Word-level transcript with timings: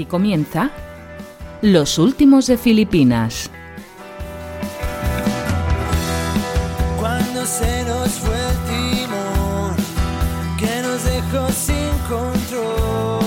Aquí 0.00 0.06
comienza 0.06 0.70
Los 1.60 1.98
Últimos 1.98 2.46
de 2.46 2.56
Filipinas. 2.56 3.50
Cuando 6.98 7.44
se 7.44 7.84
nos 7.84 8.08
fue 8.12 8.34
el 8.34 8.56
timón, 8.70 9.76
que 10.58 10.80
nos 10.80 11.04
dejó 11.04 11.52
sin 11.52 11.90
control, 12.08 13.26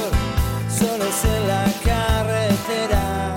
solos 0.68 1.26
en 1.26 1.48
la 1.48 1.66
carretera. 1.84 3.36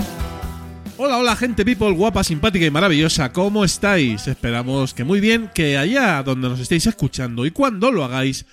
Hola, 0.97 1.19
hola 1.19 1.37
gente 1.37 1.63
people 1.63 1.91
guapa, 1.91 2.25
simpática 2.25 2.65
y 2.65 2.71
maravillosa, 2.71 3.35
¿cómo 3.35 3.67
estáis? 3.67 4.27
Esperamos 4.29 4.95
que 4.95 5.05
muy 5.05 5.21
bien, 5.21 5.51
que 5.55 5.77
allá 5.77 6.23
donde 6.23 6.49
nos 6.49 6.59
estéis 6.59 6.87
escuchando 6.87 7.45
y 7.45 7.51
cuando 7.51 7.93
lo 7.93 8.03
hagáis, 8.03 8.47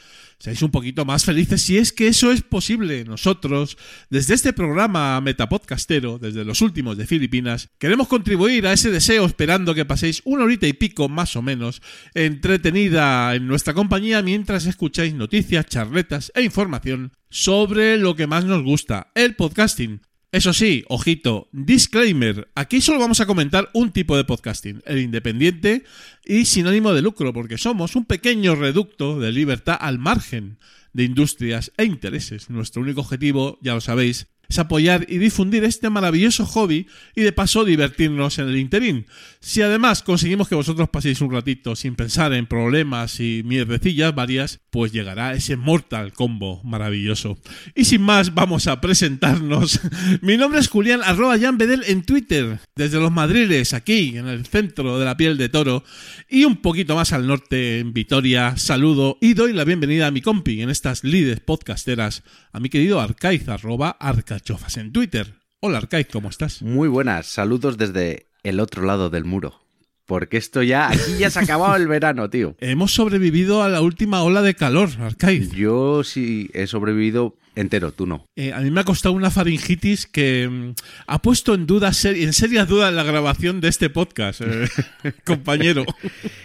seáis 0.43 0.61
un 0.61 0.71
poquito 0.71 1.05
más 1.05 1.23
felices 1.23 1.61
si 1.61 1.77
es 1.77 1.93
que 1.93 2.09
eso 2.09 2.29
es 2.33 2.41
posible. 2.41 3.05
Nosotros, 3.05 3.77
desde 4.09 4.34
este 4.34 4.51
programa 4.51 5.21
Metapodcastero, 5.21 6.20
desde 6.20 6.43
los 6.43 6.61
últimos 6.61 6.97
de 6.97 7.07
Filipinas, 7.07 7.70
queremos 7.77 8.09
contribuir 8.09 8.67
a 8.67 8.73
ese 8.73 8.91
deseo 8.91 9.25
esperando 9.25 9.73
que 9.73 9.85
paséis 9.85 10.21
una 10.25 10.43
horita 10.43 10.67
y 10.67 10.73
pico 10.73 11.07
más 11.07 11.37
o 11.37 11.41
menos 11.41 11.81
entretenida 12.13 13.34
en 13.35 13.48
nuestra 13.48 13.73
compañía 13.73 14.21
mientras 14.21 14.65
escucháis 14.65 15.13
noticias, 15.13 15.65
charletas 15.67 16.29
e 16.35 16.43
información 16.43 17.13
sobre 17.29 17.95
lo 17.95 18.17
que 18.17 18.27
más 18.27 18.43
nos 18.43 18.63
gusta, 18.63 19.12
el 19.15 19.37
podcasting. 19.37 20.01
Eso 20.33 20.51
sí, 20.51 20.83
ojito, 20.87 21.47
disclaimer, 21.51 22.49
aquí 22.55 22.81
solo 22.81 22.97
vamos 22.97 23.19
a 23.19 23.27
comentar 23.27 23.69
un 23.71 23.91
tipo 23.91 24.17
de 24.17 24.23
podcasting, 24.23 24.81
el 24.87 24.97
independiente 24.97 25.83
y 26.25 26.45
sin 26.45 26.65
ánimo 26.65 26.91
de 26.91 27.03
lucro, 27.03 27.31
porque 27.33 27.59
somos 27.59 27.95
un 27.95 28.05
pequeño 28.05 28.55
reducto 28.55 29.19
de 29.19 29.31
libertad 29.31 29.77
al 29.79 29.99
margen 29.99 30.57
de 30.91 31.03
industrias 31.03 31.71
e 31.77 31.84
intereses. 31.84 32.49
Nuestro 32.49 32.81
único 32.81 33.01
objetivo, 33.01 33.59
ya 33.62 33.75
lo 33.75 33.81
sabéis, 33.81 34.25
apoyar 34.59 35.05
y 35.09 35.18
difundir 35.18 35.63
este 35.63 35.90
maravilloso 35.90 36.46
hobby 36.46 36.87
y 37.15 37.21
de 37.21 37.32
paso 37.32 37.65
divertirnos 37.65 38.40
en 38.40 38.49
el 38.49 38.57
interín. 38.57 39.05
Si 39.40 39.62
además 39.62 40.04
conseguimos 40.04 40.48
que 40.48 40.55
vosotros 40.55 40.90
paséis 40.90 41.21
un 41.21 41.32
ratito 41.32 41.76
sin 41.76 41.96
pensar 41.96 42.34
en 42.34 42.48
problemas 42.48 43.20
y 43.20 43.41
mierdecillas 43.43 44.15
varias, 44.15 44.59
pues 44.70 44.91
llegará 44.91 45.34
ese 45.34 45.57
Mortal 45.57 46.13
Combo 46.13 46.62
maravilloso. 46.63 47.37
Y 47.76 47.85
sin 47.85 48.01
más, 48.01 48.34
vamos 48.34 48.68
a 48.68 48.79
presentarnos. 48.81 49.79
Mi 50.21 50.37
nombre 50.37 50.59
es 50.59 50.68
Julián, 50.68 51.01
arroba 51.04 51.37
Jan 51.37 51.57
Bedel 51.57 51.84
en 51.87 52.04
Twitter, 52.04 52.59
desde 52.76 52.99
los 52.99 53.12
Madriles, 53.12 53.74
aquí, 53.74 54.18
en 54.18 54.27
el 54.27 54.46
centro 54.46 54.98
de 54.98 55.05
la 55.05 55.18
piel 55.18 55.37
de 55.37 55.49
toro, 55.49 55.84
y 56.29 56.46
un 56.46 56.57
poquito 56.57 56.96
más 56.96 57.13
al 57.13 57.27
norte, 57.27 57.79
en 57.79 57.93
Vitoria. 57.93 58.57
Saludo 58.57 59.18
y 59.21 59.34
doy 59.34 59.54
la 59.54 59.65
bienvenida 59.65 60.07
a 60.07 60.12
mi 60.12 60.21
compi 60.21 60.62
en 60.62 60.70
estas 60.70 61.04
lides 61.04 61.40
podcasteras, 61.40 62.24
a 62.51 62.59
mi 62.59 62.70
querido 62.70 62.99
Arcaiz, 62.99 63.48
arroba 63.48 63.90
Arcachofas 64.44 64.75
en 64.75 64.91
Twitter. 64.91 65.36
Hola 65.62 65.78
Arcaiz, 65.78 66.08
¿cómo 66.12 66.28
estás? 66.28 66.62
Muy 66.62 66.90
buenas, 66.90 67.28
saludos 67.28 67.78
desde 67.78 68.28
el 68.44 68.59
otro 68.59 68.84
lado 68.84 69.09
del 69.09 69.24
muro. 69.24 69.62
Porque 70.06 70.36
esto 70.36 70.62
ya, 70.62 70.90
aquí 70.90 71.18
ya 71.18 71.30
se 71.30 71.40
ha 71.40 71.44
acabado 71.44 71.78
el 71.78 71.88
verano, 71.88 72.30
tío. 72.30 72.58
Hemos 72.59 72.94
sobrevivido 72.94 73.64
a 73.64 73.69
la 73.69 73.80
última 73.80 74.22
ola 74.22 74.41
de 74.41 74.53
calor, 74.53 74.90
Arcaiz. 75.00 75.52
Yo 75.53 76.03
sí 76.03 76.50
he 76.53 76.68
sobrevivido 76.68 77.38
entero, 77.56 77.91
tú 77.91 78.06
no. 78.07 78.25
Eh, 78.35 78.51
a 78.53 78.59
mí 78.62 78.72
me 78.72 78.81
ha 78.81 78.84
costado 78.84 79.13
una 79.13 79.31
faringitis 79.31 80.07
que 80.07 80.47
mm, 80.50 80.73
ha 81.07 81.22
puesto 81.22 81.53
en 81.53 81.66
duda, 81.68 81.94
ser- 81.94 82.18
en 82.18 82.34
serias 82.34 82.68
dudas 82.68 82.94
la 82.94 83.03
grabación 83.03 83.62
de 83.62 83.68
este 83.69 83.90
podcast, 83.90 84.41
eh, 84.41 84.68
compañero. 85.25 85.85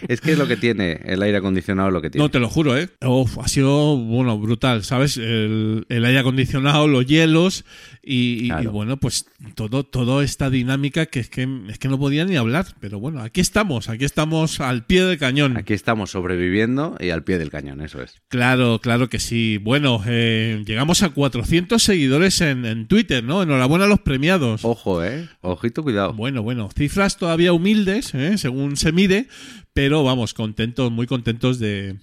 Es 0.07 0.21
que 0.21 0.31
es 0.31 0.37
lo 0.39 0.47
que 0.47 0.57
tiene 0.57 0.99
el 1.05 1.21
aire 1.21 1.37
acondicionado, 1.37 1.91
lo 1.91 2.01
que 2.01 2.09
tiene. 2.09 2.23
No, 2.23 2.31
te 2.31 2.39
lo 2.39 2.49
juro, 2.49 2.75
¿eh? 2.77 2.89
Uf, 3.05 3.37
ha 3.37 3.47
sido, 3.47 3.95
bueno, 3.97 4.39
brutal, 4.39 4.83
¿sabes? 4.83 5.17
El, 5.17 5.85
el 5.89 6.05
aire 6.05 6.19
acondicionado, 6.19 6.87
los 6.87 7.05
hielos 7.05 7.63
y, 8.03 8.45
y- 8.45 8.47
Claro. 8.49 8.63
y, 8.63 8.67
bueno, 8.67 8.97
pues 8.97 9.25
todo, 9.55 9.83
toda 9.85 10.23
esta 10.23 10.49
dinámica 10.49 11.05
que 11.05 11.19
es, 11.19 11.29
que 11.29 11.47
es 11.69 11.77
que 11.77 11.87
no 11.89 11.99
podía 11.99 12.25
ni 12.25 12.35
hablar. 12.37 12.65
Pero 12.79 12.99
bueno, 12.99 13.21
aquí 13.21 13.39
estamos, 13.41 13.87
aquí 13.89 14.03
estamos 14.05 14.59
al 14.61 14.85
pie 14.85 15.03
del 15.05 15.17
cañón. 15.19 15.57
Aquí 15.57 15.73
estamos 15.73 16.09
sobreviviendo 16.11 16.97
y 16.99 17.09
al 17.11 17.23
pie 17.23 17.37
del 17.37 17.51
cañón, 17.51 17.81
eso 17.81 18.01
es. 18.01 18.15
Claro, 18.29 18.79
claro 18.81 19.09
que 19.09 19.19
sí. 19.19 19.57
Bueno, 19.61 20.01
eh, 20.07 20.63
llegamos 20.65 20.98
a 21.03 21.09
400 21.09 21.81
seguidores 21.81 22.41
en, 22.41 22.65
en 22.65 22.87
Twitter, 22.87 23.23
¿no? 23.23 23.41
Enhorabuena 23.43 23.85
a 23.85 23.87
los 23.87 23.99
premiados. 23.99 24.65
Ojo, 24.65 25.03
eh. 25.03 25.27
Ojito, 25.41 25.83
cuidado. 25.83 26.13
Bueno, 26.13 26.41
bueno, 26.43 26.69
cifras 26.75 27.17
todavía 27.17 27.53
humildes, 27.53 28.13
¿eh? 28.15 28.37
según 28.37 28.77
se 28.77 28.91
mide, 28.91 29.27
pero 29.73 30.03
vamos, 30.03 30.33
contentos, 30.33 30.91
muy 30.91 31.07
contentos 31.07 31.59
de, 31.59 31.97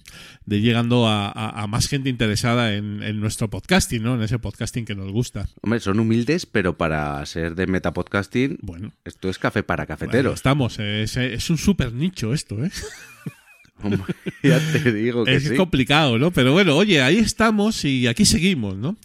de 0.45 0.61
llegando 0.61 1.07
a, 1.07 1.27
a- 1.27 1.61
a 1.63 1.67
más 1.67 1.87
gente 1.87 2.09
interesada 2.09 2.73
en, 2.73 3.03
en 3.03 3.19
nuestro 3.19 3.49
podcasting, 3.49 4.01
¿no? 4.03 4.15
En 4.15 4.21
ese 4.21 4.39
podcasting 4.39 4.85
que 4.85 4.95
nos 4.95 5.11
gusta. 5.11 5.47
Hombre, 5.61 5.79
son 5.79 5.99
humildes, 5.99 6.45
pero 6.45 6.77
para 6.77 7.25
ser 7.25 7.55
de 7.55 7.67
metapodcasting, 7.67 8.57
Bueno, 8.61 8.93
esto 9.05 9.29
es 9.29 9.37
café 9.37 9.63
para 9.63 9.85
cafeteros. 9.85 10.33
estamos, 10.35 10.79
eh, 10.79 11.03
es, 11.03 11.17
es 11.17 11.49
un 11.49 11.57
super 11.57 11.93
nicho 11.93 12.33
esto, 12.33 12.63
¿eh? 12.63 12.71
Hombre, 13.83 14.01
ya 14.43 14.59
te 14.71 14.91
digo 14.91 15.23
que 15.25 15.35
Es 15.35 15.47
sí. 15.47 15.55
complicado, 15.55 16.17
¿no? 16.17 16.31
Pero 16.31 16.53
bueno, 16.53 16.75
oye, 16.75 17.01
ahí 17.01 17.17
estamos 17.17 17.83
y 17.85 18.07
aquí 18.07 18.25
seguimos, 18.25 18.75
¿no? 18.77 18.97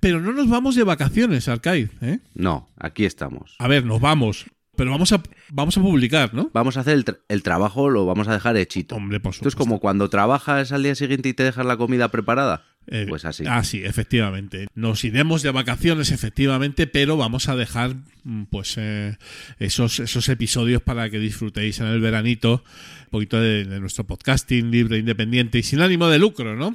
Pero 0.00 0.20
no 0.20 0.32
nos 0.32 0.48
vamos 0.48 0.74
de 0.74 0.84
vacaciones, 0.84 1.48
Arcaiz, 1.48 1.90
¿eh? 2.02 2.18
No, 2.34 2.70
aquí 2.78 3.04
estamos. 3.04 3.54
A 3.58 3.68
ver, 3.68 3.84
nos 3.84 4.00
vamos, 4.00 4.44
pero 4.76 4.90
vamos 4.90 5.10
a, 5.12 5.22
vamos 5.50 5.78
a 5.78 5.80
publicar, 5.80 6.34
¿no? 6.34 6.50
Vamos 6.52 6.76
a 6.76 6.80
hacer 6.80 6.94
el, 6.94 7.04
tra- 7.04 7.18
el 7.28 7.42
trabajo, 7.42 7.88
lo 7.88 8.04
vamos 8.04 8.28
a 8.28 8.32
dejar 8.34 8.56
hechito. 8.56 8.94
Hombre, 8.96 9.20
por 9.20 9.30
Esto 9.32 9.48
es 9.48 9.52
supuesto. 9.52 9.58
como 9.70 9.80
cuando 9.80 10.10
trabajas 10.10 10.70
al 10.72 10.82
día 10.82 10.94
siguiente 10.94 11.28
y 11.30 11.34
te 11.34 11.44
dejas 11.44 11.64
la 11.64 11.76
comida 11.78 12.08
preparada. 12.10 12.64
Eh, 12.88 13.06
Pues 13.08 13.24
así. 13.24 13.44
Ah, 13.48 13.64
sí, 13.64 13.82
efectivamente. 13.84 14.68
Nos 14.74 15.04
iremos 15.04 15.42
de 15.42 15.50
vacaciones, 15.50 16.12
efectivamente, 16.12 16.86
pero 16.86 17.16
vamos 17.16 17.48
a 17.48 17.56
dejar 17.56 17.96
mm, 18.24 18.44
pues 18.44 18.74
eh, 18.78 19.16
esos, 19.58 19.98
esos 20.00 20.28
episodios 20.28 20.82
para 20.82 21.10
que 21.10 21.18
disfrutéis 21.18 21.80
en 21.80 21.86
el 21.86 22.00
veranito 22.00 22.62
un 23.06 23.10
poquito 23.10 23.40
de, 23.40 23.64
de 23.64 23.80
nuestro 23.80 24.04
podcasting 24.04 24.70
libre, 24.70 24.98
independiente 24.98 25.58
y 25.58 25.62
sin 25.62 25.80
ánimo 25.80 26.08
de 26.08 26.18
lucro, 26.18 26.54
¿no? 26.56 26.74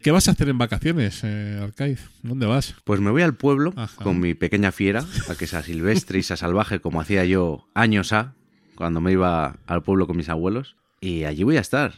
¿Qué 0.00 0.10
vas 0.10 0.26
a 0.26 0.32
hacer 0.32 0.48
en 0.48 0.58
vacaciones, 0.58 1.20
eh, 1.22 1.60
Arcaiz? 1.62 2.08
¿Dónde 2.24 2.46
vas? 2.46 2.74
Pues 2.82 3.00
me 3.00 3.10
voy 3.12 3.22
al 3.22 3.36
pueblo 3.36 3.72
Ajá. 3.76 4.02
con 4.02 4.18
mi 4.18 4.34
pequeña 4.34 4.72
fiera, 4.72 5.04
a 5.28 5.34
que 5.36 5.46
sea 5.46 5.62
silvestre 5.62 6.18
y 6.18 6.22
sea 6.24 6.36
salvaje 6.36 6.80
como 6.80 7.00
hacía 7.00 7.24
yo 7.24 7.68
años 7.74 8.12
a, 8.12 8.34
cuando 8.74 9.00
me 9.00 9.12
iba 9.12 9.58
al 9.66 9.82
pueblo 9.84 10.08
con 10.08 10.16
mis 10.16 10.28
abuelos. 10.28 10.74
Y 11.00 11.22
allí 11.22 11.44
voy 11.44 11.56
a 11.56 11.60
estar. 11.60 11.94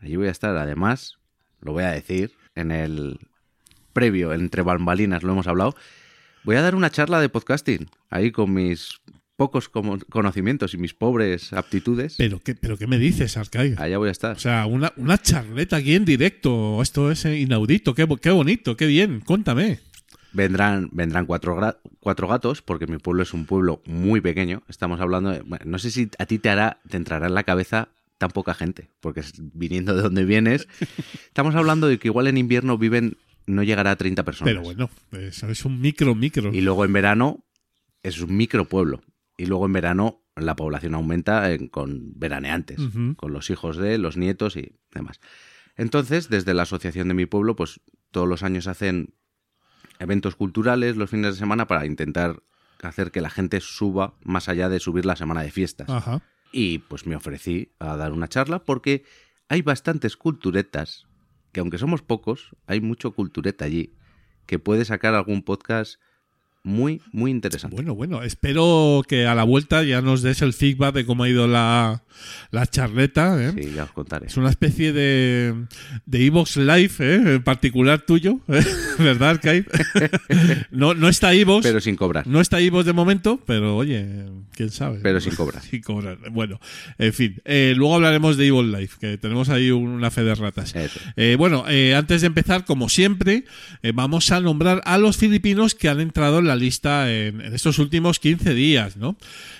Allí 0.00 0.16
voy 0.16 0.28
a 0.28 0.32
estar. 0.32 0.54
Además, 0.56 1.16
lo 1.62 1.72
voy 1.72 1.84
a 1.84 1.90
decir, 1.92 2.32
en 2.56 2.72
el 2.72 3.18
previo, 3.92 4.32
entre 4.32 4.62
bambalinas, 4.62 5.22
lo 5.22 5.32
hemos 5.32 5.46
hablado. 5.46 5.74
Voy 6.44 6.56
a 6.56 6.62
dar 6.62 6.74
una 6.74 6.90
charla 6.90 7.20
de 7.20 7.28
podcasting, 7.28 7.88
ahí 8.10 8.30
con 8.30 8.52
mis 8.52 9.00
pocos 9.36 9.68
conocimientos 9.68 10.74
y 10.74 10.78
mis 10.78 10.94
pobres 10.94 11.52
aptitudes. 11.52 12.14
¿Pero 12.16 12.40
qué, 12.40 12.54
pero 12.54 12.76
qué 12.76 12.86
me 12.86 12.98
dices, 12.98 13.36
Arcaiz? 13.36 13.78
Allá 13.78 13.98
voy 13.98 14.08
a 14.08 14.12
estar. 14.12 14.36
O 14.36 14.38
sea, 14.38 14.66
una, 14.66 14.92
una 14.96 15.18
charleta 15.18 15.76
aquí 15.76 15.94
en 15.94 16.04
directo. 16.04 16.80
Esto 16.82 17.10
es 17.10 17.24
eh, 17.26 17.38
inaudito. 17.38 17.94
Qué, 17.94 18.06
qué 18.20 18.30
bonito, 18.30 18.76
qué 18.76 18.86
bien. 18.86 19.20
Cuéntame. 19.20 19.80
Vendrán, 20.32 20.90
vendrán 20.92 21.26
cuatro, 21.26 21.58
cuatro 22.00 22.28
gatos, 22.28 22.60
porque 22.62 22.86
mi 22.86 22.98
pueblo 22.98 23.22
es 23.22 23.32
un 23.32 23.46
pueblo 23.46 23.82
muy 23.86 24.20
pequeño. 24.20 24.62
Estamos 24.68 25.00
hablando 25.00 25.30
de. 25.30 25.40
bueno, 25.40 25.64
no 25.66 25.78
sé 25.78 25.90
si 25.90 26.10
a 26.18 26.26
ti 26.26 26.38
te 26.38 26.50
hará, 26.50 26.80
te 26.88 26.96
entrará 26.96 27.26
en 27.26 27.34
la 27.34 27.44
cabeza 27.44 27.88
tan 28.18 28.30
poca 28.30 28.54
gente, 28.54 28.90
porque 29.00 29.22
viniendo 29.52 29.94
de 29.94 30.02
donde 30.02 30.24
vienes, 30.24 30.68
estamos 31.26 31.54
hablando 31.54 31.86
de 31.88 31.98
que 31.98 32.08
igual 32.08 32.26
en 32.28 32.38
invierno 32.38 32.78
viven, 32.78 33.16
no 33.46 33.62
llegará 33.62 33.92
a 33.92 33.96
30 33.96 34.24
personas. 34.24 34.52
Pero 34.54 34.62
bueno, 34.62 34.90
eso 35.12 35.48
es 35.48 35.64
un 35.64 35.80
micro, 35.80 36.14
micro. 36.14 36.52
Y 36.52 36.60
luego 36.62 36.84
en 36.84 36.92
verano 36.92 37.44
es 38.02 38.20
un 38.20 38.36
micro 38.36 38.64
pueblo. 38.66 39.02
Y 39.38 39.46
luego 39.46 39.66
en 39.66 39.72
verano 39.74 40.22
la 40.34 40.56
población 40.56 40.94
aumenta 40.94 41.52
en- 41.52 41.68
con 41.68 42.12
veraneantes, 42.18 42.78
con 43.16 43.32
los 43.32 43.50
hijos 43.50 43.76
de, 43.76 43.98
los 43.98 44.16
nietos 44.16 44.56
y 44.56 44.72
demás. 44.92 45.20
Entonces, 45.76 46.28
desde 46.30 46.54
la 46.54 46.62
asociación 46.62 47.08
de 47.08 47.14
mi 47.14 47.26
pueblo, 47.26 47.54
pues 47.56 47.80
todos 48.10 48.26
los 48.28 48.42
años 48.42 48.66
hacen 48.66 49.14
eventos 49.98 50.36
culturales 50.36 50.96
los 50.96 51.10
fines 51.10 51.34
de 51.34 51.38
semana 51.38 51.66
para 51.66 51.86
intentar 51.86 52.42
hacer 52.82 53.10
que 53.10 53.20
la 53.20 53.30
gente 53.30 53.60
suba 53.60 54.14
más 54.22 54.48
allá 54.48 54.68
de 54.68 54.80
subir 54.80 55.04
la 55.06 55.16
semana 55.16 55.42
de 55.42 55.50
fiestas. 55.50 55.88
Ajá. 55.88 56.22
Y 56.58 56.78
pues 56.78 57.06
me 57.06 57.16
ofrecí 57.16 57.74
a 57.78 57.98
dar 57.98 58.12
una 58.12 58.28
charla 58.28 58.64
porque 58.64 59.04
hay 59.46 59.60
bastantes 59.60 60.16
culturetas, 60.16 61.06
que 61.52 61.60
aunque 61.60 61.76
somos 61.76 62.00
pocos, 62.00 62.56
hay 62.66 62.80
mucho 62.80 63.12
cultureta 63.12 63.66
allí, 63.66 63.94
que 64.46 64.58
puede 64.58 64.86
sacar 64.86 65.14
algún 65.14 65.42
podcast 65.42 66.00
muy, 66.66 67.00
muy 67.12 67.30
interesante. 67.30 67.76
Bueno, 67.76 67.94
bueno, 67.94 68.22
espero 68.24 69.02
que 69.06 69.26
a 69.26 69.34
la 69.36 69.44
vuelta 69.44 69.84
ya 69.84 70.02
nos 70.02 70.22
des 70.22 70.42
el 70.42 70.52
feedback 70.52 70.94
de 70.94 71.06
cómo 71.06 71.22
ha 71.22 71.28
ido 71.28 71.46
la, 71.46 72.02
la 72.50 72.66
charleta. 72.66 73.40
¿eh? 73.40 73.52
Sí, 73.56 73.72
ya 73.74 73.84
os 73.84 73.92
contaré. 73.92 74.26
Es 74.26 74.36
una 74.36 74.50
especie 74.50 74.92
de 74.92 75.54
de 76.06 76.26
Evox 76.26 76.56
Live, 76.56 76.92
¿eh? 76.98 77.34
en 77.36 77.42
particular 77.44 78.00
tuyo, 78.00 78.40
¿eh? 78.48 78.64
¿verdad, 78.98 79.40
Kai? 79.40 79.64
no, 80.72 80.94
no 80.94 81.08
está 81.08 81.34
Evox, 81.34 81.62
Pero 81.64 81.80
sin 81.80 81.94
cobrar. 81.94 82.26
no 82.26 82.40
está 82.40 82.60
Evox 82.60 82.84
de 82.84 82.92
momento, 82.92 83.40
pero 83.46 83.76
oye, 83.76 84.26
quién 84.52 84.70
sabe. 84.70 84.98
Pero 85.02 85.20
sin 85.20 85.34
cobrar. 85.36 85.62
Sin 85.70 85.82
cobrar. 85.82 86.18
Bueno, 86.32 86.60
en 86.98 87.12
fin, 87.12 87.40
eh, 87.44 87.74
luego 87.76 87.94
hablaremos 87.94 88.36
de 88.36 88.48
Evil 88.48 88.72
Life, 88.72 88.96
que 89.00 89.18
tenemos 89.18 89.48
ahí 89.50 89.70
una 89.70 90.10
fe 90.10 90.24
de 90.24 90.34
ratas. 90.34 90.74
Bueno, 91.38 91.64
antes 91.96 92.22
de 92.22 92.26
empezar, 92.26 92.64
como 92.64 92.88
siempre, 92.88 93.44
vamos 93.94 94.32
a 94.32 94.40
nombrar 94.40 94.82
a 94.84 94.98
los 94.98 95.16
filipinos 95.16 95.74
que 95.74 95.88
han 95.88 96.00
entrado 96.00 96.40
en 96.40 96.46
la 96.46 96.55
lista 96.56 97.12
en, 97.12 97.40
en 97.40 97.54
estos 97.54 97.78
últimos 97.78 98.18
15 98.18 98.54
días, 98.54 98.96
¿no? 98.96 99.16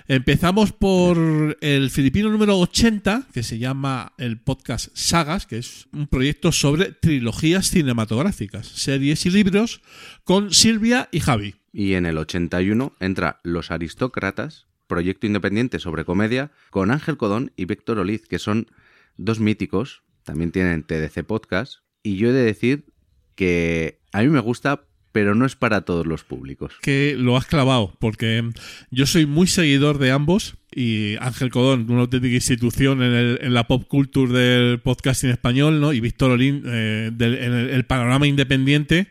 Empezamos 0.09 0.73
por 0.73 1.57
el 1.61 1.91
filipino 1.91 2.31
número 2.31 2.59
80, 2.59 3.29
que 3.33 3.43
se 3.43 3.59
llama 3.59 4.13
el 4.19 4.39
podcast 4.39 4.89
Sagas, 4.95 5.47
que 5.47 5.59
es 5.59 5.87
un 5.93 6.07
proyecto 6.07 6.53
sobre 6.53 6.93
trilogías 6.93 7.71
cinematográficas, 7.71 8.67
series 8.67 9.27
y 9.27 9.31
libros, 9.31 9.83
con 10.25 10.53
Silvia 10.53 11.09
y 11.13 11.21
Javi. 11.21 11.55
Y 11.73 11.95
en 11.95 12.07
el 12.07 12.19
81 12.19 12.95
entra 13.01 13.41
Los 13.43 13.71
Aristócratas, 13.71 14.67
proyecto 14.87 15.27
independiente 15.27 15.79
sobre 15.79 16.05
comedia, 16.05 16.51
con 16.71 16.91
Ángel 16.91 17.17
Codón 17.17 17.53
y 17.57 17.67
Víctor 17.67 17.99
Oliz, 17.99 18.27
que 18.27 18.39
son 18.39 18.69
dos 19.17 19.41
míticos, 19.41 20.03
también 20.23 20.53
tienen 20.53 20.85
TDC 20.85 21.25
Podcast, 21.25 21.81
y 22.03 22.17
yo 22.17 22.31
he 22.31 22.33
de 22.33 22.45
decir 22.45 22.87
que 23.35 24.01
a 24.13 24.23
mí 24.23 24.29
me 24.29 24.41
gusta, 24.41 24.87
pero 25.17 25.35
no 25.35 25.47
es 25.47 25.57
para 25.57 25.81
todos 25.81 26.05
los 26.05 26.25
públicos. 26.25 26.75
que 26.83 27.15
lo 27.19 27.39
has 27.39 27.47
clavado, 27.47 27.97
porque 27.99 28.45
yo 28.91 29.07
soy 29.07 29.25
muy 29.25 29.47
seguidor 29.47 29.97
de 29.97 30.11
ambos 30.11 30.57
y 30.75 31.17
Ángel 31.21 31.49
Codón, 31.49 31.87
una 31.91 32.03
auténtica 32.03 32.35
institución 32.35 33.03
en, 33.03 33.13
el- 33.15 33.39
en 33.41 33.55
la 33.55 33.67
pop 33.67 33.85
culture 33.89 34.31
del 34.31 34.79
podcasting 34.81 35.31
español, 35.31 35.81
¿no? 35.81 35.95
Y 35.95 36.01
Víctor 36.01 36.33
Olín 36.33 36.65
eh, 36.67 37.11
del- 37.15 37.39
en 37.39 37.55
el, 37.55 37.71
el 37.71 37.85
panorama 37.87 38.27
independiente, 38.27 39.07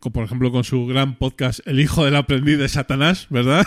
con, 0.00 0.12
por 0.12 0.24
ejemplo 0.24 0.50
con 0.50 0.64
su 0.64 0.86
gran 0.86 1.16
podcast 1.16 1.60
El 1.66 1.80
hijo 1.80 2.04
del 2.04 2.16
aprendiz 2.16 2.58
de 2.58 2.68
Satanás, 2.68 3.26
¿verdad? 3.30 3.66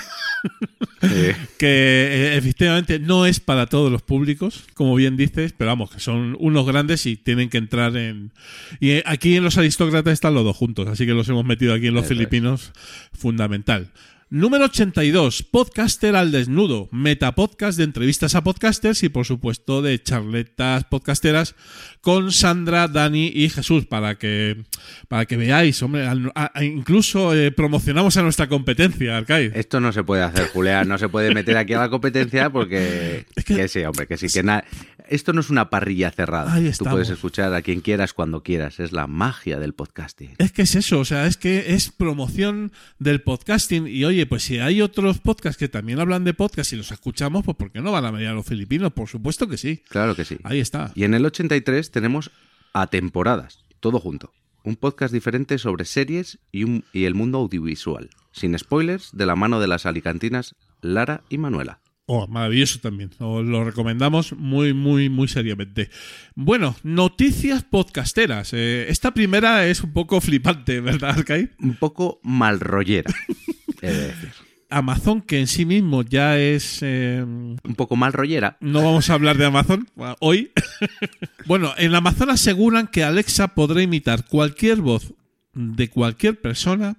Eh, 1.02 1.36
que 1.58 1.68
eh, 1.68 2.38
efectivamente 2.38 3.00
no 3.00 3.26
es 3.26 3.40
para 3.40 3.68
todos 3.68 3.92
los 3.92 4.02
públicos, 4.02 4.66
como 4.74 4.96
bien 4.96 5.18
dices, 5.18 5.54
pero 5.58 5.70
vamos, 5.70 5.92
que 5.92 6.00
son 6.00 6.36
unos 6.40 6.66
grandes 6.66 7.06
y 7.06 7.16
tienen 7.16 7.50
que 7.50 7.58
entrar 7.58 7.96
en... 7.98 8.32
Y 8.80 8.92
eh, 8.92 9.04
aquí 9.06 9.36
en 9.36 9.44
los 9.44 9.58
aristócratas 9.58 10.14
están 10.14 10.34
los 10.34 10.44
dos 10.44 10.56
juntos, 10.56 10.88
así 10.88 11.06
que 11.06 11.14
los 11.14 11.28
hemos 11.30 11.46
metido 11.46 11.74
aquí 11.74 11.88
en 11.88 11.94
los 11.94 12.06
Eso 12.06 12.14
es. 12.14 12.18
filipinos, 12.18 12.72
fundamental. 13.14 13.92
Número 14.30 14.66
82, 14.66 15.42
Podcaster 15.44 16.14
al 16.18 16.34
desnudo, 16.34 16.90
metapodcast 16.92 17.78
de 17.78 17.86
entrevistas 17.86 18.36
a 18.36 18.44
podcasters 18.44 19.02
y 19.04 19.08
por 19.10 19.26
supuesto 19.26 19.82
de 19.82 20.04
charletas 20.04 20.84
podcasteras 20.84 21.56
con 22.02 22.34
Sandra, 22.34 22.90
Dani 22.90 23.32
y 23.34 23.48
Jesús 23.50 23.86
para 23.86 24.16
que 24.18 24.66
para 25.08 25.26
que 25.28 25.38
veáis, 25.38 25.82
hombre, 25.82 26.06
a- 26.08 26.52
a- 26.54 26.64
incluso 26.66 27.34
eh, 27.34 27.52
promocionamos 27.54 28.18
a 28.18 28.22
nuestra 28.22 28.50
competencia, 28.50 29.16
Arcade. 29.16 29.54
Esto 29.56 29.80
no 29.80 29.94
se 29.94 30.04
puede 30.04 30.24
hacer, 30.24 30.50
Julián, 30.50 30.90
no 30.90 30.98
se 30.98 31.08
puede 31.08 31.34
meter 31.34 31.56
aquí 31.56 31.72
a 31.72 31.80
la 31.80 31.90
competencia 31.90 32.50
porque... 32.50 33.26
Es 33.34 33.46
que- 33.46 33.56
que 33.56 33.68
sí, 33.70 33.80
hombre, 33.86 34.08
que 34.08 34.18
sí, 34.18 34.28
que 34.28 34.44
na- 34.44 34.66
Esto 35.08 35.32
no 35.32 35.40
es 35.40 35.50
una 35.50 35.70
parrilla 35.70 36.12
cerrada. 36.12 36.54
Ahí 36.54 36.70
Tú 36.78 36.84
puedes 36.84 37.10
escuchar 37.10 37.54
a 37.54 37.62
quien 37.62 37.80
quieras 37.80 38.12
cuando 38.12 38.44
quieras, 38.44 38.82
es 38.82 38.92
la 38.92 39.08
magia 39.08 39.58
del 39.58 39.74
podcasting. 39.74 40.32
Es 40.38 40.52
que 40.52 40.64
es 40.64 40.76
eso, 40.76 41.00
o 41.00 41.06
sea, 41.06 41.28
es 41.28 41.38
que 41.38 41.74
es 41.76 41.92
promoción 41.92 42.74
del 43.00 43.22
podcasting 43.22 43.88
y 43.88 44.04
oye, 44.18 44.26
pues 44.26 44.42
si 44.44 44.58
hay 44.58 44.82
otros 44.82 45.20
podcasts 45.20 45.60
que 45.60 45.70
también 45.70 46.00
hablan 46.00 46.24
de 46.24 46.34
podcast 46.34 46.74
y 46.74 46.76
los 46.76 46.92
escuchamos, 46.92 47.46
pues 47.46 47.56
¿por 47.56 47.72
qué 47.72 47.82
no 47.82 47.92
van 47.92 48.04
a 48.06 48.10
venir 48.12 48.30
a 48.30 48.34
los 48.34 48.46
filipinos? 48.48 48.92
Por 48.94 49.08
supuesto 49.08 49.48
que 49.48 49.58
sí. 49.58 49.84
Claro 49.90 50.16
que 50.16 50.26
sí. 50.26 50.38
Ahí 50.44 50.60
está. 50.60 50.92
Y 50.96 51.04
en 51.04 51.14
el 51.14 51.24
83 51.24 51.92
tenemos 51.92 52.32
a 52.74 52.88
temporadas, 52.88 53.60
todo 53.80 54.00
junto. 54.00 54.34
Un 54.64 54.76
podcast 54.76 55.14
diferente 55.14 55.60
sobre 55.60 55.86
series 55.86 56.40
y, 56.52 56.64
un- 56.64 56.84
y 56.94 57.04
el 57.06 57.14
mundo 57.14 57.38
audiovisual. 57.38 58.10
Sin 58.32 58.58
spoilers, 58.58 59.12
de 59.14 59.28
la 59.28 59.36
mano 59.36 59.60
de 59.60 59.68
las 59.68 59.86
alicantinas 59.86 60.56
Lara 60.82 61.22
y 61.30 61.38
Manuela. 61.38 61.80
Oh, 62.08 62.26
maravilloso 62.28 62.80
también. 62.80 63.12
Os 63.20 63.46
lo 63.46 63.64
recomendamos 63.66 64.34
muy, 64.34 64.74
muy, 64.74 65.10
muy 65.10 65.28
seriamente. 65.28 65.90
Bueno, 66.36 66.76
noticias 66.82 67.64
podcasteras. 67.64 68.52
Eh, 68.54 68.88
esta 68.90 69.14
primera 69.14 69.68
es 69.68 69.84
un 69.84 69.94
poco 69.94 70.22
flipante, 70.22 70.80
¿verdad, 70.82 71.12
Arcade? 71.20 71.52
Un 71.60 71.76
poco 71.76 72.20
mal 72.24 72.60
rollera, 72.62 73.14
he 73.82 73.88
de 73.92 74.08
decir. 74.08 74.30
Amazon, 74.70 75.22
que 75.22 75.40
en 75.40 75.48
sí 75.48 75.66
mismo 75.66 76.02
ya 76.04 76.38
es... 76.38 76.80
eh, 76.82 77.24
Un 77.24 77.76
poco 77.78 77.96
mal 77.96 78.12
rollera. 78.12 78.58
No 78.60 78.84
vamos 78.84 79.10
a 79.10 79.14
hablar 79.14 79.38
de 79.38 79.46
Amazon 79.46 79.88
hoy. 80.20 80.52
bueno, 81.46 81.74
en 81.78 81.96
Amazon 81.96 82.30
aseguran 82.32 82.88
que 82.88 83.04
Alexa 83.06 83.50
podrá 83.56 83.82
imitar 83.82 84.26
cualquier 84.26 84.82
voz 84.82 85.14
de 85.54 85.90
cualquier 85.90 86.42
persona 86.42 86.98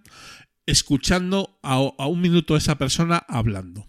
escuchando 0.65 1.59
a, 1.63 1.75
a 1.99 2.07
un 2.07 2.21
minuto 2.23 2.55
a 2.55 2.59
esa 2.59 2.79
persona 2.79 3.23
hablando. 3.29 3.87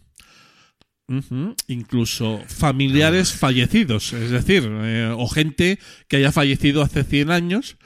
Incluso 1.67 2.39
familiares 2.47 3.33
fallecidos, 3.33 4.13
es 4.13 4.29
decir, 4.29 4.69
eh, 4.69 5.11
o 5.17 5.27
gente 5.27 5.79
que 6.07 6.17
haya 6.17 6.31
fallecido 6.31 6.83
hace 6.83 7.03
100 7.03 7.31
años, 7.31 7.77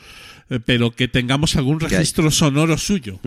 eh, 0.49 0.59
pero 0.59 0.91
que 0.91 1.07
tengamos 1.07 1.55
algún 1.55 1.79
registro 1.79 2.31
sonoro 2.31 2.77
suyo. 2.77 3.21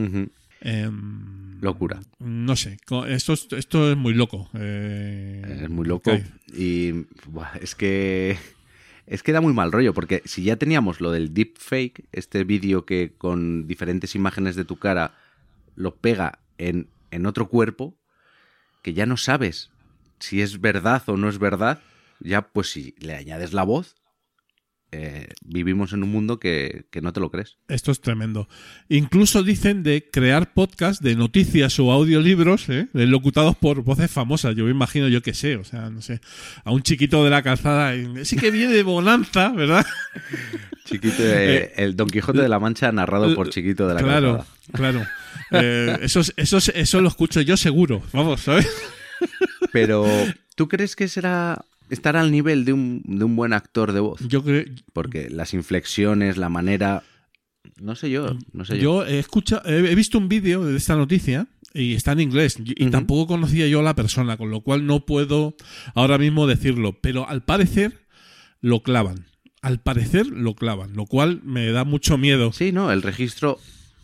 Locura. 1.61 2.01
no 2.19 2.57
sé, 2.57 2.77
esto, 3.09 3.33
es- 3.33 3.49
esto 3.53 3.91
es 3.91 3.97
muy 3.97 4.15
loco. 4.15 4.49
eh, 4.55 5.59
Es 5.63 5.69
muy 5.71 5.87
loco. 5.87 6.11
Y 6.53 6.93
buah, 7.27 7.57
es 7.61 7.75
que. 7.75 8.37
Es 9.07 9.23
que 9.23 9.31
da 9.33 9.41
muy 9.41 9.53
mal 9.53 9.71
rollo, 9.71 9.95
porque 9.95 10.21
si 10.25 10.43
ya 10.43 10.57
teníamos 10.57 11.01
lo 11.01 11.13
del 11.13 11.33
deepfake, 11.33 12.07
este 12.11 12.43
vídeo 12.43 12.85
que 12.85 13.13
con 13.17 13.69
diferentes 13.69 14.17
imágenes 14.17 14.57
de 14.57 14.65
tu 14.65 14.77
cara 14.77 15.15
lo 15.77 15.95
pega 15.95 16.41
en, 16.59 16.89
en 17.13 17.27
otro 17.27 17.49
cuerpo, 17.49 17.97
que 18.83 18.95
ya 18.95 19.07
no 19.07 19.17
sabes 19.17 19.71
si 20.19 20.41
es 20.43 20.61
verdad 20.61 21.05
o 21.07 21.17
no 21.17 21.29
es 21.29 21.39
verdad, 21.39 21.81
ya 22.19 22.49
pues 22.49 22.71
si 22.73 22.97
le 22.99 23.15
añades 23.15 23.53
la 23.53 23.63
voz, 23.63 23.95
eh, 24.93 25.29
vivimos 25.45 25.93
en 25.93 26.03
un 26.03 26.11
mundo 26.13 26.39
que, 26.39 26.87
que 26.91 27.01
no 27.03 27.13
te 27.13 27.21
lo 27.21 27.31
crees. 27.31 27.59
Esto 27.69 27.91
es 27.93 28.01
tremendo. 28.01 28.49
Incluso 28.89 29.43
dicen 29.43 29.83
de 29.83 30.09
crear 30.11 30.53
podcast 30.55 31.03
de 31.03 31.17
noticias 31.17 31.79
o 31.81 31.91
audiolibros 31.93 32.69
¿eh? 32.69 32.89
locutados 32.93 33.57
por 33.57 33.83
voces 33.83 34.11
famosas. 34.11 34.55
Yo 34.57 34.65
me 34.65 34.71
imagino, 34.71 35.09
yo 35.09 35.23
qué 35.23 35.35
sé, 35.35 35.57
o 35.57 35.65
sea, 35.65 35.91
no 35.91 36.01
sé, 36.03 36.21
a 36.65 36.71
un 36.73 36.83
chiquito 36.83 37.25
de 37.25 37.31
la 37.31 37.43
calzada. 37.43 37.95
eh, 37.95 38.25
Sí 38.25 38.37
que 38.37 38.51
viene 38.51 38.73
de 38.73 38.83
Bonanza, 38.83 39.51
¿verdad? 39.51 39.85
Chiquito, 40.85 41.17
eh, 41.21 41.73
el 41.77 41.97
Don 41.97 42.09
Quijote 42.09 42.41
de 42.41 42.49
la 42.49 42.61
Mancha 42.61 42.93
narrado 42.93 43.35
por 43.35 43.51
Chiquito 43.51 43.89
de 43.89 43.95
la 43.95 44.01
claro, 44.03 44.37
Calzada. 44.37 44.57
claro. 44.73 45.07
Eh, 45.51 45.99
eso, 46.03 46.21
eso, 46.37 46.59
es- 46.59 46.73
eso 46.75 47.01
lo 47.01 47.09
escucho 47.09 47.41
yo 47.41 47.57
seguro. 47.57 48.03
Vamos, 48.13 48.43
¿sabes? 48.43 48.69
Pero, 49.73 50.07
¿tú 50.55 50.69
crees 50.69 50.95
que 50.97 51.09
será 51.09 51.65
estar 51.91 52.17
al 52.17 52.31
nivel 52.31 52.65
de 52.65 52.73
un, 52.73 53.03
de 53.05 53.25
un 53.25 53.37
buen 53.37 53.53
actor 53.53 53.93
de 53.93 54.01
voz? 54.01 54.21
Yo 54.29 54.43
creo. 54.43 54.65
Porque 54.93 55.31
las 55.31 55.55
inflexiones, 55.55 56.37
la 56.37 56.49
manera. 56.49 57.03
No 57.81 57.95
sé 57.95 58.11
yo, 58.11 58.37
no 58.53 58.65
sé 58.65 58.77
yo. 58.77 59.05
Yo 59.05 59.07
he 59.07 59.19
escuchado, 59.19 59.63
he 59.69 59.95
visto 59.95 60.19
un 60.19 60.29
vídeo 60.29 60.65
de 60.65 60.77
esta 60.77 60.97
noticia 60.97 61.49
y 61.75 61.95
está 61.95 62.13
en 62.13 62.21
inglés 62.21 62.59
y 62.65 62.91
tampoco 62.91 63.27
conocía 63.27 63.67
yo 63.67 63.81
a 63.81 63.83
la 63.83 63.95
persona, 63.95 64.37
con 64.37 64.51
lo 64.51 64.63
cual 64.63 64.87
no 64.87 65.05
puedo 65.05 65.57
ahora 65.95 66.17
mismo 66.17 66.47
decirlo, 66.47 66.99
pero 67.01 67.29
al 67.29 67.43
parecer 67.43 68.07
lo 68.61 68.83
clavan. 68.83 69.27
Al 69.63 69.81
parecer 69.81 70.27
lo 70.29 70.55
clavan, 70.55 70.95
lo 70.95 71.07
cual 71.07 71.41
me 71.43 71.71
da 71.71 71.85
mucho 71.85 72.19
miedo. 72.19 72.53
Sí, 72.53 72.73
no, 72.73 72.93
el 72.93 73.03
registro. 73.03 73.59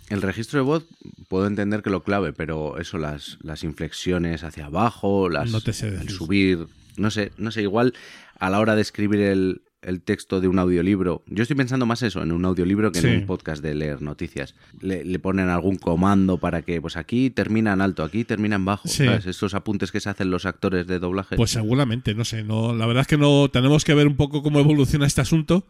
El 0.09 0.21
registro 0.21 0.59
de 0.59 0.65
voz 0.65 0.87
puedo 1.29 1.47
entender 1.47 1.83
que 1.83 1.89
lo 1.89 2.03
clave, 2.03 2.35
pero 2.35 2.79
eso, 2.79 2.99
las, 2.99 3.39
las 3.43 3.65
inflexiones 3.65 4.45
hacia 4.45 4.67
abajo, 4.67 5.31
las, 5.31 5.51
No 5.51 5.63
te 5.63 5.73
sé 5.73 5.89
el 5.89 6.11
subir, 6.11 6.67
no 6.97 7.11
sé, 7.11 7.33
no 7.37 7.51
sé, 7.51 7.63
igual 7.63 7.95
a 8.39 8.51
la 8.51 8.59
hora 8.61 8.75
de 8.77 8.83
escribir 8.83 9.21
el, 9.21 9.63
el 9.83 10.01
texto 10.03 10.41
de 10.41 10.49
un 10.49 10.59
audiolibro, 10.59 11.23
yo 11.27 11.43
estoy 11.43 11.57
pensando 11.57 11.87
más 11.87 12.03
eso, 12.03 12.23
en 12.23 12.31
un 12.33 12.45
audiolibro 12.45 12.93
que 12.93 13.01
Sí. 13.01 13.07
en 13.09 13.21
un 13.21 13.27
podcast 13.27 13.63
de 13.63 13.75
leer 13.75 14.01
noticias. 14.03 14.55
Le, 14.81 15.05
le 15.05 15.19
ponen 15.19 15.49
algún 15.49 15.77
comando 15.77 16.39
para 16.39 16.63
que, 16.63 16.81
pues 16.81 16.97
aquí 16.97 17.31
termina 17.31 17.73
en 17.73 17.81
alto, 17.81 18.05
aquí 18.05 18.25
termina 18.25 18.57
en 18.57 18.65
bajo, 18.65 18.87
Sí. 18.89 19.05
¿sabes? 19.05 19.27
Estos 19.27 19.55
apuntes 19.55 19.91
que 19.93 20.01
se 20.01 20.09
hacen 20.11 20.31
los 20.31 20.47
actores 20.47 20.87
de 20.87 20.99
doblaje. 20.99 21.37
Pues 21.37 21.51
seguramente, 21.51 22.15
no 22.15 22.25
sé, 22.25 22.43
no, 22.45 22.75
la 22.75 22.87
verdad 22.87 23.01
es 23.03 23.07
que 23.09 23.19
no 23.19 23.49
tenemos 23.53 23.85
que 23.85 23.95
ver 23.95 24.07
un 24.07 24.17
poco 24.17 24.43
cómo 24.43 24.61
evoluciona 24.61 25.07
este 25.07 25.21
asunto, 25.21 25.67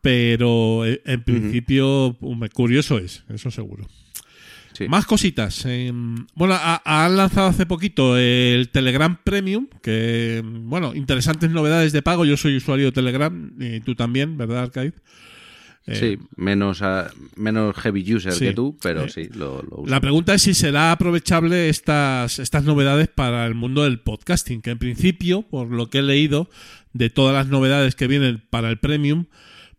pero 0.00 0.84
eh, 0.86 1.00
en 1.04 1.22
principio 1.22 2.16
hombre, 2.20 2.48
curioso 2.50 2.98
es, 2.98 3.24
eso 3.28 3.50
seguro. 3.50 3.86
Sí. 4.82 4.88
Más 4.88 5.06
cositas. 5.06 5.64
eh, 5.66 5.92
bueno, 6.34 6.54
ha- 6.54 6.82
han 6.84 7.16
lanzado 7.16 7.48
hace 7.48 7.66
poquito 7.66 8.16
el 8.16 8.68
Telegram 8.70 9.16
Premium, 9.22 9.66
que, 9.82 10.42
bueno, 10.44 10.94
interesantes 10.94 11.50
novedades 11.50 11.92
de 11.92 12.02
pago. 12.02 12.24
Yo 12.24 12.36
soy 12.36 12.56
usuario 12.56 12.86
de 12.86 12.92
Telegram, 12.92 13.52
y 13.58 13.80
tú 13.80 13.94
también, 13.94 14.36
¿verdad, 14.36 14.62
Arcade? 14.64 14.92
Eh, 15.84 15.96
sí, 15.96 16.18
menos, 16.36 16.80
ah, 16.82 17.10
menos 17.34 17.74
heavy 17.76 18.14
user 18.14 18.32
sí. 18.32 18.44
que 18.46 18.52
tú, 18.52 18.78
pero 18.80 19.02
Eh, 19.04 19.08
sí, 19.08 19.28
lo, 19.34 19.62
lo 19.62 19.78
uso. 19.78 19.90
La 19.90 20.00
pregunta 20.00 20.32
es 20.34 20.42
si 20.42 20.54
será 20.54 20.92
aprovechable 20.92 21.68
estas, 21.68 22.38
estas 22.38 22.62
novedades 22.62 23.08
para 23.08 23.44
el 23.46 23.54
mundo 23.56 23.82
del 23.82 23.98
podcasting, 23.98 24.62
que 24.62 24.70
en 24.70 24.78
principio, 24.78 25.42
por 25.42 25.72
lo 25.72 25.90
que 25.90 25.98
he 25.98 26.02
leído, 26.02 26.48
de 26.92 27.10
todas 27.10 27.34
las 27.34 27.48
novedades 27.48 27.96
que 27.96 28.06
vienen 28.06 28.44
para 28.48 28.70
el 28.70 28.78
Premium, 28.78 29.24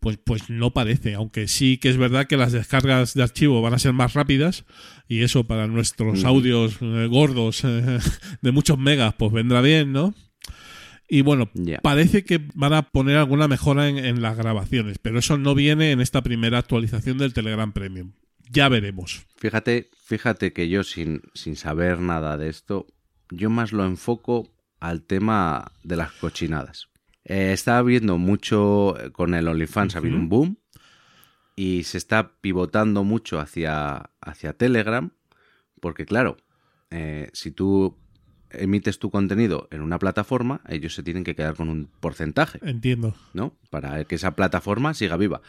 pues, 0.00 0.18
pues 0.22 0.50
no 0.50 0.72
parece, 0.74 1.14
aunque 1.14 1.48
sí 1.48 1.78
que 1.78 1.88
es 1.88 1.96
verdad 1.96 2.26
que 2.26 2.36
las 2.36 2.52
descargas 2.52 3.14
de 3.14 3.22
archivo 3.22 3.62
van 3.62 3.72
a 3.72 3.78
ser 3.78 3.94
más 3.94 4.12
rápidas 4.12 4.64
y 5.08 5.22
eso 5.22 5.44
para 5.44 5.66
nuestros 5.66 6.24
audios 6.24 6.78
eh, 6.80 7.06
gordos 7.10 7.64
eh, 7.64 7.98
de 8.42 8.52
muchos 8.52 8.78
megas, 8.78 9.14
pues 9.14 9.32
vendrá 9.32 9.60
bien, 9.60 9.92
¿no? 9.92 10.14
Y 11.06 11.20
bueno, 11.20 11.50
parece 11.82 12.24
que 12.24 12.40
van 12.54 12.72
a 12.72 12.90
poner 12.90 13.18
alguna 13.18 13.46
mejora 13.46 13.88
en, 13.88 13.98
en 13.98 14.22
las 14.22 14.36
grabaciones, 14.36 14.98
pero 14.98 15.18
eso 15.18 15.36
no 15.36 15.54
viene 15.54 15.92
en 15.92 16.00
esta 16.00 16.22
primera 16.22 16.58
actualización 16.58 17.18
del 17.18 17.34
Telegram 17.34 17.72
Premium. 17.72 18.12
Ya 18.50 18.68
veremos. 18.68 19.26
Fíjate, 19.36 19.90
fíjate 20.02 20.52
que 20.52 20.68
yo 20.68 20.82
sin, 20.82 21.20
sin 21.34 21.56
saber 21.56 22.00
nada 22.00 22.36
de 22.38 22.48
esto, 22.48 22.86
yo 23.30 23.50
más 23.50 23.72
lo 23.72 23.84
enfoco 23.84 24.50
al 24.80 25.02
tema 25.02 25.72
de 25.82 25.96
las 25.96 26.12
cochinadas. 26.12 26.88
Eh, 27.24 27.52
estaba 27.52 27.82
viendo 27.82 28.16
mucho 28.16 28.96
con 29.12 29.34
el 29.34 29.48
OnlyFans, 29.48 29.94
ha 29.94 29.98
habido 29.98 30.16
un 30.16 30.28
boom 30.28 30.58
y 31.56 31.84
se 31.84 31.98
está 31.98 32.32
pivotando 32.40 33.04
mucho 33.04 33.38
hacia, 33.38 34.10
hacia 34.20 34.52
Telegram, 34.54 35.12
porque 35.80 36.06
claro, 36.06 36.36
eh, 36.90 37.30
si 37.32 37.50
tú 37.50 37.96
emites 38.50 38.98
tu 38.98 39.10
contenido 39.10 39.68
en 39.70 39.82
una 39.82 39.98
plataforma, 39.98 40.60
ellos 40.68 40.94
se 40.94 41.02
tienen 41.02 41.24
que 41.24 41.34
quedar 41.34 41.54
con 41.56 41.68
un 41.68 41.88
porcentaje, 42.00 42.58
Entiendo. 42.62 43.14
¿no? 43.32 43.56
Para 43.70 44.04
que 44.04 44.14
esa 44.14 44.34
plataforma 44.36 44.94
siga 44.94 45.16
viva. 45.16 45.42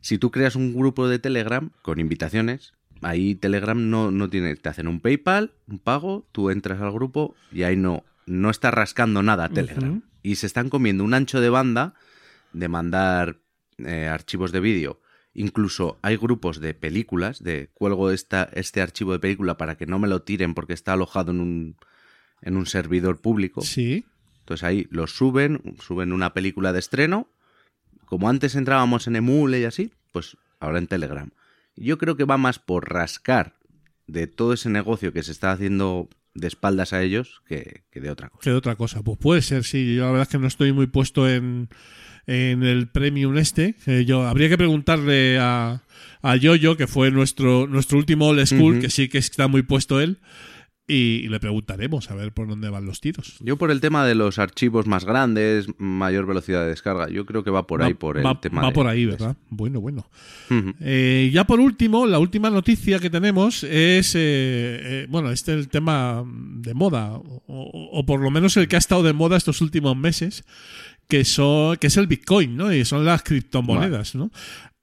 Si 0.00 0.18
tú 0.18 0.30
creas 0.30 0.54
un 0.56 0.74
grupo 0.74 1.08
de 1.08 1.18
Telegram 1.18 1.70
con 1.82 1.98
invitaciones, 1.98 2.74
ahí 3.02 3.34
Telegram 3.34 3.90
no, 3.90 4.10
no 4.10 4.28
tiene, 4.28 4.54
te 4.56 4.68
hacen 4.68 4.88
un 4.88 5.00
PayPal, 5.00 5.54
un 5.66 5.78
pago, 5.78 6.28
tú 6.32 6.50
entras 6.50 6.80
al 6.80 6.92
grupo 6.92 7.34
y 7.52 7.62
ahí 7.62 7.76
no, 7.76 8.04
no 8.26 8.50
está 8.50 8.70
rascando 8.70 9.22
nada 9.22 9.48
Telegram. 9.48 10.02
Y 10.22 10.36
se 10.36 10.46
están 10.46 10.68
comiendo 10.68 11.04
un 11.04 11.14
ancho 11.14 11.40
de 11.40 11.48
banda 11.48 11.94
de 12.52 12.68
mandar 12.68 13.38
eh, 13.78 14.06
archivos 14.06 14.52
de 14.52 14.60
vídeo. 14.60 15.00
Incluso 15.38 16.00
hay 16.02 16.16
grupos 16.16 16.58
de 16.58 16.74
películas, 16.74 17.44
de 17.44 17.70
cuelgo 17.72 18.10
esta, 18.10 18.50
este 18.54 18.80
archivo 18.80 19.12
de 19.12 19.20
película 19.20 19.56
para 19.56 19.76
que 19.76 19.86
no 19.86 20.00
me 20.00 20.08
lo 20.08 20.22
tiren 20.22 20.52
porque 20.52 20.72
está 20.72 20.94
alojado 20.94 21.30
en 21.30 21.38
un, 21.38 21.76
en 22.42 22.56
un 22.56 22.66
servidor 22.66 23.20
público. 23.20 23.60
Sí. 23.60 24.04
Entonces 24.40 24.64
ahí 24.64 24.88
lo 24.90 25.06
suben, 25.06 25.76
suben 25.80 26.12
una 26.12 26.34
película 26.34 26.72
de 26.72 26.80
estreno. 26.80 27.28
Como 28.04 28.28
antes 28.28 28.56
entrábamos 28.56 29.06
en 29.06 29.14
Emule 29.14 29.60
y 29.60 29.64
así, 29.64 29.92
pues 30.10 30.36
ahora 30.58 30.78
en 30.78 30.88
Telegram. 30.88 31.30
Yo 31.76 31.98
creo 31.98 32.16
que 32.16 32.24
va 32.24 32.36
más 32.36 32.58
por 32.58 32.92
rascar 32.92 33.54
de 34.08 34.26
todo 34.26 34.54
ese 34.54 34.70
negocio 34.70 35.12
que 35.12 35.22
se 35.22 35.30
está 35.30 35.52
haciendo 35.52 36.08
de 36.34 36.48
espaldas 36.48 36.92
a 36.92 37.00
ellos 37.00 37.42
que, 37.46 37.84
que 37.92 38.00
de 38.00 38.10
otra 38.10 38.28
cosa. 38.28 38.42
Que 38.42 38.50
de 38.50 38.56
otra 38.56 38.74
cosa. 38.74 39.04
Pues 39.04 39.18
puede 39.18 39.42
ser, 39.42 39.62
sí. 39.62 39.94
Yo 39.94 40.02
la 40.02 40.10
verdad 40.10 40.22
es 40.22 40.28
que 40.30 40.38
no 40.38 40.48
estoy 40.48 40.72
muy 40.72 40.88
puesto 40.88 41.28
en, 41.28 41.68
en 42.28 42.62
el 42.62 42.86
premium 42.88 43.36
este. 43.38 43.74
Eh, 43.86 44.04
yo 44.06 44.26
habría 44.26 44.48
que 44.48 44.58
preguntarle 44.58 45.38
a, 45.40 45.82
a 46.22 46.36
Yoyo, 46.36 46.76
que 46.76 46.86
fue 46.86 47.10
nuestro, 47.10 47.66
nuestro 47.66 47.98
último 47.98 48.28
old 48.28 48.46
school, 48.46 48.80
que 48.80 48.90
sí 48.90 49.08
que 49.08 49.18
está 49.18 49.48
muy 49.48 49.62
puesto 49.62 50.00
él. 50.00 50.18
Y, 50.90 51.28
le 51.28 51.38
preguntaremos 51.38 52.10
a 52.10 52.14
ver 52.14 52.32
por 52.32 52.48
dónde 52.48 52.70
van 52.70 52.86
los 52.86 53.02
tiros. 53.02 53.36
Yo 53.40 53.58
por 53.58 53.70
el 53.70 53.80
tema 53.82 54.06
de 54.06 54.14
los 54.14 54.38
archivos 54.38 54.86
más 54.86 55.04
grandes, 55.04 55.66
mayor 55.76 56.24
velocidad 56.26 56.62
de 56.62 56.70
descarga, 56.70 57.10
yo 57.10 57.26
creo 57.26 57.44
que 57.44 57.50
va 57.50 57.66
por 57.66 57.82
Va- 57.82 57.86
ahí, 57.86 57.94
por 57.94 58.16
el 58.16 58.24
va, 58.24 58.40
tema 58.40 58.62
va 58.62 58.68
de- 58.68 58.74
por 58.74 58.86
ahí, 58.86 59.04
¿verdad? 59.04 59.36
Bueno, 59.50 59.82
bueno. 59.82 60.08
Eh, 60.80 61.30
ya 61.32 61.46
por 61.46 61.60
último, 61.60 62.06
la 62.06 62.18
última 62.18 62.48
noticia 62.48 62.98
que 63.00 63.10
tenemos 63.10 63.64
es, 63.64 64.14
eh, 64.14 64.20
eh, 64.20 65.06
bueno, 65.10 65.30
este 65.30 65.52
es 65.52 65.58
el 65.58 65.68
tema 65.68 66.24
de 66.26 66.72
moda, 66.72 67.12
o, 67.12 67.42
o- 67.46 67.90
o 67.98 68.06
por 68.06 68.20
lo 68.20 68.30
menos 68.30 68.56
el 68.56 68.66
que 68.66 68.76
ha 68.76 68.78
estado 68.78 69.02
de 69.02 69.12
moda 69.12 69.36
estos 69.36 69.60
últimos 69.60 69.94
meses, 69.94 70.44
que, 71.06 71.24
son, 71.26 71.76
que 71.76 71.88
es 71.88 71.96
el 71.98 72.06
Bitcoin, 72.06 72.56
¿no? 72.56 72.72
Y 72.72 72.86
son 72.86 73.04
las 73.04 73.22
criptomonedas, 73.22 74.14
¿no? 74.14 74.30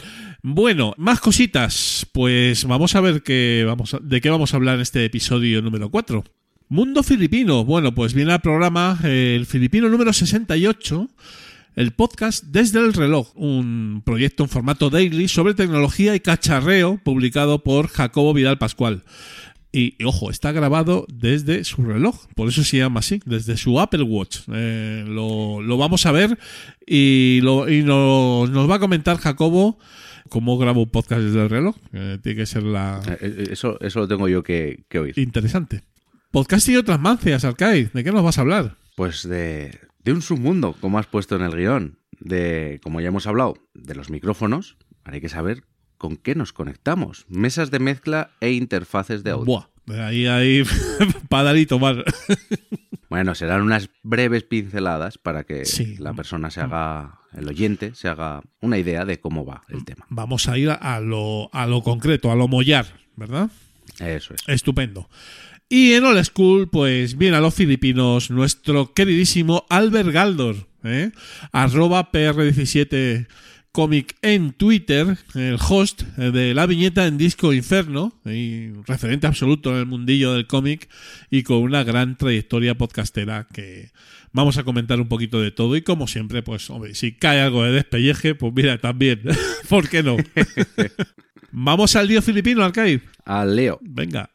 Bueno, 0.42 0.94
más 0.98 1.20
cositas. 1.20 2.06
Pues 2.12 2.64
vamos 2.64 2.94
a 2.94 3.00
ver 3.00 3.22
qué 3.22 3.64
vamos 3.66 3.94
a- 3.94 3.98
de 4.00 4.20
qué 4.20 4.30
vamos 4.30 4.52
a 4.52 4.56
hablar 4.56 4.76
en 4.76 4.82
este 4.82 5.04
episodio 5.04 5.60
número 5.62 5.90
4. 5.90 6.24
Mundo 6.68 7.02
filipino. 7.02 7.64
Bueno, 7.64 7.94
pues 7.94 8.12
viene 8.12 8.32
al 8.32 8.40
programa 8.40 8.98
eh, 9.04 9.34
el 9.38 9.46
filipino 9.46 9.88
número 9.88 10.12
68. 10.12 11.08
El 11.76 11.92
podcast 11.92 12.42
Desde 12.44 12.78
el 12.80 12.94
reloj, 12.94 13.32
un 13.36 14.02
proyecto 14.04 14.42
en 14.44 14.48
formato 14.48 14.88
daily 14.88 15.28
sobre 15.28 15.52
tecnología 15.52 16.14
y 16.14 16.20
cacharreo 16.20 16.98
publicado 17.04 17.62
por 17.62 17.88
Jacobo 17.88 18.32
Vidal 18.32 18.56
Pascual. 18.56 19.04
Y, 19.72 19.94
y, 19.98 20.04
ojo, 20.04 20.30
está 20.30 20.52
grabado 20.52 21.04
desde 21.12 21.64
su 21.64 21.84
reloj, 21.84 22.28
por 22.34 22.48
eso 22.48 22.64
se 22.64 22.78
llama 22.78 23.00
así, 23.00 23.20
desde 23.26 23.58
su 23.58 23.78
Apple 23.78 24.04
Watch. 24.04 24.38
Eh, 24.50 25.04
lo, 25.06 25.60
lo 25.60 25.76
vamos 25.76 26.06
a 26.06 26.12
ver 26.12 26.38
y, 26.86 27.40
lo, 27.42 27.68
y 27.68 27.82
nos, 27.82 28.48
nos 28.48 28.70
va 28.70 28.76
a 28.76 28.80
comentar 28.80 29.18
Jacobo 29.18 29.78
cómo 30.30 30.56
graba 30.56 30.78
un 30.78 30.88
podcast 30.88 31.20
desde 31.20 31.42
el 31.42 31.50
reloj. 31.50 31.76
Eh, 31.92 32.16
tiene 32.22 32.38
que 32.38 32.46
ser 32.46 32.62
la 32.62 33.02
Eh, 33.06 33.18
eh, 33.20 33.48
Eso, 33.50 33.78
eso 33.82 34.00
lo 34.00 34.08
tengo 34.08 34.28
yo 34.28 34.42
que, 34.42 34.84
que 34.88 34.98
oír. 34.98 35.18
interesante. 35.18 35.82
Podcast 36.30 36.66
y 36.70 36.76
otras 36.76 37.00
mancias, 37.00 37.44
Arcade. 37.44 37.90
¿De 37.92 38.02
qué 38.02 38.12
nos 38.12 38.24
vas 38.24 38.38
a 38.38 38.40
hablar? 38.40 38.76
Pues 38.94 39.28
de, 39.28 39.78
de 40.06 40.12
un 40.12 40.22
submundo, 40.22 40.74
como 40.80 40.98
has 40.98 41.06
puesto 41.06 41.34
en 41.36 41.42
el 41.42 41.56
guion. 41.56 41.98
De, 42.20 42.80
como 42.82 43.00
ya 43.00 43.08
hemos 43.08 43.26
hablado, 43.26 43.54
de 43.74 43.94
los 43.96 44.08
micrófonos. 44.08 44.76
Hay 45.04 45.20
que 45.20 45.28
saber 45.28 45.64
con 45.98 46.16
qué 46.16 46.34
nos 46.36 46.52
conectamos. 46.52 47.26
Mesas 47.28 47.70
de 47.72 47.80
mezcla 47.80 48.30
e 48.40 48.52
interfaces 48.52 49.24
de 49.24 49.32
audio. 49.32 49.44
Buah, 49.86 50.06
ahí, 50.06 50.26
ahí, 50.28 50.62
para 51.28 51.42
dar 51.44 51.56
y 51.58 51.66
tomar. 51.66 52.04
Bueno, 53.10 53.34
serán 53.34 53.62
unas 53.62 53.90
breves 54.04 54.44
pinceladas 54.44 55.18
para 55.18 55.44
que 55.44 55.64
Sí. 55.64 55.96
la 55.98 56.14
persona 56.14 56.50
se 56.50 56.60
haga, 56.60 57.18
el 57.34 57.48
oyente, 57.48 57.94
se 57.94 58.08
haga 58.08 58.42
una 58.60 58.78
idea 58.78 59.04
de 59.04 59.20
cómo 59.20 59.44
va 59.44 59.62
el 59.68 59.84
tema. 59.84 60.06
Vamos 60.08 60.48
a 60.48 60.56
ir 60.56 60.70
a 60.70 61.00
lo, 61.00 61.50
a 61.52 61.66
lo 61.66 61.82
concreto, 61.82 62.30
a 62.30 62.36
lo 62.36 62.46
mollar, 62.48 62.86
¿verdad? 63.16 63.50
Eso 64.00 64.34
es. 64.34 64.42
Estupendo. 64.46 65.08
Y 65.68 65.94
en 65.94 66.04
Old 66.04 66.22
School, 66.24 66.68
pues 66.70 67.18
viene 67.18 67.36
a 67.36 67.40
los 67.40 67.52
filipinos 67.52 68.30
nuestro 68.30 68.92
queridísimo 68.94 69.66
Albert 69.68 70.10
Galdor, 70.10 70.68
¿eh? 70.84 71.10
arroba 71.50 72.12
PR17 72.12 73.26
Cómic 73.72 74.16
en 74.22 74.52
Twitter, 74.52 75.18
el 75.34 75.58
host 75.60 76.02
de 76.02 76.54
la 76.54 76.66
viñeta 76.66 77.08
en 77.08 77.18
Disco 77.18 77.52
Inferno, 77.52 78.14
y 78.24 78.68
referente 78.86 79.26
absoluto 79.26 79.72
en 79.72 79.78
el 79.78 79.86
mundillo 79.86 80.34
del 80.34 80.46
cómic 80.46 80.88
y 81.30 81.42
con 81.42 81.58
una 81.58 81.82
gran 81.82 82.16
trayectoria 82.16 82.78
podcastera 82.78 83.48
que 83.52 83.90
vamos 84.32 84.58
a 84.58 84.62
comentar 84.62 85.00
un 85.00 85.08
poquito 85.08 85.40
de 85.40 85.50
todo 85.50 85.74
y 85.74 85.82
como 85.82 86.06
siempre, 86.06 86.44
pues 86.44 86.70
hombre, 86.70 86.94
si 86.94 87.10
cae 87.10 87.40
algo 87.40 87.64
de 87.64 87.72
despelleje, 87.72 88.36
pues 88.36 88.52
mira, 88.54 88.78
también, 88.78 89.22
¿por 89.68 89.88
qué 89.88 90.04
no? 90.04 90.16
vamos 91.50 91.96
al 91.96 92.06
lío 92.06 92.22
filipino, 92.22 92.62
Arcade. 92.62 93.02
Al 93.24 93.56
Leo. 93.56 93.80
Venga. 93.82 94.30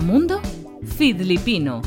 Mundo 0.00 0.40
Filipino. 0.98 1.80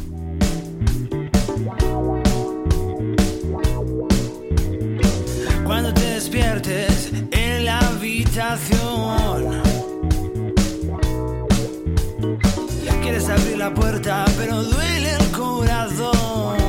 Cuando 5.63 5.93
te 5.93 6.01
despiertes 6.01 7.11
en 7.29 7.65
la 7.65 7.79
habitación. 7.79 9.61
Quieres 13.03 13.29
abrir 13.29 13.57
la 13.59 13.71
puerta, 13.71 14.25
pero 14.39 14.63
duele 14.63 15.11
el 15.11 15.31
corazón. 15.31 16.64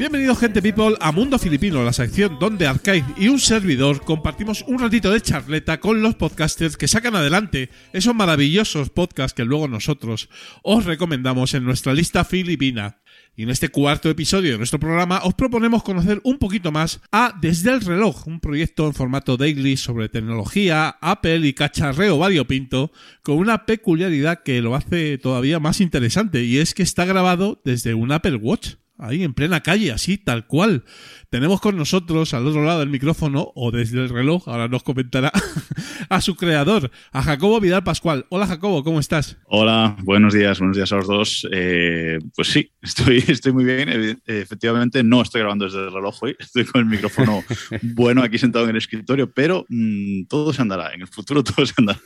Bienvenidos, 0.00 0.38
gente 0.38 0.62
people, 0.62 0.96
a 0.98 1.12
Mundo 1.12 1.38
Filipino, 1.38 1.84
la 1.84 1.92
sección 1.92 2.38
donde 2.40 2.66
Arcade 2.66 3.04
y 3.18 3.28
un 3.28 3.38
servidor 3.38 4.02
compartimos 4.02 4.64
un 4.66 4.78
ratito 4.78 5.10
de 5.10 5.20
charleta 5.20 5.78
con 5.78 6.00
los 6.00 6.14
podcasters 6.14 6.78
que 6.78 6.88
sacan 6.88 7.14
adelante 7.14 7.68
esos 7.92 8.14
maravillosos 8.14 8.88
podcasts 8.88 9.34
que 9.34 9.44
luego 9.44 9.68
nosotros 9.68 10.30
os 10.62 10.86
recomendamos 10.86 11.52
en 11.52 11.66
nuestra 11.66 11.92
lista 11.92 12.24
filipina. 12.24 13.02
Y 13.36 13.42
en 13.42 13.50
este 13.50 13.68
cuarto 13.68 14.08
episodio 14.08 14.52
de 14.52 14.56
nuestro 14.56 14.80
programa 14.80 15.20
os 15.22 15.34
proponemos 15.34 15.82
conocer 15.82 16.22
un 16.24 16.38
poquito 16.38 16.72
más 16.72 17.02
a 17.12 17.38
Desde 17.38 17.70
el 17.70 17.82
Reloj, 17.82 18.26
un 18.26 18.40
proyecto 18.40 18.86
en 18.86 18.94
formato 18.94 19.36
daily 19.36 19.76
sobre 19.76 20.08
tecnología, 20.08 20.96
Apple 21.02 21.46
y 21.46 21.52
cacharreo 21.52 22.16
variopinto, 22.16 22.90
con 23.22 23.36
una 23.36 23.66
peculiaridad 23.66 24.44
que 24.44 24.62
lo 24.62 24.74
hace 24.74 25.18
todavía 25.18 25.60
más 25.60 25.78
interesante, 25.82 26.42
y 26.42 26.56
es 26.56 26.72
que 26.72 26.84
está 26.84 27.04
grabado 27.04 27.60
desde 27.66 27.92
un 27.92 28.12
Apple 28.12 28.36
Watch 28.36 28.76
ahí 29.00 29.22
en 29.22 29.34
plena 29.34 29.60
calle, 29.62 29.92
así, 29.92 30.18
tal 30.18 30.46
cual. 30.46 30.84
Tenemos 31.30 31.60
con 31.60 31.76
nosotros 31.76 32.34
al 32.34 32.44
otro 32.44 32.64
lado 32.64 32.80
del 32.80 32.88
micrófono, 32.88 33.52
o 33.54 33.70
desde 33.70 34.00
el 34.02 34.08
reloj, 34.08 34.48
ahora 34.48 34.66
nos 34.66 34.82
comentará, 34.82 35.30
a 36.08 36.20
su 36.20 36.34
creador, 36.34 36.90
a 37.12 37.22
Jacobo 37.22 37.60
Vidal 37.60 37.84
Pascual. 37.84 38.26
Hola 38.30 38.48
Jacobo, 38.48 38.82
¿cómo 38.82 38.98
estás? 38.98 39.36
Hola, 39.44 39.96
buenos 40.02 40.34
días, 40.34 40.58
buenos 40.58 40.76
días 40.76 40.90
a 40.90 40.96
los 40.96 41.06
dos. 41.06 41.46
Eh, 41.52 42.18
pues 42.34 42.48
sí, 42.48 42.72
estoy, 42.82 43.22
estoy 43.28 43.52
muy 43.52 43.64
bien. 43.64 44.20
Efectivamente, 44.26 45.04
no 45.04 45.22
estoy 45.22 45.42
grabando 45.42 45.66
desde 45.66 45.84
el 45.84 45.92
reloj 45.92 46.16
hoy, 46.20 46.34
estoy 46.40 46.64
con 46.64 46.80
el 46.80 46.86
micrófono 46.88 47.44
bueno 47.80 48.24
aquí 48.24 48.36
sentado 48.36 48.64
en 48.64 48.70
el 48.72 48.78
escritorio, 48.78 49.30
pero 49.32 49.66
mm, 49.68 50.24
todo 50.24 50.52
se 50.52 50.62
andará, 50.62 50.92
en 50.92 51.02
el 51.02 51.06
futuro 51.06 51.44
todo 51.44 51.64
se 51.64 51.74
andará. 51.78 52.00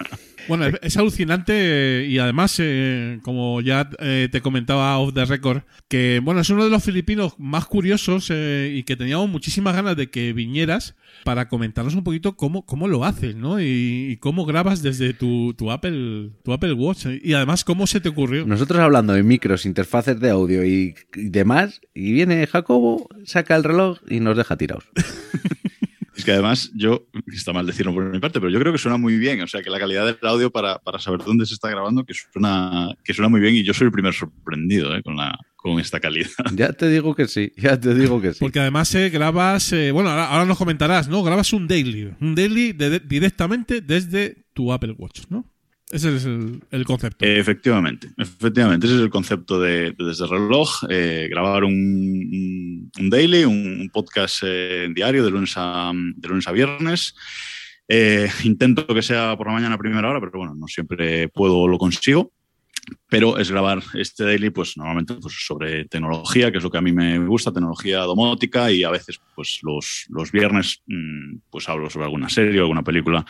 Bueno, 0.48 0.66
es- 0.66 0.74
es 0.82 0.96
alucinante 0.98 1.54
eh, 1.56 2.06
y 2.10 2.18
además, 2.18 2.56
eh, 2.58 3.20
como 3.22 3.62
ya 3.62 3.88
eh, 4.00 4.28
te 4.30 4.42
comentaba 4.42 4.98
off 4.98 5.14
the 5.14 5.24
record, 5.24 5.62
que 5.88 6.20
bueno, 6.22 6.42
es 6.42 6.50
uno 6.50 6.64
de 6.64 6.68
los 6.70 6.84
filipinos 6.84 7.32
más 7.38 7.64
curiosos 7.64 8.26
eh, 8.30 8.70
y 8.76 8.82
que 8.82 8.96
teníamos 9.14 9.30
muchísimas 9.30 9.76
ganas 9.76 9.96
de 9.96 10.10
que 10.10 10.32
vinieras 10.32 10.96
para 11.22 11.48
comentarnos 11.48 11.94
un 11.94 12.02
poquito 12.02 12.36
cómo, 12.36 12.66
cómo 12.66 12.88
lo 12.88 13.04
haces, 13.04 13.36
¿no? 13.36 13.60
Y, 13.60 14.08
y 14.10 14.16
cómo 14.16 14.44
grabas 14.44 14.82
desde 14.82 15.14
tu, 15.14 15.54
tu 15.54 15.70
Apple 15.70 16.30
tu 16.42 16.52
Apple 16.52 16.72
Watch 16.72 17.06
eh, 17.06 17.20
y 17.22 17.34
además 17.34 17.62
cómo 17.62 17.86
se 17.86 18.00
te 18.00 18.08
ocurrió. 18.08 18.44
Nosotros 18.44 18.80
hablando 18.80 19.12
de 19.12 19.22
micros, 19.22 19.66
interfaces 19.66 20.18
de 20.18 20.30
audio 20.30 20.64
y, 20.64 20.96
y 21.14 21.28
demás, 21.28 21.80
y 21.94 22.12
viene 22.12 22.44
Jacobo, 22.48 23.08
saca 23.24 23.54
el 23.54 23.62
reloj 23.62 23.98
y 24.08 24.18
nos 24.18 24.36
deja 24.36 24.56
tirados. 24.56 24.84
Es 26.16 26.24
que 26.24 26.30
además 26.30 26.70
yo, 26.76 27.08
está 27.26 27.52
mal 27.52 27.66
decirlo 27.66 27.92
por 27.92 28.04
mi 28.04 28.20
parte, 28.20 28.38
pero 28.38 28.48
yo 28.48 28.60
creo 28.60 28.72
que 28.72 28.78
suena 28.78 28.96
muy 28.96 29.18
bien. 29.18 29.42
O 29.42 29.48
sea, 29.48 29.62
que 29.62 29.70
la 29.70 29.80
calidad 29.80 30.06
del 30.06 30.16
audio 30.22 30.48
para, 30.48 30.78
para 30.78 31.00
saber 31.00 31.22
dónde 31.24 31.44
se 31.44 31.54
está 31.54 31.68
grabando, 31.68 32.04
que 32.04 32.14
suena, 32.14 32.96
que 33.02 33.12
suena 33.12 33.28
muy 33.28 33.40
bien 33.40 33.56
y 33.56 33.64
yo 33.64 33.74
soy 33.74 33.86
el 33.86 33.92
primer 33.92 34.14
sorprendido 34.14 34.94
eh, 34.94 35.02
con, 35.02 35.16
la, 35.16 35.36
con 35.64 35.80
esta 35.80 35.98
calidad. 35.98 36.28
Ya 36.54 36.74
te 36.74 36.90
digo 36.90 37.14
que 37.14 37.26
sí, 37.26 37.50
ya 37.56 37.80
te 37.80 37.94
digo 37.94 38.20
que 38.20 38.34
sí. 38.34 38.38
Porque 38.40 38.60
además 38.60 38.94
eh, 38.94 39.08
grabas, 39.08 39.72
eh, 39.72 39.92
bueno, 39.92 40.10
ahora, 40.10 40.26
ahora 40.26 40.44
nos 40.44 40.58
comentarás, 40.58 41.08
¿no? 41.08 41.22
Grabas 41.22 41.54
un 41.54 41.66
daily, 41.66 42.12
un 42.20 42.34
daily 42.34 42.72
de- 42.74 42.90
de- 42.90 43.00
directamente 43.00 43.80
desde 43.80 44.44
tu 44.52 44.70
Apple 44.74 44.94
Watch, 44.98 45.22
¿no? 45.30 45.50
Ese 45.90 46.14
es 46.16 46.26
el, 46.26 46.60
el 46.70 46.84
concepto. 46.84 47.24
Efectivamente, 47.24 48.10
efectivamente, 48.18 48.86
ese 48.86 48.96
es 48.96 49.02
el 49.02 49.10
concepto 49.10 49.58
de, 49.58 49.92
de 49.92 50.04
Desde 50.04 50.24
el 50.24 50.30
Reloj, 50.30 50.70
eh, 50.90 51.28
grabar 51.30 51.64
un, 51.64 52.90
daily, 53.08 53.44
un, 53.44 53.80
un 53.80 53.88
podcast 53.90 54.42
eh, 54.44 54.88
diario 54.94 55.24
de 55.24 55.30
lunes 55.30 55.54
a, 55.56 55.92
de 55.94 56.28
lunes 56.28 56.46
a 56.46 56.52
viernes. 56.52 57.14
Eh, 57.88 58.28
intento 58.44 58.86
que 58.86 59.02
sea 59.02 59.34
por 59.36 59.46
la 59.46 59.54
mañana 59.54 59.76
a 59.76 59.78
primera 59.78 60.10
hora, 60.10 60.20
pero 60.20 60.32
bueno, 60.36 60.54
no 60.54 60.66
siempre 60.66 61.28
puedo 61.28 61.56
o 61.58 61.68
lo 61.68 61.78
consigo. 61.78 62.32
Pero 63.08 63.38
es 63.38 63.50
grabar 63.50 63.82
este 63.94 64.24
daily, 64.24 64.50
pues 64.50 64.76
normalmente 64.76 65.14
pues, 65.14 65.34
sobre 65.46 65.84
tecnología, 65.86 66.50
que 66.50 66.58
es 66.58 66.64
lo 66.64 66.70
que 66.70 66.78
a 66.78 66.82
mí 66.82 66.92
me 66.92 67.18
gusta, 67.18 67.52
tecnología 67.52 68.00
domótica, 68.00 68.70
y 68.70 68.82
a 68.82 68.90
veces, 68.90 69.20
pues 69.34 69.60
los, 69.62 70.06
los 70.08 70.32
viernes, 70.32 70.82
mm, 70.86 71.36
pues 71.50 71.68
hablo 71.68 71.88
sobre 71.90 72.06
alguna 72.06 72.28
serie 72.28 72.60
o 72.60 72.64
alguna 72.64 72.82
película 72.82 73.24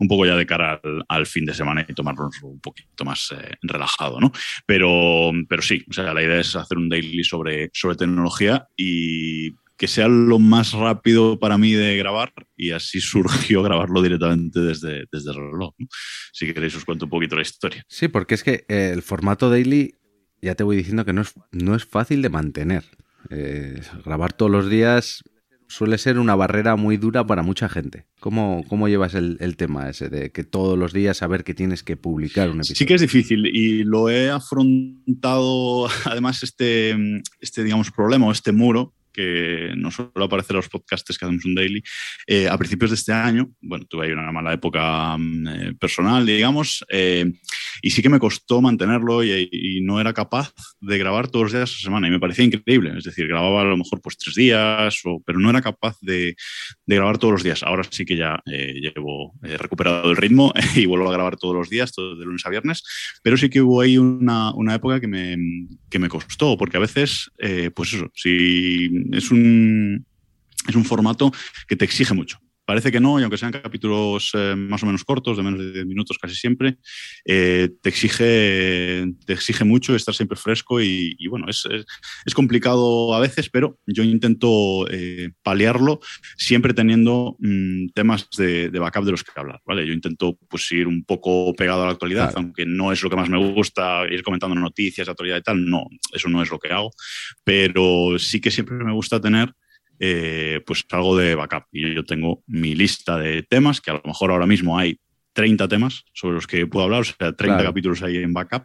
un 0.00 0.08
poco 0.08 0.26
ya 0.26 0.36
de 0.36 0.46
cara 0.46 0.80
al, 1.08 1.26
fin 1.26 1.44
de 1.44 1.54
semana 1.54 1.84
y 1.86 1.92
tomarlo 1.92 2.30
un 2.42 2.60
poquito 2.60 3.04
más 3.04 3.32
eh, 3.36 3.56
relajado, 3.62 4.20
¿no? 4.20 4.32
Pero, 4.64 5.32
pero 5.48 5.62
sí, 5.62 5.84
o 5.90 5.92
sea, 5.92 6.14
la 6.14 6.22
idea 6.22 6.40
es 6.40 6.54
hacer 6.56 6.78
un 6.78 6.88
daily 6.88 7.24
sobre, 7.24 7.70
sobre 7.72 7.96
tecnología 7.96 8.68
y 8.76 9.52
que 9.76 9.88
sea 9.88 10.08
lo 10.08 10.38
más 10.38 10.72
rápido 10.72 11.38
para 11.38 11.58
mí 11.58 11.72
de 11.72 11.96
grabar 11.96 12.32
y 12.56 12.70
así 12.70 13.00
surgió 13.00 13.62
grabarlo 13.62 14.02
directamente 14.02 14.60
desde, 14.60 15.04
desde 15.12 15.30
el 15.30 15.36
reloj. 15.36 15.74
¿no? 15.78 15.86
Si 16.32 16.52
queréis 16.52 16.74
os 16.76 16.84
cuento 16.84 17.06
un 17.06 17.10
poquito 17.10 17.36
la 17.36 17.42
historia. 17.42 17.84
Sí, 17.88 18.08
porque 18.08 18.34
es 18.34 18.42
que 18.42 18.64
eh, 18.68 18.90
el 18.92 19.02
formato 19.02 19.50
daily, 19.50 19.94
ya 20.40 20.54
te 20.54 20.64
voy 20.64 20.76
diciendo 20.76 21.04
que 21.04 21.12
no 21.12 21.22
es, 21.22 21.34
no 21.52 21.74
es 21.74 21.84
fácil 21.84 22.22
de 22.22 22.30
mantener. 22.30 22.84
Eh, 23.30 23.80
grabar 24.04 24.32
todos 24.32 24.50
los 24.50 24.70
días 24.70 25.22
suele 25.68 25.98
ser 25.98 26.18
una 26.18 26.36
barrera 26.36 26.76
muy 26.76 26.96
dura 26.96 27.26
para 27.26 27.42
mucha 27.42 27.68
gente. 27.68 28.06
¿Cómo, 28.20 28.64
cómo 28.68 28.88
llevas 28.88 29.14
el, 29.14 29.36
el 29.40 29.56
tema 29.56 29.90
ese 29.90 30.08
de 30.08 30.30
que 30.30 30.44
todos 30.44 30.78
los 30.78 30.92
días 30.92 31.16
saber 31.16 31.44
que 31.44 31.54
tienes 31.54 31.82
que 31.82 31.96
publicar 31.96 32.50
un 32.50 32.58
episodio? 32.58 32.76
Sí 32.76 32.86
que 32.86 32.94
es 32.94 33.00
difícil 33.00 33.46
y 33.46 33.82
lo 33.82 34.08
he 34.08 34.30
afrontado, 34.30 35.88
además, 36.04 36.42
este, 36.42 36.96
este 37.40 37.64
digamos, 37.64 37.90
problema 37.90 38.26
o 38.26 38.32
este 38.32 38.52
muro 38.52 38.94
que 39.16 39.72
no 39.76 39.90
suele 39.90 40.10
aparecer 40.14 40.54
a 40.56 40.58
los 40.58 40.68
podcasters 40.68 41.18
que 41.18 41.24
hacemos 41.24 41.44
un 41.44 41.54
daily, 41.54 41.82
eh, 42.26 42.48
a 42.48 42.58
principios 42.58 42.90
de 42.90 42.96
este 42.96 43.12
año, 43.12 43.50
bueno, 43.62 43.86
tuve 43.86 44.06
ahí 44.06 44.12
una 44.12 44.30
mala 44.30 44.52
época 44.52 45.16
mm, 45.16 45.48
eh, 45.48 45.74
personal, 45.80 46.26
digamos, 46.26 46.84
eh, 46.90 47.24
y 47.82 47.90
sí 47.90 48.02
que 48.02 48.08
me 48.08 48.18
costó 48.18 48.60
mantenerlo 48.60 49.24
y, 49.24 49.48
y 49.50 49.80
no 49.80 50.00
era 50.00 50.12
capaz 50.12 50.52
de 50.80 50.98
grabar 50.98 51.28
todos 51.28 51.44
los 51.44 51.52
días 51.52 51.72
a 51.72 51.84
semana 51.84 52.08
y 52.08 52.10
me 52.10 52.20
parecía 52.20 52.44
increíble, 52.44 52.92
es 52.96 53.04
decir, 53.04 53.26
grababa 53.26 53.62
a 53.62 53.64
lo 53.64 53.76
mejor 53.76 54.00
pues 54.02 54.18
tres 54.18 54.34
días, 54.34 55.00
o, 55.04 55.22
pero 55.24 55.38
no 55.38 55.50
era 55.50 55.62
capaz 55.62 55.96
de, 56.00 56.36
de 56.86 56.96
grabar 56.96 57.18
todos 57.18 57.32
los 57.32 57.42
días. 57.42 57.62
Ahora 57.62 57.82
sí 57.88 58.04
que 58.04 58.16
ya 58.16 58.42
eh, 58.46 58.74
llevo 58.80 59.34
eh, 59.42 59.56
recuperado 59.56 60.10
el 60.10 60.16
ritmo 60.16 60.52
y 60.76 60.86
vuelvo 60.86 61.08
a 61.08 61.12
grabar 61.12 61.36
todos 61.36 61.54
los 61.54 61.70
días, 61.70 61.92
todo 61.92 62.16
de 62.16 62.24
lunes 62.24 62.44
a 62.46 62.50
viernes, 62.50 62.82
pero 63.22 63.36
sí 63.36 63.48
que 63.48 63.60
hubo 63.60 63.80
ahí 63.80 63.98
una, 63.98 64.52
una 64.54 64.74
época 64.74 65.00
que 65.00 65.08
me, 65.08 65.36
que 65.90 65.98
me 65.98 66.08
costó, 66.08 66.56
porque 66.56 66.76
a 66.76 66.80
veces, 66.80 67.30
eh, 67.38 67.70
pues 67.74 67.94
eso, 67.94 68.10
si 68.14 68.88
es 69.12 69.30
un, 69.30 70.06
es 70.68 70.74
un 70.74 70.84
formato 70.84 71.32
que 71.68 71.76
te 71.76 71.84
exige 71.84 72.14
mucho. 72.14 72.38
Parece 72.66 72.90
que 72.90 72.98
no, 72.98 73.20
y 73.20 73.22
aunque 73.22 73.38
sean 73.38 73.52
capítulos 73.52 74.32
eh, 74.34 74.56
más 74.56 74.82
o 74.82 74.86
menos 74.86 75.04
cortos, 75.04 75.36
de 75.36 75.44
menos 75.44 75.60
de 75.60 75.72
10 75.72 75.86
minutos 75.86 76.18
casi 76.20 76.34
siempre, 76.34 76.78
eh, 77.24 77.70
te, 77.80 77.88
exige, 77.88 79.06
te 79.24 79.32
exige 79.32 79.64
mucho 79.64 79.94
estar 79.94 80.12
siempre 80.12 80.36
fresco 80.36 80.80
y, 80.80 81.14
y 81.16 81.28
bueno, 81.28 81.46
es, 81.48 81.64
es, 81.70 81.86
es, 82.24 82.34
complicado 82.34 83.14
a 83.14 83.20
veces, 83.20 83.50
pero 83.50 83.78
yo 83.86 84.02
intento 84.02 84.84
eh, 84.90 85.30
paliarlo 85.44 86.00
siempre 86.36 86.74
teniendo 86.74 87.36
mmm, 87.38 87.86
temas 87.94 88.28
de, 88.36 88.68
de, 88.68 88.78
backup 88.80 89.04
de 89.04 89.12
los 89.12 89.22
que 89.22 89.30
hablar, 89.36 89.60
¿vale? 89.64 89.86
Yo 89.86 89.92
intento 89.92 90.36
pues 90.48 90.70
ir 90.72 90.88
un 90.88 91.04
poco 91.04 91.54
pegado 91.54 91.84
a 91.84 91.86
la 91.86 91.92
actualidad, 91.92 92.32
claro. 92.32 92.46
aunque 92.46 92.66
no 92.66 92.90
es 92.90 93.00
lo 93.00 93.08
que 93.08 93.16
más 93.16 93.28
me 93.28 93.38
gusta, 93.38 94.02
ir 94.10 94.24
comentando 94.24 94.56
noticias, 94.56 95.08
actualidad 95.08 95.36
y 95.36 95.42
tal, 95.42 95.64
no, 95.64 95.86
eso 96.12 96.28
no 96.28 96.42
es 96.42 96.50
lo 96.50 96.58
que 96.58 96.72
hago, 96.72 96.90
pero 97.44 98.18
sí 98.18 98.40
que 98.40 98.50
siempre 98.50 98.76
me 98.76 98.92
gusta 98.92 99.20
tener 99.20 99.54
eh, 99.98 100.60
pues 100.66 100.84
algo 100.90 101.16
de 101.16 101.34
backup. 101.34 101.64
Y 101.72 101.94
yo 101.94 102.04
tengo 102.04 102.42
mi 102.46 102.74
lista 102.74 103.18
de 103.18 103.42
temas, 103.42 103.80
que 103.80 103.90
a 103.90 103.94
lo 103.94 104.02
mejor 104.04 104.30
ahora 104.30 104.46
mismo 104.46 104.78
hay 104.78 104.98
30 105.32 105.68
temas 105.68 106.04
sobre 106.12 106.34
los 106.34 106.46
que 106.46 106.66
puedo 106.66 106.84
hablar, 106.84 107.02
o 107.02 107.04
sea, 107.04 107.14
30 107.16 107.44
claro. 107.44 107.64
capítulos 107.64 108.02
ahí 108.02 108.16
en 108.16 108.32
backup. 108.32 108.64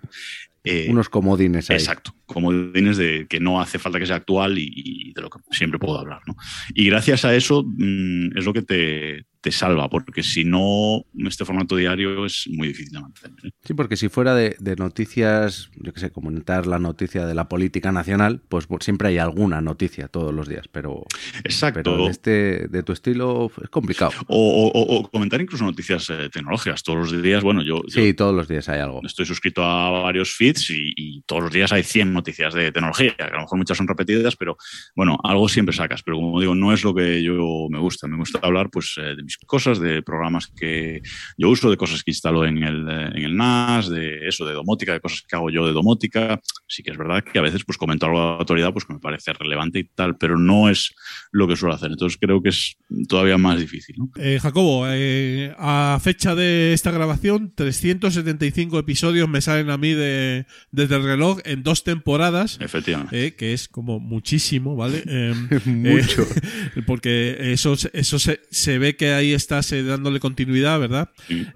Eh, 0.64 0.88
Unos 0.90 1.10
comodines 1.10 1.70
ahí. 1.70 1.78
Exacto, 1.78 2.14
comodines 2.26 2.98
de 2.98 3.26
que 3.28 3.40
no 3.40 3.60
hace 3.60 3.80
falta 3.80 4.00
que 4.00 4.06
sea 4.06 4.18
actual 4.18 4.58
y, 4.60 4.72
y 4.74 5.14
de 5.14 5.22
lo 5.22 5.30
que 5.30 5.40
siempre 5.52 5.80
puedo 5.80 5.98
hablar. 5.98 6.22
¿no? 6.28 6.36
Y 6.76 6.86
gracias 6.86 7.26
a 7.26 7.36
eso 7.36 7.64
mmm, 7.66 8.38
es 8.38 8.46
lo 8.46 8.54
que 8.54 8.62
te, 8.62 9.26
te 9.42 9.52
salva, 9.52 9.90
porque 9.90 10.22
si 10.24 10.44
no, 10.46 11.04
este 11.28 11.46
formato 11.46 11.76
diario 11.76 12.26
es 12.26 12.48
muy 12.52 12.68
difícil 12.70 12.94
de 12.94 13.02
mantener. 13.02 13.38
¿eh? 13.46 13.50
Sí, 13.64 13.74
porque 13.74 13.98
si 13.98 14.08
fuera 14.08 14.36
de, 14.36 14.56
de 14.60 14.76
noticias, 14.76 15.72
yo 15.76 15.92
qué 15.94 16.00
sé, 16.00 16.12
comentar 16.12 16.68
la 16.68 16.78
noticia 16.78 17.26
de 17.26 17.34
la 17.34 17.50
política 17.50 17.92
nacional, 17.92 18.42
pues 18.50 18.68
siempre 18.82 19.08
hay 19.10 19.18
alguna 19.18 19.60
noticia 19.62 20.08
todos 20.08 20.32
los 20.34 20.48
días, 20.48 20.68
pero, 20.72 21.06
Exacto. 21.44 21.82
pero 21.84 22.06
de, 22.06 22.12
este, 22.12 22.68
de 22.68 22.84
tu 22.84 22.94
estilo 22.94 23.52
es 23.64 23.70
complicado. 23.70 24.12
O, 24.28 24.38
o- 24.68 24.80
o- 24.80 25.00
o 25.00 25.10
comentar 25.10 25.42
incluso 25.42 25.64
noticias 25.66 26.08
eh, 26.12 26.30
tecnológicas. 26.32 26.84
Todos 26.84 27.12
los 27.12 27.22
días, 27.24 27.44
bueno, 27.44 27.64
yo, 27.64 27.82
yo 27.88 27.90
Sí, 28.02 28.14
todos 28.14 28.36
los 28.36 28.48
días 28.48 28.70
hay 28.70 28.80
algo. 28.80 29.02
estoy 29.04 29.26
suscrito 29.26 29.64
a 29.64 29.90
varios 30.04 30.34
feeds 30.36 30.70
y, 30.70 30.94
y 30.96 31.22
todos 31.24 31.44
los 31.44 31.52
días 31.52 31.72
hay 31.72 31.84
100 31.84 32.14
noticias 32.14 32.54
de 32.54 32.72
tecnología, 32.72 33.16
que 33.16 33.24
a 33.24 33.30
lo 33.32 33.42
mejor 33.42 33.58
muchas 33.58 33.78
son 33.78 33.88
repetidas, 33.88 34.36
pero 34.36 34.56
bueno, 34.96 35.18
algo 35.24 35.50
siempre 35.50 35.76
sacas. 35.76 36.04
Pero 36.04 36.18
como 36.18 36.40
digo, 36.40 36.54
no 36.54 36.72
es 36.74 36.84
lo 36.84 36.94
que 36.94 37.24
yo 37.24 37.68
me 37.72 37.80
gusta. 37.80 38.08
Me 38.08 38.18
gusta 38.18 38.40
hablar 38.44 38.70
pues, 38.70 38.94
eh, 38.98 39.16
de 39.16 39.24
mis 39.24 39.31
cosas, 39.46 39.80
de 39.80 40.02
programas 40.02 40.48
que 40.48 41.02
yo 41.38 41.50
uso, 41.50 41.70
de 41.70 41.78
cosas 41.78 42.04
que 42.04 42.12
instalo 42.12 42.46
en 42.46 42.64
el, 42.64 42.88
eh, 42.90 43.10
en 43.16 43.24
el 43.24 43.36
NAS, 43.36 43.90
de 43.90 44.28
eso, 44.28 44.46
de 44.46 44.54
domótica, 44.54 44.94
de 44.94 45.00
cosas 45.02 45.22
que 45.28 45.36
hago 45.36 45.50
yo 45.50 45.66
de 45.66 45.74
domótica. 45.74 46.40
Sí 46.68 46.84
que 46.84 46.92
es 46.92 46.98
verdad 46.98 47.24
que 47.24 47.40
a 47.40 47.42
veces 47.42 47.64
pues 47.66 47.78
comento 47.78 48.06
algo 48.06 48.20
de 48.36 48.42
actualidad 48.42 48.72
pues, 48.74 48.86
que 48.86 48.94
me 48.94 49.00
parece 49.00 49.34
relevante 49.34 49.80
y 49.80 49.84
tal, 49.86 50.18
pero 50.18 50.38
no 50.38 50.70
es 50.70 50.94
lo 51.32 51.48
que 51.48 51.56
suelo 51.56 51.76
hacer. 51.76 51.92
Entonces 51.92 52.18
creo 52.22 52.42
que 52.42 52.50
es 52.50 52.76
todavía 53.08 53.38
más 53.38 53.60
difícil. 53.60 53.96
¿no? 53.98 54.10
Eh, 54.18 54.40
Jacobo, 54.42 54.86
eh, 54.88 55.54
a 55.58 56.00
fecha 56.02 56.36
de 56.36 56.74
esta 56.74 56.92
grabación, 56.92 57.52
375 57.56 58.80
episodios 58.80 59.28
me 59.30 59.42
salen 59.42 59.70
a 59.70 59.78
mí 59.78 59.94
de, 59.94 60.46
desde 60.72 60.96
el 60.96 61.04
reloj 61.04 61.40
en 61.46 61.64
dos 61.64 61.84
temporadas. 61.84 62.58
Efectivamente. 62.62 63.28
eh, 63.28 63.36
que 63.36 63.54
es 63.54 63.68
como 63.68 64.00
muchísimo, 64.00 64.76
¿vale? 64.76 65.04
Eh, 65.14 65.34
Mucho. 65.66 66.26
porque 66.86 67.52
eso, 67.54 67.76
se- 67.76 67.90
eso 67.94 68.18
se, 68.20 68.40
se 68.50 68.78
ve 68.80 68.96
que 68.96 69.12
ahí 69.22 69.34
estás 69.34 69.72
eh, 69.72 69.84
dándole 69.84 70.20
continuidad, 70.20 70.80
¿verdad? 70.80 71.10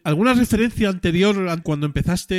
¿Alguna 0.04 0.34
referencia 0.34 0.90
anterior 0.90 1.36
cuando 1.64 1.86
empezaste? 1.86 2.36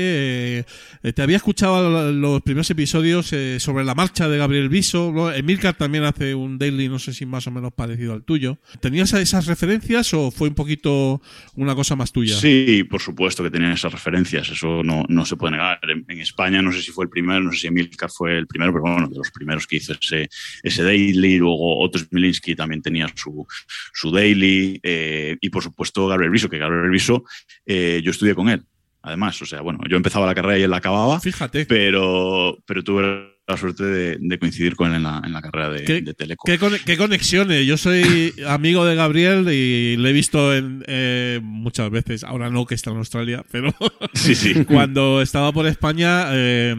eh, 1.02 1.12
te 1.14 1.22
había 1.22 1.36
escuchado 1.36 2.12
los 2.12 2.42
primeros 2.42 2.70
episodios 2.70 3.32
eh, 3.32 3.58
sobre 3.60 3.84
la 3.84 3.94
marcha 3.94 4.28
de 4.28 4.38
Gabriel 4.38 4.68
Viso. 4.68 5.12
¿no? 5.12 5.32
Emilcar 5.32 5.74
también 5.76 6.04
hace 6.04 6.34
un 6.34 6.58
daily, 6.58 6.88
no 6.88 6.98
sé 6.98 7.12
si 7.12 7.26
más 7.26 7.46
o 7.46 7.50
menos 7.50 7.72
parecido 7.72 8.12
al 8.14 8.22
tuyo. 8.22 8.58
¿Tenías 8.80 9.12
esas 9.14 9.46
referencias 9.46 10.12
o 10.14 10.30
fue 10.30 10.48
un 10.48 10.54
poquito 10.54 11.20
una 11.54 11.74
cosa 11.74 11.96
más 11.96 12.12
tuya? 12.12 12.36
Sí, 12.36 12.84
por 12.88 13.00
supuesto 13.00 13.42
que 13.42 13.50
tenían 13.50 13.72
esas 13.72 13.92
referencias, 13.92 14.48
eso 14.48 14.82
no, 14.82 15.04
no 15.08 15.24
se 15.24 15.36
puede 15.36 15.52
negar. 15.52 15.78
En, 15.82 16.04
en 16.08 16.20
España 16.20 16.62
no 16.62 16.72
sé 16.72 16.82
si 16.82 16.90
fue 16.90 17.04
el 17.04 17.10
primero, 17.10 17.40
no 17.40 17.52
sé 17.52 17.60
si 17.60 17.66
Emilcar 17.66 18.10
fue 18.10 18.38
el 18.38 18.46
primero, 18.46 18.72
pero 18.72 18.82
bueno, 18.82 19.08
de 19.08 19.16
los 19.16 19.30
primeros 19.30 19.66
que 19.66 19.76
hizo 19.76 19.92
ese, 19.92 20.28
ese 20.62 20.82
daily, 20.82 21.38
luego 21.38 21.80
Otto 21.80 21.98
Smilinski 21.98 22.54
también 22.54 22.82
tenía 22.82 23.06
su, 23.14 23.46
su 23.92 24.10
daily, 24.10 24.80
eh, 24.82 25.15
y 25.40 25.50
por 25.50 25.62
supuesto 25.62 26.06
Gabriel 26.08 26.30
Viso, 26.32 26.48
que 26.48 26.58
Gabriel 26.58 26.90
Viso 26.90 27.24
eh, 27.66 28.00
yo 28.04 28.10
estudié 28.10 28.34
con 28.34 28.48
él, 28.48 28.62
además, 29.02 29.40
o 29.42 29.46
sea, 29.46 29.60
bueno, 29.60 29.80
yo 29.88 29.96
empezaba 29.96 30.26
la 30.26 30.34
carrera 30.34 30.58
y 30.58 30.62
él 30.62 30.70
la 30.70 30.78
acababa, 30.78 31.20
Fíjate. 31.20 31.66
pero, 31.66 32.58
pero 32.66 32.82
tuve 32.82 33.34
la 33.48 33.56
suerte 33.56 33.84
de, 33.84 34.16
de 34.18 34.38
coincidir 34.40 34.74
con 34.74 34.88
él 34.90 34.96
en 34.96 35.02
la, 35.04 35.22
en 35.24 35.32
la 35.32 35.40
carrera 35.40 35.70
de, 35.70 35.84
¿Qué- 35.84 36.00
de 36.02 36.14
Teleco. 36.14 36.42
¿Qué, 36.44 36.58
con- 36.58 36.72
qué 36.84 36.96
conexiones? 36.96 37.64
Yo 37.64 37.76
soy 37.76 38.34
amigo 38.48 38.84
de 38.84 38.96
Gabriel 38.96 39.46
y 39.52 39.96
le 39.96 40.10
he 40.10 40.12
visto 40.12 40.52
en, 40.52 40.82
eh, 40.88 41.38
muchas 41.44 41.88
veces, 41.90 42.24
ahora 42.24 42.50
no 42.50 42.66
que 42.66 42.74
está 42.74 42.90
en 42.90 42.96
Australia, 42.96 43.44
pero 43.52 43.72
Sí, 44.14 44.34
sí, 44.34 44.64
cuando 44.68 45.22
estaba 45.22 45.52
por 45.52 45.68
España 45.68 46.24
eh, 46.32 46.74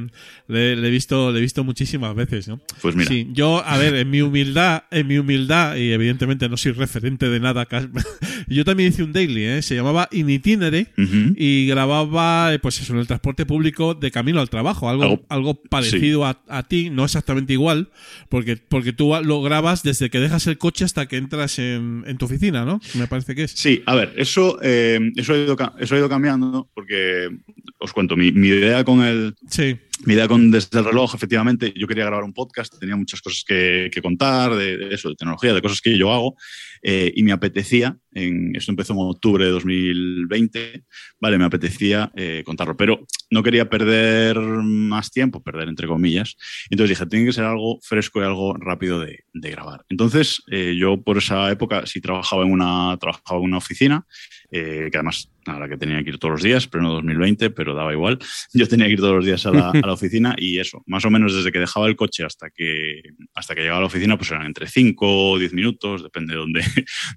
le, 0.47 0.75
le 0.75 0.87
he 0.87 0.91
visto 0.91 1.31
le 1.31 1.39
he 1.39 1.41
visto 1.41 1.63
muchísimas 1.63 2.15
veces, 2.15 2.47
¿no? 2.47 2.59
pues 2.81 2.95
mira. 2.95 3.09
Sí, 3.09 3.27
yo, 3.31 3.63
a 3.65 3.77
ver, 3.77 3.95
en 3.95 4.09
mi 4.09 4.21
humildad, 4.21 4.83
en 4.91 5.07
mi 5.07 5.17
humildad, 5.17 5.75
y 5.75 5.91
evidentemente 5.91 6.47
no 6.49 6.57
soy 6.57 6.71
referente 6.73 7.29
de 7.29 7.39
nada, 7.39 7.67
yo 8.47 8.63
también 8.65 8.89
hice 8.89 9.03
un 9.03 9.13
daily, 9.13 9.43
¿eh? 9.43 9.61
se 9.61 9.75
llamaba 9.75 10.07
In 10.11 10.29
Itinere 10.29 10.87
y 11.35 11.67
grababa, 11.67 12.53
eh, 12.53 12.59
pues 12.59 12.79
eso, 12.81 12.93
en 12.93 12.99
el 12.99 13.07
transporte 13.07 13.45
público 13.45 13.93
de 13.93 14.11
camino 14.11 14.39
al 14.39 14.49
trabajo, 14.49 14.89
algo, 14.89 15.03
Algo- 15.03 15.25
algo 15.29 15.61
parecido 15.63 16.25
a, 16.25 16.41
a 16.47 16.63
ti, 16.63 16.89
no 16.89 17.03
exactamente 17.05 17.53
igual, 17.53 17.89
porque, 18.29 18.57
porque 18.57 18.93
tú 18.93 19.13
lo 19.23 19.41
grabas 19.41 19.83
desde 19.83 20.09
que 20.09 20.19
dejas 20.19 20.47
el 20.47 20.57
coche 20.57 20.85
hasta 20.85 21.07
que 21.07 21.17
entras 21.17 21.59
en, 21.59 22.03
en 22.07 22.17
tu 22.17 22.25
oficina, 22.25 22.65
¿no? 22.65 22.79
Me 22.95 23.07
parece 23.07 23.35
que 23.35 23.43
es. 23.43 23.51
Sí, 23.51 23.83
a 23.85 23.95
ver, 23.95 24.13
eso, 24.17 24.59
eh, 24.61 24.99
eso, 25.15 25.33
ha, 25.33 25.37
ido, 25.37 25.57
eso 25.79 25.95
ha 25.95 25.97
ido 25.97 26.09
cambiando 26.09 26.69
porque 26.73 27.29
os 27.79 27.93
cuento, 27.93 28.15
mi, 28.15 28.31
mi 28.31 28.47
idea 28.47 28.83
con 28.83 29.01
el, 29.03 29.35
Sí, 29.49 29.75
mi 30.07 30.13
idea 30.13 30.29
con 30.29 30.51
Desde 30.51 30.79
el 30.79 30.85
reloj, 30.85 31.13
efectivamente, 31.15 31.73
yo 31.75 31.85
quería 31.85 32.05
grabar 32.05 32.23
un 32.23 32.31
podcast, 32.31 32.79
tenía 32.79 32.95
muchas 32.95 33.21
cosas 33.21 33.43
que, 33.45 33.89
que 33.91 34.01
contar, 34.01 34.55
de, 34.55 34.77
de 34.77 34.95
eso, 34.95 35.09
de 35.09 35.15
tecnología, 35.15 35.53
de 35.53 35.61
cosas 35.61 35.81
que 35.81 35.97
yo 35.97 36.13
hago, 36.13 36.37
eh, 36.81 37.11
y 37.13 37.23
me 37.23 37.33
apetecía, 37.33 37.97
en, 38.13 38.55
esto 38.55 38.71
empezó 38.71 38.93
en 38.93 38.99
octubre 38.99 39.43
de 39.43 39.51
2020, 39.51 40.85
vale, 41.19 41.37
me 41.37 41.43
apetecía 41.43 42.09
eh, 42.15 42.41
contarlo, 42.45 42.77
pero 42.77 43.05
no 43.29 43.43
quería 43.43 43.69
perder 43.69 44.37
más 44.37 45.11
tiempo, 45.11 45.43
perder 45.43 45.67
entre 45.67 45.87
comillas, 45.87 46.37
entonces 46.69 46.97
dije, 46.97 47.09
tiene 47.09 47.25
que 47.25 47.33
ser 47.33 47.43
algo 47.43 47.79
fresco 47.81 48.21
y 48.21 48.23
algo 48.23 48.53
rápido 48.53 49.01
de, 49.01 49.25
de 49.33 49.51
grabar. 49.51 49.85
Entonces, 49.89 50.41
eh, 50.49 50.75
yo 50.79 51.01
por 51.01 51.17
esa 51.17 51.51
época 51.51 51.85
sí 51.85 51.99
trabajaba 51.99 52.45
en 52.45 52.53
una, 52.53 52.95
trabajaba 52.97 53.39
en 53.39 53.45
una 53.45 53.57
oficina, 53.57 54.05
eh, 54.49 54.89
que 54.91 54.97
además, 54.97 55.29
ahora 55.45 55.67
que 55.67 55.77
tenía 55.77 56.01
que 56.03 56.09
ir 56.09 56.19
todos 56.19 56.33
los 56.33 56.43
días, 56.43 56.67
pero 56.67 56.83
no 56.83 56.93
2020, 56.93 57.49
pero 57.49 57.73
daba 57.73 57.91
igual. 57.91 58.17
Yo 58.53 58.67
tenía 58.67 58.85
que 58.87 58.93
ir 58.93 58.99
todos 58.99 59.15
los 59.15 59.25
días 59.25 59.45
a 59.45 59.51
la, 59.51 59.93
oficina 59.93 60.35
y 60.37 60.59
eso, 60.59 60.83
más 60.85 61.03
o 61.05 61.09
menos 61.09 61.35
desde 61.35 61.51
que 61.51 61.59
dejaba 61.59 61.87
el 61.87 61.95
coche 61.95 62.23
hasta 62.23 62.49
que, 62.49 63.01
hasta 63.33 63.55
que 63.55 63.61
llegaba 63.61 63.79
a 63.79 63.81
la 63.81 63.87
oficina, 63.87 64.17
pues 64.17 64.31
eran 64.31 64.45
entre 64.45 64.67
5 64.67 65.31
o 65.31 65.39
10 65.39 65.53
minutos, 65.53 66.03
depende 66.03 66.33
de 66.33 66.39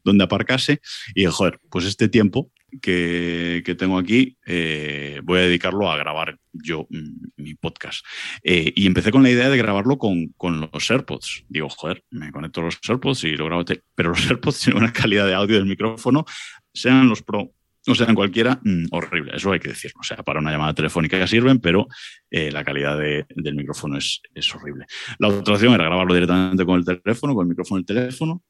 dónde, 0.02 0.24
aparcase. 0.24 0.80
Y 1.14 1.24
joder, 1.26 1.60
pues 1.70 1.84
este 1.84 2.08
tiempo 2.08 2.50
que, 2.82 3.62
que 3.64 3.74
tengo 3.74 3.98
aquí 3.98 4.36
eh, 4.46 5.20
voy 5.24 5.38
a 5.40 5.42
dedicarlo 5.42 5.90
a 5.90 5.96
grabar 5.96 6.38
yo 6.52 6.86
mm, 6.90 7.42
mi 7.42 7.54
podcast. 7.54 8.04
Eh, 8.42 8.72
y 8.74 8.86
empecé 8.86 9.10
con 9.10 9.22
la 9.22 9.30
idea 9.30 9.48
de 9.48 9.56
grabarlo 9.56 9.98
con, 9.98 10.28
con 10.36 10.68
los 10.72 10.90
AirPods. 10.90 11.44
Digo, 11.48 11.68
joder, 11.68 12.04
me 12.10 12.32
conecto 12.32 12.60
a 12.60 12.64
los 12.64 12.78
AirPods 12.86 13.24
y 13.24 13.36
lo 13.36 13.46
grabo. 13.46 13.64
Pero 13.94 14.10
los 14.10 14.26
AirPods 14.30 14.60
tienen 14.60 14.82
una 14.82 14.92
calidad 14.92 15.26
de 15.26 15.34
audio 15.34 15.56
del 15.56 15.66
micrófono, 15.66 16.24
sean 16.72 17.09
los 17.09 17.22
Pro 17.22 17.52
o 17.87 17.94
sean 17.94 18.14
cualquiera, 18.14 18.61
mm, 18.62 18.87
horrible. 18.90 19.33
Eso 19.35 19.52
hay 19.52 19.59
que 19.61 19.70
decirlo. 19.70 20.00
O 20.00 20.04
sea, 20.04 20.18
para 20.18 20.38
una 20.40 20.50
llamada 20.52 20.74
telefónica 20.74 21.18
ya 21.18 21.26
sirven, 21.26 21.61
pero 21.61 21.87
eh, 22.30 22.50
la 22.52 22.62
calidad 22.62 22.98
de- 22.98 23.24
del 23.35 23.54
micrófono 23.54 23.96
es, 23.96 24.20
es 24.35 24.54
horrible. 24.54 24.85
La 25.18 25.28
otra 25.28 25.54
opción 25.54 25.72
era 25.74 25.85
grabarlo 25.85 26.12
directamente 26.14 26.64
con 26.66 26.78
el 26.78 26.85
teléfono, 26.85 27.35
con 27.35 27.44
el 27.46 27.48
micrófono 27.48 27.78
del 27.83 27.87
teléfono. 27.87 28.42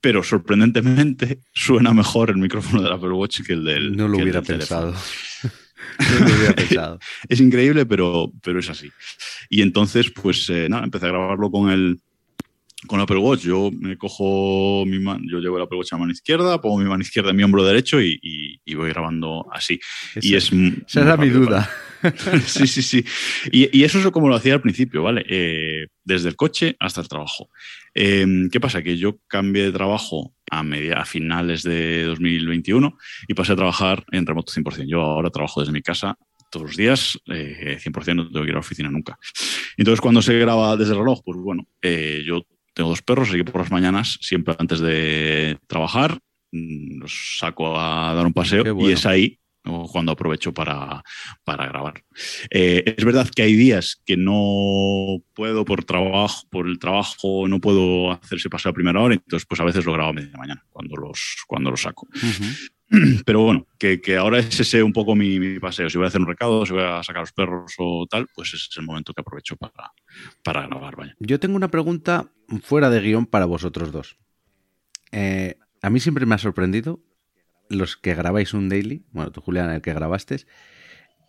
Pero 0.00 0.22
sorprendentemente 0.22 1.40
suena 1.54 1.92
mejor 1.92 2.30
el 2.30 2.36
micrófono 2.38 2.82
del 2.82 2.92
Apple 2.92 3.10
Watch 3.10 3.42
que 3.42 3.52
el 3.52 3.64
del. 3.64 3.96
No 3.96 4.08
lo 4.08 4.18
hubiera 4.18 4.40
pensado. 4.42 4.92
no 6.20 6.28
lo 6.28 6.34
hubiera 6.34 6.54
pensado. 6.54 6.98
Es 7.28 7.40
increíble, 7.40 7.84
pero, 7.86 8.32
pero 8.42 8.60
es 8.60 8.70
así. 8.70 8.90
Y 9.50 9.60
entonces, 9.62 10.10
pues 10.10 10.48
eh, 10.50 10.68
nada, 10.70 10.84
empecé 10.84 11.06
a 11.06 11.10
grabarlo 11.10 11.50
con 11.50 11.70
el 11.70 12.00
con 12.86 13.00
Apple 13.00 13.18
Watch. 13.18 13.42
Yo 13.42 13.70
me 13.78 13.96
cojo 13.96 14.84
mi 14.86 14.98
mano, 14.98 15.20
yo 15.30 15.38
llevo 15.40 15.56
el 15.56 15.62
Apple 15.64 15.78
Watch 15.78 15.92
a 15.92 15.96
la 15.96 16.00
mano 16.00 16.12
izquierda, 16.12 16.60
pongo 16.60 16.78
mi 16.78 16.84
mano 16.88 17.02
izquierda 17.02 17.30
en 17.30 17.36
mi 17.36 17.42
hombro 17.42 17.64
derecho 17.64 18.00
y, 18.00 18.18
y- 18.22 18.60
y 18.64 18.74
voy 18.74 18.88
grabando 18.90 19.46
así. 19.52 19.78
y 20.20 20.34
es 20.34 20.50
esa 20.86 21.00
era 21.02 21.16
mi 21.16 21.28
duda. 21.28 21.68
para- 22.02 22.40
sí, 22.46 22.66
sí, 22.66 22.82
sí. 22.82 23.04
Y, 23.50 23.78
y 23.78 23.84
eso 23.84 23.98
es 23.98 24.06
como 24.10 24.28
lo 24.28 24.34
hacía 24.34 24.52
al 24.54 24.60
principio, 24.60 25.02
¿vale? 25.02 25.24
Eh, 25.28 25.86
desde 26.04 26.28
el 26.28 26.36
coche 26.36 26.76
hasta 26.78 27.00
el 27.00 27.08
trabajo. 27.08 27.48
Eh, 27.94 28.26
¿Qué 28.52 28.60
pasa? 28.60 28.82
Que 28.82 28.98
yo 28.98 29.18
cambié 29.26 29.64
de 29.64 29.72
trabajo 29.72 30.34
a, 30.50 30.62
media, 30.62 30.98
a 31.00 31.04
finales 31.06 31.62
de 31.62 32.04
2021 32.04 32.96
y 33.28 33.34
pasé 33.34 33.52
a 33.52 33.56
trabajar 33.56 34.04
en 34.12 34.26
remoto 34.26 34.52
100%. 34.52 34.86
Yo 34.86 35.00
ahora 35.00 35.30
trabajo 35.30 35.60
desde 35.60 35.72
mi 35.72 35.80
casa 35.80 36.18
todos 36.50 36.66
los 36.66 36.76
días, 36.76 37.18
eh, 37.32 37.78
100% 37.82 38.14
no 38.14 38.28
tengo 38.30 38.42
que 38.44 38.48
ir 38.50 38.50
a 38.50 38.54
la 38.54 38.60
oficina 38.60 38.90
nunca. 38.90 39.18
Entonces, 39.76 40.00
cuando 40.00 40.20
se 40.22 40.38
graba 40.38 40.76
desde 40.76 40.92
el 40.92 40.98
reloj, 40.98 41.20
pues 41.24 41.38
bueno, 41.38 41.66
eh, 41.82 42.22
yo 42.24 42.42
tengo 42.74 42.90
dos 42.90 43.02
perros, 43.02 43.28
así 43.28 43.38
que 43.38 43.44
por 43.44 43.60
las 43.60 43.70
mañanas, 43.70 44.18
siempre 44.20 44.54
antes 44.58 44.80
de 44.80 45.58
trabajar, 45.66 46.18
mm, 46.52 46.98
los 47.00 47.38
saco 47.38 47.78
a 47.78 48.12
dar 48.14 48.26
un 48.26 48.32
paseo 48.32 48.62
bueno. 48.74 48.90
y 48.90 48.92
es 48.92 49.06
ahí 49.06 49.38
cuando 49.90 50.12
aprovecho 50.12 50.52
para, 50.52 51.02
para 51.42 51.66
grabar. 51.66 52.04
Eh, 52.50 52.94
es 52.98 53.04
verdad 53.04 53.28
que 53.34 53.42
hay 53.42 53.54
días 53.54 54.02
que 54.04 54.16
no 54.16 55.22
puedo 55.32 55.64
por 55.64 55.84
trabajo, 55.84 56.46
por 56.50 56.68
el 56.68 56.78
trabajo, 56.78 57.48
no 57.48 57.60
puedo 57.60 58.12
hacer 58.12 58.38
ese 58.38 58.50
paseo 58.50 58.70
a 58.70 58.74
primera 58.74 59.00
hora, 59.00 59.14
entonces 59.14 59.46
pues 59.46 59.60
a 59.60 59.64
veces 59.64 59.84
lo 59.86 59.94
grabo 59.94 60.10
a 60.10 60.12
media 60.12 60.36
mañana 60.36 60.64
cuando 60.70 60.96
los, 60.96 61.44
cuando 61.46 61.70
los 61.70 61.80
saco. 61.80 62.06
Pero 63.26 63.42
bueno, 63.42 63.66
que, 63.78 64.00
que 64.00 64.16
ahora 64.16 64.38
es 64.38 64.58
ese 64.58 64.82
un 64.82 64.92
poco 64.92 65.14
mi, 65.14 65.38
mi 65.38 65.58
paseo. 65.58 65.88
Si 65.90 65.98
voy 65.98 66.04
a 66.04 66.08
hacer 66.08 66.20
un 66.20 66.26
recado, 66.26 66.64
si 66.66 66.72
voy 66.72 66.82
a 66.82 67.02
sacar 67.02 67.18
a 67.18 67.22
los 67.22 67.32
perros 67.32 67.74
o 67.78 68.06
tal, 68.08 68.28
pues 68.34 68.48
ese 68.48 68.66
es 68.70 68.76
el 68.76 68.84
momento 68.84 69.12
que 69.12 69.20
aprovecho 69.20 69.56
para, 69.56 69.92
para 70.42 70.66
grabar, 70.66 70.96
vaya. 70.96 71.14
Yo 71.18 71.40
tengo 71.40 71.56
una 71.56 71.70
pregunta 71.70 72.30
fuera 72.62 72.90
de 72.90 73.00
guion 73.00 73.26
para 73.26 73.46
vosotros 73.46 73.92
dos. 73.92 74.16
Eh, 75.12 75.56
a 75.82 75.90
mí 75.90 76.00
siempre 76.00 76.26
me 76.26 76.34
ha 76.34 76.38
sorprendido 76.38 77.00
los 77.68 77.96
que 77.96 78.14
grabáis 78.14 78.54
un 78.54 78.68
daily, 78.68 79.04
bueno, 79.10 79.32
tú 79.32 79.40
Julián, 79.40 79.70
el 79.70 79.82
que 79.82 79.94
grabaste, 79.94 80.44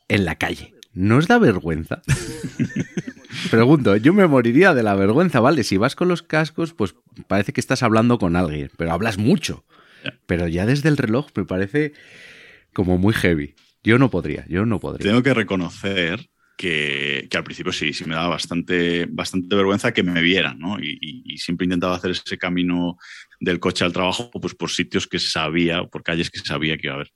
en 0.08 0.26
la 0.26 0.36
calle. 0.36 0.74
¿No 0.94 1.18
os 1.18 1.28
da 1.28 1.40
vergüenza? 1.40 2.02
Pregunto, 3.52 3.96
yo 3.98 4.14
me 4.14 4.28
moriría 4.28 4.74
de 4.74 4.84
la 4.84 4.96
vergüenza, 4.96 5.40
¿vale? 5.40 5.64
Si 5.64 5.78
vas 5.78 5.96
con 5.96 6.08
los 6.08 6.24
cascos, 6.24 6.74
pues 6.74 6.96
parece 7.28 7.54
que 7.54 7.60
estás 7.60 7.84
hablando 7.84 8.18
con 8.18 8.36
alguien, 8.36 8.72
pero 8.78 8.92
hablas 8.94 9.18
mucho. 9.18 9.66
Pero 10.26 10.48
ya 10.48 10.66
desde 10.66 10.90
el 10.90 10.98
reloj 10.98 11.28
me 11.36 11.46
parece 11.46 11.94
como 12.74 12.98
muy 12.98 13.14
heavy. 13.14 13.56
Yo 13.84 14.00
no 14.00 14.10
podría, 14.10 14.46
yo 14.48 14.66
no 14.66 14.80
podría. 14.80 15.10
Tengo 15.10 15.24
que 15.24 15.34
reconocer 15.34 16.30
que, 16.58 17.28
que 17.30 17.38
al 17.38 17.44
principio 17.44 17.72
sí, 17.72 17.94
sí 17.94 18.06
me 18.06 18.16
daba 18.16 18.30
bastante, 18.30 19.06
bastante 19.10 19.56
vergüenza 19.56 19.94
que 19.94 20.04
me 20.04 20.22
vieran, 20.22 20.60
¿no? 20.60 20.80
Y, 20.80 20.98
y- 21.02 21.24
y 21.34 21.38
siempre 21.38 21.66
intentaba 21.66 21.96
hacer 21.96 22.12
ese 22.12 22.38
camino 22.38 22.98
del 23.40 23.60
coche 23.60 23.84
al 23.84 23.92
trabajo, 23.94 24.32
pues 24.32 24.56
por 24.56 24.70
sitios 24.72 25.08
que 25.08 25.20
sabía, 25.20 25.84
por 25.84 26.04
calles 26.04 26.30
que 26.32 26.40
sabía 26.40 26.78
que 26.78 26.88
iba 26.88 26.94
a 26.94 26.96
haber 26.98 27.12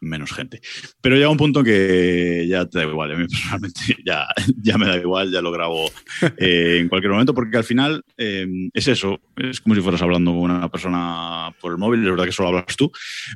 menos 0.00 0.32
gente. 0.32 0.60
Pero 1.00 1.16
llega 1.16 1.30
un 1.30 1.36
punto 1.38 1.64
que 1.64 2.46
ya 2.48 2.66
te 2.66 2.78
da 2.78 2.84
igual, 2.84 3.12
a 3.12 3.16
mí 3.16 3.26
personalmente 3.28 3.96
ya, 4.04 4.26
ya 4.62 4.76
me 4.78 4.86
da 4.86 4.96
igual, 4.98 5.30
ya 5.32 5.40
lo 5.40 5.50
grabo 5.50 5.90
eh, 6.36 6.78
en 6.80 6.88
cualquier 6.88 7.12
momento, 7.12 7.34
porque 7.34 7.56
al 7.56 7.64
final 7.64 8.02
eh, 8.18 8.46
es 8.74 8.88
eso, 8.88 9.20
es 9.36 9.60
como 9.60 9.74
si 9.74 9.80
fueras 9.80 10.02
hablando 10.02 10.32
con 10.32 10.50
una 10.50 10.68
persona 10.68 11.50
por 11.60 11.72
el 11.72 11.78
móvil, 11.78 12.04
es 12.04 12.10
verdad 12.10 12.24
que 12.26 12.32
solo 12.32 12.48
hablas 12.50 12.76
tú, 12.76 12.90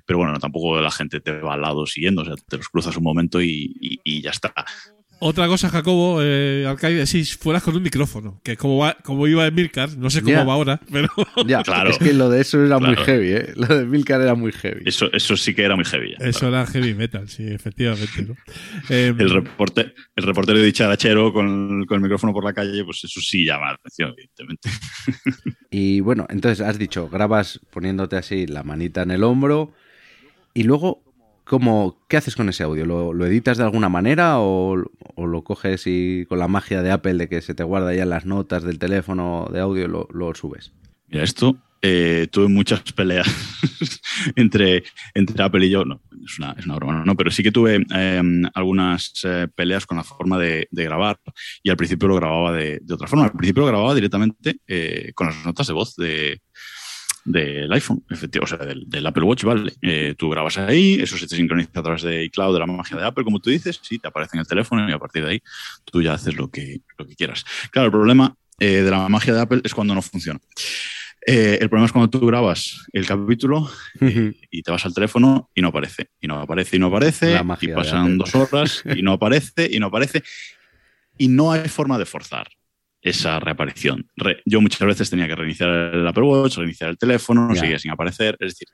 pero 0.05 0.19
bueno, 0.19 0.39
tampoco 0.39 0.81
la 0.81 0.91
gente 0.91 1.21
te 1.21 1.33
va 1.33 1.55
al 1.55 1.63
lado 1.63 1.87
siguiendo, 1.87 2.23
o 2.23 2.25
sea, 2.25 2.35
te 2.37 2.57
los 2.59 2.69
cruzas 2.69 2.97
un 2.97 3.05
momento 3.05 3.41
y, 3.41 3.75
y- 4.05 4.19
ya 4.23 4.31
está. 4.31 4.53
Otra 5.21 5.49
cosa, 5.49 5.69
Jacobo, 5.69 6.21
eh, 6.23 6.65
Arcaide, 6.69 7.05
si 7.07 7.25
fueras 7.25 7.63
con 7.63 7.75
un 7.75 7.83
micrófono, 7.83 8.41
que 8.45 8.57
como, 8.57 8.79
va, 8.79 8.97
como 9.03 9.27
iba 9.27 9.47
en 9.47 9.55
Milcar, 9.55 9.97
no 9.99 10.11
sé 10.11 10.23
cómo 10.23 10.47
va 10.47 10.53
ahora, 10.53 10.81
pero 10.93 11.09
Ya, 11.47 11.63
Claro. 11.63 11.91
es 11.91 11.99
que 11.99 12.13
lo 12.13 12.31
de 12.31 12.41
eso 12.41 12.65
era 12.65 12.79
muy 12.79 12.95
heavy, 12.95 13.33
¿eh? 13.33 13.53
Lo 13.57 13.67
de 13.67 13.85
Milcar 13.85 14.21
era 14.21 14.35
muy 14.35 14.53
heavy. 14.53 14.83
Eso, 14.85 15.11
eso 15.13 15.37
sí 15.37 15.55
que 15.55 15.63
era 15.65 15.75
muy 15.75 15.85
heavy. 15.85 16.15
eso 16.21 16.49
era 16.49 16.65
heavy 16.67 16.95
metal, 16.95 17.29
sí, 17.29 17.45
efectivamente. 17.47 18.23
¿no? 18.23 18.35
Eh, 18.91 19.13
el, 19.19 19.31
reporte, 19.31 19.93
el 20.15 20.25
reportero 20.25 20.59
de 20.59 20.65
dicharachero 20.67 21.33
con, 21.33 21.85
con 21.87 21.97
el 21.97 22.03
micrófono 22.03 22.33
por 22.33 22.45
la 22.45 22.53
calle, 22.53 22.85
pues 22.85 23.03
eso 23.03 23.21
sí 23.21 23.45
llama 23.45 23.67
la 23.67 23.73
atención, 23.75 24.15
evidentemente. 24.17 24.69
Y 25.71 26.01
bueno, 26.01 26.27
entonces 26.31 26.67
has 26.67 26.79
dicho, 26.79 27.09
grabas 27.11 27.61
poniéndote 27.71 28.17
así 28.17 28.47
la 28.47 28.63
manita 28.63 29.03
en 29.03 29.11
el 29.11 29.23
hombro 29.23 29.75
y 30.55 30.63
luego, 30.63 31.03
¿cómo, 31.49 32.05
¿qué 32.09 32.19
haces 32.19 32.37
con 32.37 32.49
ese 32.49 32.63
audio? 32.63 32.85
¿Lo, 32.87 33.27
editas 33.27 33.57
de 33.57 33.65
alguna 33.65 33.89
manera 33.89 34.39
o, 34.39 34.77
lo 34.77 35.43
coges 35.43 35.85
y 35.87 36.27
con 36.27 36.39
la 36.39 36.47
magia 36.47 36.83
de 36.83 36.93
Apple 36.93 37.15
de 37.15 37.29
que 37.29 37.41
se 37.41 37.55
te 37.55 37.65
guarda 37.65 37.95
ya 37.95 38.05
las 38.05 38.27
notas 38.27 38.63
del 38.63 38.79
teléfono 38.79 39.49
de 39.53 39.61
audio 39.61 39.89
lo, 39.89 40.09
lo 40.13 40.35
subes? 40.35 40.73
Mira, 41.09 41.25
esto 41.25 41.57
eh, 41.81 42.29
tuve 42.31 42.49
muchas 42.49 42.83
peleas 42.93 43.27
entre, 44.37 44.85
entre 45.15 45.43
Apple 45.43 45.67
y 45.67 45.71
yo. 45.71 45.85
No, 45.85 46.01
es 46.25 46.39
una, 46.39 46.53
es 46.59 46.67
una 46.67 46.75
broma, 46.77 47.03
no, 47.05 47.17
pero 47.17 47.31
sí 47.31 47.43
que 47.43 47.53
tuve 47.53 47.85
eh, 47.95 48.23
algunas 48.55 49.13
eh, 49.25 49.49
peleas 49.55 49.87
con 49.87 49.97
la 49.97 50.05
forma 50.05 50.39
de, 50.39 50.69
de 50.71 50.85
grabar 50.85 51.19
y 51.63 51.71
al 51.71 51.77
principio 51.77 52.09
lo 52.09 52.17
grababa 52.17 52.53
de, 52.53 52.81
de 52.83 52.95
otra 52.95 53.09
forma. 53.09 53.27
Al 53.27 53.33
principio 53.33 53.63
lo 53.63 53.69
grababa 53.69 53.95
directamente 53.95 54.61
eh, 54.67 55.13
con 55.15 55.29
las 55.29 55.45
notas 55.45 55.67
de 55.67 55.73
voz 55.73 55.97
de 55.97 56.41
del 57.29 57.71
iPhone, 57.73 58.03
efectivamente, 58.09 58.55
o 58.55 58.59
sea, 58.59 58.67
del, 58.67 58.89
del 58.89 59.07
Apple 59.07 59.23
Watch, 59.23 59.45
¿vale? 59.45 59.73
Eh, 59.83 60.15
tú 60.17 60.31
grabas 60.31 60.57
ahí, 60.57 60.95
eso 60.95 61.19
se 61.19 61.27
te 61.27 61.37
sincroniza 61.37 61.81
a 61.81 61.83
través 61.83 62.03
de 62.03 62.25
iCloud, 62.25 62.55
de 62.55 62.61
la 62.61 62.67
magia 62.67 62.97
de 62.97 63.05
Apple, 63.05 63.23
como 63.23 63.39
tú 63.39 63.51
dices, 63.51 63.79
sí, 63.83 63.99
te 63.99 64.09
aparece 64.09 64.37
en 64.37 64.41
el 64.41 64.47
teléfono 64.47 64.89
y 64.89 64.93
a 64.93 64.99
partir 64.99 65.25
de 65.25 65.33
ahí 65.33 65.43
tú 65.85 66.01
ya 66.01 66.15
haces 66.15 66.37
lo 66.37 66.49
que, 66.49 66.81
lo 66.97 67.07
que 67.07 67.15
quieras. 67.15 67.45
Claro, 67.71 67.87
el 67.87 67.93
problema 67.93 68.35
eh, 68.59 68.83
de 68.83 68.91
la 68.91 69.09
magia 69.11 69.35
de 69.35 69.41
Apple 69.43 69.61
es 69.63 69.75
cuando 69.75 69.95
no 69.95 70.01
funciona. 70.01 70.41
Eh, 71.27 71.59
el 71.61 71.69
problema 71.69 71.87
es 71.87 71.93
cuando 71.93 72.09
tú 72.09 72.27
grabas 72.27 72.87
el 72.93 73.05
capítulo 73.05 73.71
y 74.51 74.63
te 74.63 74.71
vas 74.71 74.87
al 74.87 74.95
teléfono 74.95 75.51
y 75.55 75.61
no 75.61 75.69
aparece, 75.69 76.09
y 76.21 76.27
no 76.27 76.41
aparece, 76.41 76.77
y 76.77 76.79
no 76.79 76.87
aparece, 76.87 77.39
y 77.61 77.69
pasan 77.69 78.17
dos 78.17 78.35
horas 78.35 78.83
y 78.87 79.03
no 79.03 79.13
aparece, 79.13 79.69
y 79.71 79.79
no 79.79 79.89
aparece, 79.89 80.23
y 81.19 81.29
no 81.29 81.53
hay 81.53 81.69
forma 81.69 81.99
de 81.99 82.07
forzar 82.07 82.49
esa 83.01 83.39
reaparición. 83.39 84.07
Re- 84.17 84.43
yo 84.45 84.61
muchas 84.61 84.87
veces 84.87 85.09
tenía 85.11 85.29
que 85.29 85.37
reiniciar 85.37 85.69
el 85.95 86.07
Apple 86.07 86.25
Watch, 86.25 86.57
reiniciar 86.57 86.91
el 86.91 86.99
teléfono, 86.99 87.47
no 87.49 87.55
Ya. 87.55 87.61
seguía 87.61 87.79
sin 87.79 87.91
aparecer, 87.93 88.37
es 88.41 88.53
decir, 88.55 88.69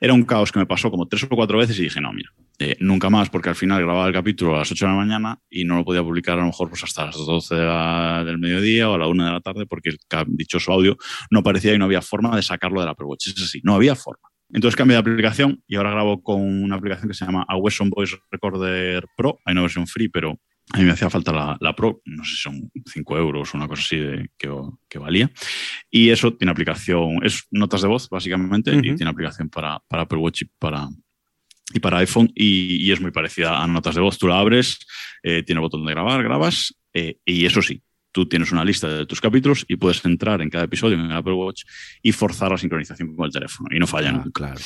era 0.00 0.12
un 0.12 0.24
caos 0.24 0.52
que 0.52 0.58
me 0.58 0.66
pasó 0.66 0.90
como 0.90 1.08
tres 1.08 1.22
o 1.24 1.28
cuatro 1.28 1.58
veces 1.58 1.78
y 1.78 1.84
dije, 1.84 2.00
no, 2.00 2.12
mira, 2.12 2.30
eh, 2.58 2.76
nunca 2.80 3.08
más, 3.08 3.30
porque 3.30 3.48
al 3.48 3.54
final 3.54 3.82
grababa 3.82 4.06
el 4.06 4.12
capítulo 4.12 4.54
a 4.54 4.58
las 4.58 4.70
8 4.70 4.84
de 4.86 4.90
la 4.92 4.96
mañana 4.98 5.38
y 5.48 5.64
no 5.64 5.76
lo 5.76 5.84
podía 5.84 6.02
publicar 6.02 6.34
a 6.38 6.42
lo 6.42 6.46
mejor 6.48 6.68
pues 6.68 6.84
hasta 6.84 7.06
las 7.06 7.16
12 7.16 7.54
de 7.54 7.64
la- 7.64 8.22
del 8.24 8.38
mediodía 8.38 8.90
o 8.90 8.94
a 8.94 8.98
la 8.98 9.06
1 9.08 9.24
de 9.24 9.32
la 9.32 9.40
tarde 9.40 9.64
porque 9.66 9.88
el 9.90 9.98
dichoso 10.28 10.72
audio 10.72 10.96
no 11.30 11.40
aparecía 11.40 11.72
y 11.74 11.78
no 11.78 11.86
había 11.86 12.02
forma 12.02 12.36
de 12.36 12.42
sacarlo 12.42 12.80
del 12.80 12.90
Apple 12.90 13.06
Watch. 13.06 13.28
Es 13.28 13.42
así, 13.42 13.60
no 13.64 13.74
había 13.74 13.94
forma. 13.94 14.28
Entonces 14.54 14.76
cambié 14.76 14.96
de 14.96 15.00
aplicación 15.00 15.62
y 15.66 15.76
ahora 15.76 15.92
grabo 15.92 16.22
con 16.22 16.40
una 16.42 16.76
aplicación 16.76 17.08
que 17.08 17.14
se 17.14 17.24
llama 17.24 17.46
Awesome 17.48 17.90
Voice 17.94 18.16
Recorder 18.30 19.06
Pro. 19.16 19.38
Hay 19.46 19.52
una 19.52 19.62
versión 19.62 19.86
free, 19.86 20.08
pero 20.10 20.38
a 20.72 20.78
mí 20.78 20.84
me 20.84 20.92
hacía 20.92 21.10
falta 21.10 21.32
la, 21.32 21.56
la 21.60 21.74
Pro. 21.74 22.00
No 22.04 22.24
sé 22.24 22.30
si 22.30 22.42
son 22.42 22.70
5 22.86 23.18
euros 23.18 23.52
o 23.54 23.56
una 23.58 23.68
cosa 23.68 23.82
así 23.82 23.98
de, 23.98 24.30
que, 24.38 24.48
que 24.88 24.98
valía. 24.98 25.30
Y 25.90 26.10
eso 26.10 26.32
tiene 26.34 26.52
aplicación, 26.52 27.18
es 27.24 27.46
notas 27.50 27.82
de 27.82 27.88
voz 27.88 28.08
básicamente 28.08 28.70
y 28.72 28.78
Ujú. 28.88 28.96
tiene 28.96 29.10
aplicación 29.10 29.48
para, 29.50 29.80
para 29.88 30.04
Apple 30.04 30.18
Watch 30.18 30.42
y 30.42 30.44
para, 30.58 30.88
y 31.74 31.80
para 31.80 31.98
iPhone 31.98 32.30
y, 32.34 32.86
y 32.86 32.92
es 32.92 33.00
muy 33.00 33.10
parecida 33.10 33.62
a 33.62 33.66
notas 33.66 33.94
de 33.94 34.00
voz. 34.00 34.18
Tú 34.18 34.28
la 34.28 34.38
abres, 34.38 34.78
eh, 35.22 35.42
tiene 35.42 35.58
el 35.58 35.62
botón 35.62 35.84
de 35.84 35.92
grabar, 35.92 36.22
grabas 36.22 36.74
eh, 36.94 37.18
y 37.24 37.44
eso 37.44 37.60
sí, 37.60 37.82
tú 38.10 38.26
tienes 38.26 38.52
una 38.52 38.64
lista 38.64 38.88
de 38.88 39.06
tus 39.06 39.20
capítulos 39.20 39.64
y 39.68 39.76
puedes 39.76 40.04
entrar 40.04 40.40
en 40.42 40.50
cada 40.50 40.64
episodio 40.64 40.96
en 40.98 41.04
el 41.06 41.12
Apple 41.12 41.32
Watch 41.34 41.64
y 42.02 42.12
forzar 42.12 42.50
la 42.50 42.58
sincronización 42.58 43.14
con 43.16 43.26
el 43.26 43.32
teléfono 43.32 43.68
y 43.74 43.78
no 43.78 43.86
falla 43.86 44.10
Ah, 44.10 44.12
nunca. 44.12 44.30
claro. 44.32 44.60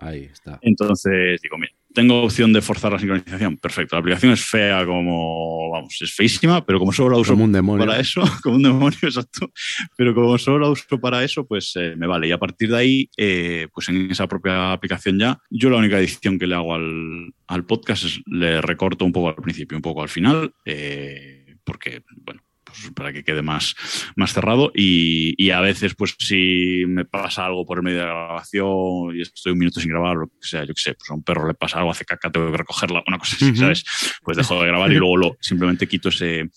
Ahí 0.00 0.24
está. 0.24 0.58
Entonces 0.62 1.40
digo, 1.42 1.58
mira, 1.58 1.72
tengo 1.98 2.22
opción 2.22 2.52
de 2.52 2.62
forzar 2.62 2.92
la 2.92 2.98
sincronización. 3.00 3.56
Perfecto. 3.56 3.96
La 3.96 4.00
aplicación 4.00 4.30
es 4.30 4.44
fea 4.44 4.86
como, 4.86 5.68
vamos, 5.72 5.96
es 6.00 6.14
feísima, 6.14 6.64
pero 6.64 6.78
como 6.78 6.92
solo 6.92 7.10
la 7.10 7.16
uso 7.16 7.32
Como 7.32 7.42
un 7.42 7.50
demonio. 7.50 7.84
para 7.84 7.98
eso, 7.98 8.22
como 8.44 8.54
un 8.54 8.62
demonio, 8.62 8.98
exacto. 9.02 9.50
Pero 9.96 10.14
como 10.14 10.38
solo 10.38 10.60
la 10.60 10.70
uso 10.70 11.00
para 11.00 11.24
eso, 11.24 11.44
pues 11.44 11.72
eh, 11.74 11.96
me 11.96 12.06
vale. 12.06 12.28
Y 12.28 12.30
a 12.30 12.38
partir 12.38 12.70
de 12.70 12.76
ahí, 12.76 13.10
eh, 13.16 13.66
pues 13.74 13.88
en 13.88 14.12
esa 14.12 14.28
propia 14.28 14.70
aplicación 14.70 15.18
ya, 15.18 15.40
yo 15.50 15.70
la 15.70 15.78
única 15.78 15.98
edición 15.98 16.38
que 16.38 16.46
le 16.46 16.54
hago 16.54 16.72
al, 16.72 17.34
al 17.48 17.66
podcast 17.66 18.04
es 18.04 18.20
le 18.26 18.60
recorto 18.60 19.04
un 19.04 19.10
poco 19.10 19.30
al 19.30 19.34
principio, 19.34 19.76
un 19.76 19.82
poco 19.82 20.00
al 20.00 20.08
final, 20.08 20.52
eh, 20.64 21.56
porque, 21.64 22.02
bueno, 22.24 22.42
pues 22.68 22.92
para 22.94 23.12
que 23.12 23.24
quede 23.24 23.42
más, 23.42 23.74
más 24.16 24.32
cerrado 24.32 24.70
y, 24.74 25.34
y 25.42 25.50
a 25.50 25.60
veces 25.60 25.94
pues 25.94 26.14
si 26.18 26.84
me 26.86 27.04
pasa 27.04 27.46
algo 27.46 27.66
por 27.66 27.78
el 27.78 27.84
medio 27.84 27.98
de 28.00 28.04
la 28.06 28.12
grabación 28.12 29.16
y 29.16 29.22
estoy 29.22 29.52
un 29.52 29.58
minuto 29.58 29.80
sin 29.80 29.90
grabar 29.90 30.16
o 30.16 30.20
lo 30.22 30.26
que 30.28 30.34
sea, 30.46 30.64
yo 30.64 30.74
qué 30.74 30.80
sé, 30.80 30.94
pues 30.94 31.10
a 31.10 31.14
un 31.14 31.22
perro 31.22 31.46
le 31.48 31.54
pasa 31.54 31.78
algo, 31.78 31.90
hace 31.90 32.04
caca, 32.04 32.30
tengo 32.30 32.50
que 32.50 32.56
recogerla, 32.58 33.02
una 33.06 33.18
cosa 33.18 33.36
así. 33.36 33.46
¿sabes? 33.56 33.84
Pues 34.22 34.36
dejo 34.36 34.60
de 34.60 34.66
grabar 34.68 34.90
y 34.92 34.96
luego 34.96 35.16
lo, 35.16 35.36
simplemente 35.40 35.86
quito 35.86 36.08
ese, 36.10 36.48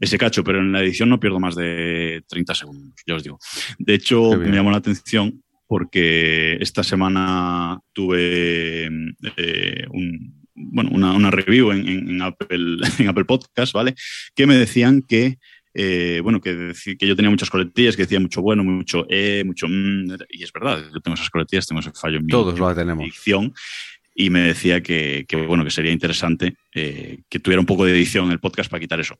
ese 0.00 0.18
cacho, 0.18 0.42
pero 0.44 0.58
en 0.60 0.72
la 0.72 0.80
edición 0.80 1.08
no 1.08 1.20
pierdo 1.20 1.40
más 1.40 1.54
de 1.54 2.22
30 2.28 2.54
segundos, 2.54 2.94
ya 3.06 3.14
os 3.14 3.22
digo. 3.22 3.38
De 3.78 3.94
hecho, 3.94 4.32
me 4.38 4.56
llamó 4.56 4.70
la 4.70 4.78
atención 4.78 5.42
porque 5.66 6.56
esta 6.60 6.82
semana 6.82 7.78
tuve 7.92 8.88
eh, 9.36 9.86
un, 9.90 10.38
bueno, 10.54 10.90
una, 10.92 11.12
una 11.12 11.30
review 11.30 11.72
en, 11.72 11.86
en- 11.88 12.08
en 12.08 12.22
Apple, 12.22 12.78
en 12.98 13.08
Apple 13.08 13.24
Podcast, 13.26 13.72
¿vale? 13.74 13.94
Que 14.34 14.46
me 14.46 14.56
decían 14.56 15.02
que, 15.06 15.38
eh, 15.74 16.20
bueno, 16.22 16.40
que, 16.40 16.72
que 16.98 17.06
yo 17.06 17.16
tenía 17.16 17.30
muchas 17.30 17.50
coletillas, 17.50 17.96
que 17.96 18.02
decía 18.02 18.20
mucho 18.20 18.42
bueno, 18.42 18.64
mucho 18.64 19.06
eh, 19.08 19.42
mucho 19.44 19.66
mm, 19.68 20.16
y 20.30 20.42
es 20.42 20.52
verdad, 20.52 20.84
yo 20.92 21.00
tengo 21.00 21.14
esas 21.14 21.30
coletillas, 21.30 21.66
tengo 21.66 21.80
ese 21.80 21.92
fallo 21.92 22.18
en 22.18 22.26
mi, 22.26 22.30
Todos 22.30 22.58
lo 22.58 22.74
tenemos. 22.74 23.04
dicción 23.04 23.52
y 24.20 24.30
me 24.30 24.40
decía 24.40 24.82
que, 24.82 25.26
que, 25.28 25.36
bueno, 25.36 25.62
que 25.62 25.70
sería 25.70 25.92
interesante 25.92 26.56
eh, 26.74 27.20
que 27.28 27.38
tuviera 27.38 27.60
un 27.60 27.66
poco 27.66 27.84
de 27.84 27.92
edición 27.92 28.26
en 28.26 28.32
el 28.32 28.40
podcast 28.40 28.68
para 28.68 28.80
quitar 28.80 28.98
eso. 28.98 29.16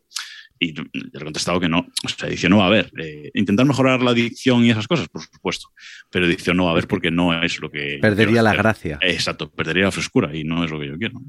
Y 0.59 0.73
le 0.73 0.83
he 1.15 1.23
contestado 1.23 1.61
que 1.61 1.69
no. 1.69 1.87
O 2.05 2.09
sea, 2.09 2.29
edición 2.29 2.51
no 2.51 2.59
va 2.59 2.65
a 2.65 2.67
haber. 2.67 2.91
Eh, 2.99 3.31
intentar 3.35 3.65
mejorar 3.65 4.03
la 4.03 4.13
dicción 4.13 4.65
y 4.65 4.71
esas 4.71 4.89
cosas, 4.89 5.07
por 5.09 5.23
supuesto. 5.23 5.69
Pero 6.11 6.27
edición 6.27 6.57
no 6.57 6.65
va 6.65 6.71
a 6.71 6.73
haber 6.73 6.89
porque 6.89 7.13
no 7.13 7.41
es 7.45 7.61
lo 7.61 7.71
que. 7.71 7.99
Perdería 8.03 8.43
la 8.43 8.51
hacer. 8.51 8.63
gracia. 8.63 8.99
Exacto, 9.03 9.49
perdería 9.49 9.85
la 9.85 9.93
frescura 9.93 10.37
y 10.37 10.43
no 10.43 10.65
es 10.65 10.71
lo 10.73 10.81
que 10.81 10.89
yo 10.89 10.99
quiero. 10.99 11.21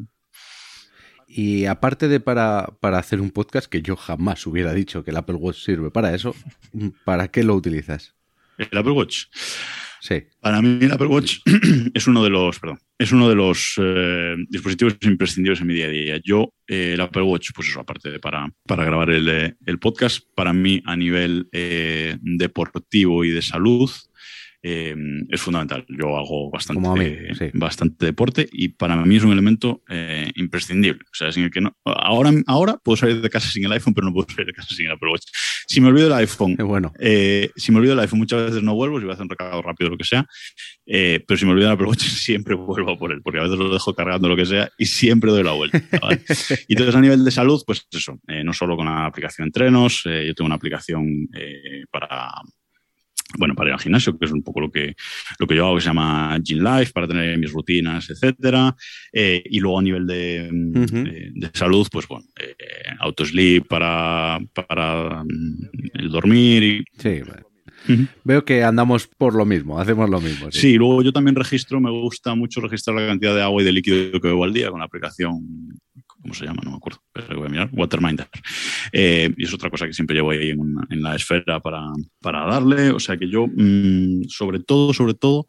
Y 1.31 1.65
aparte 1.65 2.07
de 2.07 2.19
para, 2.19 2.75
para 2.79 2.97
hacer 2.97 3.21
un 3.21 3.29
podcast, 3.29 3.67
que 3.67 3.83
yo 3.83 3.95
jamás 3.95 4.47
hubiera 4.47 4.73
dicho 4.73 5.03
que 5.03 5.11
el 5.11 5.17
Apple 5.17 5.35
Watch 5.35 5.63
sirve 5.63 5.91
para 5.91 6.15
eso, 6.15 6.35
¿para 7.05 7.27
qué 7.27 7.43
lo 7.43 7.53
utilizas? 7.53 8.15
El 8.57 8.75
Apple 8.75 8.93
Watch. 8.93 9.25
Sí. 10.01 10.23
Para 10.41 10.59
mí 10.59 10.83
el 10.83 10.91
Apple 10.91 11.05
Watch 11.05 11.37
es 11.93 12.07
uno 12.07 12.23
de 12.23 12.31
los, 12.31 12.59
perdón, 12.59 12.79
es 12.97 13.11
uno 13.11 13.29
de 13.29 13.35
los 13.35 13.75
eh, 13.77 14.37
dispositivos 14.49 14.97
imprescindibles 15.01 15.61
en 15.61 15.67
mi 15.67 15.75
día 15.75 15.85
a 15.85 15.89
día. 15.89 16.21
Yo, 16.23 16.51
eh, 16.67 16.93
el 16.95 17.01
Apple 17.01 17.21
Watch, 17.21 17.51
pues 17.53 17.67
eso, 17.67 17.81
aparte 17.81 18.09
de 18.09 18.19
para, 18.19 18.51
para 18.65 18.83
grabar 18.83 19.11
el, 19.11 19.55
el 19.63 19.79
podcast, 19.79 20.21
para 20.33 20.51
mí 20.51 20.81
a 20.83 20.95
nivel 20.95 21.47
eh, 21.51 22.17
deportivo 22.21 23.23
y 23.23 23.29
de 23.29 23.43
salud 23.43 23.91
eh, 24.61 24.95
es 25.29 25.41
fundamental. 25.41 25.85
Yo 25.87 26.17
hago 26.17 26.51
bastante, 26.51 26.89
mí, 26.89 27.35
sí. 27.37 27.49
bastante 27.53 28.05
deporte 28.07 28.47
y 28.51 28.69
para 28.69 28.95
mí 28.97 29.15
es 29.15 29.23
un 29.23 29.31
elemento 29.31 29.83
eh, 29.89 30.29
imprescindible. 30.35 31.01
O 31.05 31.15
sea, 31.15 31.31
sin 31.31 31.43
el 31.45 31.51
que 31.51 31.61
no, 31.61 31.77
ahora, 31.85 32.31
ahora 32.45 32.77
puedo 32.83 32.97
salir 32.97 33.21
de 33.21 33.29
casa 33.29 33.49
sin 33.49 33.65
el 33.65 33.71
iPhone, 33.71 33.93
pero 33.93 34.07
no 34.07 34.13
puedo 34.13 34.27
salir 34.29 34.47
de 34.47 34.53
casa 34.53 34.75
sin 34.75 34.87
el 34.87 34.93
Apple 34.93 35.11
Watch. 35.11 35.23
Si 35.67 35.79
me 35.79 35.87
olvido 35.87 36.07
el 36.07 36.13
iPhone, 36.13 36.57
Qué 36.57 36.63
bueno. 36.63 36.91
eh, 36.99 37.51
si 37.55 37.71
me 37.71 37.77
olvido 37.77 37.93
el 37.93 37.99
iPhone, 37.99 38.19
muchas 38.19 38.43
veces 38.43 38.63
no 38.63 38.75
vuelvo, 38.75 38.99
si 38.99 39.05
voy 39.05 39.11
a 39.11 39.13
hacer 39.13 39.23
un 39.23 39.29
recado 39.29 39.61
rápido 39.61 39.87
o 39.87 39.91
lo 39.91 39.97
que 39.97 40.03
sea. 40.03 40.25
Pero 40.85 41.37
si 41.37 41.45
me 41.45 41.51
olvido 41.51 41.67
el 41.67 41.73
Apple 41.73 41.87
Watch, 41.87 42.01
siempre 42.03 42.55
vuelvo 42.55 42.91
a 42.91 42.97
por 42.97 43.11
él, 43.11 43.21
porque 43.23 43.39
a 43.39 43.43
veces 43.43 43.57
lo 43.57 43.71
dejo 43.71 43.93
cargando 43.93 44.27
lo 44.27 44.35
que 44.35 44.45
sea 44.45 44.69
y 44.77 44.85
siempre 44.85 45.31
doy 45.31 45.43
la 45.43 45.51
vuelta. 45.51 45.81
¿vale? 46.01 46.21
y 46.67 46.73
entonces, 46.73 46.95
a 46.95 47.01
nivel 47.01 47.23
de 47.23 47.31
salud, 47.31 47.61
pues 47.65 47.87
eso, 47.91 48.19
no 48.43 48.53
solo 48.53 48.75
con 48.75 48.87
la 48.87 49.05
aplicación 49.05 49.47
Entrenos, 49.47 50.01
eh, 50.05 50.25
yo 50.27 50.33
tengo 50.33 50.47
una 50.47 50.55
aplicación 50.55 51.29
para, 51.91 52.31
bueno, 53.37 53.53
para 53.55 53.69
ir 53.69 53.73
al 53.73 53.79
gimnasio, 53.79 54.17
que 54.17 54.25
es 54.25 54.31
un 54.31 54.41
poco 54.41 54.61
lo 54.61 54.71
que, 54.71 54.95
lo 55.37 55.47
que 55.47 55.55
yo 55.55 55.65
hago, 55.65 55.75
que 55.75 55.81
se 55.81 55.87
llama 55.87 56.37
Gym 56.41 56.63
Life, 56.63 56.91
para 56.93 57.07
tener 57.07 57.37
mis 57.37 57.51
rutinas, 57.51 58.09
etcétera. 58.09 58.75
Eh, 59.13 59.43
y 59.45 59.59
luego 59.59 59.79
a 59.79 59.83
nivel 59.83 60.07
de, 60.07 60.47
eh, 60.47 61.31
de 61.33 61.49
salud, 61.53 61.87
pues 61.91 62.07
bueno, 62.07 62.25
eh, 62.39 62.55
autosleep 62.99 63.67
para, 63.67 64.39
para 64.53 65.23
mm, 65.23 65.69
el 65.93 66.09
dormir. 66.09 66.63
Y, 66.63 66.83
Sí, 66.97 67.21
vale. 67.21 67.43
Veo 68.23 68.43
que 68.45 68.63
andamos 68.63 69.07
por 69.07 69.33
lo 69.35 69.45
mismo, 69.45 69.79
hacemos 69.79 70.09
lo 70.09 70.19
mismo. 70.19 70.51
Sí, 70.51 70.75
luego 70.75 71.01
yo 71.01 71.11
también 71.11 71.35
registro, 71.35 71.79
me 71.79 71.89
gusta 71.89 72.35
mucho 72.35 72.61
registrar 72.61 72.95
la 72.95 73.07
cantidad 73.07 73.33
de 73.33 73.41
agua 73.41 73.61
y 73.61 73.65
de 73.65 73.71
líquido 73.71 74.19
que 74.19 74.27
bebo 74.27 74.43
al 74.43 74.53
día 74.53 74.69
con 74.69 74.79
la 74.79 74.85
aplicación, 74.85 75.79
¿cómo 76.21 76.33
se 76.33 76.45
llama? 76.45 76.61
No 76.63 76.71
me 76.71 76.77
acuerdo, 76.77 77.01
pero 77.11 77.37
voy 77.37 77.47
a 77.47 77.49
mirar, 77.49 77.69
Waterminder. 77.71 78.27
Eh, 78.91 79.33
y 79.37 79.43
es 79.43 79.53
otra 79.53 79.69
cosa 79.69 79.85
que 79.85 79.93
siempre 79.93 80.15
llevo 80.15 80.31
ahí 80.31 80.49
en, 80.49 81.01
la 81.01 81.15
esfera 81.15 81.59
para, 81.59 81.83
para 82.21 82.45
darle, 82.45 82.91
o 82.91 82.99
sea 82.99 83.17
que 83.17 83.29
yo, 83.29 83.47
mm, 83.47 84.23
sobre 84.27 84.59
todo, 84.59 84.93
sobre 84.93 85.13
todo, 85.13 85.47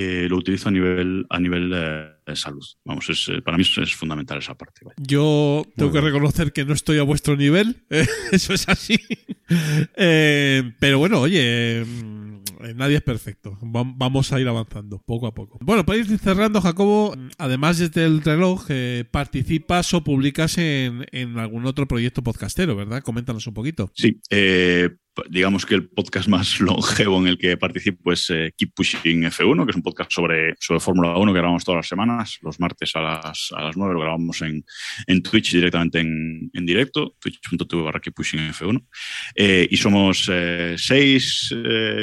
eh, 0.00 0.28
lo 0.30 0.36
utilizo 0.36 0.68
a 0.68 0.72
nivel, 0.72 1.26
a 1.28 1.40
nivel 1.40 1.72
eh, 1.74 2.08
de 2.26 2.36
salud. 2.36 2.64
Vamos, 2.84 3.08
es, 3.10 3.28
eh, 3.28 3.42
para 3.42 3.56
mí 3.56 3.62
es, 3.62 3.76
es 3.78 3.94
fundamental 3.96 4.38
esa 4.38 4.54
parte. 4.54 4.82
vaya. 4.84 4.94
Yo 4.98 5.64
tengo 5.74 5.90
que 5.90 6.00
reconocer 6.00 6.52
que 6.52 6.64
no 6.64 6.72
estoy 6.72 6.98
a 6.98 7.02
vuestro 7.02 7.36
nivel, 7.36 7.82
eso 8.32 8.54
es 8.54 8.68
así. 8.68 8.96
Pero 9.94 10.98
bueno, 10.98 11.20
oye, 11.20 11.40
eh, 11.80 11.84
nadie 12.74 12.96
es 12.96 13.02
perfecto. 13.02 13.58
Va- 13.62 13.84
Vamos 13.96 14.32
a 14.32 14.40
ir 14.40 14.48
avanzando 14.48 15.02
poco 15.04 15.26
a 15.26 15.34
poco. 15.34 15.58
Bueno, 15.62 15.84
para 15.84 15.98
ir 15.98 16.18
cerrando, 16.18 16.60
Jacobo, 16.60 17.14
además 17.38 17.78
desde 17.78 18.04
el 18.04 18.22
reloj, 18.22 18.66
eh, 18.68 19.04
participas 19.10 19.92
o 19.94 20.04
publicas 20.04 20.58
en, 20.58 21.06
en 21.12 21.38
algún 21.38 21.66
otro 21.66 21.86
proyecto 21.88 22.22
podcastero, 22.22 22.76
¿verdad? 22.76 23.02
Coméntanos 23.02 23.46
un 23.46 23.54
poquito. 23.54 23.90
Sí, 23.94 24.20
eh, 24.30 24.90
digamos 25.28 25.66
que 25.66 25.74
el 25.74 25.88
podcast 25.88 26.28
más 26.28 26.60
longevo 26.60 27.18
en 27.18 27.28
el 27.28 27.38
que 27.38 27.56
participo 27.56 28.12
es 28.12 28.30
eh, 28.30 28.52
Keep 28.56 28.74
Pushing 28.74 29.22
F1, 29.22 29.64
que 29.64 29.70
es 29.70 29.76
un 29.76 29.82
podcast 29.82 30.12
sobre, 30.12 30.54
sobre 30.58 30.80
Fórmula 30.80 31.16
1 31.16 31.32
que 31.32 31.38
grabamos 31.38 31.64
todas 31.64 31.78
las 31.78 31.88
semanas, 31.88 32.38
los 32.42 32.60
martes 32.60 32.94
a 32.94 33.00
las, 33.00 33.50
a 33.56 33.62
las 33.62 33.76
9, 33.76 33.94
lo 33.94 34.00
grabamos 34.00 34.42
en, 34.42 34.64
en 35.06 35.22
Twitch 35.22 35.52
directamente 35.52 36.00
en, 36.00 36.50
en 36.52 36.66
directo, 36.66 37.16
twitch.tv 37.20 37.82
barra 37.82 38.00
Keep 38.00 38.14
Pushing 38.14 38.40
F1. 38.50 38.84
Eh, 39.34 39.68
y 39.70 39.76
somos 39.76 40.28
eh, 40.32 40.74
seis 40.76 41.54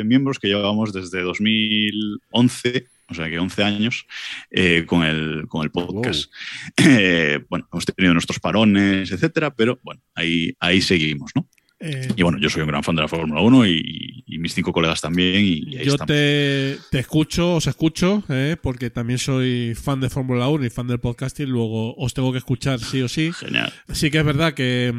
miembros 0.03 0.39
que 0.39 0.47
llevamos 0.47 0.93
desde 0.93 1.21
2011. 1.21 2.87
O 3.07 3.13
sea 3.13 3.29
que 3.29 3.37
11 3.37 3.63
años 3.63 4.07
eh, 4.49 4.85
con, 4.87 5.03
el, 5.03 5.47
con 5.47 5.63
el 5.63 5.71
podcast. 5.71 6.31
Eh, 6.77 7.39
bueno, 7.49 7.67
hemos 7.71 7.85
tenido 7.85 8.13
nuestros 8.13 8.39
parones, 8.39 9.11
etcétera, 9.11 9.53
pero 9.53 9.79
bueno, 9.83 10.01
ahí, 10.13 10.55
ahí 10.59 10.81
seguimos, 10.81 11.31
¿no? 11.35 11.47
Eh, 11.85 12.07
Y 12.15 12.23
bueno, 12.23 12.37
yo 12.39 12.49
soy 12.49 12.61
un 12.63 12.67
gran 12.69 12.83
fan 12.83 12.95
de 12.95 13.03
la 13.03 13.07
Fórmula 13.07 13.41
1 13.41 13.67
y, 13.67 14.23
y 14.25 14.37
mis 14.39 14.53
cinco 14.53 14.73
colegas 14.73 15.01
también. 15.01 15.43
Y, 15.45 15.63
y 15.73 15.77
ahí 15.77 15.85
Yo 15.85 15.91
estamos. 15.93 16.07
te, 16.07 16.77
te 16.91 16.99
escucho, 16.99 17.55
os 17.55 17.67
escucho, 17.67 18.23
eh, 18.29 18.57
porque 18.61 18.89
también 18.89 19.19
soy 19.19 19.75
fan 19.75 19.99
de 20.01 20.09
Fórmula 20.09 20.47
1 20.47 20.65
y 20.65 20.69
fan 20.69 20.87
del 20.87 20.99
podcasting, 20.99 21.47
luego 21.49 21.95
os 21.95 22.13
tengo 22.13 22.31
que 22.31 22.39
escuchar 22.39 22.79
sí 22.79 23.01
o 23.01 23.07
sí. 23.07 23.31
Genial. 23.39 23.71
Sí 23.93 24.09
que 24.09 24.17
es 24.19 24.25
verdad 24.25 24.53
que, 24.53 24.93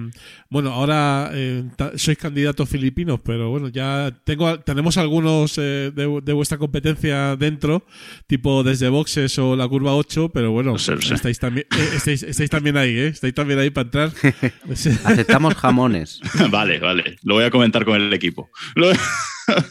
bueno, 0.48 0.72
ahora 0.72 1.30
eh, 1.34 1.64
sois 1.96 2.18
candidatos 2.18 2.68
filipinos, 2.68 3.20
pero 3.24 3.50
bueno, 3.50 3.68
ya 3.68 4.12
tengo 4.24 4.60
tenemos 4.60 4.96
algunos 4.96 5.58
eh, 5.58 5.90
de, 5.94 6.20
de 6.22 6.32
vuestra 6.32 6.58
competencia 6.58 7.36
dentro, 7.36 7.84
tipo 8.26 8.62
desde 8.62 8.88
boxes 8.88 9.38
o 9.38 9.56
la 9.56 9.66
curva 9.68 9.94
8, 9.96 10.30
pero 10.32 10.52
bueno, 10.52 10.78
sé, 10.78 11.00
sé. 11.02 11.14
estáis 11.14 11.38
también 11.38 11.66
eh, 11.76 11.88
estáis, 11.96 12.22
estáis 12.22 12.50
también 12.50 12.76
ahí, 12.76 12.90
¿eh? 12.96 13.06
Estáis 13.08 13.34
también 13.34 13.58
ahí 13.58 13.70
para 13.70 13.84
entrar. 13.86 14.12
Aceptamos 15.04 15.54
jamones. 15.54 16.20
vale, 16.50 16.75
vale. 16.80 17.16
Lo 17.22 17.34
voy 17.34 17.44
a 17.44 17.50
comentar 17.50 17.84
con 17.84 17.96
el 18.00 18.12
equipo. 18.12 18.50
Lo- 18.74 18.90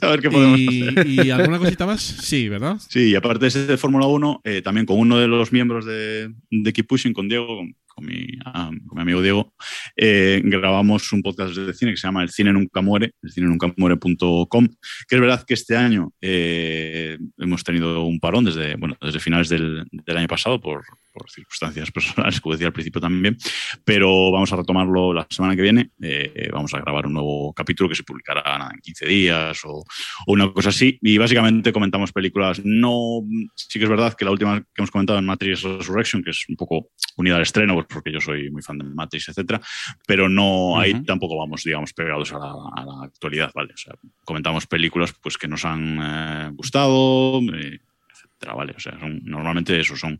a 0.01 0.07
ver 0.09 0.21
qué 0.21 0.29
podemos 0.29 0.53
hacer. 0.59 1.05
y, 1.07 1.21
y 1.27 1.29
alguna 1.31 1.59
cosita 1.59 1.85
más? 1.85 2.01
Sí, 2.01 2.47
¿verdad? 2.47 2.77
Sí, 2.87 3.09
y 3.09 3.15
aparte 3.15 3.39
de 3.41 3.47
ese 3.47 3.65
de 3.65 3.77
Fórmula 3.77 4.05
1, 4.07 4.41
eh, 4.45 4.61
también 4.61 4.85
con 4.85 4.97
uno 4.97 5.17
de 5.17 5.27
los 5.27 5.51
miembros 5.51 5.85
de, 5.85 6.33
de 6.49 6.73
Keep 6.73 6.87
Pushing, 6.87 7.13
con 7.13 7.27
Diego, 7.27 7.45
con, 7.57 7.75
con 7.95 8.05
mi, 8.05 8.27
ah, 8.45 8.69
con 8.87 8.97
mi 8.97 9.01
amigo 9.01 9.21
Diego, 9.21 9.53
eh, 9.95 10.41
grabamos 10.43 11.11
un 11.13 11.21
podcast 11.21 11.55
de 11.55 11.73
cine 11.73 11.91
que 11.91 11.97
se 11.97 12.07
llama 12.07 12.23
El 12.23 12.29
cine 12.29 12.51
nunca 12.51 12.81
muere, 12.81 13.13
el 13.21 13.31
cine 13.31 13.47
nunca 13.47 13.73
muere.com, 13.77 14.67
que 15.07 15.15
es 15.15 15.21
verdad 15.21 15.43
que 15.47 15.53
este 15.53 15.77
año 15.77 16.11
eh, 16.21 17.17
hemos 17.37 17.63
tenido 17.63 18.03
un 18.03 18.19
parón 18.19 18.43
desde, 18.43 18.75
bueno, 18.75 18.97
desde 19.01 19.19
finales 19.19 19.47
del, 19.49 19.85
del 19.91 20.17
año 20.17 20.27
pasado 20.27 20.59
por, 20.59 20.83
por 21.13 21.31
circunstancias 21.31 21.89
personales, 21.93 22.41
como 22.41 22.53
decía 22.53 22.67
al 22.67 22.73
principio 22.73 22.99
también, 22.99 23.37
pero 23.85 24.31
vamos 24.31 24.51
a 24.51 24.57
retomarlo 24.57 25.13
la 25.13 25.25
semana 25.29 25.55
que 25.55 25.61
viene. 25.61 25.91
eh, 26.01 26.49
vamos 26.51 26.73
a 26.73 26.81
grabar 26.81 27.07
un 27.07 27.13
nuevo 27.13 27.53
capítulo 27.53 27.89
que 27.89 27.95
se 27.95 28.03
publicará 28.03 28.41
nada, 28.41 28.71
en 28.73 28.81
15 28.81 29.05
días 29.05 29.61
o, 29.63 29.77
o 29.77 30.33
una 30.33 30.51
cosa 30.51 30.69
así. 30.69 30.99
Y 31.01 31.17
básicamente 31.17 31.71
comentamos 31.71 32.11
películas. 32.11 32.61
No, 32.63 33.21
sí 33.55 33.79
que 33.79 33.85
es 33.85 33.89
verdad 33.89 34.13
que 34.13 34.25
la 34.25 34.31
última 34.31 34.59
que 34.59 34.67
hemos 34.77 34.91
comentado 34.91 35.17
en 35.17 35.25
Matrix 35.25 35.61
Resurrection, 35.63 36.23
que 36.23 36.31
es 36.31 36.45
un 36.49 36.55
poco 36.57 36.89
unida 37.15 37.37
al 37.37 37.41
estreno, 37.41 37.84
porque 37.89 38.11
yo 38.11 38.19
soy 38.21 38.49
muy 38.51 38.61
fan 38.61 38.77
de 38.77 38.85
Matrix, 38.85 39.29
etcétera, 39.29 39.61
pero 40.07 40.27
no 40.29 40.79
ahí 40.79 41.03
tampoco 41.03 41.37
vamos, 41.37 41.63
digamos, 41.63 41.93
pegados 41.93 42.31
a 42.33 42.39
la, 42.39 42.53
a 42.75 42.85
la 42.85 43.05
actualidad, 43.05 43.51
¿vale? 43.53 43.73
O 43.73 43.77
sea, 43.77 43.93
comentamos 44.23 44.67
películas 44.67 45.13
pues 45.21 45.37
que 45.37 45.47
nos 45.47 45.65
han 45.65 45.99
eh, 46.01 46.49
gustado. 46.53 47.39
eh, 47.53 47.79
etcétera, 48.11 48.53
¿vale? 48.53 48.73
O 48.75 48.79
sea, 48.79 48.97
son- 48.99 49.21
normalmente 49.23 49.79
eso 49.79 49.95
son 49.95 50.17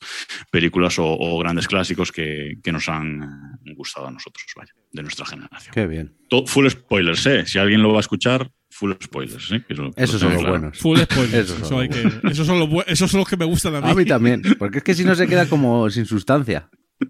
películas 0.52 0.98
o, 1.00 1.06
o 1.06 1.38
grandes 1.40 1.68
clásicos 1.68 2.12
que, 2.12 2.56
que 2.64 2.72
nos 2.72 2.88
han 2.90 3.24
eh, 3.66 3.74
gustado 3.76 4.08
a 4.08 4.12
nosotros, 4.12 4.46
vaya, 4.56 4.74
de 4.92 5.02
nuestra 5.02 5.26
generación. 5.26 5.74
Qué 5.74 5.88
bien. 5.88 6.14
To- 6.30 6.46
full 6.46 6.68
spoilers, 6.68 7.26
¿eh? 7.28 7.46
Si 7.46 7.58
alguien 7.60 7.82
lo 7.82 7.92
va 7.92 7.98
a 7.98 8.00
escuchar, 8.02 8.50
full 8.70 8.92
spoilers, 9.02 9.52
¿eh? 9.54 9.64
Eso- 9.70 9.92
Esos 9.96 10.20
son 10.22 10.34
los 10.34 10.42
claro. 10.42 10.60
buenos. 10.60 10.80
Full 10.80 11.00
spoilers. 11.00 11.34
Esos 11.52 11.58
son 11.58 11.66
eso 11.68 11.80
hay 11.80 11.88
los 11.88 11.98
que- 12.22 12.28
esos, 12.30 12.48
son 12.48 12.60
los, 12.60 12.70
bu- 12.70 12.84
esos 12.88 13.12
son 13.12 13.20
los 13.20 13.30
que 13.30 13.38
me 13.38 13.46
gustan 13.46 13.76
a 13.76 13.82
mí. 13.82 13.90
A 13.90 13.94
mí 13.94 14.06
también. 14.06 14.42
Porque 14.60 14.78
es 14.80 14.84
que 14.84 14.94
si 14.94 15.04
no 15.06 15.16
se 15.16 15.28
queda 15.28 15.48
como 15.48 15.90
sin 15.90 16.06
sustancia. 16.06 16.70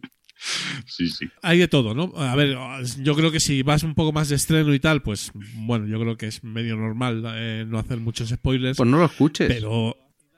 Sí, 0.86 1.10
sí. 1.10 1.28
Hay 1.42 1.58
de 1.60 1.68
todo, 1.68 1.94
¿no? 1.96 2.14
A 2.18 2.36
ver, 2.36 2.58
yo 3.02 3.16
creo 3.16 3.32
que 3.32 3.40
si 3.40 3.64
vas 3.64 3.84
un 3.84 3.96
poco 3.96 4.12
más 4.12 4.30
de 4.30 4.36
estreno 4.36 4.74
y 4.74 4.80
tal, 4.80 5.02
pues 5.02 5.32
bueno, 5.56 5.88
yo 5.88 6.00
creo 6.00 6.18
que 6.18 6.28
es 6.28 6.44
medio 6.44 6.76
normal 6.76 7.24
eh, 7.36 7.66
no 7.68 7.80
hacer 7.80 8.00
muchos 8.00 8.30
spoilers. 8.30 8.78
Pues 8.78 8.90
no 8.90 8.98
lo 8.98 9.06
escuches. 9.06 9.48
pero, 9.48 9.96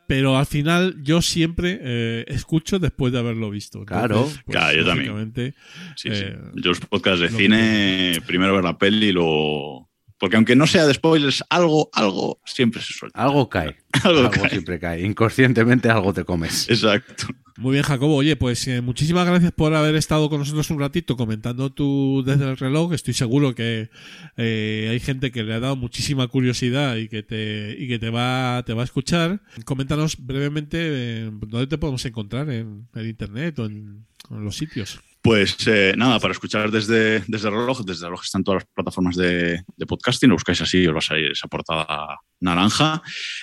pero 0.07 0.37
al 0.37 0.45
final 0.45 0.95
yo 1.03 1.21
siempre 1.21 1.79
eh, 1.81 2.25
escucho 2.27 2.79
después 2.79 3.11
de 3.11 3.19
haberlo 3.19 3.49
visto. 3.49 3.83
Claro. 3.85 4.29
Claro, 4.47 4.77
yo 4.77 4.85
también. 4.85 5.07
lógicamente, 5.07 5.53
sí, 5.95 6.09
Eh, 6.11 6.35
sí. 6.37 6.61
Yo 6.63 6.69
los 6.69 6.79
podcasts 6.79 7.19
de 7.19 7.29
lo 7.29 7.37
cine, 7.37 8.21
primero 8.25 8.53
ver 8.55 8.63
la 8.63 8.77
peli 8.77 9.07
y 9.07 9.11
luego... 9.11 9.87
Porque 10.19 10.35
aunque 10.35 10.55
no 10.55 10.65
sea 10.65 10.87
de 10.87 10.95
spoilers, 10.95 11.43
algo, 11.49 11.89
algo 11.93 12.41
siempre 12.43 12.81
se 12.81 12.91
suelta. 12.91 13.21
Algo 13.21 13.49
cae. 13.49 13.75
Algo 14.03 14.19
Algo 14.21 14.31
cae. 14.31 14.49
siempre 14.49 14.79
cae. 14.79 15.01
Inconscientemente 15.05 15.89
algo 15.91 16.11
te 16.11 16.23
comes. 16.23 16.67
Exacto. 16.69 17.27
Muy 17.57 17.71
bien, 17.71 17.83
Jacobo. 17.83 18.15
Oye, 18.15 18.35
pues 18.35 18.67
eh, 18.67 18.81
muchísimas 18.81 19.25
gracias 19.25 19.51
por 19.51 19.73
haber 19.73 19.95
estado 19.95 20.29
con 20.29 20.39
nosotros 20.39 20.69
un 20.69 20.79
ratito 20.79 21.17
comentando 21.17 21.71
tú 21.71 22.23
desde 22.23 22.45
el 22.45 22.55
reloj. 22.55 22.93
Estoy 22.93 23.15
seguro 23.15 23.55
que 23.55 23.89
eh, 24.37 24.87
hay 24.91 24.99
gente 24.99 25.31
que 25.31 25.43
le 25.43 25.55
ha 25.55 25.59
dado 25.59 25.75
muchísima 25.75 26.27
curiosidad 26.27 26.97
y 26.97 27.07
que 27.07 27.23
te 27.23 27.75
y 27.79 27.87
que 27.87 27.97
te 27.97 28.11
va 28.11 28.61
te 28.63 28.73
va 28.73 28.83
a 28.83 28.85
escuchar. 28.85 29.41
Coméntanos 29.65 30.17
brevemente 30.23 30.77
eh, 30.79 31.31
dónde 31.47 31.65
te 31.65 31.79
podemos 31.79 32.05
encontrar 32.05 32.47
en, 32.51 32.87
en 32.93 33.07
internet 33.07 33.57
o 33.57 33.65
en, 33.65 34.05
en 34.29 34.43
los 34.43 34.55
sitios. 34.55 34.99
Pues 35.21 35.55
eh, 35.67 35.93
nada, 35.97 36.19
para 36.19 36.31
escuchar 36.31 36.71
desde, 36.71 37.19
desde 37.27 37.47
el 37.49 37.55
reloj, 37.55 37.81
desde 37.81 38.05
el 38.05 38.11
reloj 38.11 38.23
están 38.23 38.43
todas 38.43 38.63
las 38.63 38.71
plataformas 38.73 39.15
de, 39.15 39.63
podcasting, 39.87 40.29
lo 40.29 40.35
buscáis 40.35 40.61
así, 40.61 40.87
os 40.87 40.93
va 40.93 40.99
a 40.99 41.01
salir 41.01 41.31
esa 41.31 41.47
portada 41.47 42.19
naranja. 42.39 43.01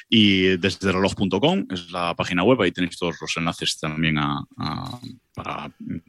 Y 0.08 0.56
desde 0.56 0.92
reloj.com 0.92 1.66
es 1.70 1.90
la 1.90 2.14
página 2.14 2.42
web, 2.42 2.60
ahí 2.62 2.72
tenéis 2.72 2.96
todos 2.96 3.16
los 3.20 3.36
enlaces 3.36 3.78
también 3.78 4.18
a, 4.18 4.44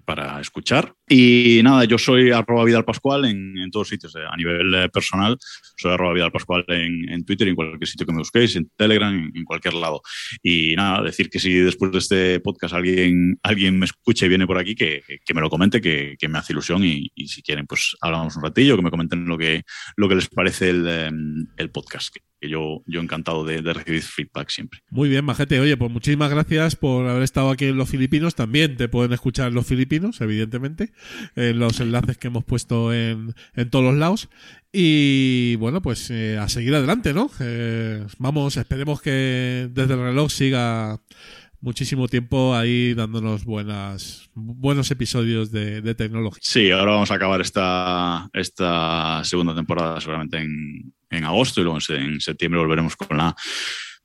para 0.05 0.39
escuchar. 0.39 0.93
Y 1.07 1.61
nada, 1.63 1.85
yo 1.85 1.99
soy 1.99 2.31
arroba 2.31 2.63
Vidal 2.63 2.83
Pascual 2.83 3.25
en, 3.25 3.57
en 3.59 3.69
todos 3.69 3.89
sitios, 3.89 4.15
eh, 4.15 4.19
a 4.27 4.35
nivel 4.35 4.73
eh, 4.73 4.89
personal, 4.89 5.37
soy 5.77 5.91
arroba 5.91 6.13
Vidal 6.13 6.31
Pascual 6.31 6.65
en, 6.67 7.07
en 7.09 7.23
Twitter, 7.23 7.47
en 7.47 7.53
cualquier 7.53 7.87
sitio 7.87 8.07
que 8.07 8.11
me 8.11 8.19
busquéis, 8.19 8.55
en 8.55 8.71
Telegram, 8.75 9.13
en, 9.13 9.43
cualquier 9.43 9.75
lado. 9.75 10.01
Y 10.41 10.75
nada, 10.75 11.03
decir 11.03 11.29
que 11.29 11.39
si 11.39 11.53
después 11.53 11.91
de 11.91 11.97
este 11.99 12.39
podcast 12.39 12.73
alguien, 12.73 13.37
alguien 13.43 13.77
me 13.77 13.85
escucha 13.85 14.25
y 14.25 14.29
viene 14.29 14.47
por 14.47 14.57
aquí, 14.57 14.73
que, 14.73 15.03
que 15.23 15.33
me 15.35 15.41
lo 15.41 15.49
comente, 15.49 15.79
que, 15.79 16.15
que 16.17 16.27
me 16.27 16.39
hace 16.39 16.53
ilusión 16.53 16.83
y, 16.83 17.11
si 17.27 17.43
quieren, 17.43 17.67
pues 17.67 17.95
hablamos 18.01 18.35
un 18.35 18.43
ratillo, 18.43 18.75
que 18.75 18.81
me 18.81 18.89
comenten 18.89 19.25
lo 19.25 19.37
que, 19.37 19.63
lo 19.97 20.09
que 20.09 20.15
les 20.15 20.27
parece 20.27 20.71
el, 20.71 20.87
em, 20.87 21.47
el 21.57 21.69
podcast, 21.69 22.11
que, 22.13 22.21
yo, 22.49 22.83
yo 22.85 23.01
encantado 23.01 23.43
de, 23.43 23.61
de 23.61 23.73
recibir 23.73 24.01
feedback 24.01 24.49
siempre. 24.49 24.81
Muy 24.89 25.09
bien, 25.09 25.25
Majete. 25.25 25.59
Oye, 25.59 25.77
pues 25.77 25.91
muchísimas 25.91 26.29
gracias 26.29 26.75
por 26.75 27.07
haber 27.07 27.23
estado 27.23 27.49
aquí 27.49 27.65
en 27.65 27.77
Los 27.77 27.89
Filipinos. 27.89 28.35
También 28.35 28.77
te 28.77 28.87
pueden 28.87 29.13
escuchar 29.13 29.51
los 29.51 29.65
filipinos, 29.65 30.21
evidentemente, 30.21 30.91
en 31.35 31.59
los 31.59 31.79
enlaces 31.79 32.17
que 32.17 32.27
hemos 32.27 32.43
puesto 32.43 32.93
en, 32.93 33.33
en 33.55 33.69
todos 33.69 33.85
los 33.85 33.95
lados. 33.95 34.29
Y 34.71 35.55
bueno, 35.55 35.81
pues 35.81 36.09
eh, 36.11 36.37
a 36.37 36.49
seguir 36.49 36.75
adelante, 36.75 37.13
¿no? 37.13 37.31
Eh, 37.39 38.05
vamos, 38.17 38.57
esperemos 38.57 39.01
que 39.01 39.69
desde 39.71 39.93
el 39.93 39.99
reloj 39.99 40.31
siga 40.31 40.99
muchísimo 41.61 42.07
tiempo 42.07 42.55
ahí 42.55 42.93
dándonos 42.93 43.43
buenas 43.43 44.29
buenos 44.35 44.91
episodios 44.91 45.51
de, 45.51 45.81
de 45.81 45.95
tecnología. 45.95 46.41
Sí, 46.43 46.69
ahora 46.69 46.91
vamos 46.91 47.09
a 47.09 47.15
acabar 47.15 47.41
esta, 47.41 48.29
esta 48.33 49.23
segunda 49.23 49.55
temporada 49.55 49.99
seguramente 50.01 50.37
en, 50.37 50.93
en 51.09 51.23
agosto 51.23 51.61
y 51.61 51.63
luego 51.63 51.79
en 51.89 52.21
septiembre 52.21 52.59
volveremos 52.59 52.95
con 52.95 53.17
la, 53.17 53.35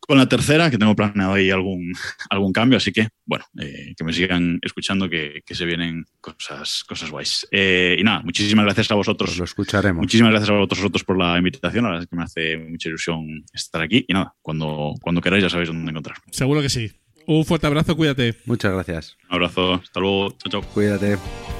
con 0.01 0.18
la 0.18 0.28
tercera, 0.28 0.70
que 0.70 0.78
tengo 0.78 0.96
planeado 0.96 1.34
ahí 1.34 1.51
algún, 1.51 1.92
algún 2.30 2.53
cambio, 2.53 2.78
así 2.78 2.92
que, 2.92 3.09
bueno, 3.24 3.44
eh, 3.61 3.94
que 3.96 4.05
me 4.05 4.12
sigan 4.12 4.59
escuchando, 4.62 5.09
que, 5.09 5.42
que 5.44 5.55
se 5.55 5.64
vienen 5.64 6.05
cosas, 6.20 6.84
cosas 6.84 7.11
guays. 7.11 7.46
Eh, 7.51 7.96
y 7.98 8.03
nada, 8.03 8.22
muchísimas 8.22 8.64
gracias 8.64 8.90
a 8.90 8.94
vosotros. 8.94 9.30
Pues 9.30 9.38
lo 9.38 9.44
escucharemos. 9.44 10.01
Muchísimas 10.01 10.32
gracias 10.32 10.51
a 10.51 10.55
vosotros 10.55 11.05
por 11.05 11.18
la 11.18 11.38
invitación, 11.38 11.84
la 11.84 11.90
verdad 11.90 12.05
es 12.05 12.09
que 12.09 12.16
me 12.16 12.22
hace 12.22 12.57
mucha 12.59 12.88
ilusión 12.88 13.44
estar 13.53 13.82
aquí 13.82 14.05
y 14.09 14.12
nada, 14.12 14.34
cuando, 14.42 14.94
cuando 15.01 15.20
queráis 15.20 15.42
ya 15.42 15.51
sabéis 15.51 15.68
dónde 15.68 15.90
encontrar. 15.90 16.16
Seguro 16.30 16.61
que 16.62 16.68
sí. 16.68 16.90
Un 17.26 17.44
fuerte 17.44 17.66
abrazo, 17.66 17.96
cuídate. 17.96 18.34
Muchas 18.46 18.72
gracias. 18.72 19.16
Un 19.28 19.34
abrazo, 19.36 19.74
hasta 19.74 20.01
luego, 20.01 20.30
chao, 20.38 20.51
chao. 20.51 20.62
Cuídate. 20.72 21.59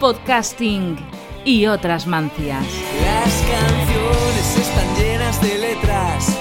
Podcasting 0.00 0.96
y 1.44 1.66
otras 1.66 2.06
mancias. 2.06 2.64
Las 3.02 3.44
canciones 3.50 4.56
están 4.56 4.96
llenas 4.96 5.42
de 5.42 5.58
letras 5.58 6.38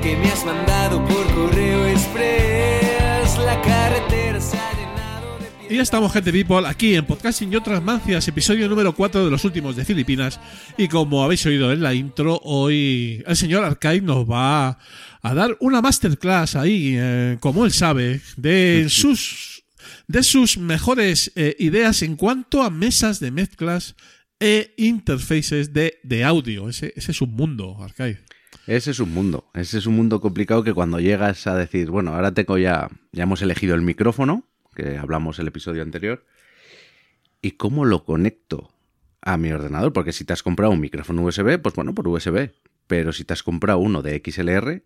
que 0.00 0.16
me 0.16 0.26
has 0.30 0.46
mandado 0.46 1.04
por 1.06 1.26
correo 1.34 1.88
express. 1.88 3.36
La 3.44 3.60
carretera 3.62 4.40
se 4.40 4.56
ha 4.56 4.72
llenado 4.74 5.38
de 5.40 5.74
Y 5.74 5.76
ya 5.78 5.82
estamos, 5.82 6.12
gente 6.12 6.30
people, 6.30 6.64
aquí 6.68 6.94
en 6.94 7.04
Podcasting 7.04 7.52
y 7.52 7.56
otras 7.56 7.82
mancias, 7.82 8.28
episodio 8.28 8.68
número 8.68 8.94
4 8.94 9.24
de 9.24 9.30
los 9.32 9.44
últimos 9.44 9.74
de 9.74 9.84
Filipinas. 9.84 10.38
Y 10.76 10.86
como 10.86 11.24
habéis 11.24 11.44
oído 11.46 11.72
en 11.72 11.82
la 11.82 11.92
intro, 11.92 12.40
hoy 12.44 13.24
el 13.26 13.36
señor 13.36 13.64
Arcade 13.64 14.02
nos 14.02 14.24
va 14.24 14.78
a 15.20 15.34
dar 15.34 15.56
una 15.58 15.82
masterclass 15.82 16.54
ahí, 16.54 16.94
eh, 16.96 17.38
como 17.40 17.64
él 17.64 17.72
sabe, 17.72 18.20
de 18.36 18.86
sus, 18.88 19.59
de 20.10 20.24
sus 20.24 20.58
mejores 20.58 21.30
eh, 21.36 21.54
ideas 21.60 22.02
en 22.02 22.16
cuanto 22.16 22.62
a 22.62 22.70
mesas 22.70 23.20
de 23.20 23.30
mezclas 23.30 23.94
e 24.40 24.74
interfaces 24.76 25.72
de, 25.72 26.00
de 26.02 26.24
audio. 26.24 26.68
Ese, 26.68 26.92
ese 26.96 27.12
es 27.12 27.22
un 27.22 27.36
mundo, 27.36 27.76
Arcade. 27.80 28.18
Ese 28.66 28.90
es 28.90 28.98
un 28.98 29.14
mundo. 29.14 29.48
Ese 29.54 29.78
es 29.78 29.86
un 29.86 29.94
mundo 29.94 30.20
complicado 30.20 30.64
que 30.64 30.74
cuando 30.74 30.98
llegas 30.98 31.46
a 31.46 31.54
decir, 31.54 31.90
bueno, 31.90 32.12
ahora 32.12 32.34
tengo 32.34 32.58
ya, 32.58 32.88
ya 33.12 33.22
hemos 33.22 33.40
elegido 33.40 33.76
el 33.76 33.82
micrófono, 33.82 34.48
que 34.74 34.98
hablamos 34.98 35.38
el 35.38 35.46
episodio 35.46 35.82
anterior, 35.82 36.26
y 37.40 37.52
cómo 37.52 37.84
lo 37.84 38.04
conecto 38.04 38.72
a 39.22 39.36
mi 39.36 39.52
ordenador, 39.52 39.92
porque 39.92 40.12
si 40.12 40.24
te 40.24 40.32
has 40.32 40.42
comprado 40.42 40.72
un 40.72 40.80
micrófono 40.80 41.22
USB, 41.22 41.62
pues 41.62 41.76
bueno, 41.76 41.94
por 41.94 42.08
USB, 42.08 42.50
pero 42.88 43.12
si 43.12 43.22
te 43.22 43.32
has 43.32 43.44
comprado 43.44 43.78
uno 43.78 44.02
de 44.02 44.20
XLR, 44.24 44.82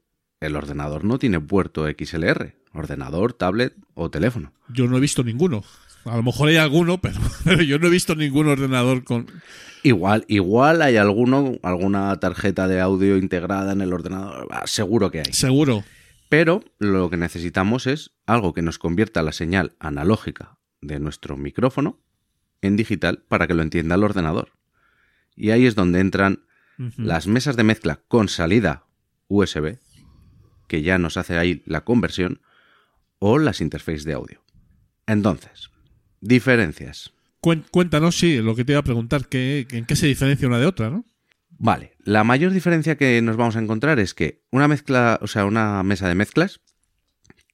el 0.47 0.57
ordenador 0.57 1.05
no 1.05 1.19
tiene 1.19 1.41
puerto 1.41 1.87
XLR, 1.87 2.55
ordenador, 2.73 3.33
tablet 3.33 3.75
o 3.95 4.11
teléfono. 4.11 4.53
Yo 4.69 4.87
no 4.87 4.97
he 4.97 5.01
visto 5.01 5.25
ninguno. 5.25 5.65
A 6.05 6.17
lo 6.17 6.23
mejor 6.23 6.49
hay 6.49 6.57
alguno, 6.57 6.99
pero, 7.01 7.21
pero 7.45 7.63
yo 7.63 7.79
no 7.79 7.87
he 7.87 7.91
visto 7.91 8.15
ningún 8.15 8.49
ordenador 8.49 9.05
con, 9.05 9.27
Igual, 9.85 10.25
igual 10.29 10.81
hay 10.81 10.97
alguno, 10.97 11.59
alguna 11.63 12.19
tarjeta 12.19 12.67
de 12.67 12.81
audio 12.81 13.19
integrada 13.19 13.73
en 13.73 13.83
el 13.83 13.93
ordenador, 13.93 14.49
ah, 14.51 14.63
seguro 14.65 15.11
que 15.11 15.19
hay. 15.19 15.33
Seguro. 15.35 15.85
Pero 16.31 16.65
lo 16.79 17.11
que 17.11 17.19
necesitamos 17.19 17.87
es 17.87 18.13
algo 18.25 18.55
que 18.55 18.63
nos 18.63 18.79
convierta 18.79 19.23
la 19.23 19.33
señal 19.33 19.77
analógica 19.79 20.57
de 20.81 20.99
nuestro 21.01 21.37
micrófono 21.37 22.01
en 22.63 22.77
digital 22.77 23.25
para 23.29 23.47
que 23.47 23.53
lo 23.53 23.61
entienda 23.61 23.97
el 23.97 24.05
ordenador. 24.05 24.53
Y 25.37 25.51
ahí 25.51 25.67
es 25.67 25.75
donde 25.75 26.01
entran 26.01 26.45
las 26.97 27.27
mesas 27.27 27.55
de 27.55 27.65
mezcla 27.65 28.01
con 28.09 28.29
salida 28.29 28.87
USB, 29.29 29.77
que 30.67 30.83
ya 30.83 30.99
nos 30.99 31.17
hace 31.17 31.37
ahí 31.37 31.63
la 31.67 31.85
conversión, 31.85 32.41
o 33.19 33.39
las 33.39 33.61
interfaces 33.61 34.05
de 34.05 34.13
audio. 34.13 34.43
Entonces, 35.07 35.71
diferencias. 36.21 37.13
Cuéntanos, 37.71 38.19
sí, 38.19 38.41
lo 38.41 38.55
que 38.55 38.65
te 38.65 38.73
iba 38.73 38.81
a 38.81 38.85
preguntar, 38.85 39.29
¿qué, 39.29 39.67
¿en 39.71 39.85
qué 39.85 39.97
se 39.97 40.07
diferencia 40.07 40.49
una 40.49 40.59
de 40.59 40.67
otra, 40.67 40.91
no? 40.91 41.05
Vale, 41.51 41.95
la 42.01 42.25
mayor 42.25 42.53
diferencia 42.53 42.97
que 42.97 43.21
nos 43.23 43.37
vamos 43.37 43.57
a 43.57 43.61
encontrar 43.61 43.99
es 43.99 44.15
que 44.15 44.43
una 44.51 44.67
mezcla, 44.67 45.19
o 45.23 45.27
sea, 45.27 45.45
una 45.45 45.83
mesa 45.83 46.09
de 46.09 46.15
mezclas, 46.15 46.61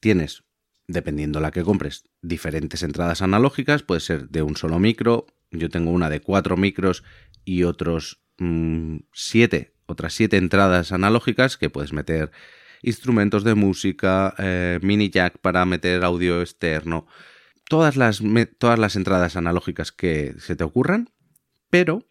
tienes, 0.00 0.44
dependiendo 0.86 1.40
la 1.40 1.50
que 1.50 1.62
compres, 1.62 2.08
diferentes 2.22 2.82
entradas 2.82 3.22
analógicas, 3.22 3.82
puede 3.82 4.00
ser 4.00 4.28
de 4.28 4.42
un 4.42 4.56
solo 4.56 4.78
micro, 4.78 5.26
yo 5.50 5.68
tengo 5.68 5.90
una 5.90 6.08
de 6.08 6.20
cuatro 6.20 6.56
micros 6.56 7.02
y 7.44 7.64
otros 7.64 8.22
mm, 8.38 8.98
siete, 9.12 9.74
otras 9.86 10.14
siete 10.14 10.36
entradas 10.36 10.92
analógicas 10.92 11.56
que 11.56 11.70
puedes 11.70 11.92
meter 11.92 12.30
instrumentos 12.82 13.44
de 13.44 13.54
música, 13.54 14.34
eh, 14.38 14.78
mini 14.82 15.10
jack 15.10 15.38
para 15.38 15.64
meter 15.64 16.04
audio 16.04 16.40
externo, 16.40 17.06
todas 17.68 17.96
las, 17.96 18.22
todas 18.58 18.78
las 18.78 18.96
entradas 18.96 19.36
analógicas 19.36 19.92
que 19.92 20.34
se 20.38 20.56
te 20.56 20.64
ocurran, 20.64 21.10
pero 21.70 22.08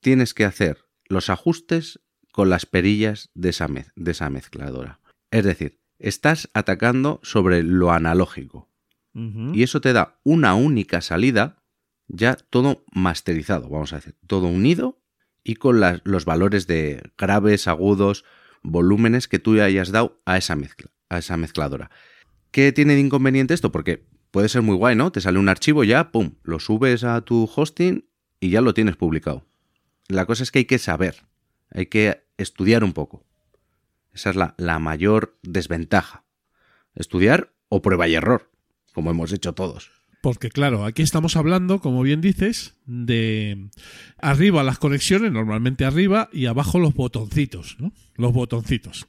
tienes 0.00 0.34
que 0.34 0.44
hacer 0.44 0.84
los 1.08 1.30
ajustes 1.30 2.00
con 2.32 2.48
las 2.50 2.66
perillas 2.66 3.30
de 3.34 3.50
esa, 3.50 3.68
de 3.94 4.10
esa 4.10 4.30
mezcladora. 4.30 5.00
Es 5.30 5.44
decir, 5.44 5.80
estás 5.98 6.50
atacando 6.54 7.20
sobre 7.22 7.62
lo 7.62 7.92
analógico. 7.92 8.68
Y 9.54 9.62
eso 9.62 9.80
te 9.82 9.92
da 9.92 10.18
una 10.24 10.54
única 10.54 11.00
salida, 11.02 11.62
ya 12.08 12.34
todo 12.34 12.84
masterizado, 12.92 13.68
vamos 13.68 13.92
a 13.92 13.96
decir, 13.96 14.16
todo 14.26 14.46
unido 14.46 15.02
y 15.44 15.56
con 15.56 15.80
las- 15.80 16.00
los 16.04 16.24
valores 16.24 16.66
de 16.66 17.02
graves, 17.18 17.68
agudos, 17.68 18.24
volúmenes 18.62 19.28
que 19.28 19.38
tú 19.38 19.60
hayas 19.60 19.90
dado 19.90 20.20
a 20.24 20.36
esa 20.36 20.56
mezcla, 20.56 20.90
a 21.08 21.18
esa 21.18 21.36
mezcladora. 21.36 21.90
¿Qué 22.50 22.72
tiene 22.72 22.94
de 22.94 23.00
inconveniente 23.00 23.54
esto? 23.54 23.72
Porque 23.72 24.04
puede 24.30 24.48
ser 24.48 24.62
muy 24.62 24.76
guay, 24.76 24.96
¿no? 24.96 25.12
Te 25.12 25.20
sale 25.20 25.38
un 25.38 25.48
archivo 25.48 25.84
ya, 25.84 26.10
pum, 26.10 26.34
lo 26.42 26.58
subes 26.58 27.04
a 27.04 27.20
tu 27.22 27.50
hosting 27.54 28.06
y 28.40 28.50
ya 28.50 28.60
lo 28.60 28.74
tienes 28.74 28.96
publicado. 28.96 29.44
La 30.08 30.26
cosa 30.26 30.42
es 30.42 30.50
que 30.50 30.60
hay 30.60 30.64
que 30.64 30.78
saber, 30.78 31.24
hay 31.70 31.86
que 31.86 32.24
estudiar 32.36 32.84
un 32.84 32.92
poco. 32.92 33.24
Esa 34.12 34.30
es 34.30 34.36
la, 34.36 34.54
la 34.58 34.78
mayor 34.78 35.38
desventaja. 35.42 36.24
Estudiar 36.94 37.52
o 37.68 37.80
prueba 37.80 38.08
y 38.08 38.14
error, 38.14 38.50
como 38.92 39.10
hemos 39.10 39.32
hecho 39.32 39.54
todos. 39.54 40.01
Porque 40.22 40.50
claro, 40.50 40.84
aquí 40.84 41.02
estamos 41.02 41.36
hablando, 41.36 41.80
como 41.80 42.00
bien 42.02 42.20
dices, 42.20 42.76
de 42.86 43.70
arriba 44.18 44.62
las 44.62 44.78
conexiones, 44.78 45.32
normalmente 45.32 45.84
arriba, 45.84 46.28
y 46.32 46.46
abajo 46.46 46.78
los 46.78 46.94
botoncitos, 46.94 47.76
¿no? 47.80 47.92
Los 48.14 48.32
botoncitos. 48.32 49.08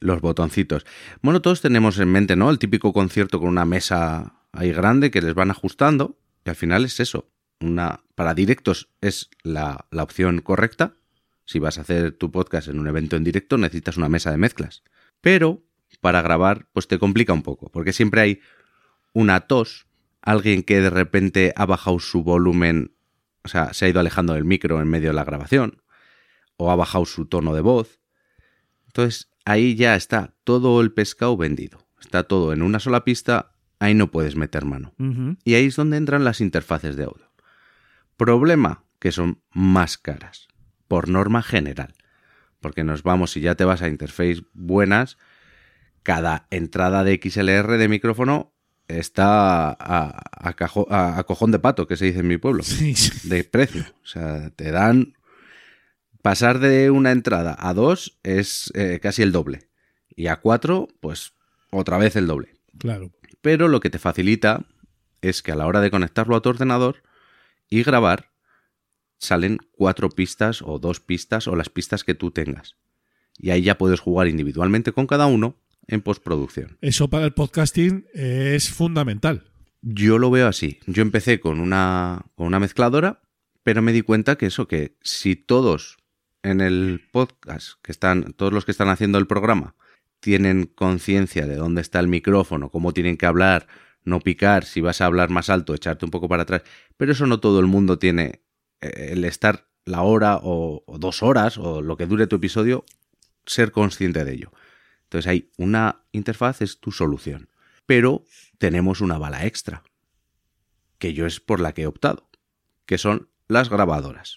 Los 0.00 0.20
botoncitos. 0.20 0.84
Bueno, 1.22 1.40
todos 1.40 1.60
tenemos 1.60 2.00
en 2.00 2.10
mente, 2.10 2.34
¿no? 2.34 2.50
El 2.50 2.58
típico 2.58 2.92
concierto 2.92 3.38
con 3.38 3.48
una 3.48 3.64
mesa 3.64 4.40
ahí 4.50 4.72
grande 4.72 5.12
que 5.12 5.22
les 5.22 5.32
van 5.32 5.52
ajustando. 5.52 6.18
Y 6.44 6.50
al 6.50 6.56
final 6.56 6.84
es 6.84 6.98
eso. 6.98 7.30
Una, 7.60 8.00
para 8.16 8.34
directos 8.34 8.88
es 9.00 9.30
la, 9.44 9.86
la 9.92 10.02
opción 10.02 10.40
correcta. 10.40 10.96
Si 11.44 11.60
vas 11.60 11.78
a 11.78 11.82
hacer 11.82 12.10
tu 12.10 12.32
podcast 12.32 12.66
en 12.66 12.80
un 12.80 12.88
evento 12.88 13.14
en 13.14 13.22
directo, 13.22 13.58
necesitas 13.58 13.96
una 13.96 14.08
mesa 14.08 14.32
de 14.32 14.38
mezclas. 14.38 14.82
Pero 15.20 15.62
para 16.00 16.20
grabar, 16.20 16.66
pues 16.72 16.88
te 16.88 16.98
complica 16.98 17.32
un 17.32 17.42
poco. 17.42 17.70
Porque 17.70 17.92
siempre 17.92 18.20
hay 18.20 18.40
una 19.14 19.40
tos, 19.46 19.86
alguien 20.20 20.62
que 20.62 20.82
de 20.82 20.90
repente 20.90 21.54
ha 21.56 21.64
bajado 21.64 21.98
su 22.00 22.22
volumen, 22.22 22.94
o 23.42 23.48
sea, 23.48 23.72
se 23.72 23.86
ha 23.86 23.88
ido 23.88 24.00
alejando 24.00 24.34
del 24.34 24.44
micro 24.44 24.82
en 24.82 24.88
medio 24.88 25.08
de 25.08 25.14
la 25.14 25.24
grabación, 25.24 25.82
o 26.56 26.70
ha 26.70 26.76
bajado 26.76 27.06
su 27.06 27.24
tono 27.24 27.54
de 27.54 27.62
voz. 27.62 28.00
Entonces 28.86 29.30
ahí 29.44 29.74
ya 29.74 29.96
está 29.96 30.34
todo 30.44 30.80
el 30.80 30.92
pescado 30.92 31.36
vendido. 31.36 31.78
Está 32.00 32.24
todo 32.24 32.52
en 32.52 32.62
una 32.62 32.80
sola 32.80 33.04
pista, 33.04 33.52
ahí 33.78 33.94
no 33.94 34.10
puedes 34.10 34.36
meter 34.36 34.64
mano. 34.64 34.92
Y 35.44 35.54
ahí 35.54 35.66
es 35.66 35.76
donde 35.76 35.96
entran 35.96 36.24
las 36.24 36.40
interfaces 36.40 36.96
de 36.96 37.04
audio. 37.04 37.30
Problema, 38.16 38.84
que 38.98 39.10
son 39.10 39.42
más 39.52 39.98
caras, 39.98 40.48
por 40.86 41.08
norma 41.08 41.42
general. 41.42 41.94
Porque 42.60 42.84
nos 42.84 43.02
vamos, 43.02 43.32
si 43.32 43.40
ya 43.40 43.54
te 43.54 43.64
vas 43.64 43.82
a 43.82 43.88
interface 43.88 44.42
buenas, 44.52 45.18
cada 46.02 46.46
entrada 46.50 47.04
de 47.04 47.20
XLR 47.22 47.78
de 47.78 47.88
micrófono 47.88 48.53
está 48.88 49.70
a, 49.70 50.22
a 50.48 50.52
cajo- 50.56 50.86
a- 50.90 51.18
a 51.18 51.24
cojón 51.24 51.50
de 51.50 51.58
pato, 51.58 51.86
que 51.86 51.96
se 51.96 52.06
dice 52.06 52.20
en 52.20 52.28
mi 52.28 52.36
pueblo 52.38 52.62
Sí, 52.62 52.94
sí. 52.94 53.28
de 53.28 53.44
precio. 53.44 53.82
O 54.02 54.06
sea, 54.06 54.50
te 54.50 54.70
dan. 54.70 55.14
Pasar 56.22 56.58
de 56.58 56.90
una 56.90 57.12
entrada 57.12 57.54
a 57.58 57.74
dos 57.74 58.18
es 58.22 58.72
eh, 58.74 58.98
casi 59.02 59.20
el 59.22 59.30
doble. 59.32 59.68
Y 60.16 60.28
a 60.28 60.36
cuatro, 60.36 60.88
pues 61.00 61.32
otra 61.70 61.98
vez 61.98 62.16
el 62.16 62.26
doble. 62.26 62.54
Claro. 62.78 63.10
Pero 63.42 63.68
lo 63.68 63.80
que 63.80 63.90
te 63.90 63.98
facilita 63.98 64.64
es 65.20 65.42
que 65.42 65.52
a 65.52 65.56
la 65.56 65.66
hora 65.66 65.80
de 65.82 65.90
conectarlo 65.90 66.34
a 66.36 66.40
tu 66.40 66.48
ordenador 66.48 67.02
y 67.68 67.82
grabar, 67.82 68.30
salen 69.18 69.58
cuatro 69.72 70.08
pistas 70.08 70.62
o 70.62 70.78
dos 70.78 71.00
pistas 71.00 71.46
o 71.46 71.56
las 71.56 71.68
pistas 71.68 72.04
que 72.04 72.14
tú 72.14 72.30
tengas. 72.30 72.76
Y 73.36 73.50
ahí 73.50 73.62
ya 73.62 73.76
puedes 73.76 74.00
jugar 74.00 74.26
individualmente 74.28 74.92
con 74.92 75.06
cada 75.06 75.26
uno 75.26 75.56
en 75.86 76.02
postproducción. 76.02 76.78
Eso 76.80 77.08
para 77.08 77.24
el 77.24 77.32
podcasting 77.32 78.06
es 78.12 78.70
fundamental. 78.70 79.44
Yo 79.82 80.18
lo 80.18 80.30
veo 80.30 80.48
así. 80.48 80.80
Yo 80.86 81.02
empecé 81.02 81.40
con 81.40 81.60
una, 81.60 82.24
con 82.34 82.46
una 82.46 82.58
mezcladora, 82.58 83.22
pero 83.62 83.82
me 83.82 83.92
di 83.92 84.02
cuenta 84.02 84.36
que 84.36 84.46
eso, 84.46 84.66
que 84.66 84.96
si 85.02 85.36
todos 85.36 85.98
en 86.42 86.60
el 86.60 87.02
podcast, 87.12 87.74
que 87.82 87.92
están, 87.92 88.32
todos 88.34 88.52
los 88.52 88.64
que 88.64 88.70
están 88.70 88.88
haciendo 88.88 89.18
el 89.18 89.26
programa, 89.26 89.74
tienen 90.20 90.66
conciencia 90.66 91.46
de 91.46 91.56
dónde 91.56 91.82
está 91.82 92.00
el 92.00 92.08
micrófono, 92.08 92.70
cómo 92.70 92.92
tienen 92.92 93.16
que 93.16 93.26
hablar, 93.26 93.66
no 94.04 94.20
picar, 94.20 94.64
si 94.64 94.80
vas 94.80 95.00
a 95.00 95.06
hablar 95.06 95.30
más 95.30 95.50
alto, 95.50 95.74
echarte 95.74 96.04
un 96.04 96.10
poco 96.10 96.28
para 96.28 96.44
atrás. 96.44 96.62
Pero 96.96 97.12
eso 97.12 97.26
no 97.26 97.40
todo 97.40 97.60
el 97.60 97.66
mundo 97.66 97.98
tiene 97.98 98.42
eh, 98.80 99.10
el 99.12 99.24
estar 99.24 99.68
la 99.84 100.02
hora 100.02 100.38
o, 100.42 100.82
o 100.86 100.98
dos 100.98 101.22
horas 101.22 101.58
o 101.58 101.82
lo 101.82 101.96
que 101.98 102.06
dure 102.06 102.26
tu 102.26 102.36
episodio, 102.36 102.86
ser 103.44 103.70
consciente 103.70 104.24
de 104.24 104.32
ello. 104.32 104.52
Entonces 105.04 105.28
hay 105.30 105.50
una 105.58 106.02
interfaz, 106.12 106.62
es 106.62 106.80
tu 106.80 106.92
solución. 106.92 107.48
Pero 107.86 108.24
tenemos 108.58 109.00
una 109.00 109.18
bala 109.18 109.44
extra, 109.46 109.82
que 110.98 111.12
yo 111.12 111.26
es 111.26 111.40
por 111.40 111.60
la 111.60 111.72
que 111.72 111.82
he 111.82 111.86
optado, 111.86 112.28
que 112.86 112.98
son 112.98 113.28
las 113.48 113.68
grabadoras. 113.68 114.36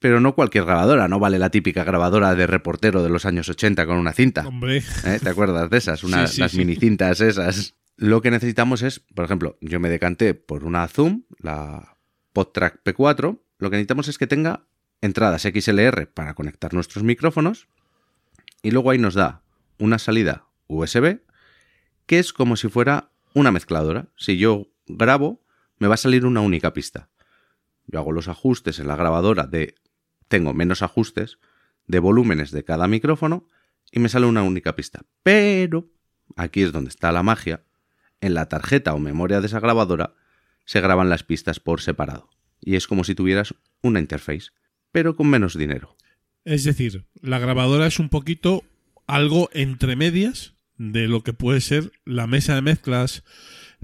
Pero 0.00 0.20
no 0.20 0.34
cualquier 0.34 0.64
grabadora, 0.64 1.08
no 1.08 1.18
vale 1.18 1.38
la 1.38 1.50
típica 1.50 1.82
grabadora 1.84 2.34
de 2.34 2.46
reportero 2.46 3.02
de 3.02 3.08
los 3.10 3.24
años 3.26 3.48
80 3.48 3.84
con 3.86 3.98
una 3.98 4.12
cinta. 4.12 4.46
Hombre, 4.46 4.78
¿Eh? 5.04 5.18
¿Te 5.22 5.28
acuerdas 5.28 5.68
de 5.70 5.76
esas? 5.78 6.04
Una- 6.04 6.26
Sí, 6.28 6.34
sí, 6.36 6.40
las 6.40 6.52
sí. 6.52 6.58
mini 6.58 6.76
cintas 6.76 7.20
esas. 7.20 7.74
Lo 7.96 8.22
que 8.22 8.30
necesitamos 8.30 8.82
es, 8.82 9.00
por 9.00 9.24
ejemplo, 9.24 9.58
yo 9.60 9.80
me 9.80 9.88
decanté 9.88 10.34
por 10.34 10.62
una 10.64 10.86
Zoom, 10.86 11.24
la 11.38 11.96
PodTrack 12.32 12.82
P4. 12.84 13.40
Lo 13.58 13.70
que 13.70 13.76
necesitamos 13.76 14.06
es 14.06 14.18
que 14.18 14.28
tenga 14.28 14.66
entradas 15.00 15.42
XLR 15.42 16.06
para 16.14 16.34
conectar 16.34 16.72
nuestros 16.74 17.02
micrófonos. 17.02 17.66
Y 18.62 18.70
luego 18.70 18.90
ahí 18.92 18.98
nos 18.98 19.14
da 19.14 19.42
una 19.78 19.98
salida 19.98 20.46
USB, 20.66 21.20
que 22.06 22.18
es 22.18 22.32
como 22.32 22.56
si 22.56 22.68
fuera 22.68 23.10
una 23.34 23.52
mezcladora. 23.52 24.08
Si 24.16 24.38
yo 24.38 24.68
grabo, 24.86 25.44
me 25.78 25.88
va 25.88 25.94
a 25.94 25.98
salir 25.98 26.26
una 26.26 26.40
única 26.40 26.72
pista. 26.72 27.10
Yo 27.86 27.98
hago 27.98 28.12
los 28.12 28.28
ajustes 28.28 28.78
en 28.78 28.88
la 28.88 28.96
grabadora 28.96 29.46
de... 29.46 29.74
Tengo 30.28 30.52
menos 30.52 30.82
ajustes 30.82 31.38
de 31.86 31.98
volúmenes 32.00 32.50
de 32.50 32.64
cada 32.64 32.86
micrófono 32.86 33.46
y 33.90 34.00
me 34.00 34.08
sale 34.08 34.26
una 34.26 34.42
única 34.42 34.76
pista. 34.76 35.00
Pero, 35.22 35.88
aquí 36.36 36.62
es 36.62 36.72
donde 36.72 36.90
está 36.90 37.12
la 37.12 37.22
magia, 37.22 37.64
en 38.20 38.34
la 38.34 38.48
tarjeta 38.48 38.94
o 38.94 38.98
memoria 38.98 39.40
de 39.40 39.46
esa 39.46 39.60
grabadora 39.60 40.14
se 40.64 40.80
graban 40.80 41.08
las 41.08 41.22
pistas 41.22 41.60
por 41.60 41.80
separado. 41.80 42.28
Y 42.60 42.76
es 42.76 42.86
como 42.86 43.04
si 43.04 43.14
tuvieras 43.14 43.54
una 43.82 44.00
interface, 44.00 44.50
pero 44.92 45.16
con 45.16 45.28
menos 45.28 45.56
dinero. 45.56 45.96
es 46.44 46.64
decir, 46.64 47.06
la 47.22 47.38
grabadora 47.38 47.86
es 47.86 47.98
un 47.98 48.08
poquito 48.08 48.64
algo 49.08 49.50
entre 49.52 49.96
medias 49.96 50.54
de 50.76 51.08
lo 51.08 51.24
que 51.24 51.32
puede 51.32 51.60
ser 51.60 51.90
la 52.04 52.28
mesa 52.28 52.54
de 52.54 52.62
mezclas 52.62 53.24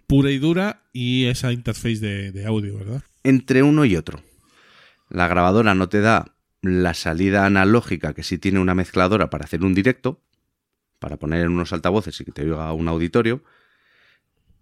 pura 0.06 0.30
y 0.30 0.38
dura 0.38 0.82
y 0.92 1.24
esa 1.24 1.52
interface 1.52 2.30
de, 2.32 2.46
audio, 2.46 2.78
¿verdad? 2.78 3.02
Entre 3.24 3.62
uno 3.62 3.84
y 3.84 3.96
otro. 3.96 4.22
La 5.08 5.26
grabadora 5.26 5.74
no 5.74 5.88
te 5.88 6.00
da 6.00 6.36
la 6.60 6.94
salida 6.94 7.46
analógica 7.46 8.14
que 8.14 8.22
sí 8.22 8.38
tiene 8.38 8.60
una 8.60 8.74
mezcladora 8.74 9.30
para 9.30 9.44
hacer 9.44 9.64
un 9.64 9.74
directo, 9.74 10.22
para 10.98 11.16
poner 11.16 11.44
en 11.44 11.52
unos 11.52 11.72
altavoces 11.72 12.20
y 12.20 12.24
que 12.24 12.32
te 12.32 12.42
oiga 12.42 12.72
un 12.72 12.88
auditorio, 12.88 13.42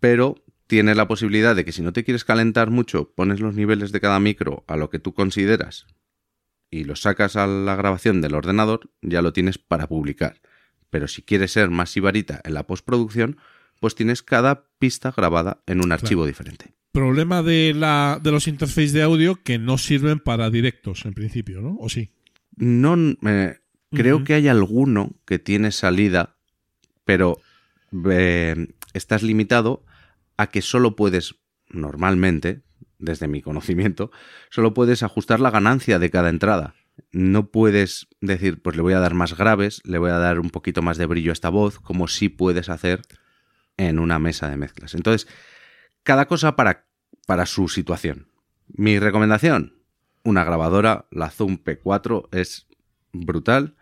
pero 0.01 0.43
tiene 0.67 0.95
la 0.95 1.07
posibilidad 1.07 1.55
de 1.55 1.65
que 1.65 1.73
si 1.73 1.83
no 1.83 1.93
te 1.93 2.05
quieres 2.05 2.25
calentar 2.25 2.71
mucho, 2.71 3.13
pones 3.15 3.41
los 3.41 3.55
niveles 3.55 3.93
de 3.93 4.01
cada 4.01 4.19
micro 4.21 4.65
a 4.67 4.77
lo 4.77 4.91
que 4.91 4.99
tú 4.99 5.13
consideras 5.13 5.87
y 6.71 6.85
los 6.85 7.03
sacas 7.03 7.37
a 7.37 7.47
la 7.47 7.77
grabación 7.77 8.21
del 8.21 8.35
ordenador, 8.35 8.91
ya 9.03 9.23
lo 9.23 9.33
tienes 9.33 9.59
para 9.59 9.87
publicar. 9.87 10.41
Pero 10.93 11.09
si 11.09 11.23
quieres 11.23 11.53
ser 11.53 11.71
más 11.71 11.89
sibarita 11.89 12.43
en 12.45 12.53
la 12.53 12.67
postproducción, 12.67 13.39
pues 13.81 13.95
tienes 13.95 14.23
cada 14.23 14.67
pista 14.79 15.11
grabada 15.11 15.63
en 15.67 15.83
un 15.83 15.91
archivo 15.91 16.27
diferente. 16.27 16.75
Problema 16.93 17.43
de, 17.43 17.73
la, 17.75 18.21
de 18.23 18.31
los 18.31 18.47
interfaces 18.47 18.93
de 18.93 19.01
audio 19.01 19.43
que 19.43 19.59
no 19.59 19.79
sirven 19.79 20.21
para 20.21 20.51
directos 20.51 21.07
en 21.07 21.15
principio, 21.15 21.63
¿no? 21.63 21.79
¿O 21.81 21.89
sí? 21.89 22.11
No, 22.57 22.95
eh, 23.27 23.57
creo 23.91 24.23
que 24.23 24.35
hay 24.35 24.49
alguno 24.49 25.15
que 25.25 25.39
tiene 25.39 25.73
salida, 25.73 26.37
pero 27.07 27.39
eh, 28.11 28.69
estás 28.93 29.23
limitado 29.23 29.87
a 30.37 30.49
que 30.49 30.61
solo 30.61 30.95
puedes, 30.95 31.37
normalmente, 31.71 32.61
desde 32.99 33.29
mi 33.29 33.41
conocimiento, 33.41 34.11
solo 34.51 34.75
puedes 34.75 35.03
ajustar 35.03 35.41
la 35.41 35.51
ganancia 35.51 35.99
de 35.99 36.11
cada 36.11 36.29
entrada. 36.29 36.75
No 37.13 37.51
puedes 37.51 38.09
decir, 38.21 38.63
pues 38.63 38.77
le 38.77 38.83
voy 38.83 38.95
a 38.95 38.99
dar 38.99 39.15
más 39.15 39.37
graves, 39.37 39.83
le 39.85 39.99
voy 39.99 40.11
a 40.11 40.19
dar 40.19 40.41
un 40.41 40.51
poquito 40.51 40.81
más 40.83 40.97
de 40.97 41.07
brillo 41.07 41.31
a 41.31 41.35
esta 41.35 41.51
voz, 41.51 41.79
como 41.79 42.09
sí 42.09 42.29
puedes 42.29 42.69
hacer 42.69 43.03
en 43.77 43.99
una 43.99 44.19
mesa 44.19 44.49
de 44.49 44.57
mezclas. 44.57 44.95
Entonces, 44.95 45.29
cada 46.03 46.27
cosa 46.27 46.57
para, 46.57 46.87
para 47.27 47.47
su 47.47 47.69
situación. 47.69 48.29
Mi 48.69 48.99
recomendación, 48.99 49.75
una 50.25 50.45
grabadora, 50.45 51.07
la 51.11 51.31
Zoom 51.31 51.59
P4 51.63 52.29
es 52.33 52.67
brutal. 53.13 53.77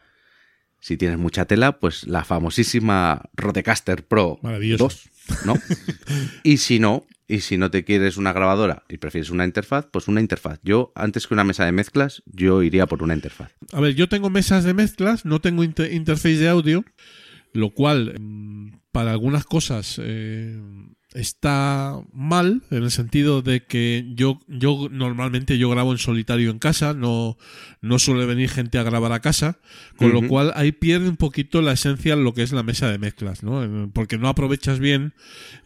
Si 0.81 0.97
tienes 0.97 1.19
mucha 1.19 1.45
tela, 1.45 1.79
pues 1.79 2.07
la 2.07 2.25
famosísima 2.25 3.31
Rodecaster 3.35 4.07
Pro 4.07 4.39
Maravilloso. 4.43 4.85
2, 5.29 5.45
¿no? 5.45 5.55
y 6.43 6.57
si 6.57 6.79
no, 6.79 7.05
y 7.31 7.41
si 7.41 7.57
no 7.57 7.71
te 7.71 7.85
quieres 7.85 8.17
una 8.17 8.33
grabadora 8.33 8.83
y 8.89 8.97
prefieres 8.99 9.31
una 9.31 9.45
interfaz, 9.45 9.87
pues 9.93 10.09
una 10.09 10.21
interfaz. 10.21 10.59
Yo, 10.65 10.93
antes 10.95 11.27
que 11.27 11.35
una 11.35 11.45
mesa 11.45 11.65
de 11.65 11.73
mezclas, 11.73 12.23
yo 12.27 12.63
iría 12.63 12.87
por 12.87 13.03
una 13.03 13.15
interfaz. 13.15 13.53
A 13.73 13.81
ver, 13.81 13.95
yo 13.95 14.09
tengo 14.09 14.31
mesas 14.31 14.65
de 14.65 14.75
mezclas, 14.75 15.25
no 15.25 15.41
tengo 15.41 15.63
inter- 15.65 15.93
interface 15.93 16.37
de 16.39 16.49
audio, 16.49 16.85
lo 17.53 17.71
cual 17.71 18.17
mm, 18.21 18.81
para 18.93 19.13
algunas 19.13 19.45
cosas 19.45 20.01
eh, 20.03 20.61
está 21.15 22.01
mal, 22.13 22.63
en 22.71 22.85
el 22.85 22.91
sentido 22.91 23.43
de 23.43 23.65
que 23.65 24.07
yo, 24.15 24.39
yo 24.47 24.89
normalmente 24.91 25.59
yo 25.59 25.69
grabo 25.69 25.93
en 25.93 25.99
solitario 25.99 26.51
en 26.51 26.59
casa, 26.59 26.95
no, 26.95 27.37
no 27.81 27.99
suele 27.99 28.27
venir 28.27 28.49
gente 28.49 28.79
a 28.79 28.83
grabar 28.83 29.13
a 29.13 29.21
casa, 29.21 29.59
con 29.97 30.13
lo 30.13 30.27
cual 30.29 30.53
ahí 30.55 30.73
pierde 30.73 31.09
un 31.09 31.17
poquito 31.17 31.63
la 31.63 31.73
esencia 31.73 32.15
lo 32.17 32.33
que 32.33 32.43
es 32.43 32.53
la 32.53 32.63
mesa 32.63 32.91
de 32.91 32.99
mezclas, 32.99 33.43
¿no? 33.43 33.91
Porque 33.93 34.19
no 34.19 34.29
aprovechas 34.29 34.79
bien 34.79 35.15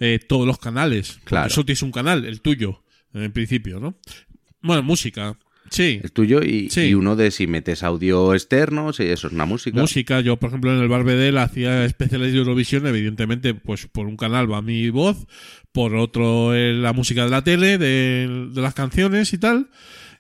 eh, 0.01 0.19
todos 0.19 0.47
los 0.47 0.59
canales. 0.59 1.21
Claro. 1.25 1.51
Solo 1.51 1.67
tienes 1.67 1.83
un 1.83 1.93
canal, 1.93 2.25
el 2.25 2.41
tuyo, 2.41 2.83
en 3.13 3.33
principio, 3.33 3.81
¿no? 3.81 3.99
Bueno, 4.63 4.83
música. 4.83 5.37
Sí, 5.71 6.01
El 6.03 6.12
tuyo 6.12 6.43
y, 6.43 6.69
Sí. 6.71 6.83
y 6.83 6.95
uno 6.95 7.17
de 7.17 7.31
si 7.31 7.47
metes 7.47 7.83
audio 7.83 8.35
externo, 8.35 8.93
si 8.93 9.05
eso 9.05 9.27
es 9.29 9.33
una 9.33 9.47
música. 9.47 9.81
música. 9.81 10.21
Yo, 10.21 10.37
por 10.37 10.51
ejemplo, 10.51 10.73
en 10.75 10.81
el 10.83 10.89
Barbedel 10.89 11.39
hacía 11.39 11.85
especiales 11.85 12.33
de 12.33 12.39
Eurovisión, 12.39 12.87
evidentemente, 12.87 13.55
pues 13.55 13.87
por 13.87 14.07
un 14.07 14.17
canal 14.17 14.51
va 14.53 14.62
mi 14.62 14.91
voz, 14.91 15.27
por 15.73 15.97
otro 15.97 16.55
eh, 16.55 16.73
la 16.75 16.93
música 16.93 17.25
de 17.25 17.31
la 17.31 17.43
tele, 17.43 17.79
de, 17.79 18.49
de 18.53 18.61
las 18.61 18.75
canciones 18.75 19.33
y 19.33 19.39
tal, 19.39 19.69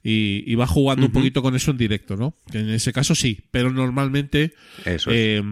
y, 0.02 0.42
y 0.46 0.54
va 0.56 0.66
jugando 0.66 1.06
un 1.06 1.12
poquito 1.12 1.40
con 1.42 1.54
eso 1.54 1.70
en 1.70 1.78
directo, 1.78 2.16
¿no? 2.16 2.36
Que 2.50 2.58
en 2.58 2.70
ese 2.70 2.92
caso 2.92 3.14
sí, 3.14 3.40
pero 3.50 3.70
normalmente 3.70 4.54
Eso 4.84 5.10
es. 5.10 5.42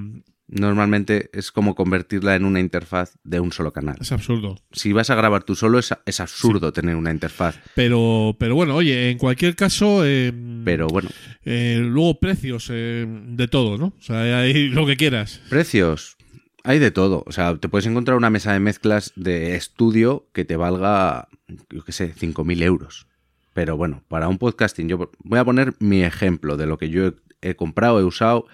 Normalmente 0.49 1.31
es 1.33 1.51
como 1.51 1.75
convertirla 1.75 2.35
en 2.37 2.45
una 2.45 2.61
interfaz 2.61 3.15
de 3.25 3.41
un 3.41 3.53
solo 3.53 3.73
canal. 3.73 3.97
es 4.01 4.13
absurdo. 4.13 4.57
Si 4.73 4.93
vas 4.93 5.09
a 5.09 5.15
grabar 5.15 5.45
tú 5.45 5.55
solo, 5.55 5.79
es, 5.79 5.95
es 6.05 6.21
absurdo 6.21 6.73
tener 6.73 6.97
una 6.97 7.11
interfaz. 7.11 7.59
Pero, 7.75 8.37
pero 8.39 8.55
bueno, 8.55 8.75
oye, 8.75 9.11
en 9.11 9.19
cualquier 9.19 9.57
caso, 9.57 10.05
eh, 10.05 10.33
Pero 10.65 10.89
bueno, 10.89 11.09
eh, 11.45 11.79
luego 11.81 12.21
precios 12.21 12.69
eh, 12.71 13.07
de 13.09 13.49
todo, 13.49 13.79
¿no? 13.79 13.95
O 13.99 14.03
sea, 14.03 14.41
hay 14.41 14.69
lo 14.69 14.87
que 14.87 14.97
quieras. 14.97 15.41
precios. 15.49 16.17
Hay 16.65 16.79
de 16.79 16.91
todo. 16.93 17.25
O 17.27 17.33
sea, 17.33 17.57
te 17.57 17.69
puedes 17.69 17.87
encontrar 17.87 18.17
una 18.17 18.31
mesa 18.31 18.53
de 18.53 18.61
mezclas 18.61 19.13
de 19.17 19.57
estudio 19.57 20.29
que 20.33 20.45
te 20.45 20.55
valga, 20.57 21.29
yo 21.71 21.83
qué 21.83 21.91
sé, 21.93 22.15
5.000 22.15 22.63
euros. 22.63 23.07
Pero 23.53 23.77
bueno, 23.77 24.05
para 24.09 24.29
un 24.29 24.39
podcasting, 24.39 24.89
yo 24.89 25.11
voy 25.25 25.39
a 25.39 25.45
poner 25.45 25.75
mi 25.81 26.05
ejemplo 26.05 26.57
de 26.57 26.67
lo 26.67 26.79
que 26.79 26.89
yo 26.89 27.07
he, 27.09 27.15
he 27.41 27.57
comprado, 27.57 27.99
he 27.99 28.05
usado. 28.05 28.47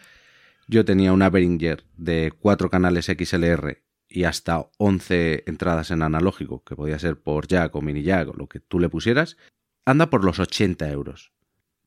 Yo 0.71 0.85
tenía 0.85 1.15
una 1.15 1.31
Behringer 1.31 1.87
de 1.97 2.31
cuatro 2.39 2.69
canales 2.69 3.07
XLR 3.07 3.83
y 4.07 4.25
hasta 4.25 4.69
11 4.77 5.45
entradas 5.47 5.91
en 5.91 6.03
analógico, 6.03 6.63
que 6.63 6.77
podía 6.77 6.99
ser 6.99 7.19
por 7.19 7.47
jack 7.47 7.75
o 7.75 7.81
mini 7.81 8.03
jack 8.03 8.29
o 8.29 8.35
lo 8.35 8.49
que 8.49 8.61
tú 8.61 8.79
le 8.79 8.91
pusieras. 8.91 9.39
Anda 9.87 10.11
por 10.11 10.25
los 10.25 10.39
80 10.39 10.91
euros. 10.91 11.33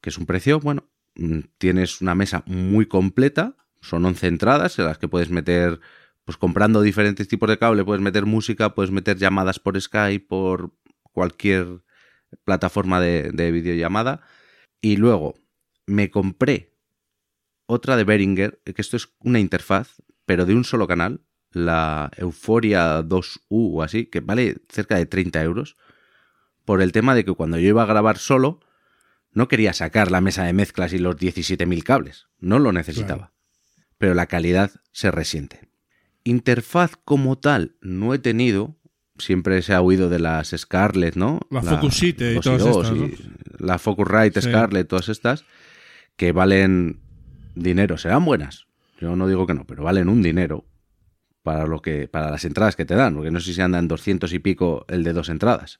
Que 0.01 0.09
es 0.09 0.17
un 0.17 0.25
precio, 0.25 0.59
bueno, 0.59 0.89
mm, 1.13 1.41
tienes 1.59 2.01
una 2.01 2.15
mesa 2.15 2.43
muy 2.47 2.87
completa, 2.87 3.55
son 3.81 4.03
11 4.03 4.27
entradas 4.27 4.79
en 4.79 4.85
las 4.85 4.97
que 4.97 5.07
puedes 5.07 5.29
meter, 5.29 5.79
pues 6.25 6.37
comprando 6.37 6.81
diferentes 6.81 7.27
tipos 7.27 7.49
de 7.49 7.59
cable, 7.59 7.85
puedes 7.85 8.01
meter 8.01 8.25
música, 8.25 8.73
puedes 8.73 8.89
meter 8.89 9.17
llamadas 9.17 9.59
por 9.59 9.79
Skype, 9.79 10.25
por 10.27 10.73
cualquier 11.11 11.83
plataforma 12.45 12.99
de, 12.99 13.31
de 13.31 13.51
videollamada. 13.51 14.21
Y 14.81 14.97
luego 14.97 15.35
me 15.85 16.09
compré 16.09 16.70
otra 17.71 17.95
de 17.95 18.03
Behringer, 18.03 18.61
que 18.65 18.81
esto 18.81 18.97
es 18.97 19.09
una 19.19 19.39
interfaz, 19.39 20.01
pero 20.25 20.45
de 20.45 20.53
un 20.53 20.65
solo 20.65 20.87
canal, 20.87 21.21
la 21.51 22.11
Euphoria 22.17 23.01
2U 23.01 23.39
o 23.49 23.83
así, 23.83 24.05
que 24.07 24.19
vale 24.19 24.57
cerca 24.69 24.97
de 24.97 25.05
30 25.05 25.41
euros, 25.41 25.77
por 26.65 26.81
el 26.81 26.91
tema 26.91 27.15
de 27.15 27.23
que 27.23 27.33
cuando 27.33 27.57
yo 27.57 27.69
iba 27.69 27.83
a 27.83 27.87
grabar 27.87 28.17
solo, 28.17 28.59
no 29.31 29.47
quería 29.47 29.73
sacar 29.73 30.11
la 30.11 30.21
mesa 30.21 30.43
de 30.43 30.53
mezclas 30.53 30.91
y 30.91 30.97
los 30.97 31.15
17.000 31.15 31.83
cables, 31.83 32.27
no 32.39 32.59
lo 32.59 32.73
necesitaba. 32.73 33.31
Pero 33.97 34.13
la 34.13 34.25
calidad 34.25 34.71
se 34.91 35.09
resiente. 35.09 35.69
Interfaz 36.23 36.97
como 37.05 37.37
tal 37.37 37.75
no 37.81 38.13
he 38.13 38.19
tenido, 38.19 38.75
siempre 39.17 39.61
se 39.61 39.73
ha 39.73 39.81
oído 39.81 40.09
de 40.09 40.19
las 40.19 40.53
Scarlett, 40.55 41.15
¿no? 41.15 41.39
La 41.49 41.61
Focusrite 41.61 42.31
y 42.31 42.35
dos 42.35 42.43
todas 42.43 42.65
estas, 42.65 42.91
¿no? 42.91 43.05
y 43.05 43.17
La 43.59 43.79
Focusrite, 43.79 44.41
Sí. 44.41 44.49
Scarlett, 44.49 44.87
todas 44.87 45.07
estas, 45.09 45.45
que 46.17 46.33
valen 46.33 46.99
dinero. 47.55 47.97
Serán 47.97 48.25
buenas, 48.25 48.67
yo 48.99 49.15
no 49.15 49.27
digo 49.27 49.45
que 49.47 49.53
no, 49.53 49.65
pero 49.65 49.83
valen 49.83 50.09
un 50.09 50.21
dinero. 50.21 50.65
para 51.43 51.65
lo 51.65 51.81
que 51.81 52.07
para 52.07 52.29
las 52.29 52.45
entradas 52.45 52.75
que 52.75 52.85
te 52.85 52.93
dan, 52.93 53.15
porque 53.15 53.31
no 53.31 53.39
sé 53.39 53.53
si 53.55 53.61
andan 53.61 53.87
200 53.87 54.31
y 54.31 54.37
pico 54.37 54.85
el 54.87 55.03
de 55.03 55.11
dos 55.11 55.27
entradas. 55.27 55.79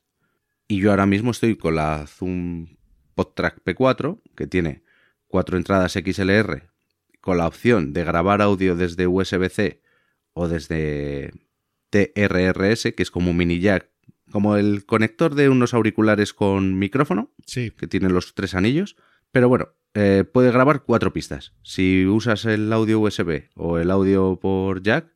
Y 0.67 0.80
yo 0.82 0.89
ahora 0.89 1.05
mismo 1.05 1.30
estoy 1.30 1.55
con 1.55 1.76
la 1.76 2.07
Zoom 2.07 2.78
PodTrack 3.13 3.63
P4, 3.63 4.19
que 4.36 4.47
tiene 4.47 4.82
cuatro 5.28 5.57
entradas 5.57 5.93
XLR, 5.93 6.63
con 7.19 7.38
la 7.38 7.45
opción 7.45 7.93
de 7.93 8.03
grabar 8.03 8.41
audio 8.41 8.76
desde 8.76 9.05
USB-C 9.05 9.84
o 10.34 10.47
desde 10.47 11.32
TRRS, 11.91 12.93
que 12.95 13.03
es 13.03 13.11
como 13.11 13.30
un 13.30 13.38
mini 13.38 13.59
jack, 13.59 13.88
como 14.32 14.55
el 14.55 14.86
conector 14.88 15.36
de 15.36 15.49
unos 15.49 15.76
auriculares 15.76 16.34
con 16.34 16.80
micrófono, 16.80 17.32
Sí. 17.45 17.69
que 17.78 17.86
tiene 17.86 18.09
los 18.09 18.34
tres 18.34 18.55
anillos. 18.55 18.95
Pero 19.32 19.49
bueno, 19.49 19.69
eh, 19.93 20.23
puede 20.32 20.51
grabar 20.51 20.84
cuatro 20.84 21.13
pistas. 21.13 21.53
Si 21.63 22.05
usas 22.05 22.45
el 22.45 22.71
audio 22.71 22.99
USB 22.99 23.49
o 23.55 23.77
el 23.77 23.91
audio 23.91 24.39
por 24.39 24.82
jack, 24.82 25.13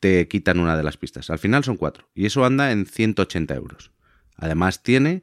te 0.00 0.28
quitan 0.28 0.58
una 0.58 0.76
de 0.76 0.82
las 0.82 0.96
pistas. 0.96 1.30
Al 1.30 1.38
final 1.38 1.64
son 1.64 1.76
cuatro. 1.76 2.08
Y 2.14 2.26
eso 2.26 2.44
anda 2.44 2.72
en 2.72 2.86
180 2.86 3.54
euros. 3.54 3.92
Además 4.36 4.82
tiene 4.82 5.22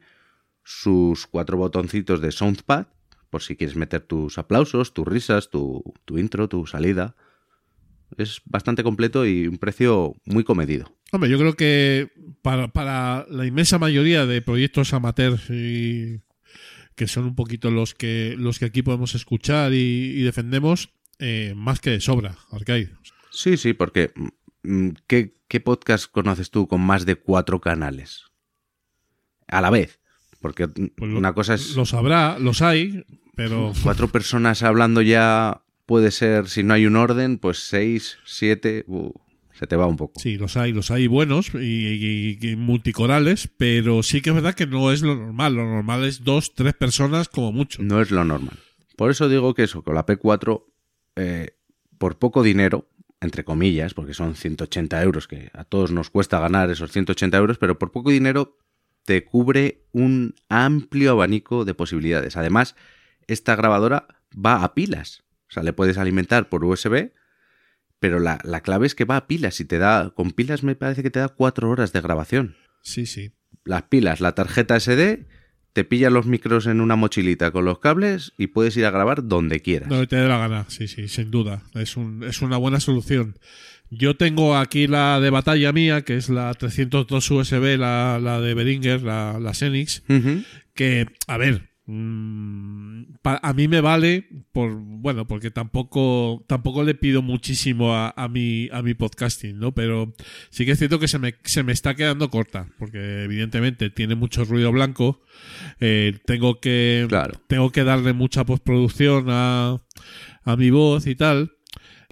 sus 0.63 1.27
cuatro 1.27 1.57
botoncitos 1.57 2.21
de 2.21 2.31
Soundpad, 2.31 2.87
por 3.29 3.41
si 3.41 3.55
quieres 3.55 3.75
meter 3.75 4.01
tus 4.01 4.37
aplausos, 4.37 4.93
tus 4.93 5.07
risas, 5.07 5.49
tu, 5.49 5.83
intro, 6.09 6.47
tu 6.47 6.65
salida. 6.67 7.15
Es 8.17 8.41
bastante 8.45 8.83
completo 8.83 9.25
y 9.25 9.47
un 9.47 9.57
precio 9.57 10.15
muy 10.25 10.43
comedido. 10.43 10.95
Hombre, 11.11 11.29
yo 11.29 11.37
creo 11.37 11.53
que 11.55 12.11
para, 12.41 12.69
para 12.69 13.25
la 13.29 13.45
inmensa 13.45 13.79
mayoría 13.79 14.25
de 14.25 14.41
proyectos 14.41 14.93
amateurs 14.93 15.49
y 15.49 16.21
que 16.97 17.07
son 17.07 17.23
un 17.25 17.35
poquito 17.35 17.71
los 17.71 17.93
que 17.93 18.35
los 18.37 18.59
que 18.59 18.65
aquí 18.65 18.81
podemos 18.81 19.15
escuchar 19.15 19.71
y, 19.71 19.77
y 20.17 20.21
defendemos, 20.23 20.89
eh, 21.19 21.53
más 21.55 21.79
que 21.79 21.91
de 21.91 22.01
sobra, 22.01 22.37
Arcade. 22.51 22.89
Sí, 23.31 23.55
sí, 23.55 23.71
porque 23.73 24.11
mm, 24.63 24.89
¿qué, 25.07 25.35
¿qué 25.47 25.59
podcast 25.61 26.11
conoces 26.11 26.49
tú 26.51 26.67
con 26.67 26.81
más 26.81 27.05
de 27.05 27.15
cuatro 27.15 27.61
canales? 27.61 28.23
A 29.47 29.61
la 29.61 29.69
vez. 29.69 29.99
Porque 30.41 30.67
Pues 30.67 31.11
lo- 31.11 31.17
una 31.17 31.33
cosa 31.33 31.53
es 31.55 31.75
Los 31.75 31.93
habrá, 31.93 32.37
los 32.39 32.61
hay, 32.61 33.05
pero 33.35 33.71
cuatro 33.83 34.07
personas 34.09 34.61
hablando 34.63 35.01
ya 35.01 35.61
puede 35.85 36.11
ser, 36.11 36.49
si 36.49 36.63
no 36.63 36.73
hay 36.73 36.85
un 36.85 36.95
orden, 36.95 37.37
pues 37.37 37.59
seis, 37.59 38.17
siete, 38.25 38.83
uh, 38.87 39.11
se 39.57 39.67
te 39.67 39.75
va 39.75 39.85
un 39.87 39.97
poco. 39.97 40.19
sí, 40.19 40.37
los 40.37 40.55
hay, 40.57 40.71
los 40.73 40.91
hay 40.91 41.07
buenos 41.07 41.51
y, 41.55 41.57
y- 41.57 42.37
y 42.41 42.55
multicorales, 42.55 43.49
pero 43.57 44.03
sí 44.03 44.21
que 44.21 44.29
es 44.29 44.35
verdad 44.35 44.53
que 44.53 44.67
no 44.67 44.91
es 44.91 45.01
lo 45.01 45.15
normal. 45.15 45.55
Lo 45.55 45.65
normal 45.65 46.03
es 46.05 46.23
dos, 46.23 46.53
tres 46.53 46.73
personas 46.73 47.27
como 47.29 47.51
mucho. 47.51 47.81
No 47.81 48.01
es 48.01 48.11
lo 48.11 48.23
normal. 48.23 48.57
Por 48.95 49.11
eso 49.11 49.27
digo 49.29 49.53
que 49.53 49.63
eso, 49.63 49.83
con 49.83 49.95
la 49.95 50.05
P4, 50.05 50.63
eh, 51.15 51.51
por 51.97 52.17
poco 52.19 52.43
dinero, 52.43 52.87
entre 53.21 53.43
comillas, 53.43 53.93
porque 53.93 54.13
son 54.13 54.35
180 54.35 55.01
euros, 55.01 55.27
que 55.27 55.49
a 55.53 55.63
todos 55.63 55.91
nos 55.91 56.09
cuesta 56.09 56.39
ganar 56.39 56.69
esos 56.69 56.91
180 56.91 57.37
euros, 57.37 57.57
pero 57.57 57.79
por 57.79 57.91
poco 57.91 58.11
dinero 58.11 58.57
te 59.05 59.23
cubre 59.23 59.85
un 59.91 60.35
amplio 60.49 61.11
abanico 61.11 61.65
de 61.65 61.73
posibilidades. 61.73 62.37
Además, 62.37 62.75
esta 63.27 63.55
grabadora 63.55 64.07
va 64.33 64.63
a 64.63 64.73
pilas. 64.75 65.23
O 65.49 65.53
sea, 65.53 65.63
le 65.63 65.73
puedes 65.73 65.97
alimentar 65.97 66.49
por 66.49 66.63
USB, 66.65 67.11
pero 67.99 68.19
la, 68.19 68.39
la 68.43 68.61
clave 68.61 68.87
es 68.87 68.95
que 68.95 69.05
va 69.05 69.17
a 69.17 69.27
pilas 69.27 69.59
y 69.59 69.65
te 69.65 69.77
da, 69.77 70.11
con 70.15 70.31
pilas 70.31 70.63
me 70.63 70.75
parece 70.75 71.03
que 71.03 71.09
te 71.11 71.19
da 71.19 71.29
cuatro 71.29 71.69
horas 71.69 71.93
de 71.93 72.01
grabación 72.01 72.55
Sí, 72.81 73.05
sí. 73.05 73.31
las 73.65 73.83
pilas, 73.83 74.21
la 74.21 74.33
tarjeta 74.33 74.79
SD, 74.79 75.25
te 75.73 75.83
pillan 75.83 76.13
los 76.13 76.25
micros 76.25 76.65
en 76.67 76.81
una 76.81 76.95
mochilita 76.95 77.51
con 77.51 77.65
los 77.65 77.79
cables 77.79 78.33
y 78.37 78.47
puedes 78.47 78.75
ir 78.77 78.85
a 78.85 78.91
grabar 78.91 79.27
donde 79.27 79.59
quieras. 79.59 79.89
No 79.89 80.07
te 80.07 80.15
dé 80.15 80.27
la 80.27 80.37
gana, 80.39 80.65
sí, 80.69 80.87
sí, 80.87 81.07
sin 81.07 81.29
duda. 81.29 81.61
Es, 81.75 81.97
un, 81.97 82.23
es 82.23 82.41
una 82.41 82.57
buena 82.57 82.79
solución. 82.79 83.37
Yo 83.91 84.17
tengo 84.17 84.57
aquí 84.57 84.87
la 84.87 85.19
de 85.19 85.29
batalla 85.29 85.71
mía, 85.73 86.01
que 86.01 86.17
es 86.17 86.29
la 86.29 86.51
302 86.53 87.29
USB, 87.31 87.77
la, 87.77 88.19
la 88.21 88.41
de 88.41 88.53
Behringer, 88.55 89.01
la, 89.03 89.37
la 89.39 89.53
Xenix, 89.53 90.01
que, 90.73 91.05
a 91.27 91.37
ver, 91.37 91.69
a 91.87 93.53
mí 93.53 93.67
me 93.67 93.81
vale 93.81 94.27
por, 94.51 94.73
bueno, 94.75 95.25
porque 95.27 95.51
tampoco, 95.51 96.43
tampoco 96.47 96.83
le 96.83 96.95
pido 96.95 97.21
muchísimo 97.21 97.93
a, 97.95 98.13
a 98.15 98.27
mi, 98.27 98.69
a 98.71 98.81
mi 98.81 98.93
podcasting, 98.93 99.57
¿no? 99.57 99.73
Pero 99.73 100.13
sí 100.49 100.65
que 100.65 100.71
es 100.71 100.79
cierto 100.79 100.99
que 100.99 101.07
se 101.07 101.19
me, 101.19 101.35
se 101.43 101.63
me 101.63 101.71
está 101.71 101.95
quedando 101.95 102.29
corta, 102.29 102.67
porque 102.77 103.23
evidentemente 103.23 103.89
tiene 103.89 104.15
mucho 104.15 104.43
ruido 104.45 104.71
blanco. 104.71 105.21
Eh, 105.79 106.17
tengo 106.25 106.59
que, 106.59 107.05
Claro. 107.07 107.39
tengo 107.47 107.71
que 107.71 107.83
darle 107.83 108.13
mucha 108.13 108.45
postproducción 108.45 109.25
a, 109.29 109.77
a 110.43 110.55
mi 110.57 110.69
voz 110.69 111.07
y 111.07 111.15
tal. 111.15 111.53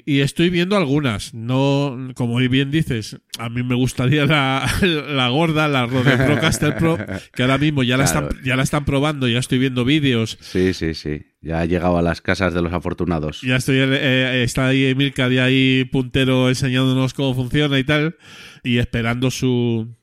Y 0.03 0.19
estoy 0.19 0.49
viendo 0.49 0.75
algunas. 0.75 1.33
No, 1.33 2.11
como 2.15 2.37
bien 2.37 2.69
dices, 2.69 3.17
a 3.39 3.49
mí 3.49 3.63
me 3.63 3.75
gustaría 3.75 4.25
la, 4.25 4.69
la 4.81 5.29
gorda, 5.29 5.67
la 5.67 5.85
Rode 5.85 6.17
Procaster 6.17 6.75
Pro, 6.79 6.97
que 7.33 7.43
ahora 7.43 7.57
mismo 7.57 7.81
ya 7.83 7.95
la, 7.97 8.05
Claro. 8.05 8.27
están, 8.29 8.43
ya 8.43 8.55
la 8.55 8.63
están 8.63 8.83
probando, 8.85 9.27
ya 9.27 9.39
estoy 9.39 9.57
viendo 9.57 9.85
vídeos. 9.85 10.37
Sí, 10.41 10.73
sí, 10.73 10.93
sí. 10.93 11.21
Ya 11.41 11.59
ha 11.61 11.65
llegado 11.65 11.97
a 11.97 12.01
las 12.01 12.21
casas 12.21 12.53
de 12.53 12.61
los 12.61 12.73
afortunados. 12.73 13.41
Ya 13.41 13.55
estoy, 13.55 13.77
eh, 13.79 14.43
está 14.43 14.67
ahí 14.67 14.85
Emilcar 14.85 15.31
y 15.31 15.37
ahí 15.37 15.85
puntero 15.85 16.49
enseñándonos 16.49 17.13
cómo 17.13 17.33
funciona 17.33 17.77
y 17.79 17.83
tal. 17.83 18.15
Y 18.63 18.79
esperando 18.79 19.29
su, 19.31 19.95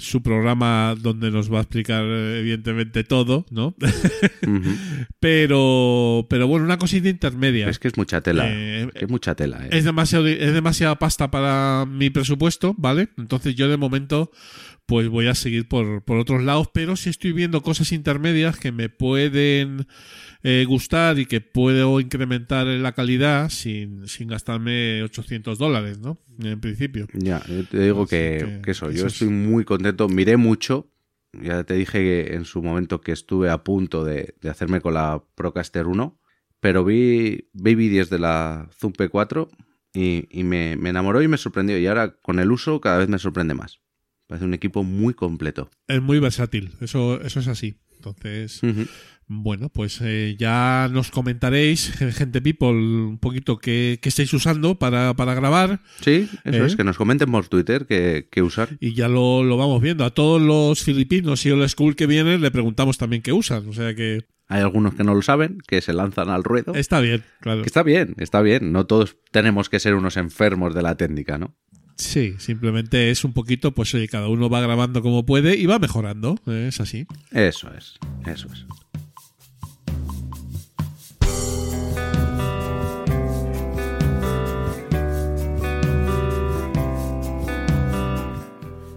su 0.00 0.22
programa 0.22 0.96
donde 0.98 1.30
nos 1.30 1.52
va 1.52 1.58
a 1.58 1.60
explicar 1.62 2.02
eh, 2.04 2.40
evidentemente 2.40 3.04
todo, 3.04 3.44
¿no? 3.50 3.74
Pero, 5.20 6.26
pero 6.30 6.46
bueno, 6.48 6.64
una 6.64 6.78
cosita 6.78 7.08
intermedia. 7.08 7.68
Es 7.68 7.78
que 7.78 7.88
es 7.88 7.96
mucha 7.96 8.20
tela. 8.22 8.44
Eh, 8.48 8.88
es 8.94 9.08
mucha 9.08 9.34
tela. 9.34 9.64
eh. 9.66 9.68
Es 9.72 9.84
demasiado, 9.84 10.26
es 10.26 10.54
demasiada 10.54 10.98
pasta 10.98 11.30
para 11.30 11.84
mi 11.86 12.08
presupuesto, 12.10 12.74
¿vale? 12.78 13.10
Entonces 13.18 13.54
yo 13.54 13.68
de 13.68 13.76
momento 13.76 14.30
pues 14.90 15.08
voy 15.08 15.28
a 15.28 15.36
seguir 15.36 15.68
por, 15.68 16.02
por 16.02 16.18
otros 16.18 16.42
lados, 16.42 16.68
pero 16.74 16.96
sí 16.96 17.10
estoy 17.10 17.30
viendo 17.30 17.62
cosas 17.62 17.92
intermedias 17.92 18.58
que 18.58 18.72
me 18.72 18.88
pueden 18.88 19.86
eh, 20.42 20.64
gustar 20.66 21.16
y 21.20 21.26
que 21.26 21.40
puedo 21.40 22.00
incrementar 22.00 22.66
en 22.66 22.82
la 22.82 22.90
calidad 22.90 23.50
sin, 23.50 24.08
sin 24.08 24.26
gastarme 24.26 25.00
800 25.04 25.58
dólares, 25.58 26.00
¿no? 26.00 26.18
En 26.42 26.60
principio. 26.60 27.06
Ya, 27.12 27.40
yo 27.46 27.64
te 27.68 27.78
digo 27.78 28.02
Así 28.02 28.10
que, 28.16 28.38
que 28.56 28.62
que 28.62 28.70
eso, 28.72 28.90
yo 28.90 29.06
es- 29.06 29.12
estoy 29.12 29.28
muy 29.28 29.64
contento. 29.64 30.08
Miré 30.08 30.36
mucho. 30.36 30.90
Ya 31.40 31.62
te 31.62 31.74
dije 31.74 31.98
que 32.00 32.34
en 32.34 32.44
su 32.44 32.60
momento 32.60 33.00
que 33.00 33.12
estuve 33.12 33.48
a 33.48 33.62
punto 33.62 34.02
de, 34.04 34.34
de 34.40 34.50
hacerme 34.50 34.80
con 34.80 34.94
la 34.94 35.22
Procaster 35.36 35.86
1, 35.86 36.18
pero 36.58 36.84
vi, 36.84 37.48
vi 37.52 37.76
vídeos 37.76 38.10
de 38.10 38.18
la 38.18 38.68
Zoom 38.76 38.92
P4 38.94 39.48
y, 39.94 40.26
y 40.36 40.42
me, 40.42 40.76
me 40.76 40.88
enamoró 40.90 41.22
y 41.22 41.28
me 41.28 41.38
sorprendió. 41.38 41.78
Y 41.78 41.86
ahora 41.86 42.16
con 42.22 42.40
el 42.40 42.50
uso 42.50 42.80
cada 42.80 42.98
vez 42.98 43.08
me 43.08 43.20
sorprende 43.20 43.54
más. 43.54 43.78
Parece 44.30 44.44
un 44.46 44.54
equipo 44.54 44.84
muy 44.84 45.12
completo. 45.12 45.68
Es 45.88 46.00
muy 46.00 46.20
versátil, 46.20 46.70
eso, 46.80 47.20
eso 47.20 47.40
es 47.40 47.48
así. 47.48 47.74
Entonces. 47.96 48.60
Bueno, 49.26 49.68
pues 49.70 49.98
eh, 50.02 50.36
ya 50.38 50.88
nos 50.92 51.10
comentaréis, 51.10 51.90
gente 52.14 52.40
people, 52.40 52.68
un 52.68 53.18
poquito 53.18 53.58
qué, 53.58 53.98
qué 54.00 54.08
estáis 54.08 54.32
usando 54.32 54.78
para, 54.78 55.14
para 55.14 55.34
grabar 55.34 55.80
Sí, 56.00 56.28
eso 56.44 56.64
¿Eh? 56.64 56.66
es, 56.66 56.76
que 56.76 56.84
nos 56.84 56.96
comenten 56.96 57.30
por 57.32 57.48
Twitter 57.48 57.86
qué, 57.86 58.28
qué 58.30 58.42
usar. 58.42 58.68
y 58.78 58.94
ya 58.94 59.08
lo, 59.08 59.42
lo 59.42 59.56
vamos 59.56 59.82
viendo. 59.82 60.04
A 60.04 60.10
todos 60.14 60.40
los 60.40 60.82
filipinos 60.84 61.44
y 61.44 61.50
old 61.50 61.68
school 61.68 61.96
que 61.96 62.06
vienen 62.06 62.40
le 62.40 62.52
preguntamos 62.52 62.98
también 62.98 63.22
qué 63.22 63.32
usan. 63.32 63.68
O 63.68 63.72
sea 63.72 63.94
que 63.96 64.26
Hay 64.46 64.60
algunos 64.62 64.94
que 64.94 65.02
no 65.02 65.14
lo 65.16 65.22
saben, 65.22 65.58
que 65.66 65.80
se 65.80 65.92
lanzan 65.92 66.28
al 66.30 66.44
ruedo. 66.44 66.72
está 66.76 67.00
bien, 67.00 67.24
claro. 67.40 67.62
Que 67.62 67.66
está 67.68 67.82
bien, 67.82 68.14
está 68.18 68.42
bien. 68.42 68.70
No 68.72 68.86
todos 68.86 69.16
tenemos 69.32 69.68
que 69.68 69.80
ser 69.80 69.94
unos 69.96 70.16
enfermos 70.16 70.72
de 70.72 70.82
la 70.82 70.96
técnica, 70.96 71.36
¿no? 71.38 71.56
Sí, 72.00 72.34
simplemente 72.38 73.10
es 73.10 73.24
un 73.24 73.34
poquito, 73.34 73.72
pues 73.72 73.94
oye, 73.94 74.08
cada 74.08 74.28
uno 74.28 74.48
va 74.48 74.62
grabando 74.62 75.02
como 75.02 75.26
puede 75.26 75.56
y 75.58 75.66
va 75.66 75.78
mejorando. 75.78 76.36
eh, 76.46 76.66
Es 76.68 76.80
así. 76.80 77.06
Eso 77.30 77.70
es, 77.76 77.98
eso 78.26 78.48
es. 78.50 78.64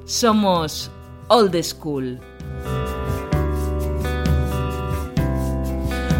Somos 0.06 0.92
Old 1.30 1.56
School. 1.64 2.20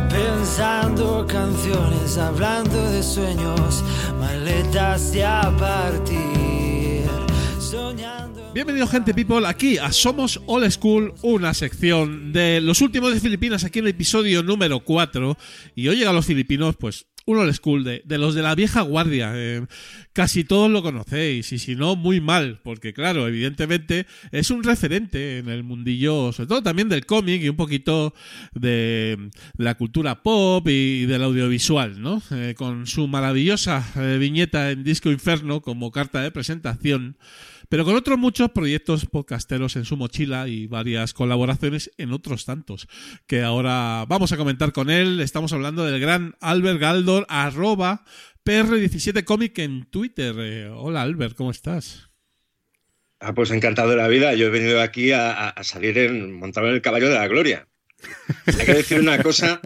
Pensando 0.10 1.26
canciones, 1.28 2.18
hablando 2.18 2.82
de 2.92 3.02
sueños, 3.04 3.84
maletas 4.20 5.12
de 5.12 5.26
a 5.26 5.52
partir, 5.58 6.18
soñando. 7.74 8.54
Bienvenido 8.54 8.86
gente 8.86 9.16
people 9.16 9.48
aquí 9.48 9.80
a 9.80 9.92
Somos 9.92 10.40
Old 10.46 10.70
School, 10.70 11.16
una 11.24 11.56
sección 11.56 12.32
de 12.32 12.62
los 12.62 12.82
últimos 12.82 13.12
de 13.12 13.20
Filipinas 13.20 13.64
aquí 13.64 13.80
en 13.80 13.86
el 13.86 13.92
episodio 13.92 14.44
número 14.44 14.82
4 14.82 15.36
y 15.74 15.88
hoy 15.88 16.04
a 16.04 16.14
los 16.14 16.28
filipinos 16.28 16.76
pues 16.76 17.08
un 17.26 17.38
old 17.38 17.54
school, 17.54 17.84
de, 17.84 18.02
de 18.06 18.18
los 18.18 18.36
de 18.36 18.42
la 18.42 18.56
vieja 18.56 18.82
guardia. 18.82 19.32
eh, 19.36 19.66
casi 20.12 20.44
todos 20.44 20.70
lo 20.70 20.84
conocéis, 20.84 21.52
y 21.52 21.60
si 21.60 21.76
no, 21.76 21.96
muy 21.96 22.22
mal, 22.22 22.60
porque 22.64 22.94
claro, 22.94 23.28
evidentemente 23.28 24.06
es 24.32 24.52
un 24.52 24.64
referente 24.64 25.40
en 25.40 25.50
el 25.50 25.64
mundillo, 25.64 26.32
sobre 26.32 26.48
todo 26.48 26.64
también 26.64 26.90
del 26.90 27.06
cómic 27.06 27.42
y 27.42 27.50
un 27.50 27.56
poquito 27.56 28.14
de 28.54 29.30
la 29.58 29.76
cultura 29.76 30.22
pop 30.22 30.68
y 30.68 31.06
del 31.06 31.24
audiovisual, 31.24 32.02
¿no? 32.02 32.22
Eh, 32.32 32.54
con 32.58 32.88
su 32.88 33.08
maravillosa 33.08 33.86
eh, 33.96 34.18
viñeta 34.20 34.72
en 34.72 34.84
Disco 34.84 35.10
Inferno 35.10 35.62
como 35.62 35.92
carta 35.92 36.22
de 36.22 36.32
presentación 36.32 37.18
pero 37.70 37.86
con 37.86 37.96
otros 37.96 38.18
muchos 38.18 38.52
proyectos 38.52 39.06
podcasteros 39.06 39.76
en 39.76 39.86
su 39.86 39.98
mochila 39.98 40.48
y 40.48 40.68
varias 40.68 41.14
colaboraciones 41.14 41.92
en 41.98 42.12
otros 42.14 42.46
tantos, 42.46 42.88
que 43.28 43.42
ahora 43.44 44.06
vamos 44.08 44.32
a 44.32 44.38
comentar 44.38 44.72
con 44.74 44.90
él. 44.90 45.20
Estamos 45.20 45.54
hablando 45.54 45.86
del 45.86 46.00
gran 46.00 46.36
Albert 46.42 46.80
Galdor, 46.80 47.26
arroba 47.30 48.04
PR17comic 48.46 49.60
en 49.60 49.86
Twitter. 49.90 50.36
Eh, 50.40 50.70
hola 50.70 51.02
Albert, 51.02 51.36
¿cómo 51.36 51.52
estás? 51.52 52.10
Ah, 53.20 53.34
pues 53.34 53.52
encantado 53.52 53.90
de 53.92 53.96
la 53.96 54.08
vida. 54.10 54.34
Yo 54.34 54.48
he 54.48 54.50
venido 54.50 54.82
aquí 54.82 55.12
a, 55.12 55.50
a- 55.50 55.64
salir 55.64 55.98
en, 55.98 56.34
montado 56.38 56.68
en 56.68 56.74
el 56.74 56.82
caballo 56.82 57.08
de 57.08 57.16
la 57.16 57.28
gloria. 57.28 57.68
Hay 58.46 58.66
que 58.66 58.74
decir 58.74 59.00
una 59.00 59.22
cosa 59.24 59.62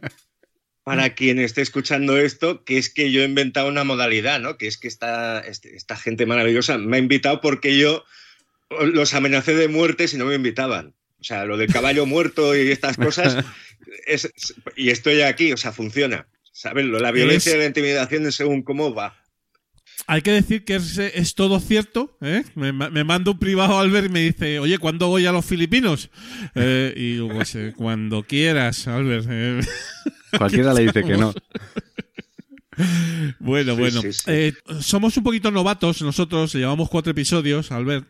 para 0.95 1.15
quien 1.15 1.37
esté 1.39 1.61
escuchando 1.61 2.17
esto, 2.17 2.63
que 2.63 2.77
es 2.77 2.89
que 2.89 3.11
yo 3.11 3.21
he 3.21 3.25
inventado 3.25 3.67
una 3.67 3.83
modalidad, 3.83 4.39
¿no? 4.39 4.57
Que 4.57 4.67
es 4.67 4.77
que 4.77 4.87
esta, 4.87 5.39
este- 5.41 5.75
esta 5.75 5.97
gente 5.97 6.25
maravillosa 6.25 6.77
me 6.77 6.95
ha 6.97 6.99
invitado 6.99 7.41
porque 7.41 7.77
yo 7.77 8.05
los 8.93 9.13
amenacé 9.13 9.53
de 9.55 9.67
muerte 9.67 10.07
si 10.07 10.17
no 10.17 10.25
me 10.25 10.35
invitaban. 10.35 10.93
O 11.19 11.23
sea, 11.23 11.45
lo 11.45 11.57
del 11.57 11.71
caballo 11.71 12.05
muerto 12.15 12.55
y 12.55 12.71
estas 12.71 12.95
cosas, 12.97 13.43
es- 14.05 14.31
y 14.75 14.89
estoy 14.89 15.21
aquí, 15.21 15.51
o 15.51 15.57
sea, 15.57 15.71
funciona. 15.73 16.27
¿Sabes? 16.53 16.85
La 16.85 17.11
violencia 17.11 17.51
Es- 17.51 17.55
y 17.55 17.59
la 17.59 17.65
intimidación 17.65 18.25
es 18.25 18.35
según 18.35 18.61
cómo 18.63 18.93
va. 18.93 19.21
Hay 20.05 20.21
que 20.21 20.31
decir 20.31 20.63
que 20.63 20.75
es, 20.75 20.97
es 20.97 21.35
todo 21.35 21.59
cierto. 21.59 22.17
¿eh? 22.21 22.43
Me, 22.55 22.71
me 22.71 23.03
manda 23.03 23.31
un 23.31 23.39
privado 23.39 23.77
Albert 23.77 24.05
y 24.07 24.09
me 24.09 24.21
dice, 24.21 24.59
oye, 24.59 24.77
¿cuándo 24.77 25.07
voy 25.07 25.25
a 25.25 25.31
los 25.33 25.45
filipinos? 25.45 26.09
Eh, 26.55 26.93
y 26.95 27.11
digo, 27.13 27.29
pues 27.29 27.53
eh, 27.55 27.73
cuando 27.75 28.23
quieras, 28.23 28.87
Albert. 28.87 29.27
Cualquiera 30.35 30.73
le 30.73 30.83
dice 30.83 31.03
que 31.03 31.17
no. 31.17 31.33
Bueno, 33.39 33.73
Sí, 33.73 33.79
bueno. 33.79 34.01
sí, 34.01 34.13
sí. 34.13 34.23
Eh, 34.27 34.53
somos 34.79 35.17
un 35.17 35.23
poquito 35.23 35.51
novatos 35.51 36.01
nosotros, 36.01 36.53
llevamos 36.53 36.89
cuatro 36.89 37.11
episodios, 37.11 37.71
Albert. 37.71 38.07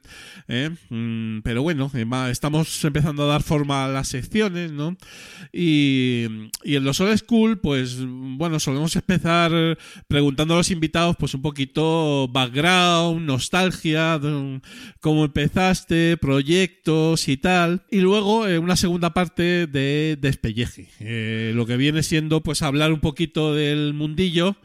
¿eh? 0.48 0.70
Mm, 0.90 1.42
pero 1.42 1.62
bueno, 1.64 1.90
eh, 1.94 2.06
estamos 2.30 2.84
empezando 2.84 3.24
a 3.24 3.28
dar 3.28 3.44
forma 3.44 3.86
a 3.86 3.88
las 3.88 4.10
secciones, 4.10 4.72
¿no? 4.72 4.96
Y, 5.52 6.26
y 6.64 6.76
en 6.76 6.84
los 6.84 7.00
Old 7.00 7.18
School, 7.18 7.60
pues 7.60 7.98
bueno, 8.00 8.60
solemos 8.60 8.96
empezar 8.96 9.78
preguntando 10.08 10.54
a 10.54 10.58
los 10.58 10.72
invitados, 10.72 11.16
pues 11.18 11.34
un 11.34 11.42
poquito 11.42 12.28
background, 12.28 13.26
nostalgia, 13.26 14.20
cómo 15.00 15.26
empezaste, 15.26 16.18
proyectos 16.18 17.28
y 17.28 17.38
tal. 17.38 17.86
Y 17.90 18.02
luego 18.02 18.48
eh, 18.48 18.60
una 18.60 18.76
segunda 18.76 19.14
parte 19.14 19.68
de 19.68 20.18
despelleje. 20.20 21.54
Lo 21.54 21.66
que 21.66 21.78
viene 21.78 22.04
siendo, 22.04 22.44
pues 22.44 22.62
hablar 22.62 22.92
un 22.94 23.00
poquito 23.00 23.54
del 23.54 23.94
mundillo 23.94 24.57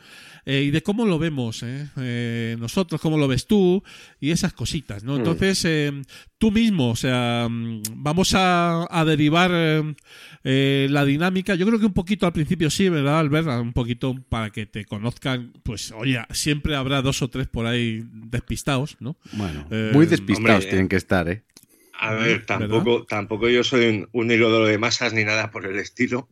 eh, 0.45 0.63
y 0.63 0.71
de 0.73 0.83
cómo 0.83 1.07
lo 1.07 1.19
vemos 1.21 1.63
¿eh? 1.63 1.89
Eh, 1.97 2.57
nosotros, 2.59 3.01
cómo 3.01 3.17
lo 3.17 3.29
ves 3.29 3.47
tú 3.47 3.83
y 4.21 4.31
esas 4.33 4.53
cositas, 4.53 5.05
¿no? 5.05 5.17
Entonces, 5.17 5.65
eh, 5.65 5.93
tú 6.39 6.51
mismo, 6.51 6.91
o 6.91 6.97
sea, 6.97 7.47
mm, 7.49 7.83
vamos 7.95 8.35
a, 8.35 8.87
a 8.91 9.05
derivar 9.05 9.53
eh, 9.55 9.95
eh, 10.43 10.89
la 10.91 11.05
dinámica. 11.05 11.55
Yo 11.55 11.65
creo 11.67 11.79
que 11.79 11.87
un 11.87 11.93
poquito 11.93 12.27
al 12.27 12.33
principio 12.33 12.71
sí, 12.71 12.89
¿verdad, 12.89 13.21
Albert? 13.21 13.47
Un 13.47 13.73
poquito 13.73 14.17
para 14.29 14.51
que 14.51 14.67
te 14.67 14.85
conozcan, 14.85 15.53
pues, 15.63 15.93
oye, 15.93 16.19
siempre 16.31 16.75
habrá 16.75 17.03
dos 17.03 17.23
o 17.23 17.29
tres 17.29 17.47
por 17.47 17.67
ahí 17.67 18.03
despistados, 18.13 18.97
¿no? 18.99 19.17
Bueno, 19.33 19.65
Eh, 19.71 19.91
muy 19.93 20.07
despistados 20.07 20.57
hombre, 20.57 20.69
tienen 20.71 20.89
que 20.89 20.97
estar, 20.97 21.29
¿eh? 21.29 21.45
A 22.05 22.15
ver, 22.15 22.41
¿verdad? 22.41 22.47
tampoco, 22.47 23.05
tampoco 23.07 23.49
yo 23.49 23.63
soy 23.65 23.87
un, 23.87 24.09
un 24.13 24.31
hilo 24.31 24.65
de 24.65 24.77
masas 24.79 25.13
ni 25.13 25.25
nada 25.25 25.51
por 25.51 25.67
el 25.67 25.79
estilo. 25.79 26.29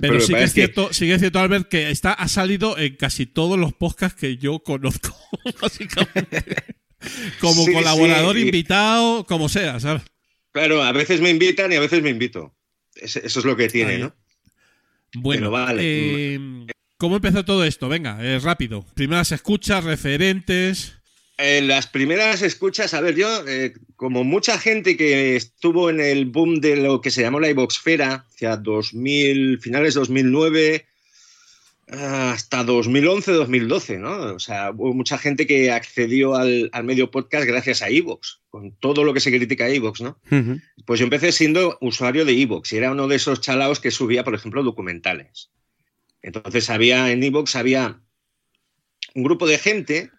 Pero, 0.00 0.20
sí, 0.20 0.32
que 0.34 0.42
es 0.44 0.50
que- 0.52 0.60
cierto, 0.62 0.92
sí 0.92 1.06
que 1.06 1.14
es 1.14 1.20
cierto, 1.20 1.40
Albert, 1.40 1.68
que 1.68 1.90
está, 1.90 2.12
ha 2.12 2.28
salido 2.28 2.78
en 2.78 2.96
casi 2.96 3.26
todos 3.26 3.58
los 3.58 3.72
podcasts 3.72 4.18
que 4.18 4.36
yo 4.36 4.60
conozco, 4.60 5.16
básicamente. 5.60 6.44
Como 7.40 7.64
Sí, 7.64 7.72
colaborador, 7.72 8.34
sí, 8.36 8.42
y- 8.42 8.44
invitado, 8.46 9.24
como 9.24 9.48
sea, 9.48 9.78
¿sabes? 9.80 10.02
Claro, 10.52 10.82
a 10.82 10.92
veces 10.92 11.20
me 11.20 11.30
invitan 11.30 11.72
y 11.72 11.76
a 11.76 11.80
veces 11.80 12.02
me 12.02 12.10
invito. 12.10 12.54
Es- 12.94 13.16
Eso 13.16 13.38
es 13.40 13.44
lo 13.44 13.56
que 13.56 13.68
tiene, 13.68 13.92
Ahí. 13.94 14.00
¿no? 14.02 14.14
Bueno, 15.14 15.40
Pero 15.42 15.50
vale. 15.50 15.80
eh, 15.84 16.66
¿cómo 16.96 17.16
empezó 17.16 17.44
todo 17.44 17.64
esto? 17.64 17.88
Venga, 17.88 18.18
eh, 18.22 18.38
rápido. 18.40 18.84
Primeras 18.94 19.32
escuchas, 19.32 19.84
referentes. 19.84 20.97
En 21.38 21.68
las 21.68 21.86
primeras 21.86 22.42
escuchas, 22.42 22.94
a 22.94 23.00
ver, 23.00 23.14
yo, 23.14 23.46
eh, 23.46 23.72
como 23.94 24.24
mucha 24.24 24.58
gente 24.58 24.96
que 24.96 25.36
estuvo 25.36 25.88
en 25.88 26.00
el 26.00 26.26
boom 26.26 26.60
de 26.60 26.74
lo 26.74 27.00
que 27.00 27.12
se 27.12 27.22
llamó 27.22 27.38
la 27.38 27.48
iboxfera, 27.48 28.26
hacia 28.28 28.56
2000, 28.56 29.60
finales 29.60 29.94
2009 29.94 30.84
ah, 31.92 32.32
hasta 32.32 32.64
2011, 32.64 33.30
2012, 33.30 33.98
¿no? 33.98 34.34
O 34.34 34.40
sea, 34.40 34.72
hubo 34.72 34.92
mucha 34.94 35.16
gente 35.16 35.46
que 35.46 35.70
accedió 35.70 36.34
al, 36.34 36.70
al 36.72 36.82
medio 36.82 37.12
podcast 37.12 37.46
gracias 37.46 37.82
a 37.82 37.90
iVoox, 37.90 38.40
con 38.50 38.72
todo 38.72 39.04
lo 39.04 39.14
que 39.14 39.20
se 39.20 39.30
critica 39.30 39.66
a 39.66 39.70
iVoox, 39.70 40.00
¿no? 40.00 40.18
Pues 40.86 40.98
yo 40.98 41.04
empecé 41.04 41.30
siendo 41.30 41.78
usuario 41.80 42.24
de 42.24 42.32
iVoox 42.32 42.72
y 42.72 42.78
era 42.78 42.90
uno 42.90 43.06
de 43.06 43.14
esos 43.14 43.40
chalaos 43.40 43.78
que 43.78 43.92
subía, 43.92 44.24
por 44.24 44.34
ejemplo, 44.34 44.64
documentales. 44.64 45.50
Entonces 46.20 46.68
había 46.68 47.12
en 47.12 47.22
iVoox 47.22 47.54
había 47.54 48.00
un 49.14 49.22
grupo 49.22 49.46
de 49.46 49.58
gente 49.58 50.10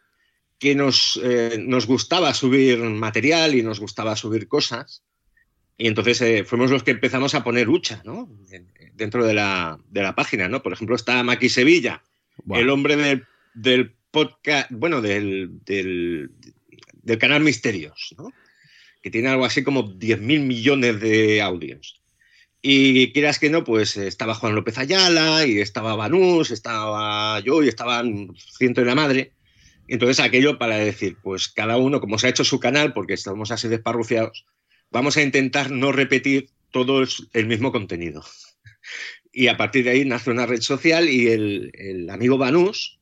que 0.60 0.76
nos, 0.76 1.20
eh, 1.24 1.58
nos 1.66 1.88
gustaba 1.88 2.34
subir 2.34 2.78
material 2.80 3.56
y 3.56 3.64
nos 3.64 3.80
gustaba 3.80 4.16
subir 4.16 4.48
cosas. 4.48 5.04
Y 5.78 5.88
entonces 5.88 6.22
eh, 6.22 6.44
fuimos 6.46 6.70
los 6.72 6.84
que 6.84 6.92
empezamos 6.92 7.34
a 7.36 7.44
poner 7.44 7.70
hucha, 7.70 8.02
¿no? 8.06 8.30
En- 8.52 8.68
Dentro 8.94 9.26
de 9.26 9.34
la, 9.34 9.80
de 9.90 10.02
la 10.02 10.14
página, 10.14 10.50
¿no? 10.50 10.62
Por 10.62 10.74
ejemplo, 10.74 10.94
está 10.94 11.24
Maki 11.24 11.48
Sevilla, 11.48 12.04
el 12.54 12.70
hombre 12.70 12.98
del, 12.98 13.26
del 13.54 13.94
podcast, 14.12 14.70
bueno, 14.72 15.00
del, 15.02 15.52
del, 15.64 16.32
del 17.02 17.18
canal 17.18 17.42
Misterios, 17.42 18.14
¿no? 18.18 18.34
que 19.02 19.10
tiene 19.10 19.30
algo 19.30 19.46
así 19.46 19.64
como 19.64 19.86
10.000 19.98 20.20
millones 20.42 21.00
de 21.00 21.42
audios. 21.42 22.02
Y 22.62 23.14
quieras 23.14 23.40
que 23.40 23.50
no, 23.50 23.64
pues 23.64 23.96
estaba 23.96 24.34
Juan 24.36 24.54
López 24.54 24.78
Ayala, 24.78 25.46
y 25.48 25.62
estaba 25.62 25.96
Banús, 25.96 26.52
estaba 26.52 27.40
yo, 27.40 27.64
y 27.64 27.70
estaban 27.70 28.34
ciento 28.36 28.82
de 28.82 28.88
la 28.88 28.96
madre. 28.96 29.32
Entonces 29.90 30.20
aquello 30.20 30.58
para 30.58 30.78
decir, 30.78 31.18
pues 31.22 31.48
cada 31.48 31.78
uno, 31.78 32.00
como 32.00 32.18
se 32.18 32.28
ha 32.28 32.30
hecho 32.30 32.44
su 32.44 32.60
canal, 32.60 32.94
porque 32.94 33.14
estamos 33.14 33.52
así 33.52 33.68
desparruciados, 33.68 34.46
vamos 34.92 35.18
a 35.18 35.24
intentar 35.24 35.72
no 35.72 35.92
repetir 35.92 36.50
todo 36.72 37.04
el 37.34 37.48
mismo 37.48 37.72
contenido. 37.72 38.24
Y 39.32 39.48
a 39.48 39.58
partir 39.58 39.84
de 39.84 39.92
ahí 39.92 40.06
nace 40.06 40.32
una 40.32 40.46
red 40.46 40.62
social 40.62 41.10
y 41.10 41.28
el, 41.28 41.72
el 41.74 42.10
amigo 42.10 42.38
Banús, 42.38 43.00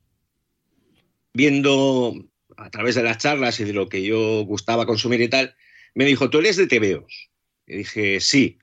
viendo 1.34 2.14
a 2.58 2.70
través 2.70 2.96
de 2.96 3.04
las 3.04 3.18
charlas 3.18 3.60
y 3.60 3.64
de 3.64 3.74
lo 3.74 3.88
que 3.88 4.04
yo 4.04 4.44
gustaba 4.46 4.86
consumir 4.86 5.22
y 5.22 5.30
tal, 5.30 5.56
me 5.94 6.06
dijo, 6.06 6.30
¿tú 6.30 6.40
eres 6.40 6.58
de 6.58 6.68
TVOs? 6.68 7.30
Y 7.68 7.78
dije, 7.78 8.20
sí. 8.20 8.60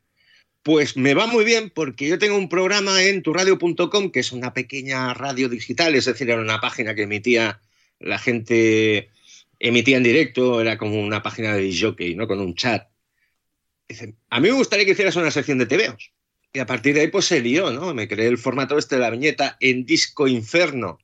Pues 0.62 0.96
me 0.96 1.12
va 1.12 1.26
muy 1.26 1.44
bien 1.44 1.68
porque 1.68 2.08
yo 2.08 2.18
tengo 2.18 2.38
un 2.38 2.48
programa 2.48 3.02
en 3.02 3.22
turradio.com, 3.22 4.10
que 4.10 4.20
es 4.20 4.32
una 4.32 4.54
pequeña 4.54 5.12
radio 5.12 5.50
digital, 5.50 5.94
es 5.94 6.06
decir, 6.06 6.30
era 6.30 6.40
una 6.40 6.60
página 6.60 6.94
que 6.94 7.02
emitía 7.02 7.60
la 8.04 8.18
gente, 8.18 9.10
emitía 9.58 9.96
en 9.96 10.02
directo, 10.02 10.60
era 10.60 10.78
como 10.78 11.00
una 11.00 11.22
página 11.22 11.54
de 11.54 11.76
jockey, 11.76 12.14
¿no? 12.14 12.26
Con 12.26 12.40
un 12.40 12.54
chat. 12.54 12.88
Dice, 13.88 14.14
a 14.30 14.40
mí 14.40 14.48
me 14.48 14.54
gustaría 14.54 14.84
que 14.84 14.92
hicieras 14.92 15.16
una 15.16 15.30
sección 15.30 15.58
de 15.58 15.66
TVOs. 15.66 16.12
Y 16.52 16.58
a 16.60 16.66
partir 16.66 16.94
de 16.94 17.00
ahí, 17.00 17.08
pues 17.08 17.24
se 17.24 17.40
lió, 17.40 17.70
¿no? 17.72 17.94
Me 17.94 18.06
creé 18.06 18.28
el 18.28 18.38
formato 18.38 18.78
este 18.78 18.96
de 18.96 19.00
la 19.00 19.10
viñeta 19.10 19.56
en 19.60 19.84
Disco 19.84 20.28
Inferno, 20.28 20.98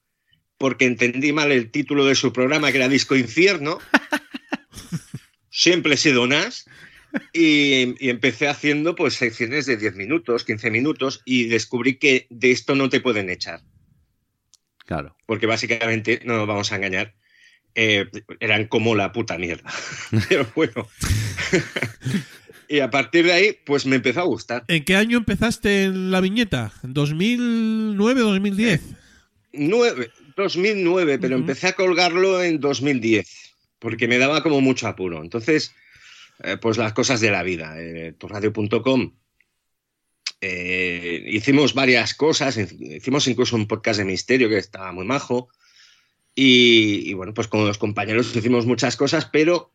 porque 0.58 0.84
entendí 0.84 1.32
mal 1.32 1.50
el 1.50 1.70
título 1.70 2.04
de 2.04 2.14
su 2.14 2.32
programa, 2.32 2.70
que 2.70 2.78
era 2.78 2.88
Disco 2.88 3.16
Infierno. 3.16 3.78
Siempre 5.50 5.94
he 5.94 5.96
sido 5.96 6.26
NAS. 6.26 6.66
Y, 7.32 7.96
y 7.98 8.08
empecé 8.08 8.46
haciendo 8.46 8.94
pues 8.94 9.14
secciones 9.14 9.66
de 9.66 9.76
10 9.76 9.96
minutos, 9.96 10.44
15 10.44 10.70
minutos, 10.70 11.22
y 11.24 11.46
descubrí 11.48 11.98
que 11.98 12.28
de 12.30 12.52
esto 12.52 12.76
no 12.76 12.88
te 12.88 13.00
pueden 13.00 13.30
echar. 13.30 13.62
Claro. 14.90 15.16
Porque 15.24 15.46
básicamente, 15.46 16.20
no 16.24 16.36
nos 16.36 16.48
vamos 16.48 16.72
a 16.72 16.74
engañar, 16.74 17.14
eh, 17.76 18.06
eran 18.40 18.66
como 18.66 18.96
la 18.96 19.12
puta 19.12 19.38
mierda. 19.38 19.70
Pero 20.28 20.48
bueno. 20.56 20.88
y 22.68 22.80
a 22.80 22.90
partir 22.90 23.24
de 23.24 23.32
ahí, 23.32 23.56
pues 23.64 23.86
me 23.86 23.94
empezó 23.94 24.18
a 24.18 24.24
gustar. 24.24 24.64
¿En 24.66 24.84
qué 24.84 24.96
año 24.96 25.18
empezaste 25.18 25.84
en 25.84 26.10
la 26.10 26.20
viñeta? 26.20 26.72
¿En 26.82 26.92
2009 26.92 28.20
2010? 28.20 28.80
Nueve- 29.52 30.10
2009, 30.34 31.18
pero 31.20 31.36
empecé 31.36 31.68
a 31.68 31.74
colgarlo 31.74 32.42
en 32.42 32.58
2010, 32.58 33.54
porque 33.78 34.08
me 34.08 34.18
daba 34.18 34.42
como 34.42 34.60
mucho 34.60 34.88
apuro. 34.88 35.22
Entonces, 35.22 35.72
eh, 36.42 36.56
pues 36.56 36.78
las 36.78 36.94
cosas 36.94 37.20
de 37.20 37.30
la 37.30 37.44
vida. 37.44 37.74
Eh, 37.78 38.12
turradio.com 38.18 39.12
eh, 40.40 41.24
hicimos 41.28 41.74
varias 41.74 42.14
cosas, 42.14 42.56
hicimos 42.56 43.26
incluso 43.28 43.56
un 43.56 43.66
podcast 43.66 43.98
de 43.98 44.04
misterio 44.04 44.48
que 44.48 44.58
estaba 44.58 44.92
muy 44.92 45.04
majo. 45.04 45.48
Y, 46.34 47.10
y 47.10 47.14
bueno, 47.14 47.34
pues 47.34 47.48
con 47.48 47.66
los 47.66 47.76
compañeros 47.78 48.34
hicimos 48.34 48.64
muchas 48.64 48.96
cosas, 48.96 49.26
pero 49.26 49.72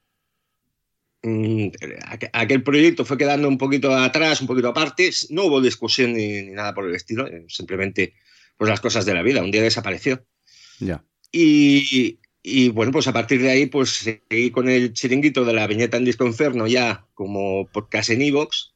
mm, 1.24 1.66
aqu- 2.08 2.30
aquel 2.34 2.64
proyecto 2.64 3.06
fue 3.06 3.18
quedando 3.18 3.48
un 3.48 3.58
poquito 3.58 3.96
atrás, 3.96 4.42
un 4.42 4.48
poquito 4.48 4.70
aparte. 4.70 5.12
No 5.30 5.46
hubo 5.46 5.62
discusión 5.62 6.14
ni, 6.14 6.42
ni 6.44 6.52
nada 6.52 6.74
por 6.74 6.86
el 6.88 6.96
estilo, 6.96 7.28
eh, 7.28 7.46
simplemente 7.50 8.14
pues 8.58 8.70
las 8.70 8.80
cosas 8.80 9.06
de 9.06 9.14
la 9.14 9.22
vida. 9.22 9.44
Un 9.44 9.52
día 9.52 9.62
desapareció. 9.62 10.26
Ya. 10.80 11.04
Y, 11.32 12.18
y, 12.42 12.70
bueno, 12.70 12.94
pues 12.94 13.08
a 13.08 13.14
partir 13.14 13.42
de 13.42 13.50
ahí, 13.52 13.66
pues 13.66 13.90
seguí 13.90 14.50
con 14.52 14.70
el 14.70 14.94
chiringuito 14.94 15.44
de 15.44 15.54
la 15.54 15.68
viñeta 15.68 15.98
en 15.98 16.06
Disco 16.06 16.26
Inferno 16.26 16.66
ya 16.68 17.06
como 17.14 17.68
podcast 17.68 18.12
en 18.12 18.22
Evox. 18.22 18.75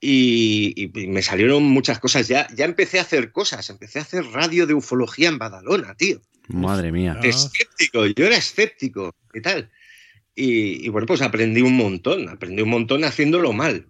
Y, 0.00 0.74
y 0.76 1.06
me 1.08 1.22
salieron 1.22 1.64
muchas 1.64 1.98
cosas. 1.98 2.28
Ya, 2.28 2.46
ya 2.54 2.64
empecé 2.64 2.98
a 2.98 3.02
hacer 3.02 3.32
cosas. 3.32 3.68
Empecé 3.70 3.98
a 3.98 4.02
hacer 4.02 4.24
radio 4.26 4.66
de 4.66 4.74
ufología 4.74 5.28
en 5.28 5.38
Badalona, 5.38 5.94
tío. 5.94 6.20
Madre 6.48 6.92
mía. 6.92 7.18
Escéptico, 7.22 8.06
yo 8.06 8.26
era 8.26 8.36
escéptico 8.36 9.14
y 9.34 9.40
tal. 9.40 9.70
Y, 10.34 10.86
y 10.86 10.88
bueno, 10.88 11.06
pues 11.06 11.20
aprendí 11.20 11.62
un 11.62 11.76
montón. 11.76 12.28
Aprendí 12.28 12.62
un 12.62 12.70
montón 12.70 13.04
haciéndolo 13.04 13.52
mal. 13.52 13.88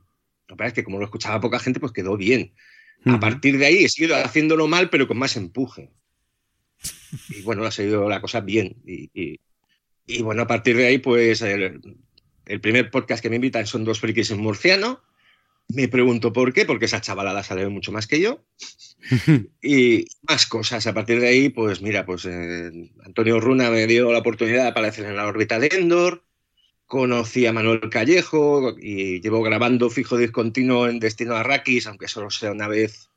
Lo 0.48 0.54
que 0.54 0.59
pasa 0.59 0.68
es 0.68 0.72
que 0.74 0.84
como 0.84 0.98
lo 0.98 1.04
escuchaba 1.04 1.40
poca 1.40 1.59
gente, 1.59 1.78
pues 1.78 1.92
quedó 1.92 2.16
bien. 2.16 2.54
A 3.04 3.20
partir 3.20 3.59
de 3.59 3.66
ahí 3.66 3.84
he 3.84 3.88
seguido 3.88 4.16
haciéndolo 4.16 4.66
mal, 4.66 4.90
pero 4.90 5.06
con 5.06 5.18
más 5.18 5.36
empuje. 5.36 5.90
Y 7.28 7.42
bueno, 7.42 7.64
ha 7.64 7.70
seguido 7.70 8.09
la 8.09 8.20
cosa 8.20 8.40
bien. 8.40 8.76
Y, 8.86 9.11
y- 9.14 9.40
y 10.11 10.22
bueno, 10.22 10.40
a 10.42 10.46
partir 10.46 10.74
de 10.74 10.86
ahí, 10.86 10.96
pues 10.98 11.42
el, 11.42 11.82
el 12.46 12.61
primer 12.62 12.90
podcast 12.90 13.22
que 13.22 13.28
me 13.28 13.36
invitan 13.36 13.66
son 13.66 13.84
dos 13.84 14.00
frikis 14.00 14.30
en 14.30 14.38
murciano. 14.40 15.02
Me 15.68 15.86
pregunto 15.86 16.32
por 16.32 16.52
qué, 16.54 16.64
porque 16.64 16.86
esa 16.86 17.00
chavalada 17.00 17.42
sabe 17.42 17.68
mucho 17.68 17.92
más 17.92 18.06
que 18.06 18.20
yo. 18.20 18.42
y 19.62 20.06
más 20.22 20.46
cosas. 20.46 20.86
A 20.86 20.94
partir 20.94 21.20
de 21.20 21.28
ahí, 21.28 21.48
pues 21.50 21.82
mira, 21.82 22.06
pues 22.06 22.24
eh, 22.24 22.70
Antonio 23.04 23.38
Runa 23.38 23.70
me 23.70 23.86
dio 23.86 24.10
la 24.12 24.20
oportunidad 24.20 24.62
de 24.62 24.68
aparecer 24.68 25.04
en 25.04 25.16
la 25.16 25.26
órbita 25.26 25.58
de 25.58 25.68
Endor. 25.72 26.24
Conocí 26.86 27.44
a 27.44 27.52
Manuel 27.52 27.90
Callejo 27.90 28.74
y 28.80 29.20
llevo 29.20 29.42
grabando 29.42 29.90
fijo 29.90 30.16
discontinuo 30.16 30.88
en 30.88 31.00
Destino 31.00 31.34
Arrakis, 31.36 31.86
aunque 31.86 32.08
solo 32.08 32.30
sea 32.30 32.50
una 32.50 32.66
vez 32.66 33.10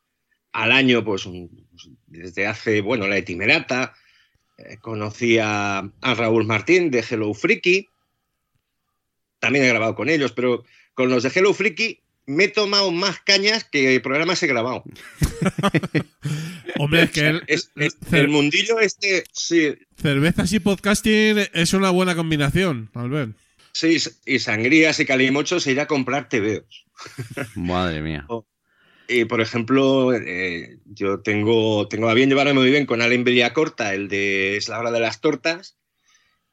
al 0.52 0.74
año, 0.74 1.06
pues 1.06 1.26
un- 1.26 1.68
pues, 1.72 1.90
desde 2.08 2.48
hace, 2.48 2.82
bueno, 2.82 3.08
la 3.08 3.18
Etimerata. 3.18 3.94
Eh, 4.58 4.76
conocí 4.82 5.38
a, 5.38 5.80
a 5.80 6.14
Raúl 6.16 6.46
Martín 6.46 6.92
de 6.92 7.00
Hello 7.10 7.34
Freaky. 7.34 7.88
También 9.40 9.64
he 9.64 9.70
grabado 9.70 9.96
con 9.96 10.10
ellos, 10.10 10.34
pero 10.34 10.66
con 10.94 11.10
los 11.10 11.24
de 11.24 11.32
Hello 11.34 11.54
Freaky 11.54 12.02
me 12.26 12.46
he 12.46 12.48
tomado 12.48 12.92
más 12.92 13.20
cañas 13.22 13.64
que 13.64 14.00
programas 14.00 14.42
he 14.44 14.48
grabado. 14.48 14.84
Hombre, 16.78 17.04
es 17.04 17.12
que 17.12 17.28
el, 17.28 17.44
Es- 17.48 17.72
el 18.12 18.28
mundillo 18.28 18.80
este, 18.80 19.24
sí, 19.34 19.74
cervezas 20.02 20.52
y 20.54 20.60
podcasting 20.60 21.38
es 21.54 21.74
una 21.74 21.90
buena 21.90 22.16
combinación, 22.16 22.90
Albert. 22.94 23.36
sí, 23.74 23.98
y 24.26 24.40
sangrías 24.40 25.00
y 25.00 25.06
calimochos 25.06 25.66
e 25.68 25.72
ir 25.72 25.80
a 25.80 25.88
comprar 25.88 26.30
TVOs. 26.30 26.86
Madre 27.56 28.02
mía. 28.02 28.26
Y 29.08 29.26
por 29.26 29.42
ejemplo, 29.42 30.14
eh, 30.14 30.78
yo 30.86 31.20
tengo, 31.20 31.88
tengo 31.90 32.08
a 32.08 32.14
bien 32.14 32.30
llevarme 32.30 32.54
muy 32.54 32.70
bien 32.72 32.86
con 32.86 33.02
Alen 33.02 33.26
Corta, 33.54 33.94
el 33.94 34.08
de 34.08 34.56
Es 34.56 34.70
la 34.70 34.80
hora 34.80 34.92
de 34.92 35.00
las 35.02 35.20
tortas. 35.20 35.78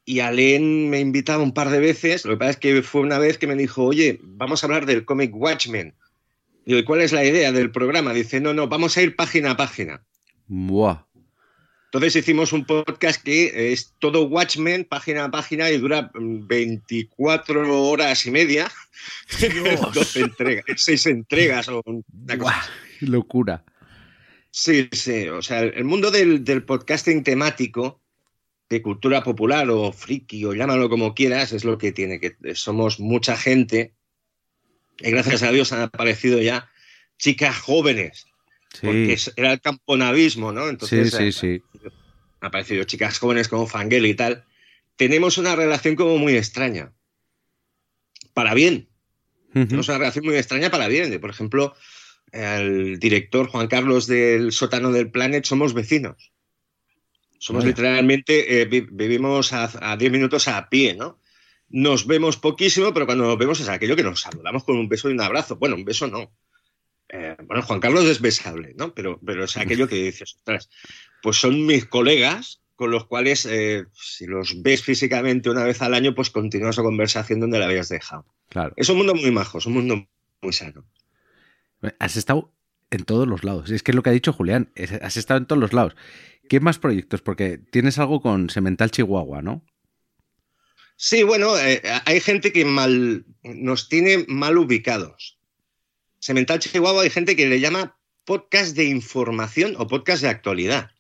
Y 0.08 0.20
Alen 0.20 0.88
me 0.88 1.00
invitaba 1.00 1.42
un 1.42 1.52
par 1.52 1.68
de 1.68 1.80
veces. 1.80 2.24
Lo 2.24 2.30
que 2.30 2.38
pasa 2.38 2.52
es 2.52 2.56
que 2.56 2.82
fue 2.82 3.02
una 3.02 3.18
vez 3.18 3.36
que 3.36 3.46
me 3.46 3.54
dijo, 3.54 3.84
oye, 3.84 4.18
vamos 4.22 4.62
a 4.62 4.66
hablar 4.66 4.86
del 4.86 5.04
cómic 5.04 5.36
Watchmen. 5.36 5.92
Digo, 6.64 6.78
¿y 6.78 6.84
cuál 6.84 7.02
es 7.02 7.12
la 7.12 7.26
idea 7.26 7.52
del 7.52 7.70
programa? 7.70 8.14
Dice, 8.14 8.40
no, 8.40 8.54
no, 8.54 8.68
vamos 8.68 8.96
a 8.96 9.02
ir 9.02 9.16
página 9.16 9.50
a 9.50 9.56
página. 9.58 10.02
Buah. 10.46 11.04
Entonces 11.88 12.16
hicimos 12.16 12.54
un 12.54 12.64
podcast 12.64 13.22
que 13.22 13.70
es 13.74 13.92
todo 13.98 14.22
Watchmen, 14.28 14.86
página 14.86 15.24
a 15.24 15.30
página, 15.30 15.70
y 15.70 15.76
dura 15.76 16.10
mm, 16.14 16.46
24 16.46 17.84
horas 17.86 18.24
y 18.24 18.30
media. 18.30 18.72
12 19.92 20.20
entregas, 20.20 20.64
6 20.74 21.06
entregas 21.08 21.68
o 21.68 21.82
una 21.84 22.38
cosa 22.38 22.38
Buah. 22.38 23.10
Locura. 23.10 23.62
Sí, 24.50 24.88
sí. 24.90 25.28
O 25.28 25.42
sea, 25.42 25.60
el 25.60 25.84
mundo 25.84 26.10
del, 26.10 26.44
del 26.44 26.64
podcasting 26.64 27.22
temático, 27.22 28.00
de 28.70 28.82
cultura 28.82 29.22
popular 29.22 29.68
o 29.70 29.92
friki 29.92 30.44
o 30.44 30.52
llámalo 30.52 30.88
como 30.90 31.14
quieras, 31.14 31.52
es 31.52 31.64
lo 31.64 31.78
que 31.78 31.92
tiene, 31.92 32.20
que 32.20 32.36
somos 32.54 33.00
mucha 33.00 33.36
gente. 33.36 33.94
Y 35.00 35.10
gracias 35.10 35.42
a 35.42 35.50
Dios 35.52 35.72
han 35.72 35.80
aparecido 35.82 36.40
ya 36.40 36.70
chicas 37.18 37.56
jóvenes, 37.58 38.26
porque 38.82 39.06
Sí. 39.06 39.12
es- 39.12 39.32
era 39.36 39.52
el 39.52 39.60
camponavismo, 39.60 40.52
¿no? 40.52 40.64
Sí, 40.64 40.68
Entonces 40.70 41.14
sí, 41.14 41.24
eh, 41.24 41.32
sí. 41.32 41.62
han 42.40 42.46
aparecido 42.48 42.84
chicas 42.84 43.18
jóvenes 43.18 43.48
como 43.48 43.66
Fangel 43.66 44.04
y 44.06 44.14
tal. 44.14 44.44
Tenemos 44.96 45.38
una 45.38 45.56
relación 45.56 45.94
como 45.96 46.18
muy 46.18 46.36
extraña. 46.36 46.92
Para 48.34 48.54
bien. 48.54 48.88
Tenemos 49.52 49.88
una 49.88 49.98
relación 49.98 50.24
muy 50.26 50.36
extraña 50.36 50.70
para 50.70 50.88
bien. 50.88 51.18
Por 51.20 51.30
ejemplo, 51.30 51.74
el 52.32 52.98
director 52.98 53.48
Juan 53.48 53.66
Carlos 53.68 54.06
del 54.06 54.52
sótano 54.52 54.92
del 54.92 55.10
Planet 55.10 55.44
somos 55.44 55.72
vecinos. 55.74 56.32
Somos 57.38 57.62
Vaya. 57.62 57.68
literalmente, 57.70 58.60
eh, 58.60 58.64
vi- 58.66 58.86
vivimos 58.90 59.52
a, 59.52 59.70
a 59.92 59.96
10 59.96 60.10
minutos 60.12 60.48
a 60.48 60.68
pie, 60.68 60.94
¿no? 60.94 61.20
Nos 61.70 62.06
vemos 62.06 62.36
poquísimo, 62.36 62.92
pero 62.94 63.06
cuando 63.06 63.24
nos 63.26 63.38
vemos 63.38 63.60
es 63.60 63.68
aquello 63.68 63.94
que 63.96 64.02
nos 64.02 64.20
saludamos 64.20 64.64
con 64.64 64.76
un 64.76 64.88
beso 64.88 65.08
y 65.08 65.12
un 65.12 65.20
abrazo. 65.20 65.56
Bueno, 65.56 65.76
un 65.76 65.84
beso 65.84 66.06
no. 66.08 66.32
Eh, 67.10 67.36
bueno, 67.46 67.62
Juan 67.62 67.80
Carlos 67.80 68.04
es 68.04 68.20
besable, 68.20 68.74
¿no? 68.76 68.92
Pero, 68.94 69.18
pero 69.24 69.44
es 69.44 69.56
aquello 69.56 69.86
que 69.88 69.96
dices, 69.96 70.34
ostras, 70.36 70.68
pues 71.22 71.36
son 71.38 71.64
mis 71.66 71.84
colegas 71.86 72.60
con 72.74 72.90
los 72.90 73.06
cuales, 73.06 73.44
eh, 73.46 73.84
si 73.92 74.26
los 74.26 74.62
ves 74.62 74.82
físicamente 74.82 75.50
una 75.50 75.64
vez 75.64 75.82
al 75.82 75.94
año, 75.94 76.14
pues 76.14 76.30
continúas 76.30 76.76
la 76.76 76.82
conversación 76.84 77.40
donde 77.40 77.58
la 77.58 77.66
habías 77.66 77.88
dejado. 77.88 78.24
Claro. 78.48 78.72
Es 78.76 78.88
un 78.88 78.98
mundo 78.98 79.14
muy 79.14 79.30
majo, 79.30 79.58
es 79.58 79.66
un 79.66 79.72
mundo 79.74 80.06
muy 80.42 80.52
sano. 80.52 80.84
Has 81.98 82.16
estado 82.16 82.52
en 82.90 83.04
todos 83.04 83.26
los 83.28 83.44
lados. 83.44 83.70
Es 83.70 83.82
que 83.82 83.90
es 83.92 83.94
lo 83.94 84.02
que 84.02 84.10
ha 84.10 84.12
dicho 84.12 84.32
Julián. 84.32 84.70
Has 85.02 85.16
estado 85.16 85.38
en 85.38 85.46
todos 85.46 85.60
los 85.60 85.72
lados. 85.72 85.94
¿Qué 86.48 86.60
más 86.60 86.78
proyectos? 86.78 87.20
Porque 87.22 87.58
tienes 87.58 87.98
algo 87.98 88.20
con 88.20 88.50
Semental 88.50 88.90
Chihuahua, 88.90 89.42
¿no? 89.42 89.64
Sí, 90.96 91.22
bueno, 91.22 91.56
eh, 91.58 91.80
hay 92.06 92.20
gente 92.20 92.52
que 92.52 92.64
mal, 92.64 93.24
nos 93.42 93.88
tiene 93.88 94.24
mal 94.26 94.58
ubicados. 94.58 95.38
Semental 96.18 96.58
Chihuahua 96.58 97.02
hay 97.04 97.10
gente 97.10 97.36
que 97.36 97.46
le 97.46 97.60
llama 97.60 97.96
podcast 98.24 98.76
de 98.76 98.84
información 98.84 99.74
o 99.78 99.86
podcast 99.86 100.22
de 100.22 100.28
actualidad. 100.28 100.90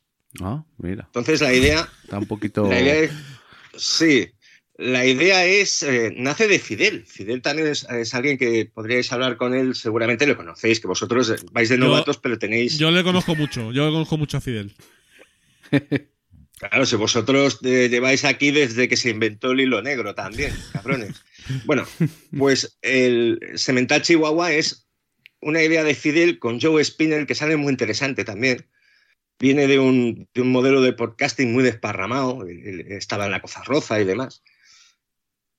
Ah, 0.40 0.64
mira. 0.76 1.04
Entonces 1.06 1.40
la 1.40 1.52
idea, 1.52 1.88
Está 2.04 2.18
un 2.18 2.26
poquito. 2.26 2.68
la 2.68 2.80
idea 2.80 2.94
es, 2.96 3.10
sí, 3.76 4.28
la 4.76 5.04
idea 5.04 5.44
es, 5.44 5.82
eh, 5.82 6.14
nace 6.16 6.46
de 6.46 6.60
Fidel. 6.60 7.04
Fidel 7.04 7.42
también 7.42 7.66
es, 7.66 7.84
es 7.90 8.14
alguien 8.14 8.38
que 8.38 8.70
podríais 8.72 9.12
hablar 9.12 9.36
con 9.36 9.52
él, 9.54 9.74
seguramente 9.74 10.26
lo 10.28 10.36
conocéis, 10.36 10.78
que 10.78 10.86
vosotros 10.86 11.30
eh, 11.30 11.36
vais 11.50 11.68
de 11.68 11.76
Yo- 11.78 11.84
novatos, 11.86 12.18
pero 12.18 12.38
tenéis... 12.38 12.78
Yo 12.78 12.92
le 12.92 13.02
conozco 13.02 13.34
mucho, 13.34 13.72
yo 13.72 13.84
le 13.86 13.90
conozco 13.92 14.16
mucho 14.16 14.36
a 14.36 14.40
Fidel. 14.40 14.72
Claro, 16.58 16.86
si 16.86 16.96
vosotros 16.96 17.60
eh, 17.62 17.88
lleváis 17.88 18.24
aquí 18.24 18.50
desde 18.50 18.88
que 18.88 18.96
se 18.96 19.10
inventó 19.10 19.52
el 19.52 19.60
hilo 19.60 19.80
negro 19.80 20.14
también, 20.14 20.52
cabrones. 20.72 21.24
Bueno, 21.64 21.86
pues 22.36 22.76
el 22.82 23.38
Semental 23.54 24.02
Chihuahua 24.02 24.52
es 24.52 24.88
una 25.40 25.62
idea 25.62 25.84
de 25.84 25.94
Fidel 25.94 26.40
con 26.40 26.60
Joe 26.60 26.84
Spinell 26.84 27.26
que 27.26 27.36
sale 27.36 27.56
muy 27.56 27.70
interesante 27.70 28.24
también. 28.24 28.66
Viene 29.38 29.68
de 29.68 29.78
un, 29.78 30.28
de 30.34 30.42
un 30.42 30.50
modelo 30.50 30.82
de 30.82 30.92
podcasting 30.92 31.52
muy 31.52 31.62
desparramado, 31.62 32.44
estaba 32.48 33.26
en 33.26 33.30
la 33.30 33.40
Coza 33.40 33.62
Roza 33.62 34.00
y 34.00 34.04
demás. 34.04 34.42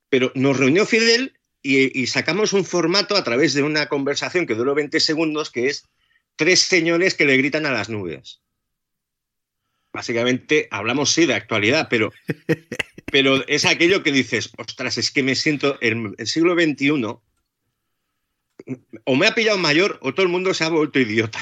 Pero 0.09 0.33
nos 0.35 0.57
reunió 0.57 0.85
Fidel 0.85 1.39
y, 1.61 1.97
y 1.97 2.07
sacamos 2.07 2.51
un 2.51 2.65
formato 2.65 3.15
a 3.15 3.23
través 3.23 3.53
de 3.53 3.63
una 3.63 3.87
conversación 3.87 4.45
que 4.45 4.55
duró 4.55 4.75
20 4.75 4.99
segundos, 4.99 5.49
que 5.49 5.67
es 5.67 5.87
tres 6.35 6.59
señores 6.59 7.15
que 7.15 7.25
le 7.25 7.37
gritan 7.37 7.65
a 7.65 7.71
las 7.71 7.87
nubes 7.87 8.41
básicamente 9.99 10.69
hablamos 10.71 11.11
sí 11.11 11.25
de 11.25 11.33
actualidad, 11.33 11.87
pero, 11.89 12.13
pero 13.11 13.45
es 13.47 13.65
aquello 13.65 14.01
que 14.01 14.13
dices, 14.13 14.49
ostras, 14.57 14.97
es 14.97 15.11
que 15.11 15.23
me 15.23 15.35
siento 15.35 15.77
en 15.81 16.15
el 16.17 16.25
siglo 16.25 16.53
XXI, 16.55 16.89
o 19.03 19.15
me 19.17 19.27
ha 19.27 19.35
pillado 19.35 19.57
mayor 19.57 19.99
o 20.01 20.13
todo 20.13 20.23
el 20.25 20.31
mundo 20.31 20.53
se 20.53 20.63
ha 20.63 20.69
vuelto 20.69 20.99
idiota. 20.99 21.39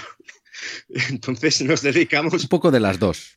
Entonces 1.09 1.61
nos 1.61 1.83
dedicamos, 1.83 2.41
Un 2.43 2.49
poco 2.49 2.71
de 2.71 2.79
las 2.79 2.97
dos. 2.97 3.35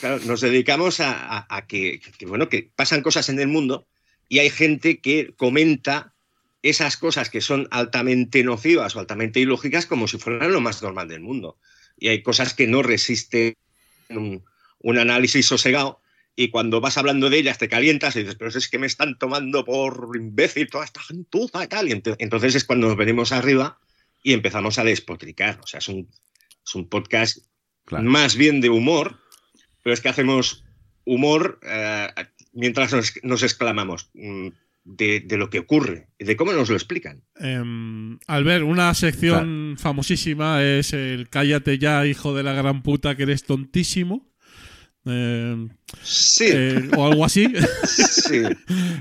claro, 0.00 0.20
nos 0.24 0.40
dedicamos 0.40 1.00
a, 1.00 1.12
a- 1.12 1.46
a 1.54 1.66
que, 1.66 2.00
que, 2.18 2.24
bueno, 2.24 2.48
que 2.48 2.70
pasan 2.74 3.02
cosas 3.02 3.28
en 3.28 3.38
el 3.40 3.48
mundo 3.48 3.86
y 4.30 4.38
hay 4.38 4.48
gente 4.48 5.00
que 5.00 5.34
comenta 5.36 6.14
esas 6.62 6.96
cosas 6.96 7.28
que 7.28 7.42
son 7.42 7.68
altamente 7.72 8.42
nocivas 8.42 8.96
o 8.96 9.00
altamente 9.00 9.40
ilógicas 9.40 9.84
como 9.84 10.08
si 10.08 10.16
fueran 10.16 10.50
lo 10.52 10.60
más 10.62 10.82
normal 10.82 11.08
del 11.08 11.20
mundo. 11.20 11.58
Y 11.98 12.08
hay 12.08 12.22
cosas 12.22 12.54
que 12.54 12.66
no 12.66 12.82
resisten 12.82 13.54
un, 14.08 14.42
un 14.82 14.98
análisis 14.98 15.46
sosegado 15.46 16.00
y 16.34 16.48
cuando 16.48 16.80
vas 16.80 16.96
hablando 16.96 17.28
de 17.28 17.38
ellas 17.38 17.58
te 17.58 17.68
calientas 17.68 18.16
y 18.16 18.20
dices, 18.20 18.36
pero 18.36 18.50
es 18.50 18.68
que 18.68 18.78
me 18.78 18.86
están 18.86 19.18
tomando 19.18 19.64
por 19.64 20.10
imbécil 20.16 20.68
toda 20.70 20.84
esta 20.84 21.02
gentuza 21.02 21.62
y 21.64 21.68
tal. 21.68 21.88
Y 21.88 21.92
ent- 21.92 22.16
entonces 22.18 22.54
es 22.54 22.64
cuando 22.64 22.88
nos 22.88 22.96
venimos 22.96 23.32
arriba 23.32 23.78
y 24.22 24.32
empezamos 24.32 24.78
a 24.78 24.84
despotricar. 24.84 25.60
O 25.62 25.66
sea, 25.66 25.78
es 25.78 25.88
un, 25.88 26.08
es 26.66 26.74
un 26.74 26.88
podcast 26.88 27.38
Claro. 27.84 28.04
más 28.04 28.36
bien 28.36 28.60
de 28.60 28.70
humor, 28.70 29.18
pero 29.82 29.92
es 29.92 30.00
que 30.00 30.08
hacemos 30.08 30.64
humor 31.04 31.58
eh, 31.62 32.08
mientras 32.52 32.92
nos, 32.92 33.12
nos 33.24 33.42
exclamamos 33.42 34.08
mm, 34.14 34.48
de, 34.84 35.20
de 35.20 35.36
lo 35.36 35.50
que 35.50 35.58
ocurre 35.58 36.06
y 36.18 36.24
de 36.24 36.36
cómo 36.36 36.52
nos 36.52 36.70
lo 36.70 36.76
explican. 36.76 37.22
Em, 37.36 38.18
Albert, 38.26 38.64
una 38.64 38.94
sección 38.94 39.74
famosísima 39.78 40.62
es 40.62 40.92
el 40.92 41.28
Cállate 41.28 41.78
ya, 41.78 42.06
hijo 42.06 42.34
de 42.34 42.42
la 42.44 42.52
gran 42.54 42.82
puta, 42.82 43.16
que 43.16 43.24
eres 43.24 43.44
tontísimo. 43.44 44.31
Em, 45.04 45.68
Sí, 46.02 46.46
eh, 46.48 46.88
o 46.96 47.04
algo 47.06 47.24
así. 47.24 47.52
sí, 47.84 48.42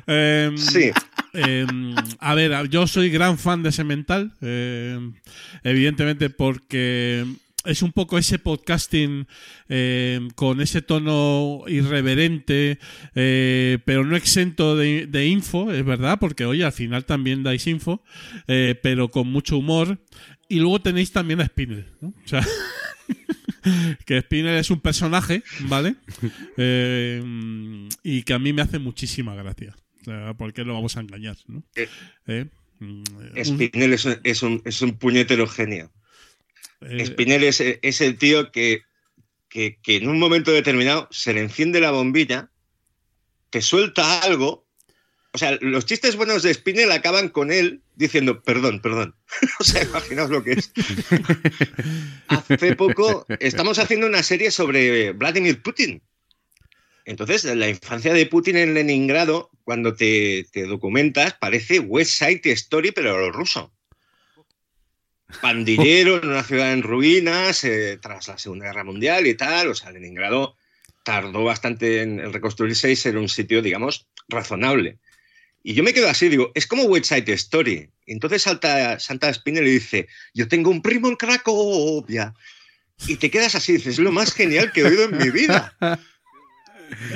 Em, 0.07 0.57
sí. 0.57 0.91
em, 1.33 1.95
a 2.19 2.35
ver, 2.35 2.69
yo 2.69 2.87
soy 2.87 3.09
gran 3.09 3.37
fan 3.37 3.63
de 3.63 3.71
Semental, 3.71 4.33
em, 4.41 5.13
evidentemente 5.63 6.29
porque 6.29 7.25
es 7.63 7.81
un 7.83 7.91
poco 7.91 8.17
ese 8.17 8.39
podcasting 8.39 9.27
con 10.35 10.61
ese 10.61 10.81
tono 10.81 11.61
irreverente, 11.67 12.79
eh, 13.15 13.77
pero 13.85 14.03
no 14.03 14.15
exento 14.15 14.75
de, 14.75 15.05
de 15.05 15.27
info, 15.27 15.71
es 15.71 15.85
verdad, 15.85 16.17
porque 16.19 16.45
oye, 16.45 16.63
al 16.65 16.71
final 16.73 17.05
también 17.05 17.43
dais 17.43 17.67
info, 17.67 18.03
eh, 18.47 18.75
pero 18.81 19.09
con 19.11 19.27
mucho 19.27 19.57
humor. 19.59 19.99
Y 20.49 20.59
luego 20.59 20.81
tenéis 20.81 21.11
también 21.13 21.39
a 21.39 21.45
Spinel, 21.45 21.85
¿no? 22.01 22.09
O 22.09 22.27
sea, 22.27 22.41
que 24.05 24.19
Spinel 24.21 24.57
es 24.57 24.69
un 24.71 24.79
personaje, 24.81 25.43
¿vale? 25.61 25.95
Eh, 26.57 27.21
y 28.03 28.23
que 28.23 28.33
a 28.33 28.39
mí 28.39 28.53
me 28.53 28.61
hace 28.61 28.79
muchísima 28.79 29.35
gracia. 29.35 29.75
O 30.01 30.03
sea, 30.05 30.33
¿por 30.33 30.51
qué 30.53 30.63
lo 30.63 30.73
vamos 30.73 30.97
a 30.97 31.01
engañar? 31.01 31.37
¿no? 31.47 31.63
Eh, 31.75 31.87
Eh, 32.27 32.45
mm, 32.79 33.03
es, 33.35 33.49
un- 34.05 34.19
es 34.23 34.43
un, 34.43 34.61
es 34.65 34.81
un 34.81 34.97
puñetero 34.97 35.47
genio. 35.47 35.91
eh, 36.81 37.05
Spinel 37.05 37.43
es, 37.43 37.61
es 37.61 38.01
el 38.01 38.17
tío 38.17 38.51
que, 38.51 38.81
que, 39.49 39.77
que 39.83 39.97
en 39.97 40.09
un 40.09 40.17
momento 40.19 40.51
determinado 40.51 41.07
se 41.11 41.33
le 41.33 41.41
enciende 41.41 41.79
la 41.81 41.91
bombilla, 41.91 42.49
te 43.51 43.61
suelta 43.61 44.21
algo. 44.21 44.65
O 45.33 45.37
sea, 45.37 45.57
los 45.61 45.85
chistes 45.85 46.17
buenos 46.17 46.43
de 46.43 46.53
Spinel 46.53 46.91
acaban 46.91 47.29
con 47.29 47.51
él 47.51 47.81
diciendo 47.95 48.43
perdón, 48.43 48.81
perdón. 48.81 49.15
o 49.59 49.63
sea, 49.63 49.83
imaginaos 49.83 50.29
lo 50.29 50.43
que 50.43 50.53
es. 50.53 50.73
Hace 52.27 52.75
poco 52.75 53.25
estamos 53.39 53.79
haciendo 53.79 54.07
una 54.07 54.23
serie 54.23 54.51
sobre 54.51 55.13
Vladimir 55.13 55.61
Putin. 55.61 56.01
Entonces, 57.05 57.45
la 57.45 57.69
infancia 57.69 58.13
de 58.13 58.25
Putin 58.25 58.57
en 58.57 58.73
Leningrado, 58.73 59.49
cuando 59.63 59.95
te, 59.95 60.45
documentas, 60.67 61.33
parece 61.33 61.79
West 61.79 62.11
Side 62.11 62.41
Story, 62.51 62.91
pero 62.91 63.17
lo 63.17 63.31
ruso. 63.31 63.73
Pandillero 65.41 66.21
en 66.21 66.29
una 66.29 66.43
ciudad 66.43 66.73
en 66.73 66.83
ruinas, 66.83 67.63
eh, 67.63 67.97
tras 68.01 68.27
la 68.27 68.37
Segunda 68.37 68.65
Guerra 68.65 68.83
Mundial 68.83 69.25
y 69.27 69.33
tal. 69.33 69.69
O 69.69 69.75
sea, 69.75 69.91
Leningrado 69.91 70.57
tardó 71.03 71.43
bastante 71.45 72.01
en 72.01 72.31
reconstruirse 72.31 72.91
y 72.91 72.95
ser 72.95 73.17
un 73.17 73.29
sitio, 73.29 73.61
digamos, 73.61 74.07
razonable. 74.27 74.99
Y 75.63 75.73
yo 75.73 75.83
me 75.83 75.93
quedo 75.93 76.09
así, 76.09 76.29
digo, 76.29 76.51
es 76.55 76.65
como 76.67 76.83
West 76.83 77.05
Side 77.05 77.31
Story. 77.33 77.89
Entonces 78.07 78.41
salta 78.41 78.99
Santa 78.99 79.33
Spinel 79.33 79.67
y 79.67 79.71
dice, 79.71 80.07
yo 80.33 80.47
tengo 80.47 80.69
un 80.71 80.81
primo 80.81 81.07
en 81.07 81.15
Cracovia. 81.15 82.33
Y 83.07 83.15
te 83.15 83.31
quedas 83.31 83.55
así, 83.55 83.73
dices, 83.73 83.93
es 83.93 83.99
lo 83.99 84.11
más 84.11 84.33
genial 84.33 84.71
que 84.71 84.81
he 84.81 84.85
oído 84.85 85.05
en 85.05 85.17
mi 85.17 85.29
vida. 85.29 85.75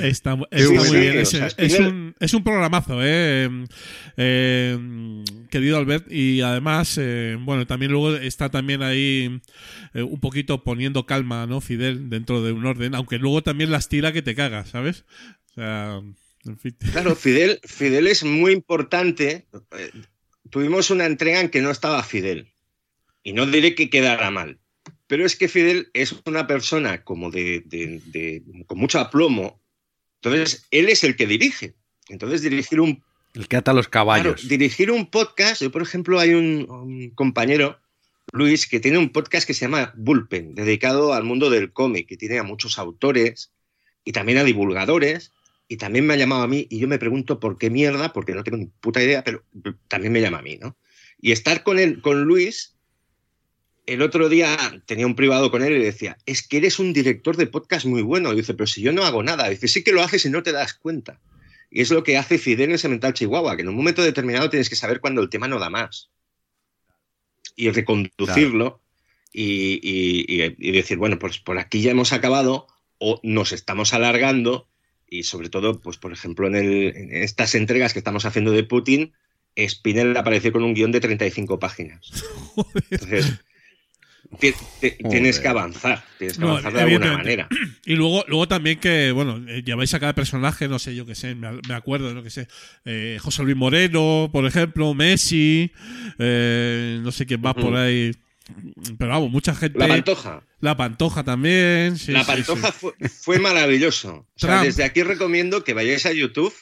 Está, 0.00 0.36
muy 0.36 0.46
bien. 0.50 1.18
Es, 1.18 1.34
o 1.34 1.36
sea, 1.36 1.46
es 1.48 1.56
Spinel- 1.58 1.88
un, 1.88 2.14
es 2.18 2.32
un 2.32 2.42
programazo, 2.42 2.98
eh, 3.02 3.48
eh, 4.16 5.24
querido 5.50 5.76
Albert. 5.76 6.10
Y 6.10 6.40
además, 6.40 6.96
eh, 6.98 7.36
bueno, 7.38 7.66
también 7.66 7.92
luego 7.92 8.16
está 8.16 8.48
también 8.48 8.82
ahí 8.82 9.40
eh, 9.92 10.02
un 10.02 10.18
poquito 10.18 10.64
poniendo 10.64 11.04
calma, 11.04 11.46
¿no? 11.46 11.60
Fidel, 11.60 12.08
dentro 12.08 12.42
de 12.42 12.52
un 12.52 12.64
orden. 12.64 12.94
Aunque 12.94 13.18
luego 13.18 13.42
también 13.42 13.70
las 13.70 13.88
tira 13.88 14.12
que 14.12 14.22
te 14.22 14.34
cagas, 14.34 14.70
¿sabes? 14.70 15.04
O 15.50 15.54
sea. 15.54 16.00
Claro, 16.92 17.14
Fidel, 17.16 17.60
Fidel 17.64 18.06
es 18.06 18.24
muy 18.24 18.52
importante. 18.52 19.46
Tuvimos 20.50 20.90
una 20.90 21.06
entrega 21.06 21.40
en 21.40 21.50
que 21.50 21.60
no 21.62 21.70
estaba 21.70 22.02
Fidel. 22.02 22.52
Y 23.22 23.32
no 23.32 23.46
diré 23.46 23.74
que 23.74 23.90
quedara 23.90 24.30
mal. 24.30 24.58
Pero 25.08 25.24
es 25.26 25.36
que 25.36 25.48
Fidel 25.48 25.90
es 25.92 26.14
una 26.24 26.46
persona 26.46 27.02
como 27.04 27.30
de, 27.30 27.62
de- 27.66 28.00
de- 28.06 28.42
con 28.66 28.78
mucho 28.78 28.98
aplomo. 29.00 29.60
Entonces, 30.22 30.66
él 30.70 30.88
es 30.88 31.02
el 31.04 31.16
que 31.16 31.26
dirige. 31.26 31.74
Entonces, 32.08 32.42
dirigir 32.42 32.80
un 32.80 33.02
El 33.34 33.48
que 33.48 33.56
ata 33.56 33.72
los 33.72 33.88
caballos. 33.88 34.36
Claro, 34.40 34.48
dirigir 34.48 34.90
un 34.90 35.10
podcast, 35.10 35.60
yo 35.62 35.70
por 35.72 35.82
ejemplo 35.82 36.18
hay 36.20 36.34
un, 36.34 36.66
un 36.70 37.10
compañero, 37.10 37.78
Luis, 38.32 38.66
que 38.66 38.80
tiene 38.80 38.98
un 38.98 39.10
podcast 39.10 39.46
que 39.46 39.54
se 39.54 39.62
llama 39.66 39.92
Bullpen, 39.96 40.54
dedicado 40.54 41.12
al 41.12 41.24
mundo 41.24 41.50
del 41.50 41.72
cómic, 41.72 42.08
que 42.08 42.16
tiene 42.16 42.38
a 42.38 42.42
muchos 42.44 42.78
autores 42.78 43.52
y 44.04 44.12
también 44.12 44.38
a 44.38 44.44
divulgadores, 44.44 45.32
y 45.68 45.76
también 45.78 46.06
me 46.06 46.14
ha 46.14 46.16
llamado 46.16 46.42
a 46.42 46.48
mí, 46.48 46.66
y 46.70 46.78
yo 46.78 46.88
me 46.88 46.98
pregunto 46.98 47.40
por 47.40 47.58
qué 47.58 47.70
mierda, 47.70 48.12
porque 48.12 48.34
no 48.34 48.44
tengo 48.44 48.58
ni 48.58 48.66
puta 48.66 49.02
idea, 49.02 49.24
pero 49.24 49.42
también 49.88 50.12
me 50.12 50.20
llama 50.20 50.38
a 50.38 50.42
mí, 50.42 50.56
¿no? 50.60 50.76
Y 51.20 51.32
estar 51.32 51.62
con 51.62 51.78
él, 51.78 52.00
con 52.02 52.22
Luis, 52.22 52.74
el 53.86 54.02
otro 54.02 54.28
día 54.28 54.56
tenía 54.86 55.06
un 55.06 55.14
privado 55.16 55.50
con 55.50 55.62
él 55.62 55.72
y 55.74 55.78
le 55.78 55.84
decía, 55.86 56.18
es 56.26 56.46
que 56.46 56.56
eres 56.58 56.78
un 56.78 56.92
director 56.92 57.36
de 57.36 57.46
podcast 57.46 57.86
muy 57.86 58.02
bueno. 58.02 58.32
Y 58.32 58.36
dice, 58.36 58.52
pero 58.54 58.66
si 58.66 58.82
yo 58.82 58.92
no 58.92 59.04
hago 59.04 59.22
nada. 59.22 59.48
dice, 59.48 59.68
sí 59.68 59.82
que 59.84 59.92
lo 59.92 60.02
haces 60.02 60.26
y 60.26 60.30
no 60.30 60.42
te 60.42 60.50
das 60.52 60.74
cuenta. 60.74 61.20
Y 61.70 61.80
es 61.82 61.90
lo 61.90 62.02
que 62.02 62.16
hace 62.16 62.38
Fidel 62.38 62.70
en 62.72 62.78
Semental 62.78 63.14
Chihuahua, 63.14 63.54
que 63.56 63.62
en 63.62 63.68
un 63.68 63.76
momento 63.76 64.02
determinado 64.02 64.50
tienes 64.50 64.68
que 64.68 64.76
saber 64.76 65.00
cuando 65.00 65.22
el 65.22 65.30
tema 65.30 65.46
no 65.48 65.58
da 65.60 65.70
más. 65.70 66.10
Y 67.54 67.70
reconducirlo 67.70 68.82
y, 69.32 69.80
y- 69.82 70.42
y- 70.42 70.56
y 70.58 70.72
decir, 70.72 70.98
bueno, 70.98 71.18
pues 71.18 71.38
por 71.38 71.58
aquí 71.58 71.80
ya 71.80 71.92
hemos 71.92 72.12
acabado 72.12 72.66
o 72.98 73.20
nos 73.22 73.52
estamos 73.52 73.94
alargando. 73.94 74.68
Y 75.08 75.22
sobre 75.22 75.48
todo, 75.48 75.80
pues 75.80 75.96
por 75.98 76.12
ejemplo, 76.12 76.46
en, 76.48 76.56
el- 76.56 76.96
en 76.96 77.14
estas 77.22 77.54
entregas 77.54 77.92
que 77.92 78.00
estamos 78.00 78.24
haciendo 78.24 78.52
de 78.52 78.64
Putin, 78.64 79.12
Spinel 79.58 80.16
apareció 80.16 80.52
con 80.52 80.64
un 80.64 80.74
guion 80.74 80.92
de 80.92 81.00
35 81.00 81.58
páginas. 81.58 82.10
Entonces, 82.90 83.40
ti- 84.40 84.52
ti- 84.80 84.90
tienes 85.08 85.38
que 85.40 85.48
avanzar, 85.48 86.02
tienes 86.18 86.36
que 86.36 86.42
No, 86.44 86.50
avanzar 86.50 86.72
de 86.74 86.80
alguna 86.82 87.12
manera. 87.16 87.48
Y 87.86 87.94
luego, 87.94 88.24
luego 88.26 88.48
también 88.48 88.80
que, 88.80 89.12
bueno, 89.12 89.40
eh, 89.48 89.62
lleváis 89.64 89.94
a 89.94 90.00
cada 90.00 90.12
personaje, 90.12 90.66
no 90.66 90.80
sé, 90.80 90.96
yo 90.96 91.06
qué 91.06 91.14
sé, 91.14 91.36
me, 91.36 91.52
me 91.68 91.74
acuerdo, 91.74 92.12
no 92.12 92.22
que 92.24 92.30
sé, 92.30 92.48
eh, 92.84 93.16
José 93.20 93.44
Luis 93.44 93.56
Moreno, 93.56 94.28
por 94.32 94.44
ejemplo, 94.44 94.92
Messi, 94.92 95.70
eh, 96.18 96.98
no 97.02 97.12
sé 97.12 97.26
quién 97.26 97.40
más 97.40 97.54
por 97.54 97.76
ahí. 97.76 98.10
Pero 98.98 99.10
vamos, 99.10 99.30
mucha 99.30 99.54
gente. 99.54 99.78
La 99.78 99.88
Pantoja. 99.88 100.42
La 100.60 100.76
Pantoja 100.76 101.24
también. 101.24 101.96
sí, 101.96 102.12
la 102.12 102.24
Pantoja 102.24 102.68
sí. 102.70 102.78
Fue, 102.78 102.92
fue 103.08 103.38
maravilloso. 103.38 104.14
O 104.14 104.38
sea, 104.38 104.50
Trump. 104.50 104.64
desde 104.64 104.84
aquí 104.84 105.02
recomiendo 105.02 105.64
que 105.64 105.74
vayáis 105.74 106.06
a 106.06 106.12
YouTube 106.12 106.54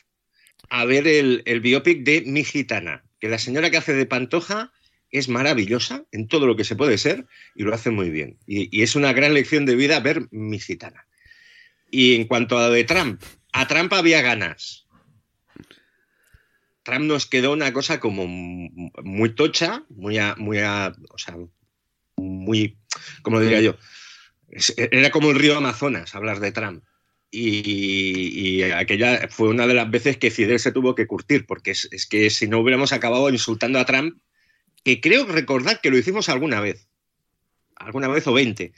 a 0.71 0.85
ver 0.87 1.07
el, 1.07 1.43
el 1.47 1.61
biopic 1.61 2.03
de 2.05 2.23
Mi 2.27 2.43
Gitana, 2.45 3.05
que 3.21 3.29
la 3.29 3.39
señora 3.39 3.71
que 3.71 3.77
hace 3.77 3.93
de 3.93 4.07
Pantoja 4.07 4.73
es 5.11 5.29
maravillosa 5.29 6.05
en 6.11 6.27
todo 6.27 6.47
lo 6.47 6.57
que 6.57 6.65
se 6.65 6.75
puede 6.75 6.99
ser 6.99 7.27
y 7.55 7.63
lo 7.63 7.75
hace 7.75 7.91
muy 7.91 8.11
bien. 8.11 8.39
Y, 8.47 8.77
y 8.77 8.83
es 8.83 8.97
una 8.97 9.13
gran 9.13 9.35
lección 9.35 9.67
de 9.67 9.77
vida 9.77 10.01
ver 10.01 10.27
Mi 10.31 10.59
Gitana. 10.59 11.07
Y 11.91 12.15
en 12.17 12.27
cuanto 12.27 12.59
a 12.59 12.67
lo 12.69 12.73
de 12.73 12.85
Trump, 12.85 13.23
a 13.53 13.69
Trump 13.69 13.93
había 13.93 14.23
ganas. 14.23 14.87
Trump 16.83 17.05
nos 17.07 17.27
quedó 17.27 17.53
una 17.53 17.73
cosa 17.73 18.01
como 18.01 18.27
muy 18.27 19.35
tocha, 19.35 19.85
muy, 19.89 20.19
a- 20.19 20.35
muy, 20.37 20.59
a- 20.59 20.93
o 21.11 21.19
sea, 21.19 21.37
muy, 22.17 22.79
como 23.23 23.41
diría 23.41 23.61
yo, 23.61 23.77
es- 24.49 24.75
era 24.77 25.11
como 25.11 25.31
el 25.31 25.39
río 25.39 25.57
Amazonas 25.57 26.15
hablar 26.15 26.41
de 26.41 26.53
Trump. 26.53 26.85
Y, 27.31 28.59
y 28.59 28.63
aquella 28.63 29.27
fue 29.29 29.49
una 29.49 29.67
de 29.67 29.75
las 29.75 29.91
veces 29.91 30.17
que 30.17 30.31
Fidel 30.31 30.61
se 30.61 30.71
tuvo 30.73 30.95
que 30.95 31.07
curtir, 31.09 31.47
porque 31.47 31.73
es, 31.73 31.89
es 31.91 32.07
que 32.07 32.31
si 32.31 32.47
no 32.47 32.61
hubiéramos 32.61 32.93
acabado 32.93 33.29
insultando 33.31 33.81
a 33.81 33.85
Trump, 33.85 34.19
que 34.85 35.01
creo 35.01 35.27
recordar 35.27 35.81
que 35.81 35.91
lo 35.91 35.99
hicimos 35.99 36.29
alguna 36.29 36.61
vez, 36.61 36.87
alguna 37.75 38.07
vez 38.07 38.27
o 38.29 38.33
20 38.33 38.73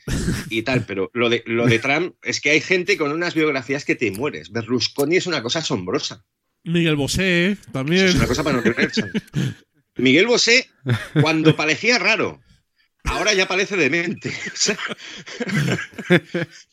y 0.49 0.63
tal, 0.63 0.87
pero 0.87 1.11
lo 1.13 1.29
de, 1.29 1.43
lo 1.47 1.67
de 1.67 1.79
Trump 1.81 2.15
es 2.23 2.41
que 2.41 2.51
hay 2.51 2.61
gente 2.63 2.97
con 2.97 3.13
unas 3.13 3.35
biografías 3.35 3.85
que 3.85 3.95
te 3.95 4.11
mueres. 4.11 4.51
Berlusconi 4.51 5.17
es 5.17 5.27
una 5.27 5.43
cosa 5.43 5.59
asombrosa. 5.59 6.25
Miguel 6.65 6.97
Bosé 6.97 7.59
también. 7.73 8.07
Es 8.07 8.15
una 8.15 8.27
cosa 8.27 8.43
para 8.43 8.57
no 8.57 8.63
creerse. 8.63 9.03
Miguel 9.97 10.27
Bosé, 10.27 10.69
cuando 11.21 11.55
parecía 11.57 11.99
raro, 11.99 12.41
ahora 13.07 13.33
ya 13.35 13.47
parece 13.49 13.77
demente. 13.77 14.33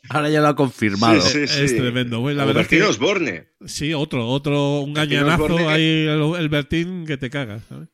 Ahora 0.10 0.30
ya 0.30 0.42
lo 0.42 0.48
ha 0.50 0.56
confirmado. 0.56 1.22
Sí, 1.22 1.48
sí. 1.48 1.64
Es 1.64 1.76
tremendo. 1.76 2.20
Bueno, 2.20 2.38
la 2.40 2.44
o 2.44 2.48
verdad 2.48 2.64
es 2.64 2.68
que 2.68 2.76
Bertín 2.78 2.90
Osborne. 2.90 3.48
sí, 3.66 3.94
otro, 3.94 4.28
otro, 4.28 4.82
un 4.82 4.94
Bertín 4.94 5.18
gañanazo 5.20 5.44
Osborne 5.46 5.66
que- 5.68 5.74
ahí, 5.74 6.08
el, 6.08 6.36
el 6.40 6.50
Bertín 6.50 7.06
que 7.06 7.18
te. 7.18 7.28
En 7.36 7.88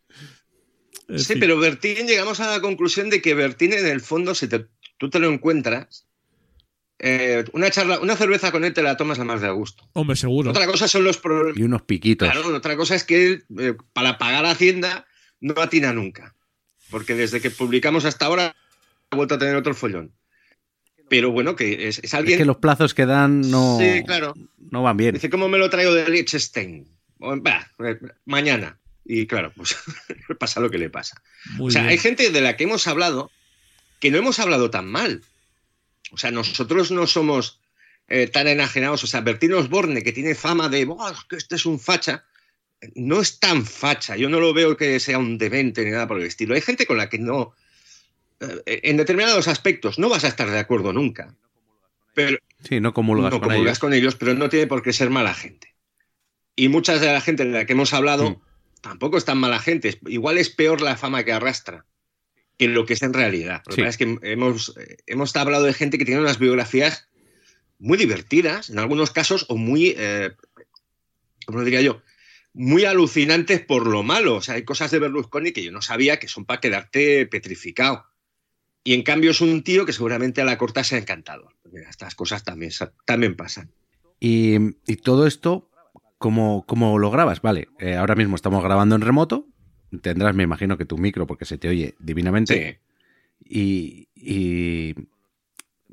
Sí, 1.20 1.26
fin. 1.26 1.40
pero 1.40 1.58
Bertín, 1.60 2.08
llegamos 2.08 2.40
a 2.40 2.50
la 2.52 2.62
conclusión 2.62 3.10
de 3.10 3.22
que 3.22 3.34
Bertín, 3.34 3.74
en 3.74 3.86
el 3.86 4.02
fondo, 4.02 4.36
si 4.36 4.48
te- 4.48 4.68
tú 4.98 5.10
te 5.10 5.20
lo 5.20 5.30
encuentras, 5.32 6.06
eh, 7.00 7.46
una 7.54 7.72
charla, 7.72 8.00
una 8.00 8.16
cerveza 8.16 8.52
con 8.52 8.66
él 8.66 8.74
te 8.74 8.84
la 8.84 8.98
tomas 8.98 9.20
a 9.20 9.24
más 9.24 9.42
de 9.42 9.48
a 9.48 9.52
gusto. 9.52 9.90
Hombre, 9.94 10.16
seguro. 10.16 10.52
Otra 10.52 10.68
cosa 10.68 10.88
son 10.88 11.04
los 11.04 11.18
problemas. 11.18 11.58
Y 11.58 11.64
unos 11.64 11.84
piquitos. 11.84 12.30
Claro, 12.30 12.56
otra 12.56 12.76
cosa 12.76 12.96
es 12.96 13.04
que 13.04 13.26
él, 13.26 13.46
eh, 13.60 13.74
para 13.94 14.18
pagar 14.18 14.46
Hacienda, 14.46 15.08
no 15.40 15.54
atina 15.62 15.94
nunca. 15.94 16.36
Porque 16.90 17.16
desde 17.16 17.42
que 17.42 17.52
publicamos 17.52 18.06
hasta 18.06 18.26
ahora 18.26 18.56
ha 19.12 19.16
vuelto 19.16 19.36
a 19.36 19.40
tener 19.40 19.56
otro 19.56 19.74
follón. 19.74 20.12
Pero 21.10 21.32
bueno, 21.32 21.56
que 21.56 21.88
es, 21.88 22.00
es 22.00 22.14
alguien. 22.14 22.36
Es 22.36 22.42
que 22.42 22.46
los 22.46 22.58
plazos 22.58 22.94
que 22.94 23.06
dan 23.06 23.42
no, 23.50 23.78
Sí, 23.80 24.04
claro. 24.06 24.34
no 24.72 24.84
van 24.84 24.98
bien. 24.98 25.14
Dice, 25.16 25.30
¿cómo 25.30 25.50
me 25.50 25.58
lo 25.58 25.70
traigo 25.70 25.94
de 25.94 26.08
Liechtenstein? 26.08 26.88
Bah, 27.18 27.68
eh, 27.84 27.98
mañana. 28.26 28.78
Y 29.06 29.26
claro, 29.26 29.52
pues 29.56 29.76
pasa 30.40 30.60
lo 30.60 30.70
que 30.70 30.78
le 30.78 30.90
pasa. 30.92 31.22
Muy 31.56 31.70
o 31.70 31.72
sea, 31.72 31.82
bien. 31.82 31.92
hay 31.92 31.98
gente 31.98 32.30
de 32.30 32.42
la 32.42 32.56
que 32.56 32.66
hemos 32.66 32.88
hablado 32.88 33.32
que 34.00 34.12
no 34.12 34.18
hemos 34.20 34.40
hablado 34.40 34.70
tan 34.70 34.86
mal. 34.88 35.24
O 36.12 36.18
sea, 36.18 36.32
nosotros 36.32 36.92
no 36.92 37.08
somos 37.08 37.60
eh, 38.08 38.28
tan 38.28 38.48
enajenados. 38.48 39.04
O 39.04 39.08
sea, 39.08 39.22
Bertino 39.22 39.58
Osborne, 39.58 40.04
que 40.04 40.12
tiene 40.14 40.36
fama 40.36 40.70
de 40.70 40.86
"Buah, 40.86 41.12
es 41.12 41.24
que 41.28 41.36
este 41.38 41.56
es 41.56 41.66
un 41.66 41.80
facha, 41.80 42.24
no 42.96 43.22
es 43.22 43.40
tan 43.40 43.66
facha. 43.66 44.16
Yo 44.16 44.30
no 44.30 44.40
lo 44.40 44.54
veo 44.54 44.78
que 44.78 45.00
sea 45.00 45.18
un 45.18 45.38
demente 45.38 45.84
ni 45.84 45.92
nada 45.92 46.08
por 46.08 46.20
el 46.20 46.26
estilo. 46.26 46.56
Hay 46.56 46.62
gente 46.62 46.86
con 46.86 46.98
la 46.98 47.10
que 47.10 47.20
no. 47.20 47.54
eh, 48.42 48.80
en 48.84 48.96
determinados 48.98 49.48
aspectos 49.50 50.00
no 50.00 50.08
vas 50.08 50.24
a 50.24 50.30
estar 50.30 50.50
de 50.50 50.60
acuerdo 50.60 50.94
nunca. 50.94 51.36
Pero, 52.14 52.38
Sí, 52.64 52.80
no 52.80 52.94
comulgas 52.94 53.32
no 53.32 53.40
con 53.40 53.50
comulgas 53.50 53.72
ellos. 53.72 53.80
con 53.80 53.94
ellos, 53.94 54.16
pero 54.16 54.34
no 54.34 54.50
tiene 54.50 54.68
por 54.68 54.82
qué 54.82 54.94
ser 54.94 55.10
mala 55.10 55.34
gente. 55.34 55.74
Y 56.56 56.68
muchas 56.70 57.00
de 57.02 57.08
la 57.08 57.22
gente 57.22 57.44
de 57.46 57.52
la 57.52 57.66
que 57.66 57.74
hemos 57.74 57.94
hablado 57.94 58.32
Mm. 58.32 58.42
tampoco 58.82 59.18
es 59.18 59.26
tan 59.26 59.38
mala 59.38 59.60
gente. 59.60 60.00
Igual 60.08 60.38
es 60.38 60.50
peor 60.50 60.82
la 60.82 60.96
fama 60.98 61.24
que 61.24 61.32
arrastra 61.34 61.86
que 62.58 62.68
lo 62.68 62.86
que 62.86 62.94
es 62.94 63.02
en 63.04 63.14
realidad. 63.14 63.62
Lo 63.68 63.76
Sí. 63.76 63.82
es 63.82 63.98
que 63.98 64.18
hemos, 64.22 64.76
eh, 64.78 64.98
hemos 65.08 65.34
hablado 65.38 65.64
de 65.66 65.74
gente 65.74 65.98
que 65.98 66.06
tiene 66.06 66.20
unas 66.22 66.40
biografías 66.40 67.08
muy 67.78 67.98
divertidas, 67.98 68.70
en 68.70 68.80
algunos 68.80 69.12
casos, 69.12 69.46
o 69.48 69.56
muy, 69.56 69.96
eh, 69.98 70.32
¿cómo 71.46 71.60
lo 71.60 71.64
diría 71.66 71.82
yo? 71.82 72.02
Muy 72.54 72.86
alucinantes 72.86 73.62
por 73.62 73.88
lo 73.88 74.04
malo. 74.04 74.36
O 74.36 74.42
sea, 74.42 74.56
hay 74.56 74.64
cosas 74.64 74.92
de 74.92 75.00
Berlusconi 75.00 75.52
que 75.52 75.64
yo 75.64 75.72
no 75.72 75.82
sabía 75.82 76.18
que 76.18 76.28
son 76.28 76.46
para 76.46 76.60
quedarte 76.60 77.26
petrificado. 77.26 78.06
Y 78.84 78.94
en 78.94 79.04
cambio 79.04 79.32
es 79.32 79.42
un 79.42 79.64
tío 79.64 79.86
que 79.86 79.94
seguramente 79.94 80.42
a 80.42 80.46
la 80.46 80.58
corta 80.58 80.84
se 80.84 80.96
ha 80.96 81.00
encantado. 81.00 81.52
Mira, 81.72 81.90
estas 81.90 82.16
cosas 82.16 82.44
también, 82.44 82.72
también 83.06 83.36
pasan. 83.36 83.72
Y, 84.20 84.56
y 84.88 84.96
todo 84.98 85.28
esto, 85.28 85.70
¿cómo, 86.18 86.66
cómo 86.66 86.98
lo 86.98 87.12
grabas? 87.12 87.42
Vale, 87.42 87.68
eh, 87.80 87.96
ahora 87.96 88.16
mismo 88.16 88.36
estamos 88.36 88.64
grabando 88.64 88.96
en 88.96 89.02
remoto. 89.02 89.48
Tendrás, 90.02 90.36
me 90.36 90.44
imagino, 90.44 90.78
que 90.78 90.86
tu 90.86 90.98
micro, 90.98 91.28
porque 91.28 91.46
se 91.46 91.58
te 91.58 91.68
oye 91.68 91.96
divinamente. 92.00 92.80
Sí. 93.44 93.50
Y, 93.50 94.10
y 94.16 94.96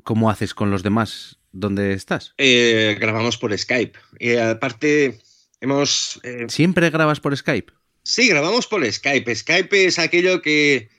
¿cómo 0.03 0.29
haces 0.29 0.53
con 0.53 0.71
los 0.71 0.83
demás? 0.83 1.39
¿Dónde 1.51 1.93
estás? 1.93 2.33
Eh, 2.37 2.97
grabamos 2.99 3.37
por 3.37 3.57
Skype. 3.57 3.97
Y 4.19 4.35
aparte, 4.35 5.19
hemos. 5.61 6.19
eh, 6.23 6.45
¿Siempre 6.49 6.89
grabas 6.89 7.19
por 7.19 7.35
Skype? 7.35 7.73
sí, 8.03 8.27
grabamos 8.29 8.67
por 8.67 8.89
Skype. 8.89 9.35
Skype 9.35 9.85
es 9.85 9.99
aquello 9.99 10.41
que 10.41 10.89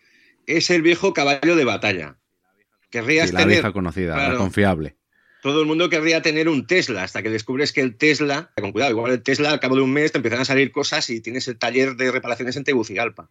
es 0.47 0.71
el 0.71 0.83
viejo 0.83 1.13
caballo 1.15 1.57
de 1.57 1.65
batalla. 1.65 2.17
Querrías 2.91 3.29
Sí, 3.29 3.35
la 3.35 3.41
tener. 3.41 3.55
vieja 3.57 3.73
conocida, 3.73 4.31
la 4.33 4.37
confiable. 4.37 4.97
Todo 5.43 5.61
el 5.61 5.67
mundo 5.67 5.89
querría 5.89 6.21
tener 6.21 6.49
un 6.49 6.67
Tesla 6.67 7.05
hasta 7.05 7.23
que 7.23 7.31
descubres 7.31 7.73
que 7.73 7.81
el 7.81 7.97
Tesla, 7.97 8.51
con 8.61 8.73
cuidado, 8.73 8.91
igual 8.93 9.13
el 9.13 9.23
Tesla 9.23 9.51
al 9.53 9.61
cabo 9.61 9.77
de 9.77 9.83
un 9.83 9.93
mes 9.93 10.11
te 10.11 10.19
empiezan 10.19 10.41
a 10.41 10.45
salir 10.45 10.73
cosas 10.73 11.09
y 11.11 11.21
tienes 11.21 11.47
el 11.49 11.59
taller 11.59 11.95
de 11.97 12.11
reparaciones 12.11 12.57
en 12.57 12.65
Tegucigalpa. 12.65 13.31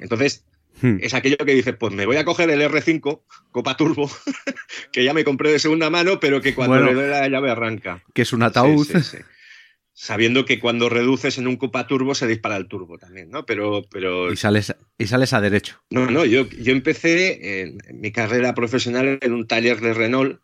Entonces, 0.00 0.44
Hmm. 0.80 0.96
es 1.00 1.14
aquello 1.14 1.36
que 1.36 1.54
dices, 1.54 1.76
pues 1.78 1.92
me 1.94 2.04
voy 2.04 2.16
a 2.16 2.24
coger 2.24 2.50
el 2.50 2.60
R5 2.60 3.22
Copa 3.52 3.76
Turbo, 3.76 4.10
que 4.92 5.04
ya 5.04 5.14
me 5.14 5.22
compré 5.22 5.52
de 5.52 5.60
segunda 5.60 5.88
mano, 5.88 6.18
pero 6.18 6.40
que 6.40 6.52
cuando 6.52 6.74
Bueno. 6.76 6.86
le 6.88 6.94
doy 6.94 7.08
la 7.10 7.28
llave 7.28 7.48
arranca. 7.52 8.02
Que 8.12 8.22
es 8.22 8.32
un 8.32 8.42
ataúd. 8.42 8.84
Sí, 8.84 8.94
sí, 9.00 9.18
sí. 9.18 9.24
Sabiendo 9.96 10.44
que 10.44 10.58
cuando 10.58 10.88
reduces 10.88 11.38
en 11.38 11.46
un 11.46 11.56
Copa 11.56 11.86
Turbo 11.86 12.14
se 12.16 12.26
dispara 12.26 12.56
el 12.56 12.66
turbo 12.66 12.98
también, 12.98 13.30
¿no? 13.30 13.46
Pero, 13.46 13.82
pero 13.90 14.32
Y 14.32 14.36
sales, 14.36 14.74
y 14.98 15.06
sales 15.06 15.32
a 15.32 15.40
derecho. 15.40 15.80
no, 15.90 16.10
no, 16.10 16.24
yo, 16.24 16.48
yo 16.50 16.72
empecé 16.72 17.60
en, 17.62 17.78
en 17.86 18.00
mi 18.00 18.10
carrera 18.10 18.54
profesional 18.54 19.18
en 19.22 19.32
un 19.32 19.46
taller 19.46 19.80
de 19.80 19.94
Renault 19.94 20.40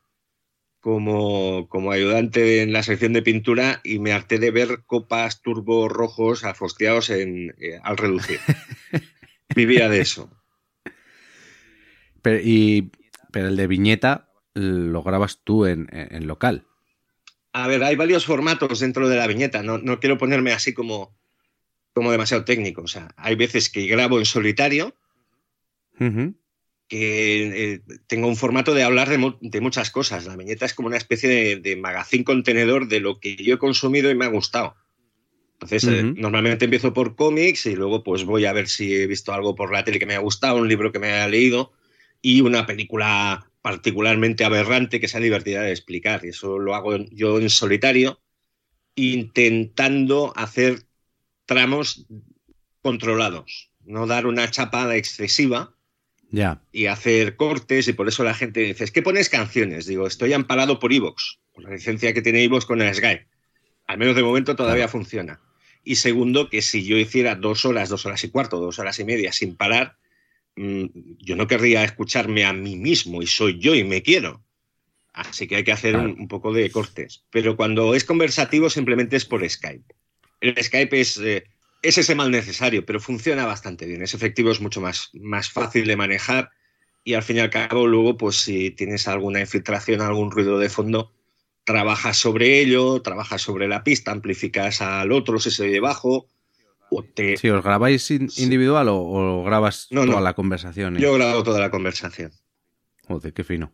como, 0.80 1.68
como 1.68 1.90
ayudante 1.90 2.62
en 2.62 2.72
la 2.72 2.82
sección 2.84 3.12
de 3.12 3.22
pintura 3.22 3.80
y 3.82 3.98
me 3.98 4.12
harté 4.12 4.38
de 4.38 4.50
ver 4.52 4.84
copas 4.86 5.42
turbo 5.42 5.88
rojos 5.88 6.44
afosteados 6.44 7.10
en, 7.10 7.50
eh, 7.60 7.80
al 7.82 7.96
reducir. 7.96 8.38
Vivía 9.56 9.88
de 9.88 10.00
eso. 10.00 10.30
Pero, 12.22 12.38
y, 12.42 12.92
pero 13.32 13.48
el 13.48 13.56
de 13.56 13.66
viñeta 13.66 14.30
lo 14.54 15.02
grabas 15.02 15.42
tú 15.44 15.66
en, 15.66 15.88
en- 15.92 16.14
en 16.14 16.26
local. 16.26 16.66
A 17.52 17.66
ver, 17.66 17.82
hay 17.82 17.96
varios 17.96 18.24
formatos 18.26 18.80
dentro 18.80 19.08
de 19.08 19.16
la 19.16 19.26
viñeta. 19.26 19.62
No, 19.62 19.78
no 19.78 19.98
quiero 20.00 20.18
ponerme 20.18 20.52
así 20.52 20.72
como, 20.72 21.16
como 21.92 22.12
demasiado 22.12 22.44
técnico. 22.44 22.82
O 22.82 22.86
sea, 22.88 23.08
hay 23.16 23.34
veces 23.34 23.68
que 23.70 23.86
grabo 23.86 24.18
en 24.18 24.24
solitario, 24.24 24.94
que 26.88 27.72
eh, 27.74 27.80
tengo 28.06 28.26
un 28.28 28.36
formato 28.36 28.72
de 28.74 28.82
hablar 28.82 29.08
de, 29.08 29.18
mu- 29.18 29.36
de 29.40 29.60
muchas 29.60 29.90
cosas. 29.90 30.26
La 30.26 30.36
viñeta 30.36 30.64
es 30.66 30.74
como 30.74 30.88
una 30.88 30.96
especie 30.96 31.28
de, 31.28 31.56
de 31.56 31.76
magazín 31.76 32.24
contenedor 32.24 32.88
de 32.88 33.00
lo 33.00 33.20
que 33.20 33.36
yo 33.36 33.54
he 33.54 33.58
consumido 33.58 34.10
y 34.10 34.14
me 34.14 34.24
ha 34.24 34.28
gustado. 34.28 34.76
Entonces, 35.54 35.84
eh, 35.84 36.02
normalmente 36.16 36.64
empiezo 36.64 36.94
por 36.94 37.16
cómics 37.16 37.66
y 37.66 37.76
luego 37.76 38.02
pues 38.02 38.24
voy 38.24 38.46
a 38.46 38.52
ver 38.52 38.68
si 38.68 38.94
he 38.94 39.06
visto 39.06 39.32
algo 39.34 39.54
por 39.54 39.72
la 39.72 39.84
tele 39.84 39.98
que 39.98 40.06
me 40.06 40.14
ha 40.14 40.20
gustado, 40.20 40.56
un 40.56 40.68
libro 40.68 40.90
que 40.90 40.98
me 40.98 41.12
haya 41.12 41.28
leído 41.28 41.72
y 42.22 42.40
una 42.40 42.64
película 42.66 43.49
particularmente 43.62 44.44
aberrante 44.44 45.00
que 45.00 45.08
sea 45.08 45.20
divertida 45.20 45.62
de 45.62 45.72
explicar. 45.72 46.24
Y 46.24 46.28
eso 46.28 46.58
lo 46.58 46.74
hago 46.74 46.96
yo 47.10 47.38
en 47.38 47.50
solitario, 47.50 48.20
intentando 48.94 50.32
hacer 50.36 50.82
tramos 51.46 52.06
controlados, 52.82 53.70
no 53.84 54.06
dar 54.06 54.26
una 54.26 54.50
chapada 54.50 54.96
excesiva 54.96 55.74
y 56.70 56.86
hacer 56.86 57.34
cortes 57.34 57.88
y 57.88 57.92
por 57.92 58.06
eso 58.06 58.22
la 58.22 58.34
gente 58.34 58.60
dice, 58.60 58.84
es 58.84 58.92
que 58.92 59.02
pones 59.02 59.28
canciones. 59.28 59.86
Digo, 59.86 60.06
estoy 60.06 60.32
amparado 60.32 60.78
por 60.78 60.92
Evox, 60.92 61.40
por 61.52 61.64
la 61.64 61.70
licencia 61.70 62.12
que 62.12 62.22
tiene 62.22 62.44
Evox 62.44 62.66
con 62.66 62.80
el 62.80 62.94
Skype. 62.94 63.26
Al 63.86 63.98
menos 63.98 64.14
de 64.14 64.22
momento 64.22 64.54
todavía 64.54 64.86
funciona. 64.86 65.40
Y 65.82 65.96
segundo, 65.96 66.48
que 66.48 66.62
si 66.62 66.84
yo 66.84 66.96
hiciera 66.96 67.34
dos 67.34 67.64
horas, 67.64 67.88
dos 67.88 68.06
horas 68.06 68.22
y 68.22 68.28
cuarto, 68.28 68.60
dos 68.60 68.78
horas 68.78 68.98
y 69.00 69.04
media 69.04 69.32
sin 69.32 69.56
parar, 69.56 69.96
yo 70.56 71.36
no 71.36 71.46
querría 71.46 71.84
escucharme 71.84 72.44
a 72.44 72.52
mí 72.52 72.76
mismo 72.76 73.22
y 73.22 73.26
soy 73.26 73.58
yo 73.58 73.74
y 73.74 73.84
me 73.84 74.02
quiero. 74.02 74.44
Así 75.12 75.46
que 75.46 75.56
hay 75.56 75.64
que 75.64 75.72
hacer 75.72 75.96
un 75.96 76.28
poco 76.28 76.52
de 76.52 76.70
cortes. 76.70 77.24
Pero 77.30 77.56
cuando 77.56 77.94
es 77.94 78.04
conversativo 78.04 78.70
simplemente 78.70 79.16
es 79.16 79.24
por 79.24 79.48
Skype. 79.48 79.94
El 80.40 80.62
Skype 80.62 81.00
es, 81.00 81.18
eh, 81.18 81.44
es 81.82 81.98
ese 81.98 82.14
mal 82.14 82.30
necesario, 82.30 82.84
pero 82.84 83.00
funciona 83.00 83.44
bastante 83.46 83.86
bien. 83.86 84.02
Es 84.02 84.14
efectivo, 84.14 84.50
es 84.50 84.60
mucho 84.60 84.80
más, 84.80 85.10
más 85.14 85.50
fácil 85.50 85.86
de 85.86 85.96
manejar 85.96 86.50
y 87.04 87.14
al 87.14 87.22
fin 87.22 87.36
y 87.36 87.40
al 87.40 87.50
cabo 87.50 87.86
luego, 87.86 88.16
pues 88.16 88.36
si 88.36 88.70
tienes 88.70 89.08
alguna 89.08 89.40
infiltración, 89.40 90.00
algún 90.00 90.30
ruido 90.30 90.58
de 90.58 90.68
fondo, 90.68 91.12
trabajas 91.64 92.16
sobre 92.16 92.60
ello, 92.60 93.00
trabajas 93.02 93.42
sobre 93.42 93.68
la 93.68 93.84
pista, 93.84 94.12
amplificas 94.12 94.80
al 94.82 95.12
otro 95.12 95.38
si 95.38 95.50
se 95.50 95.64
oye 95.64 95.80
bajo, 95.80 96.28
o 96.90 97.02
te... 97.02 97.36
Sí, 97.36 97.48
¿os 97.50 97.62
grabáis 97.64 98.10
in- 98.10 98.28
Sí. 98.30 98.42
individual 98.44 98.88
o, 98.88 98.96
o 98.98 99.44
grabas 99.44 99.86
No, 99.90 100.02
toda 100.04 100.16
no. 100.18 100.20
la 100.22 100.34
conversación? 100.34 100.96
y- 100.96 101.00
Yo 101.00 101.14
grabo 101.14 101.42
toda 101.42 101.60
la 101.60 101.70
conversación. 101.70 102.32
Joder, 103.06 103.32
qué 103.32 103.44
fino. 103.44 103.72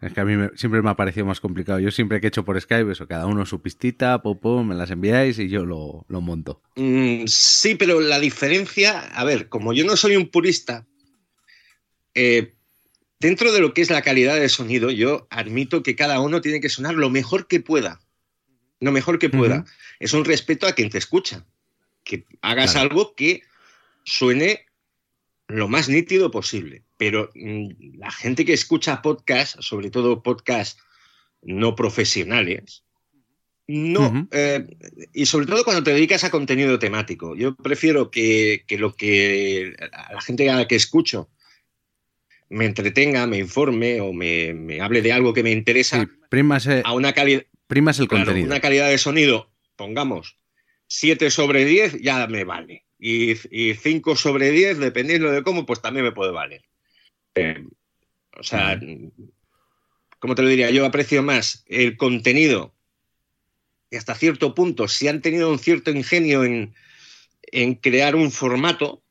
Es 0.00 0.12
que 0.12 0.20
a 0.20 0.24
mí 0.24 0.36
me- 0.36 0.50
siempre 0.56 0.82
me 0.82 0.90
ha 0.90 0.96
parecido 0.96 1.26
más 1.26 1.40
complicado. 1.40 1.78
Yo 1.78 1.90
siempre 1.92 2.20
que 2.20 2.26
he 2.26 2.28
hecho 2.28 2.44
por 2.44 2.60
Skype, 2.60 2.90
eso, 2.90 3.06
cada 3.06 3.26
uno 3.26 3.46
su 3.46 3.62
pistita, 3.62 4.20
pum, 4.20 4.66
me 4.68 4.74
las 4.74 4.90
enviáis 4.90 5.38
y 5.38 5.48
yo 5.48 5.64
lo, 5.64 6.04
lo 6.08 6.20
monto. 6.20 6.60
Mm, 6.76 7.24
sí, 7.26 7.76
pero 7.76 8.00
la 8.00 8.18
diferencia, 8.18 8.98
a 8.98 9.22
ver, 9.24 9.48
como 9.48 9.72
yo 9.72 9.84
no 9.84 9.96
soy 9.96 10.16
un 10.16 10.28
purista, 10.28 10.86
eh, 12.14 12.54
dentro 13.20 13.52
de 13.52 13.60
lo 13.60 13.74
que 13.74 13.82
es 13.82 13.90
la 13.90 14.02
calidad 14.02 14.34
de 14.34 14.48
sonido, 14.48 14.90
yo 14.90 15.28
admito 15.30 15.82
que 15.84 15.94
cada 15.96 16.20
uno 16.20 16.40
tiene 16.40 16.60
que 16.60 16.68
sonar 16.68 16.94
lo 16.94 17.08
mejor 17.10 17.46
que 17.46 17.60
pueda. 17.60 18.00
Lo 18.80 18.90
mejor 18.90 19.20
que 19.20 19.28
pueda. 19.30 19.64
Es 20.00 20.12
un 20.12 20.24
respeto 20.24 20.66
a 20.66 20.72
quien 20.72 20.90
te 20.90 20.98
escucha. 20.98 21.46
Que 22.04 22.24
hagas 22.42 22.72
Claro. 22.72 22.90
algo 22.90 23.14
que 23.14 23.42
suene 24.04 24.66
lo 25.48 25.68
más 25.68 25.88
nítido 25.88 26.30
posible. 26.30 26.82
Pero 26.96 27.30
mm, 27.34 27.96
la 27.98 28.10
gente 28.10 28.44
que 28.44 28.52
escucha 28.52 29.02
podcast, 29.02 29.60
sobre 29.60 29.90
todo 29.90 30.22
podcast 30.22 30.78
no 31.42 31.74
profesionales, 31.74 32.84
no, 33.68 34.28
eh, 34.32 34.66
y 35.12 35.26
sobre 35.26 35.46
todo 35.46 35.64
cuando 35.64 35.82
te 35.82 35.92
dedicas 35.94 36.24
a 36.24 36.30
contenido 36.30 36.78
temático. 36.78 37.36
Yo 37.36 37.54
prefiero 37.56 38.10
que, 38.10 38.64
que 38.66 38.76
lo 38.76 38.94
que 38.94 39.74
a 39.92 40.12
la 40.14 40.20
gente 40.20 40.48
a 40.50 40.56
la 40.56 40.68
que 40.68 40.74
escucho 40.76 41.30
me 42.48 42.66
entretenga, 42.66 43.26
me 43.26 43.38
informe 43.38 44.00
o 44.00 44.12
me, 44.12 44.52
me 44.52 44.80
hable 44.80 45.00
de 45.00 45.12
algo 45.12 45.32
que 45.32 45.42
me 45.42 45.52
interesa 45.52 46.00
Sí, 46.02 46.06
primas, 46.28 46.66
eh, 46.66 46.82
a 46.84 46.92
una 46.92 47.12
calidad 47.14 47.44
primas 47.66 47.98
el 47.98 48.08
Claro, 48.08 48.26
contenido. 48.26 48.46
una 48.52 48.60
calidad 48.60 48.88
de 48.90 48.98
sonido, 48.98 49.50
pongamos, 49.76 50.36
7 50.94 51.30
sobre 51.30 51.64
10 51.64 52.00
ya 52.02 52.26
me 52.26 52.44
vale. 52.44 52.84
Y, 52.98 53.32
y 53.50 53.74
5 53.74 54.14
sobre 54.14 54.50
10, 54.50 54.78
dependiendo 54.78 55.30
de 55.30 55.42
cómo, 55.42 55.64
pues 55.64 55.80
también 55.80 56.04
me 56.04 56.12
puede 56.12 56.32
valer. 56.32 56.62
Eh, 57.34 57.64
o 58.38 58.42
sea, 58.42 58.78
¿cómo 60.18 60.34
te 60.34 60.42
lo 60.42 60.48
diría? 60.48 60.70
Yo 60.70 60.84
aprecio 60.84 61.22
más 61.22 61.64
el 61.66 61.96
contenido 61.96 62.74
y 63.90 63.96
hasta 63.96 64.14
cierto 64.14 64.54
punto, 64.54 64.86
si 64.86 65.08
han 65.08 65.20
tenido 65.22 65.50
un 65.50 65.58
cierto 65.58 65.90
ingenio 65.90 66.44
en, 66.44 66.74
en 67.50 67.74
crear 67.74 68.14
un 68.14 68.30
formato, 68.30 69.02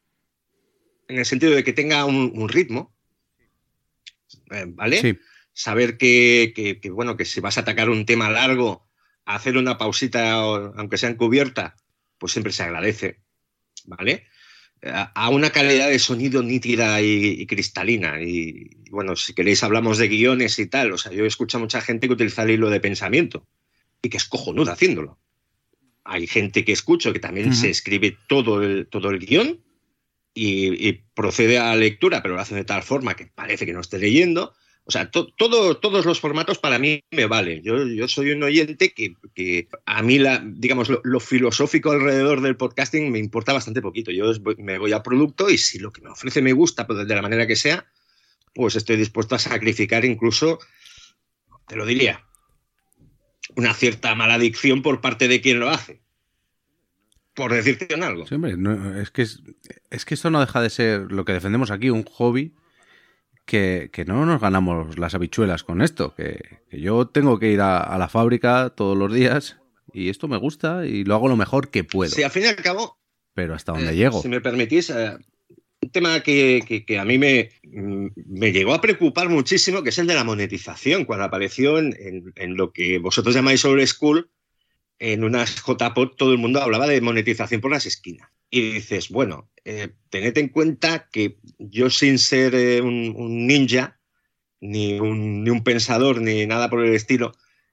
en 1.07 1.17
el 1.17 1.25
sentido 1.25 1.53
de 1.53 1.63
que 1.63 1.73
tenga 1.73 2.05
un, 2.05 2.31
un 2.35 2.47
ritmo, 2.47 2.93
eh, 4.51 4.65
¿vale? 4.67 4.97
Sí. 5.01 5.17
Saber 5.53 5.97
que, 5.97 6.53
que- 6.55 6.79
que, 6.79 6.89
bueno, 6.91 7.17
que 7.17 7.25
si 7.25 7.41
vas 7.41 7.57
a 7.57 7.61
atacar 7.61 7.89
un 7.89 8.05
tema 8.05 8.29
largo, 8.29 8.87
hacer 9.25 9.57
una 9.57 9.77
pausita, 9.77 10.33
aunque 10.33 10.97
sea 10.97 11.09
encubierta, 11.09 11.75
pues 12.17 12.33
siempre 12.33 12.53
se 12.53 12.63
agradece, 12.63 13.19
¿vale? 13.85 14.25
A, 14.83 15.29
una 15.29 15.51
calidad 15.51 15.89
de 15.89 15.99
sonido 15.99 16.41
nítida 16.41 17.01
y, 17.01 17.41
y 17.41 17.45
cristalina. 17.45 18.21
Y 18.21 18.69
bueno, 18.89 19.15
si 19.15 19.33
queréis 19.33 19.63
hablamos 19.63 19.99
de 19.99 20.07
guiones 20.07 20.57
y 20.57 20.65
tal. 20.65 20.91
O 20.91 20.97
sea, 20.97 21.11
yo 21.11 21.25
escucho 21.25 21.57
a 21.57 21.59
mucha 21.59 21.81
gente 21.81 22.07
que 22.07 22.13
utiliza 22.13 22.43
el 22.43 22.51
hilo 22.51 22.69
de 22.69 22.79
pensamiento 22.79 23.47
y 24.01 24.09
que 24.09 24.17
es 24.17 24.25
cojonuda 24.25 24.73
haciéndolo. 24.73 25.19
Hay 26.03 26.25
gente 26.25 26.65
que 26.65 26.71
escucho 26.71 27.13
que 27.13 27.19
también 27.19 27.53
se 27.53 27.69
escribe 27.69 28.17
todo 28.27 28.63
el, 28.63 28.87
todo 28.87 29.11
el 29.11 29.19
guion 29.19 29.61
y, 30.33 30.87
y 30.87 31.03
procede 31.13 31.59
a 31.59 31.65
la 31.65 31.75
lectura, 31.75 32.23
pero 32.23 32.33
lo 32.33 32.41
hace 32.41 32.55
de 32.55 32.63
tal 32.63 32.81
forma 32.81 33.15
que 33.15 33.27
parece 33.27 33.67
que 33.67 33.73
no 33.73 33.81
esté 33.81 33.99
leyendo. 33.99 34.55
O 34.83 34.91
sea, 34.91 35.11
to- 35.11 35.27
todo- 35.37 35.77
todos 35.77 36.05
los 36.05 36.19
formatos 36.19 36.57
para 36.57 36.79
mí 36.79 37.03
me 37.11 37.27
valen. 37.27 37.61
Yo, 37.63 38.07
soy 38.07 38.31
un 38.31 38.41
oyente 38.43 38.93
que, 38.93 39.13
que 39.35 39.67
a 39.85 40.01
mí, 40.01 40.17
la, 40.17 40.43
digamos, 40.43 40.89
lo, 40.89 41.01
lo 41.03 41.19
filosófico 41.19 41.91
alrededor 41.91 42.41
del 42.41 42.57
podcasting 42.57 43.11
me 43.11 43.19
importa 43.19 43.53
bastante 43.53 43.81
poquito. 43.81 44.11
Yo 44.11 44.31
me 44.57 44.79
voy 44.79 44.91
a 44.93 45.03
producto 45.03 45.49
y 45.49 45.57
si 45.57 45.77
lo 45.79 45.91
que 45.91 46.01
me 46.01 46.09
ofrece 46.09 46.41
me 46.41 46.53
gusta, 46.53 46.87
pues 46.87 47.07
de 47.07 47.15
la 47.15 47.21
manera 47.21 47.45
que 47.45 47.55
sea, 47.55 47.85
pues 48.55 48.75
estoy 48.75 48.97
dispuesto 48.97 49.35
a 49.35 49.39
sacrificar 49.39 50.03
incluso, 50.03 50.59
te 51.67 51.75
lo 51.75 51.85
diría, 51.85 52.25
una 53.55 53.73
cierta 53.73 54.15
maladicción 54.15 54.81
por 54.81 54.99
parte 54.99 55.27
de 55.27 55.41
quien 55.41 55.59
lo 55.59 55.69
hace. 55.69 56.01
Por 57.33 57.53
decirte 57.53 57.93
en 57.93 58.03
algo. 58.03 58.25
Es, 58.99 59.11
que 59.11 59.21
es, 59.21 59.41
es 59.89 60.05
que 60.05 60.15
esto 60.15 60.29
no 60.31 60.41
deja 60.41 60.61
de 60.61 60.69
ser 60.69 61.11
lo 61.11 61.23
que 61.23 61.31
defendemos 61.33 61.71
aquí, 61.71 61.89
un 61.89 62.03
hobby 62.03 62.53
que, 63.45 63.89
que 63.91 64.05
no 64.05 64.25
nos 64.25 64.39
ganamos 64.41 64.97
las 64.97 65.13
habichuelas 65.15 65.63
con 65.63 65.81
esto. 65.81 66.13
Que, 66.15 66.39
que 66.69 66.79
yo 66.81 67.07
tengo 67.07 67.39
que 67.39 67.51
ir 67.51 67.61
a, 67.61 67.79
a 67.79 67.97
la 67.97 68.09
fábrica 68.09 68.69
todos 68.75 68.97
los 68.97 69.13
días 69.13 69.57
y 69.93 70.09
esto 70.09 70.27
me 70.27 70.37
gusta 70.37 70.85
y 70.85 71.03
lo 71.03 71.15
hago 71.15 71.27
lo 71.27 71.35
mejor 71.35 71.69
que 71.69 71.83
puedo. 71.83 72.11
Si 72.11 72.23
al 72.23 72.31
fin 72.31 72.43
y 72.43 72.47
al 72.47 72.55
cabo, 72.55 72.97
pero 73.33 73.53
hasta 73.55 73.73
donde 73.73 73.91
Eh, 73.91 73.95
llego. 73.95 74.21
Si 74.21 74.29
me 74.29 74.41
permitís, 74.41 74.89
eh, 74.89 75.17
un 75.83 75.89
tema 75.91 76.19
que, 76.21 76.61
que- 76.67 76.85
que 76.85 76.99
a 76.99 77.05
mí 77.05 77.17
me, 77.17 77.49
me 77.63 78.51
llegó 78.51 78.73
a 78.73 78.81
preocupar 78.81 79.29
muchísimo, 79.29 79.81
que 79.83 79.89
es 79.89 79.97
el 79.97 80.07
de 80.07 80.13
la 80.15 80.23
monetización, 80.23 81.05
cuando 81.05 81.25
apareció 81.25 81.79
en, 81.79 81.95
en- 81.99 82.33
en 82.35 82.55
lo 82.55 82.71
que 82.71 82.99
vosotros 82.99 83.33
llamáis 83.33 83.65
Old 83.65 83.85
School, 83.87 84.29
en 84.99 85.23
unas 85.23 85.55
JPOT 85.63 86.15
todo 86.15 86.31
el 86.31 86.37
mundo 86.37 86.61
hablaba 86.61 86.85
de 86.87 87.01
monetización 87.01 87.59
por 87.61 87.71
las 87.71 87.87
esquinas. 87.87 88.29
Y 88.51 88.73
dices, 88.73 89.09
bueno, 89.09 89.49
eh, 89.65 89.89
tened 90.09 90.37
en 90.37 90.49
cuenta 90.49 91.09
que 91.11 91.39
yo 91.57 91.89
sin 91.89 92.19
ser 92.19 92.53
eh, 92.53 92.81
un, 92.81 93.15
un 93.15 93.47
ninja, 93.47 93.99
ni 94.59 94.99
un, 94.99 95.43
ni 95.43 95.49
un 95.49 95.63
pensador, 95.63 96.21
ni 96.21 96.45
nada 96.45 96.69
por 96.69 96.85
el 96.85 96.93
estilo, 96.93 97.31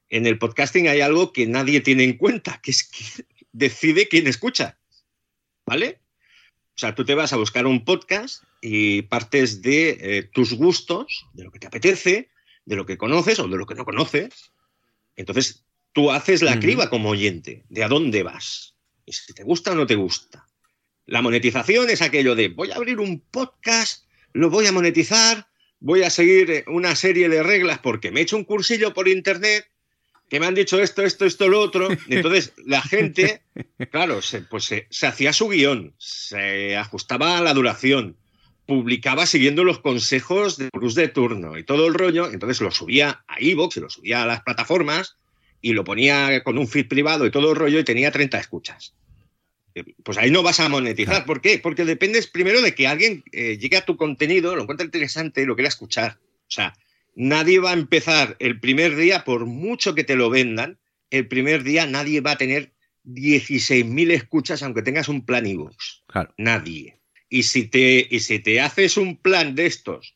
en 0.08 0.26
el 0.26 0.38
podcasting 0.38 0.88
hay 0.88 1.00
algo 1.00 1.32
que 1.32 1.46
nadie 1.46 1.80
tiene 1.80 2.04
en 2.04 2.16
cuenta, 2.16 2.60
que 2.62 2.70
es 2.70 2.84
que 2.84 3.24
decide 3.52 4.08
quién 4.08 4.26
escucha. 4.26 4.78
¿Vale? 5.66 6.00
O 6.74 6.80
sea, 6.80 6.94
tú 6.94 7.04
te 7.04 7.14
vas 7.14 7.32
a 7.32 7.36
buscar 7.36 7.66
un 7.66 7.84
podcast 7.84 8.44
y 8.62 9.02
partes 9.02 9.62
de 9.62 9.98
eh, 10.00 10.22
tus 10.22 10.54
gustos, 10.54 11.26
de 11.34 11.44
lo 11.44 11.50
que 11.50 11.58
te 11.58 11.66
apetece, 11.66 12.30
de 12.64 12.76
lo 12.76 12.86
que 12.86 12.96
conoces 12.96 13.38
o 13.40 13.48
de 13.48 13.56
lo 13.56 13.66
que 13.66 13.74
no 13.74 13.84
conoces. 13.84 14.52
Entonces, 15.16 15.66
tú 15.92 16.10
haces 16.12 16.40
la 16.40 16.60
criba 16.60 16.88
como 16.88 17.10
oyente, 17.10 17.64
de 17.68 17.82
a 17.82 17.88
dónde 17.88 18.22
vas. 18.22 18.76
Y 19.04 19.12
si 19.12 19.34
te 19.34 19.42
gusta 19.42 19.72
o 19.72 19.74
no 19.74 19.86
te 19.86 19.96
gusta. 19.96 20.47
La 21.08 21.22
monetización 21.22 21.88
es 21.88 22.02
aquello 22.02 22.34
de 22.34 22.48
voy 22.48 22.70
a 22.70 22.74
abrir 22.74 23.00
un 23.00 23.20
podcast, 23.20 24.04
lo 24.34 24.50
voy 24.50 24.66
a 24.66 24.72
monetizar, 24.72 25.46
voy 25.80 26.02
a 26.02 26.10
seguir 26.10 26.50
eh, 26.50 26.64
una 26.66 26.94
serie 26.96 27.30
de 27.30 27.42
reglas 27.42 27.78
porque 27.78 28.10
me 28.10 28.20
he 28.20 28.24
hecho 28.24 28.36
un 28.36 28.44
cursillo 28.44 28.92
por 28.92 29.08
internet 29.08 29.70
que 30.28 30.38
me 30.38 30.44
han 30.44 30.54
dicho 30.54 30.78
esto, 30.82 31.02
esto, 31.02 31.24
esto, 31.24 31.48
lo 31.48 31.60
otro. 31.60 31.88
Entonces 32.10 32.52
la 32.66 32.82
gente, 32.82 33.40
claro, 33.90 34.20
se, 34.20 34.42
pues 34.42 34.64
se, 34.64 34.86
se 34.90 35.06
hacía 35.06 35.32
su 35.32 35.48
guion, 35.48 35.94
se 35.96 36.76
ajustaba 36.76 37.38
a 37.38 37.42
la 37.42 37.54
duración, 37.54 38.18
publicaba 38.66 39.24
siguiendo 39.24 39.64
los 39.64 39.78
consejos 39.78 40.58
de 40.58 40.68
Bruce 40.74 41.00
de 41.00 41.08
turno 41.08 41.56
y 41.56 41.64
todo 41.64 41.86
el 41.86 41.94
rollo. 41.94 42.30
Entonces 42.30 42.60
lo 42.60 42.70
subía 42.70 43.24
a 43.28 43.36
Evox 43.40 43.78
y 43.78 43.80
lo 43.80 43.88
subía 43.88 44.24
a 44.24 44.26
las 44.26 44.42
plataformas 44.42 45.16
y 45.62 45.72
lo 45.72 45.84
ponía 45.84 46.42
con 46.44 46.58
un 46.58 46.68
feed 46.68 46.86
privado 46.86 47.24
y 47.24 47.30
todo 47.30 47.52
el 47.52 47.56
rollo 47.56 47.78
y 47.78 47.84
tenía 47.84 48.10
30 48.10 48.38
escuchas. 48.38 48.92
Eh, 49.78 49.94
Pues 50.02 50.18
ahí 50.18 50.30
no 50.30 50.42
vas 50.42 50.60
a 50.60 50.68
monetizar. 50.68 51.14
Claro. 51.14 51.26
¿Por 51.26 51.40
qué? 51.40 51.58
Porque 51.58 51.84
dependes 51.84 52.26
primero 52.26 52.60
de 52.62 52.74
que 52.74 52.86
alguien 52.86 53.24
eh, 53.32 53.58
llegue 53.58 53.76
a 53.76 53.84
tu 53.84 53.96
contenido, 53.96 54.54
lo 54.54 54.62
encuentre 54.62 54.86
interesante 54.86 55.42
y 55.42 55.46
lo 55.46 55.54
quiera 55.54 55.68
escuchar. 55.68 56.18
O 56.22 56.50
sea, 56.50 56.74
nadie 57.14 57.58
va 57.58 57.70
a 57.70 57.74
empezar 57.74 58.36
el 58.38 58.60
primer 58.60 58.96
día, 58.96 59.24
por 59.24 59.46
mucho 59.46 59.94
que 59.94 60.04
te 60.04 60.16
lo 60.16 60.30
vendan, 60.30 60.78
el 61.10 61.26
primer 61.26 61.62
día 61.62 61.86
nadie 61.86 62.20
va 62.20 62.32
a 62.32 62.38
tener 62.38 62.72
16.000 63.04 64.10
escuchas 64.12 64.62
aunque 64.62 64.82
tengas 64.82 65.08
un 65.08 65.24
plan 65.24 65.46
iVoox. 65.46 66.02
Claro. 66.06 66.34
Nadie. 66.36 66.98
Y 67.30 67.42
si 67.42 67.64
te, 67.64 68.06
y 68.10 68.20
si 68.20 68.38
te 68.38 68.60
haces 68.60 68.96
un 68.96 69.16
plan 69.16 69.54
de 69.54 69.66
estos 69.66 70.14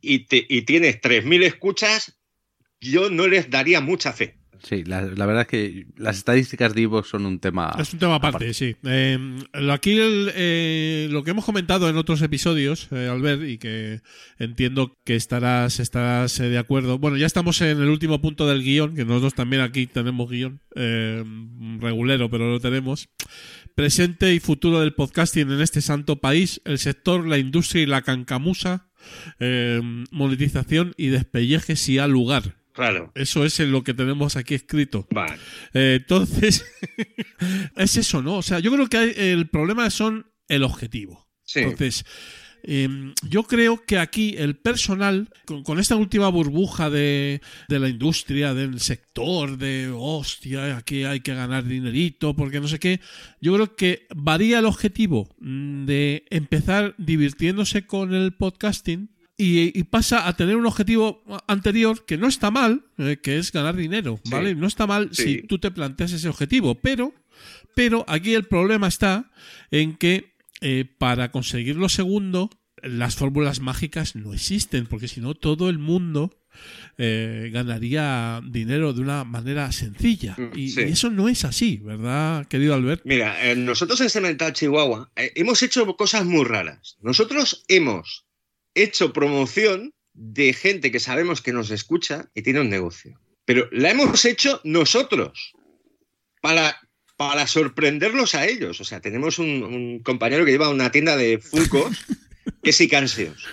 y, 0.00 0.20
te, 0.20 0.46
y 0.48 0.62
tienes 0.62 1.00
3.000 1.00 1.42
escuchas, 1.44 2.18
yo 2.80 3.10
no 3.10 3.26
les 3.26 3.50
daría 3.50 3.80
mucha 3.80 4.12
fe. 4.12 4.35
Sí, 4.62 4.84
la, 4.84 5.02
la 5.02 5.26
verdad 5.26 5.42
es 5.42 5.48
que 5.48 5.86
las 5.96 6.16
estadísticas 6.18 6.74
de 6.74 6.82
Evox 6.82 7.08
son 7.08 7.26
un 7.26 7.38
tema. 7.38 7.74
Es 7.78 7.92
un 7.92 7.98
tema 7.98 8.16
aparte, 8.16 8.52
sí. 8.54 8.76
Eh, 8.84 9.18
lo- 9.54 9.72
aquí 9.72 9.92
el, 9.92 10.30
eh, 10.34 11.08
lo 11.10 11.22
que 11.24 11.30
hemos 11.32 11.44
comentado 11.44 11.88
en 11.88 11.96
otros 11.96 12.22
episodios, 12.22 12.88
eh, 12.90 13.08
Albert, 13.10 13.42
y 13.48 13.58
que 13.58 14.00
entiendo 14.38 14.96
que 15.04 15.16
estarás, 15.16 15.80
estarás 15.80 16.38
eh, 16.40 16.48
de 16.48 16.58
acuerdo. 16.58 16.98
Bueno, 16.98 17.16
ya 17.16 17.26
estamos 17.26 17.60
en 17.60 17.80
el 17.80 17.88
último 17.88 18.20
punto 18.20 18.46
del 18.46 18.62
guion, 18.62 18.94
que 18.94 19.04
nosotros 19.04 19.34
también 19.34 19.62
aquí 19.62 19.86
tenemos 19.86 20.30
guion 20.30 20.60
eh, 20.74 21.22
regulero, 21.80 22.30
pero 22.30 22.50
lo 22.50 22.60
tenemos. 22.60 23.08
Presente 23.74 24.32
y 24.34 24.40
futuro 24.40 24.80
del 24.80 24.94
podcasting 24.94 25.50
en 25.50 25.60
este 25.60 25.80
santo 25.82 26.16
país, 26.20 26.60
el 26.64 26.78
sector, 26.78 27.26
la 27.26 27.36
industria 27.38 27.82
y 27.82 27.86
la 27.86 28.00
cancamusa, 28.02 28.88
eh, 29.38 29.80
monetización 30.10 30.94
y 30.96 31.08
despelleje 31.08 31.76
si 31.76 31.98
ha 31.98 32.06
lugar. 32.06 32.56
Claro. 32.76 33.10
Eso 33.14 33.44
es 33.46 33.58
lo 33.60 33.82
que 33.82 33.94
tenemos 33.94 34.36
aquí 34.36 34.54
escrito. 34.54 35.06
Vale. 35.10 35.38
Eh, 35.72 35.96
entonces, 36.00 36.64
es 37.76 37.96
eso, 37.96 38.22
¿no? 38.22 38.36
O 38.36 38.42
sea, 38.42 38.58
yo 38.58 38.70
creo 38.70 38.86
que 38.86 39.32
el 39.32 39.48
problema 39.48 39.88
son 39.88 40.30
el 40.46 40.62
objetivo. 40.62 41.26
Sí. 41.42 41.60
Entonces, 41.60 42.04
eh, 42.68 43.14
yo 43.30 43.44
creo 43.44 43.82
que 43.86 43.98
aquí 43.98 44.34
el 44.36 44.56
personal, 44.56 45.30
con, 45.46 45.62
con 45.62 45.78
esta 45.78 45.96
última 45.96 46.28
burbuja 46.28 46.90
de, 46.90 47.40
de 47.68 47.78
la 47.78 47.88
industria, 47.88 48.52
del 48.52 48.80
sector, 48.80 49.56
de 49.56 49.90
hostia, 49.94 50.76
aquí 50.76 51.04
hay 51.04 51.20
que 51.20 51.34
ganar 51.34 51.64
dinerito, 51.64 52.34
porque 52.36 52.60
no 52.60 52.68
sé 52.68 52.78
qué, 52.78 53.00
yo 53.40 53.54
creo 53.54 53.74
que 53.74 54.06
varía 54.14 54.58
el 54.58 54.66
objetivo 54.66 55.34
mm, 55.38 55.86
de 55.86 56.26
empezar 56.28 56.94
divirtiéndose 56.98 57.86
con 57.86 58.12
el 58.12 58.34
podcasting. 58.34 59.15
Y, 59.38 59.78
y 59.78 59.82
pasa 59.84 60.26
a 60.28 60.34
tener 60.34 60.56
un 60.56 60.64
objetivo 60.66 61.22
anterior 61.46 62.06
que 62.06 62.16
no 62.16 62.26
está 62.26 62.50
mal, 62.50 62.86
eh, 62.96 63.18
que 63.22 63.36
es 63.36 63.52
ganar 63.52 63.76
dinero, 63.76 64.18
Sí. 64.24 64.30
¿vale? 64.30 64.54
No 64.54 64.66
está 64.66 64.86
mal 64.86 65.10
Sí. 65.12 65.22
si 65.22 65.42
tú 65.42 65.58
te 65.58 65.70
planteas 65.70 66.12
ese 66.12 66.28
objetivo, 66.28 66.74
pero, 66.76 67.12
pero 67.74 68.04
aquí 68.08 68.32
el 68.34 68.44
problema 68.44 68.88
está 68.88 69.30
en 69.70 69.96
que 69.96 70.34
eh, 70.62 70.86
para 70.98 71.30
conseguir 71.32 71.76
lo 71.76 71.90
segundo, 71.90 72.48
las 72.82 73.14
fórmulas 73.16 73.60
mágicas 73.60 74.16
no 74.16 74.32
existen, 74.32 74.86
porque 74.86 75.06
si 75.08 75.20
no, 75.20 75.34
todo 75.34 75.68
el 75.68 75.78
mundo 75.78 76.34
eh, 76.96 77.50
ganaría 77.52 78.40
dinero 78.48 78.94
de 78.94 79.02
una 79.02 79.24
manera 79.24 79.70
sencilla. 79.72 80.34
Mm, 80.38 80.58
Y, 80.58 80.70
sí. 80.70 80.80
y 80.80 80.84
eso 80.92 81.10
no 81.10 81.28
es 81.28 81.44
así, 81.44 81.76
¿verdad, 81.76 82.46
querido 82.46 82.74
Albert? 82.74 83.02
Mira, 83.04 83.36
nosotros 83.54 84.00
en 84.00 84.08
Cemental 84.08 84.54
Chihuahua 84.54 85.10
hemos 85.14 85.62
hecho 85.62 85.94
cosas 85.96 86.24
muy 86.24 86.44
raras. 86.44 86.96
Nosotros 87.02 87.64
hemos 87.68 88.24
hecho 88.76 89.12
promoción 89.12 89.92
de 90.12 90.52
gente 90.52 90.92
que 90.92 91.00
sabemos 91.00 91.42
que 91.42 91.52
nos 91.52 91.70
escucha 91.70 92.30
y 92.34 92.42
tiene 92.42 92.60
un 92.60 92.70
negocio. 92.70 93.20
Pero 93.44 93.68
la 93.72 93.90
hemos 93.90 94.24
hecho 94.24 94.60
nosotros 94.62 95.52
para, 96.40 96.80
para 97.16 97.46
sorprenderlos 97.46 98.34
a 98.34 98.46
ellos. 98.46 98.80
O 98.80 98.84
sea, 98.84 99.00
tenemos 99.00 99.38
un, 99.38 99.64
un 99.64 100.02
compañero 100.02 100.44
que 100.44 100.52
lleva 100.52 100.68
una 100.68 100.92
tienda 100.92 101.16
de 101.16 101.38
Funkos 101.38 102.06
que 102.62 102.70
es 102.70 102.80
Icanseos. 102.80 103.46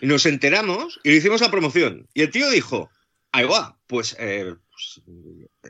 Y 0.00 0.06
nos 0.06 0.26
enteramos 0.26 1.00
y 1.02 1.10
le 1.10 1.16
hicimos 1.16 1.40
la 1.40 1.50
promoción. 1.50 2.06
Y 2.14 2.22
el 2.22 2.30
tío 2.30 2.48
dijo, 2.50 2.90
ahí 3.32 3.44
va, 3.44 3.78
pues, 3.86 4.16
eh, 4.18 4.54
pues, 4.70 5.00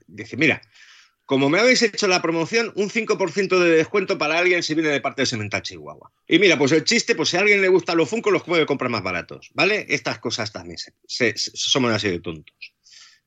dice, 0.06 0.36
mira, 0.36 0.60
como 1.28 1.50
me 1.50 1.60
habéis 1.60 1.82
hecho 1.82 2.08
la 2.08 2.22
promoción, 2.22 2.72
un 2.74 2.88
5% 2.88 3.58
de 3.60 3.70
descuento 3.70 4.16
para 4.16 4.38
alguien 4.38 4.62
si 4.62 4.72
viene 4.74 4.88
de 4.88 5.02
parte 5.02 5.20
de 5.22 5.26
Semental 5.26 5.60
Chihuahua. 5.60 6.10
Y 6.26 6.38
mira, 6.38 6.56
pues 6.56 6.72
el 6.72 6.84
chiste, 6.84 7.14
pues 7.14 7.28
si 7.28 7.36
a 7.36 7.40
alguien 7.40 7.60
le 7.60 7.68
gusta 7.68 7.94
los 7.94 8.08
Funko, 8.08 8.30
los 8.30 8.44
puede 8.44 8.64
comprar 8.64 8.90
más 8.90 9.02
baratos, 9.02 9.50
¿vale? 9.52 9.84
Estas 9.90 10.20
cosas 10.20 10.50
también 10.52 10.78
se- 10.78 10.94
se- 11.06 11.36
se- 11.36 11.50
somos 11.54 11.92
así 11.92 12.08
de 12.08 12.20
tontos. 12.20 12.56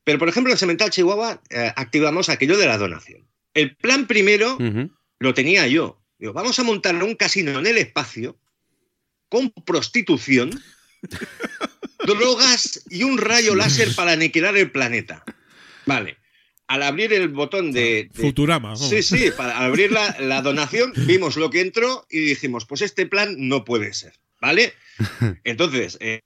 Pero, 0.04 0.18
por 0.18 0.28
ejemplo, 0.30 0.52
en 0.52 0.58
Semental 0.58 0.90
Chihuahua 0.90 1.44
eh, 1.52 1.72
activamos 1.76 2.30
aquello 2.30 2.58
de 2.58 2.66
la 2.66 2.80
donación. 2.80 3.28
El 3.54 3.76
plan 3.76 4.08
primero 4.08 4.58
lo 5.20 5.34
tenía 5.36 5.68
yo. 5.68 6.02
Digo, 6.18 6.34
vamos 6.34 6.58
a 6.58 6.64
montar 6.64 6.96
un 7.04 7.14
casino 7.14 7.60
en 7.60 7.68
el 7.68 7.78
espacio 7.78 8.40
con 9.30 9.52
prostitución, 9.52 10.60
drogas 12.08 12.84
y 12.90 13.04
un 13.04 13.18
rayo 13.20 13.54
láser 13.56 13.94
para 13.96 14.14
aniquilar 14.14 14.58
el 14.58 14.72
planeta. 14.72 15.24
Vale. 15.86 16.18
Al 16.72 16.84
abrir 16.84 17.12
el 17.14 17.28
botón 17.30 17.72
de. 17.72 18.10
de- 18.14 18.22
Futurama. 18.22 18.70
vamos. 18.70 18.88
Sí, 18.90 19.04
sí, 19.04 19.30
para 19.36 19.60
abrir 19.60 19.92
la, 19.92 20.16
la 20.20 20.42
donación, 20.42 20.94
vimos 21.06 21.36
lo 21.36 21.50
que 21.50 21.62
entró 21.62 22.06
y 22.10 22.20
dijimos, 22.20 22.66
pues 22.66 22.82
este 22.82 23.06
plan 23.06 23.36
no 23.38 23.66
puede 23.66 23.94
ser, 23.94 24.14
¿vale? 24.40 24.74
Entonces, 25.44 25.98
eh, 26.00 26.22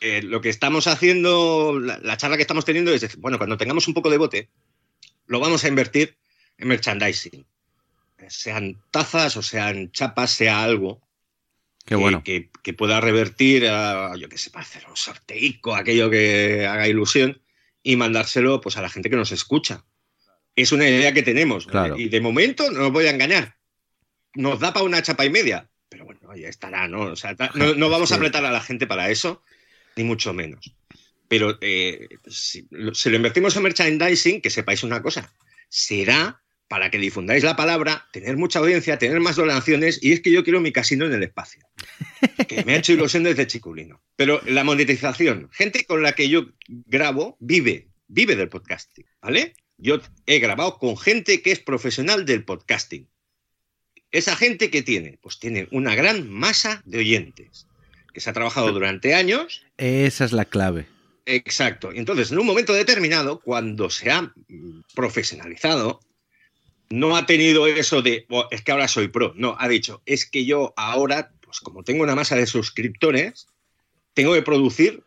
eh, 0.00 0.22
lo 0.22 0.40
que 0.40 0.48
estamos 0.48 0.86
haciendo, 0.86 1.78
la, 1.80 1.98
la 1.98 2.16
charla 2.16 2.36
que 2.36 2.42
estamos 2.42 2.64
teniendo 2.64 2.92
es, 2.92 3.00
decir, 3.00 3.20
bueno, 3.20 3.38
cuando 3.38 3.56
tengamos 3.56 3.86
un 3.88 3.94
poco 3.94 4.10
de 4.10 4.18
bote, 4.18 4.48
lo 5.26 5.38
vamos 5.40 5.64
a 5.64 5.68
invertir 5.68 6.16
en 6.56 6.68
merchandising. 6.68 7.46
Sean 8.28 8.82
tazas 8.90 9.36
o 9.36 9.42
sean 9.42 9.92
chapas, 9.92 10.32
sea 10.32 10.62
algo 10.64 11.00
Qué 11.84 11.90
que, 11.90 11.94
bueno. 11.94 12.22
que, 12.24 12.50
que 12.64 12.74
pueda 12.74 13.00
revertir 13.00 13.68
a, 13.68 14.16
yo 14.16 14.28
qué 14.28 14.38
sé, 14.38 14.50
para 14.50 14.64
hacer 14.64 14.84
un 14.88 14.96
sorteico, 14.96 15.74
aquello 15.76 16.10
que 16.10 16.66
haga 16.66 16.88
ilusión, 16.88 17.40
y 17.82 17.96
mandárselo 17.96 18.60
pues, 18.60 18.76
a 18.76 18.82
la 18.82 18.90
gente 18.90 19.10
que 19.10 19.16
nos 19.16 19.32
escucha. 19.32 19.84
Es 20.56 20.72
una 20.72 20.88
idea 20.88 21.12
que 21.12 21.22
tenemos. 21.22 21.68
Y 21.96 22.08
de 22.08 22.20
momento, 22.20 22.70
no 22.70 22.86
os 22.86 22.92
voy 22.92 23.06
a 23.06 23.10
engañar, 23.10 23.56
nos 24.34 24.58
da 24.60 24.72
para 24.72 24.84
una 24.84 25.02
chapa 25.02 25.24
y 25.24 25.30
media. 25.30 25.68
Pero 25.88 26.04
bueno, 26.04 26.34
ya 26.36 26.48
estará, 26.48 26.88
¿no? 26.88 27.02
O 27.02 27.16
sea, 27.16 27.36
no, 27.54 27.74
no 27.74 27.88
vamos 27.90 28.12
a 28.12 28.16
apretar 28.16 28.44
a 28.44 28.50
la 28.50 28.60
gente 28.60 28.86
para 28.86 29.10
eso, 29.10 29.42
ni 29.96 30.04
mucho 30.04 30.32
menos. 30.34 30.74
Pero 31.28 31.58
eh, 31.60 32.08
si, 32.26 32.68
si 32.94 33.10
lo 33.10 33.16
invertimos 33.16 33.56
en 33.56 33.62
merchandising, 33.62 34.40
que 34.40 34.50
sepáis 34.50 34.82
una 34.82 35.02
cosa, 35.02 35.32
será 35.68 36.42
para 36.68 36.90
que 36.90 36.98
difundáis 36.98 37.42
la 37.42 37.56
palabra, 37.56 38.06
tener 38.12 38.36
mucha 38.36 38.58
audiencia, 38.58 38.98
tener 38.98 39.20
más 39.20 39.36
donaciones, 39.36 39.98
y 40.02 40.12
es 40.12 40.20
que 40.20 40.30
yo 40.30 40.44
quiero 40.44 40.60
mi 40.60 40.70
casino 40.70 41.06
en 41.06 41.14
el 41.14 41.22
espacio 41.22 41.66
que 42.46 42.64
me 42.64 42.74
ha 42.74 42.76
hecho 42.76 42.92
ilusión 42.92 43.22
desde 43.22 43.46
chiculino. 43.46 44.02
Pero 44.16 44.40
la 44.46 44.64
monetización, 44.64 45.48
gente 45.52 45.84
con 45.84 46.02
la 46.02 46.12
que 46.12 46.28
yo 46.28 46.46
grabo 46.68 47.36
vive, 47.40 47.88
vive 48.06 48.36
del 48.36 48.48
podcasting, 48.48 49.06
¿vale? 49.22 49.54
Yo 49.78 50.00
he 50.26 50.38
grabado 50.40 50.78
con 50.78 50.96
gente 50.96 51.40
que 51.40 51.52
es 51.52 51.60
profesional 51.60 52.26
del 52.26 52.44
podcasting. 52.44 53.08
Esa 54.10 54.36
gente 54.36 54.70
que 54.70 54.82
tiene, 54.82 55.18
pues 55.22 55.38
tiene 55.38 55.68
una 55.70 55.94
gran 55.94 56.28
masa 56.28 56.82
de 56.84 56.98
oyentes, 56.98 57.66
que 58.12 58.20
se 58.20 58.30
ha 58.30 58.32
trabajado 58.32 58.72
durante 58.72 59.14
años. 59.14 59.64
Esa 59.76 60.24
es 60.24 60.32
la 60.32 60.44
clave. 60.44 60.86
Exacto. 61.26 61.92
Y 61.92 61.98
entonces, 61.98 62.32
en 62.32 62.38
un 62.38 62.46
momento 62.46 62.72
determinado, 62.72 63.40
cuando 63.40 63.90
se 63.90 64.10
ha 64.10 64.32
profesionalizado, 64.94 66.00
no 66.90 67.16
ha 67.16 67.26
tenido 67.26 67.66
eso 67.66 68.02
de, 68.02 68.26
"Oh, 68.30 68.46
es 68.50 68.62
que 68.62 68.72
ahora 68.72 68.88
soy 68.88 69.08
pro. 69.08 69.32
No, 69.36 69.56
ha 69.58 69.68
dicho, 69.68 70.02
es 70.06 70.24
que 70.28 70.44
yo 70.44 70.72
ahora, 70.76 71.32
pues 71.40 71.60
como 71.60 71.82
tengo 71.84 72.02
una 72.02 72.14
masa 72.14 72.36
de 72.36 72.46
suscriptores, 72.46 73.46
tengo 74.14 74.32
que 74.34 74.42
producir 74.42 75.02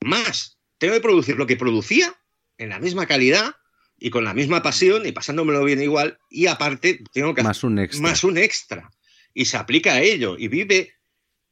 más. 0.00 0.58
Tengo 0.78 0.94
que 0.94 1.00
producir 1.00 1.36
lo 1.36 1.46
que 1.46 1.56
producía 1.56 2.14
en 2.58 2.68
la 2.70 2.78
misma 2.78 3.06
calidad 3.06 3.56
y 3.98 4.10
con 4.10 4.24
la 4.24 4.34
misma 4.34 4.62
pasión 4.62 5.06
y 5.06 5.12
pasándomelo 5.12 5.64
bien 5.64 5.82
igual. 5.82 6.18
Y 6.30 6.46
aparte, 6.46 7.00
tengo 7.12 7.34
que 7.34 7.42
Más 7.42 7.64
un 7.64 7.78
extra. 7.78 8.02
más 8.02 8.22
un 8.24 8.38
extra. 8.38 8.90
Y 9.34 9.44
se 9.46 9.56
aplica 9.56 9.94
a 9.94 10.02
ello. 10.02 10.36
Y 10.38 10.48
vive, 10.48 10.92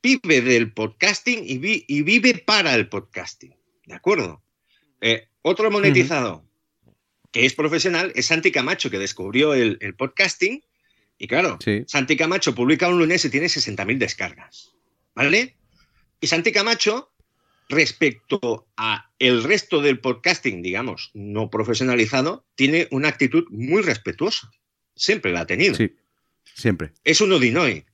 vive 0.03 0.41
del 0.41 0.73
podcasting 0.73 1.43
y, 1.45 1.59
vi- 1.59 1.85
y 1.89 2.03
vive 2.03 2.35
para 2.39 2.75
el 2.75 2.89
podcasting. 2.89 3.55
¿De 3.85 3.95
acuerdo? 3.95 4.43
Eh, 5.01 5.29
otro 5.43 5.71
monetizado 5.71 6.46
que 7.33 7.45
es 7.47 7.55
profesional 7.55 8.13
es 8.15 8.27
Santi 8.27 8.51
Camacho, 8.53 8.91
que 8.91 8.99
descubrió 8.99 9.55
el, 9.55 9.79
el 9.81 9.95
podcasting. 9.95 10.63
Y 11.19 11.29
claro, 11.29 11.59
Sí. 11.65 11.85
Santi 11.87 12.17
Camacho 12.17 12.55
publica 12.55 12.89
un 12.89 12.99
lunes 12.99 13.25
y 13.25 13.31
tiene 13.31 13.47
60.000 13.47 13.99
descargas. 13.99 14.73
¿Vale? 15.15 15.57
Y 16.21 16.27
Santi 16.27 16.53
Camacho, 16.53 17.11
respecto 17.69 18.67
a 18.77 19.11
el 19.19 19.43
resto 19.45 19.81
del 19.81 19.99
podcasting, 20.01 20.63
digamos, 20.63 21.11
no 21.15 21.51
profesionalizado, 21.51 22.45
tiene 22.55 22.87
una 22.91 23.09
actitud 23.09 23.45
muy 23.51 23.83
respetuosa. 23.83 24.51
Siempre 24.95 25.33
la 25.33 25.41
ha 25.41 25.47
tenido 25.47 25.75
Sí. 25.75 25.95
Siempre. 26.55 26.93
es 27.05 27.21
un 27.21 27.33
odinoe, 27.33 27.85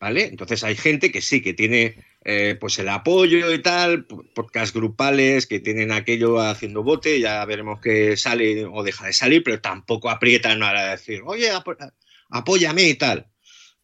¿vale? 0.00 0.24
Entonces 0.24 0.62
hay 0.64 0.76
gente 0.76 1.10
que 1.10 1.20
sí, 1.22 1.40
que 1.40 1.54
tiene 1.54 1.96
eh, 2.24 2.56
pues 2.58 2.78
el 2.78 2.88
apoyo 2.88 3.52
y 3.52 3.60
tal, 3.60 4.06
po- 4.06 4.24
podcast 4.34 4.74
grupales 4.74 5.46
que 5.46 5.60
tienen 5.60 5.92
aquello 5.92 6.40
haciendo 6.40 6.82
bote, 6.82 7.20
ya 7.20 7.44
veremos 7.44 7.80
que 7.80 8.16
sale 8.16 8.64
o 8.64 8.82
deja 8.82 9.06
de 9.06 9.12
salir, 9.12 9.42
pero 9.42 9.60
tampoco 9.60 10.08
aprietan 10.10 10.62
a 10.62 10.92
decir, 10.92 11.20
oye, 11.24 11.50
apóyame 12.30 12.88
y 12.88 12.94
tal, 12.94 13.26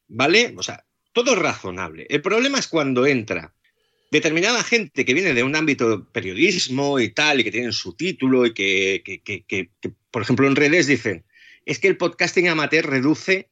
¿vale? 0.09 0.55
O 0.57 0.63
sea, 0.63 0.85
todo 1.13 1.33
es 1.33 1.39
razonable. 1.39 2.07
El 2.09 2.23
problema 2.23 2.59
es 2.59 2.67
cuando 2.69 3.07
entra 3.07 3.53
determinada 4.11 4.63
gente 4.65 5.05
que 5.05 5.15
viene 5.15 5.35
de 5.35 5.43
un 5.43 5.55
ámbito 5.55 6.09
periodismo 6.11 6.99
y 6.99 7.11
tal, 7.11 7.41
y 7.41 7.45
que 7.45 7.51
tienen 7.53 7.73
su 7.73 7.95
título 7.95 8.47
y 8.47 8.55
que, 8.55 9.03
que- 9.05 9.21
que- 9.23 9.45
que- 9.45 9.71
que, 9.81 9.93
por 10.11 10.23
ejemplo, 10.23 10.47
en 10.47 10.57
redes 10.57 10.87
dicen, 10.87 11.25
es 11.67 11.79
que 11.79 11.89
el 11.89 11.97
podcasting 11.97 12.49
amateur 12.49 12.87
reduce 12.87 13.51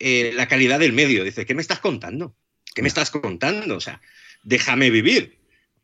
eh, 0.00 0.32
la 0.34 0.48
calidad 0.48 0.80
del 0.80 0.92
medio. 0.92 1.24
Dice, 1.24 1.46
¿qué 1.46 1.54
me 1.54 1.62
estás 1.62 1.78
contando? 1.78 2.36
¿Qué 2.74 2.82
me 2.82 2.88
estás 2.88 3.10
contando? 3.10 3.76
O 3.76 3.80
sea, 3.80 4.00
déjame 4.44 4.90
vivir. 4.90 5.38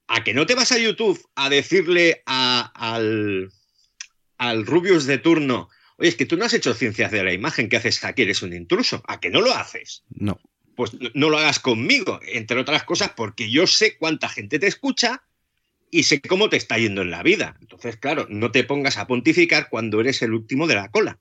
¿A 0.06 0.24
que 0.24 0.34
no 0.34 0.46
te 0.46 0.54
vas 0.54 0.72
a 0.72 0.78
YouTube 0.78 1.20
a 1.34 1.48
decirle 1.48 2.22
a- 2.26 2.70
al, 2.74 3.50
al 4.38 4.66
Rubius 4.66 5.06
de 5.06 5.18
turno, 5.18 5.68
oye, 5.98 6.08
es 6.08 6.16
que 6.16 6.26
tú 6.26 6.36
no 6.36 6.44
has 6.44 6.54
hecho 6.54 6.74
ciencias 6.74 7.12
de 7.12 7.22
la 7.22 7.32
imagen, 7.32 7.68
¿qué 7.68 7.76
haces 7.76 8.02
aquí? 8.04 8.22
Eres 8.22 8.42
un 8.42 8.52
intruso. 8.52 9.02
¿A 9.06 9.20
que 9.20 9.30
no 9.30 9.40
lo 9.40 9.54
haces? 9.54 10.04
No. 10.10 10.40
Pues 10.76 10.94
no- 10.94 11.10
no 11.14 11.30
lo 11.30 11.38
hagas 11.38 11.60
conmigo, 11.60 12.20
entre 12.26 12.58
otras 12.58 12.84
cosas, 12.84 13.10
porque 13.16 13.50
yo 13.50 13.66
sé 13.66 13.96
cuánta 13.98 14.28
gente 14.28 14.58
te 14.58 14.66
escucha 14.66 15.22
y 15.92 16.04
sé 16.04 16.20
cómo 16.22 16.48
te 16.48 16.56
está 16.56 16.78
yendo 16.78 17.02
en 17.02 17.10
la 17.10 17.22
vida. 17.22 17.56
Entonces, 17.60 17.96
claro, 17.96 18.26
no 18.30 18.50
te 18.50 18.64
pongas 18.64 18.96
a 18.96 19.06
pontificar 19.06 19.68
cuando 19.68 20.00
eres 20.00 20.22
el 20.22 20.32
último 20.32 20.66
de 20.66 20.74
la 20.76 20.90
cola. 20.90 21.18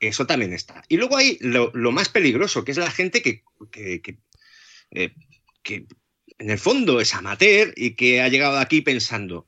Eso 0.00 0.26
también 0.26 0.52
está. 0.52 0.82
Y 0.88 0.96
luego 0.98 1.16
hay 1.16 1.36
lo, 1.40 1.70
lo 1.74 1.92
más 1.92 2.08
peligroso, 2.08 2.64
que 2.64 2.70
es 2.72 2.78
la 2.78 2.90
gente 2.90 3.22
que, 3.22 3.42
que- 3.72 4.00
que, 4.02 4.18
eh, 4.92 5.14
que 5.62 5.86
en 6.40 6.48
el 6.48 6.58
fondo 6.58 7.00
es 7.00 7.14
amateur 7.14 7.72
y 7.76 7.90
que 7.92 8.22
ha 8.22 8.28
llegado 8.28 8.58
aquí 8.58 8.80
pensando, 8.80 9.46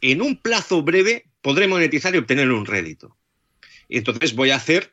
en 0.00 0.22
un 0.22 0.40
plazo 0.40 0.82
breve 0.82 1.26
podré 1.42 1.66
monetizar 1.66 2.14
y 2.14 2.18
obtener 2.18 2.50
un 2.52 2.66
rédito. 2.66 3.16
Y 3.88 3.98
entonces 3.98 4.34
voy 4.34 4.50
a 4.50 4.56
hacer, 4.56 4.92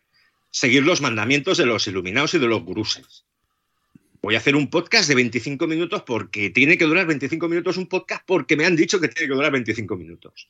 seguir 0.49 0.83
los 0.83 0.99
mandamientos 0.99 1.59
de 1.59 1.67
los 1.67 1.85
iluminados 1.85 2.33
y 2.33 2.39
de 2.39 2.47
los 2.47 2.63
guruses. 2.63 3.23
Voy 4.23 4.33
a 4.33 4.39
hacer 4.39 4.55
un 4.55 4.71
podcast 4.71 5.07
de 5.07 5.15
25 5.15 5.67
minutos 5.67 6.01
porque 6.07 6.49
tiene 6.49 6.75
que 6.75 6.85
durar 6.85 7.05
25 7.05 7.47
minutos 7.47 7.77
un 7.77 7.87
podcast 7.87 8.23
porque 8.25 8.57
me 8.57 8.65
han 8.65 8.75
dicho 8.75 8.99
que 8.99 9.07
tiene 9.07 9.27
que 9.29 9.35
durar 9.35 9.51
25 9.51 9.95
minutos. 9.97 10.47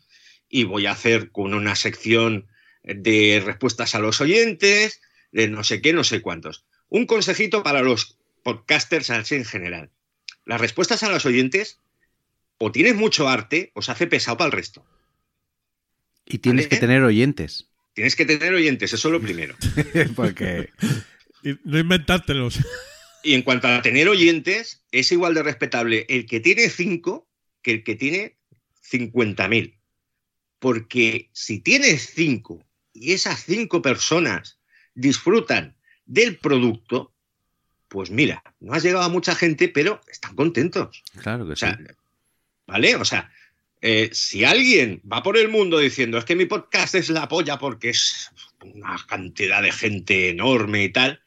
Y 0.49 0.64
voy 0.64 0.85
a 0.85 0.91
hacer 0.91 1.31
con 1.31 1.53
una 1.53 1.76
sección 1.76 2.48
de 2.84 3.41
respuestas 3.45 3.93
a 3.93 3.99
los 3.99 4.22
oyentes, 4.22 5.02
de 5.34 5.49
no 5.49 5.65
sé 5.65 5.81
qué, 5.81 5.91
no 5.91 6.06
sé 6.06 6.22
cuántos. 6.22 6.64
Un 6.88 7.06
consejito 7.06 7.61
para 7.61 7.81
los 7.81 8.18
podcasters 8.43 9.10
así 9.10 9.35
en 9.35 9.45
general. 9.45 9.91
Las 10.45 10.61
respuestas 10.61 11.03
a 11.03 11.09
los 11.09 11.26
oyentes 11.26 11.80
o 12.57 12.72
tienes 12.72 12.95
mucho 12.95 13.27
arte 13.27 13.72
o 13.73 13.81
se 13.81 13.91
hace 13.91 14.07
pesado 14.07 14.38
para 14.38 14.47
el 14.47 14.51
resto. 14.51 14.85
Y 16.26 16.38
tienes 16.39 16.65
Vale. 16.65 16.69
que 16.69 16.77
tener 16.77 17.03
oyentes. 17.03 17.68
Tienes 17.93 18.15
que 18.15 18.26
tener 18.26 18.53
oyentes, 18.53 18.93
eso 18.93 19.07
es 19.07 19.11
lo 19.11 19.22
primero. 19.22 19.55
Porque. 20.15 20.69
No 21.63 21.80
inventártelos. 21.80 22.59
Y 23.23 23.34
en 23.34 23.41
cuanto 23.41 23.68
a 23.68 23.81
tener 23.81 24.07
oyentes, 24.07 24.84
es 24.91 25.11
igual 25.11 25.34
de 25.34 25.43
respetable 25.43 26.05
el 26.09 26.26
que 26.26 26.39
tiene 26.39 26.69
5 26.69 27.27
que 27.61 27.72
el 27.72 27.84
que 27.84 27.95
tiene 27.95 28.38
50.000. 28.89 29.77
Porque 30.59 31.30
si 31.34 31.59
tienes 31.59 32.11
5 32.15 32.63
y 32.93 33.13
esas 33.13 33.43
5 33.45 33.81
personas 33.81 34.59
disfrutan 34.93 35.76
del 36.05 36.38
producto, 36.38 37.13
pues 37.91 38.09
mira, 38.09 38.41
no 38.61 38.72
has 38.73 38.84
llegado 38.84 39.03
a 39.03 39.09
mucha 39.09 39.35
gente, 39.35 39.68
pero 39.68 39.99
están 40.09 40.34
contentos. 40.34 41.03
Claro 41.22 41.45
que 41.45 41.51
O 41.51 41.55
sí. 41.57 41.65
¿vale? 42.65 42.95
O 42.95 43.03
sea, 43.03 43.30
eh, 43.81 44.09
si 44.13 44.45
alguien 44.45 45.01
va 45.11 45.22
por 45.22 45.38
el 45.38 45.49
mundo 45.49 45.77
diciendo 45.77 46.18
es 46.18 46.23
que 46.23 46.38
mi 46.38 46.45
podcast 46.45 46.95
es 46.95 47.09
la 47.09 47.27
polla 47.27 47.59
porque 47.59 47.89
es 47.89 48.31
una 48.63 48.97
cantidad 49.07 49.61
de 49.61 49.73
gente 49.73 50.30
enorme 50.30 50.85
y 50.85 50.89
tal, 50.89 51.22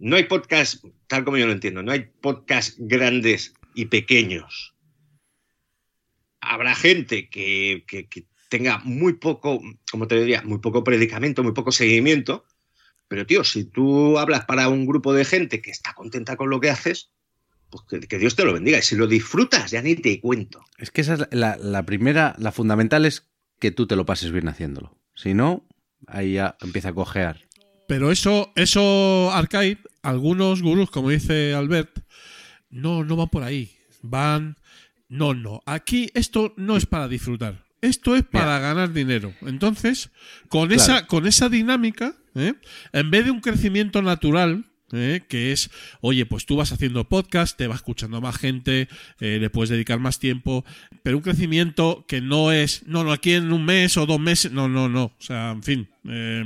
no 0.00 0.16
hay 0.16 0.24
podcast, 0.24 0.84
tal 1.06 1.24
como 1.24 1.36
yo 1.36 1.46
lo 1.46 1.52
entiendo, 1.52 1.84
no 1.84 1.92
hay 1.92 2.00
podcast 2.20 2.74
grandes 2.80 3.54
y 3.76 3.84
pequeños. 3.84 4.74
Habrá 6.40 6.74
gente 6.74 7.28
que, 7.28 7.84
que- 7.86 8.08
que 8.08 8.24
tenga 8.48 8.78
muy 8.84 9.14
poco, 9.14 9.62
como 9.90 10.08
te 10.08 10.18
diría, 10.18 10.42
muy 10.42 10.58
poco 10.58 10.82
predicamento, 10.82 11.44
muy 11.44 11.52
poco 11.52 11.70
seguimiento, 11.70 12.44
pero 13.08 13.26
tío, 13.26 13.44
si 13.44 13.64
tú 13.64 14.18
hablas 14.18 14.44
para 14.44 14.68
un 14.68 14.86
grupo 14.86 15.12
de 15.12 15.24
gente 15.24 15.60
que 15.62 15.70
está 15.70 15.94
contenta 15.94 16.36
con 16.36 16.50
lo 16.50 16.60
que 16.60 16.70
haces, 16.70 17.10
pues 17.70 17.84
que, 17.88 18.00
que 18.06 18.18
Dios 18.18 18.36
te 18.36 18.44
lo 18.44 18.52
bendiga. 18.52 18.78
Y 18.78 18.82
si 18.82 18.96
lo 18.96 19.06
disfrutas, 19.06 19.70
ya 19.70 19.82
ni 19.82 19.94
te 19.96 20.20
cuento. 20.20 20.64
Es 20.78 20.90
que 20.90 21.00
esa 21.00 21.14
es 21.14 21.20
la, 21.30 21.56
la 21.56 21.84
primera, 21.84 22.34
la 22.38 22.52
fundamental 22.52 23.04
es 23.04 23.26
que 23.58 23.70
tú 23.70 23.86
te 23.86 23.96
lo 23.96 24.04
pases 24.06 24.30
bien 24.32 24.48
haciéndolo. 24.48 24.96
Si 25.14 25.34
no, 25.34 25.66
ahí 26.06 26.34
ya 26.34 26.56
empieza 26.60 26.90
a 26.90 26.94
cojear. 26.94 27.44
Pero 27.88 28.10
eso, 28.10 28.52
eso, 28.56 29.30
Arcade, 29.32 29.78
algunos 30.02 30.60
gurús, 30.62 30.90
como 30.90 31.10
dice 31.10 31.54
Albert, 31.54 32.00
No, 32.68 33.04
no 33.04 33.16
van 33.16 33.28
por 33.28 33.42
ahí. 33.44 33.76
Van. 34.02 34.56
No, 35.08 35.34
no. 35.34 35.62
Aquí 35.66 36.10
esto 36.14 36.52
no 36.56 36.76
es 36.76 36.84
para 36.86 37.06
disfrutar. 37.08 37.64
Esto 37.80 38.16
es 38.16 38.24
para 38.24 38.58
ganar 38.58 38.92
dinero. 38.92 39.32
Entonces, 39.42 40.10
con, 40.48 40.68
Claro. 40.68 40.82
esa, 40.82 41.06
con 41.06 41.26
esa 41.26 41.48
dinámica, 41.48 42.16
¿eh? 42.36 42.54
en 42.92 43.10
vez 43.10 43.24
de 43.24 43.30
un 43.30 43.40
crecimiento 43.40 44.02
natural, 44.02 44.64
¿eh? 44.92 45.22
que 45.28 45.52
es, 45.52 45.70
oye, 46.00 46.26
pues 46.26 46.46
tú 46.46 46.56
vas 46.56 46.72
haciendo 46.72 47.08
podcast, 47.08 47.56
te 47.56 47.66
va 47.66 47.74
escuchando 47.74 48.20
más 48.20 48.36
gente, 48.36 48.88
eh, 49.20 49.38
le 49.40 49.50
puedes 49.50 49.70
dedicar 49.70 49.98
más 49.98 50.18
tiempo, 50.18 50.64
pero 51.02 51.16
un 51.16 51.22
crecimiento 51.22 52.04
que 52.06 52.20
no 52.20 52.52
es, 52.52 52.86
no, 52.86 53.04
no, 53.04 53.12
aquí 53.12 53.32
en 53.32 53.52
un 53.52 53.64
mes 53.64 53.96
o 53.96 54.06
dos 54.06 54.20
meses, 54.20 54.52
no, 54.52 54.68
no, 54.68 54.88
no, 54.88 55.04
o 55.04 55.14
sea, 55.18 55.50
en 55.50 55.62
fin, 55.62 55.88
eh, 56.10 56.44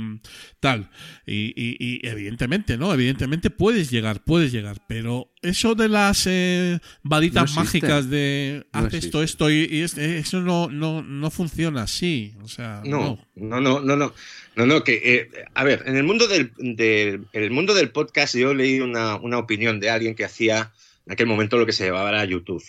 tal. 0.59 0.89
Y, 1.25 1.53
y- 1.55 1.77
y 1.79 2.07
evidentemente, 2.07 2.77
¿no? 2.77 2.93
Evidentemente 2.93 3.49
puedes 3.49 3.89
llegar, 3.91 4.23
puedes 4.23 4.51
llegar, 4.51 4.77
pero 4.87 5.31
eso 5.41 5.75
de 5.75 5.89
las 5.89 6.25
eh, 6.27 6.79
varitas 7.03 7.51
No 7.55 7.61
mágicas 7.61 8.09
de 8.09 8.65
No 8.73 8.79
haz 8.79 8.93
esto, 8.93 9.23
esto 9.23 9.49
y, 9.49 9.67
y 9.69 9.81
eh, 9.81 10.17
eso 10.19 10.41
no, 10.41 10.69
no, 10.69 11.01
no 11.01 11.31
funciona 11.31 11.83
así, 11.83 12.33
o 12.43 12.47
sea, 12.47 12.81
No, 12.85 13.19
no, 13.35 13.59
no, 13.61 13.79
no, 13.81 13.95
no. 13.95 14.13
No, 14.55 14.65
no, 14.65 14.83
que, 14.83 15.01
eh, 15.03 15.29
a 15.53 15.63
ver, 15.63 15.83
en 15.85 15.95
el 15.95 16.03
mundo 16.03 16.27
del, 16.27 16.51
del- 16.57 17.25
el 17.31 17.51
mundo 17.51 17.73
del 17.73 17.89
podcast 17.91 18.35
yo 18.35 18.53
leí 18.53 18.81
una, 18.81 19.15
una 19.15 19.37
opinión 19.37 19.79
de 19.79 19.89
alguien 19.89 20.13
que 20.13 20.25
hacía 20.25 20.73
en 21.05 21.13
aquel 21.13 21.25
momento 21.27 21.57
lo 21.57 21.65
que 21.65 21.71
se 21.71 21.85
llevaba 21.85 22.19
a 22.19 22.25
YouTube. 22.25 22.63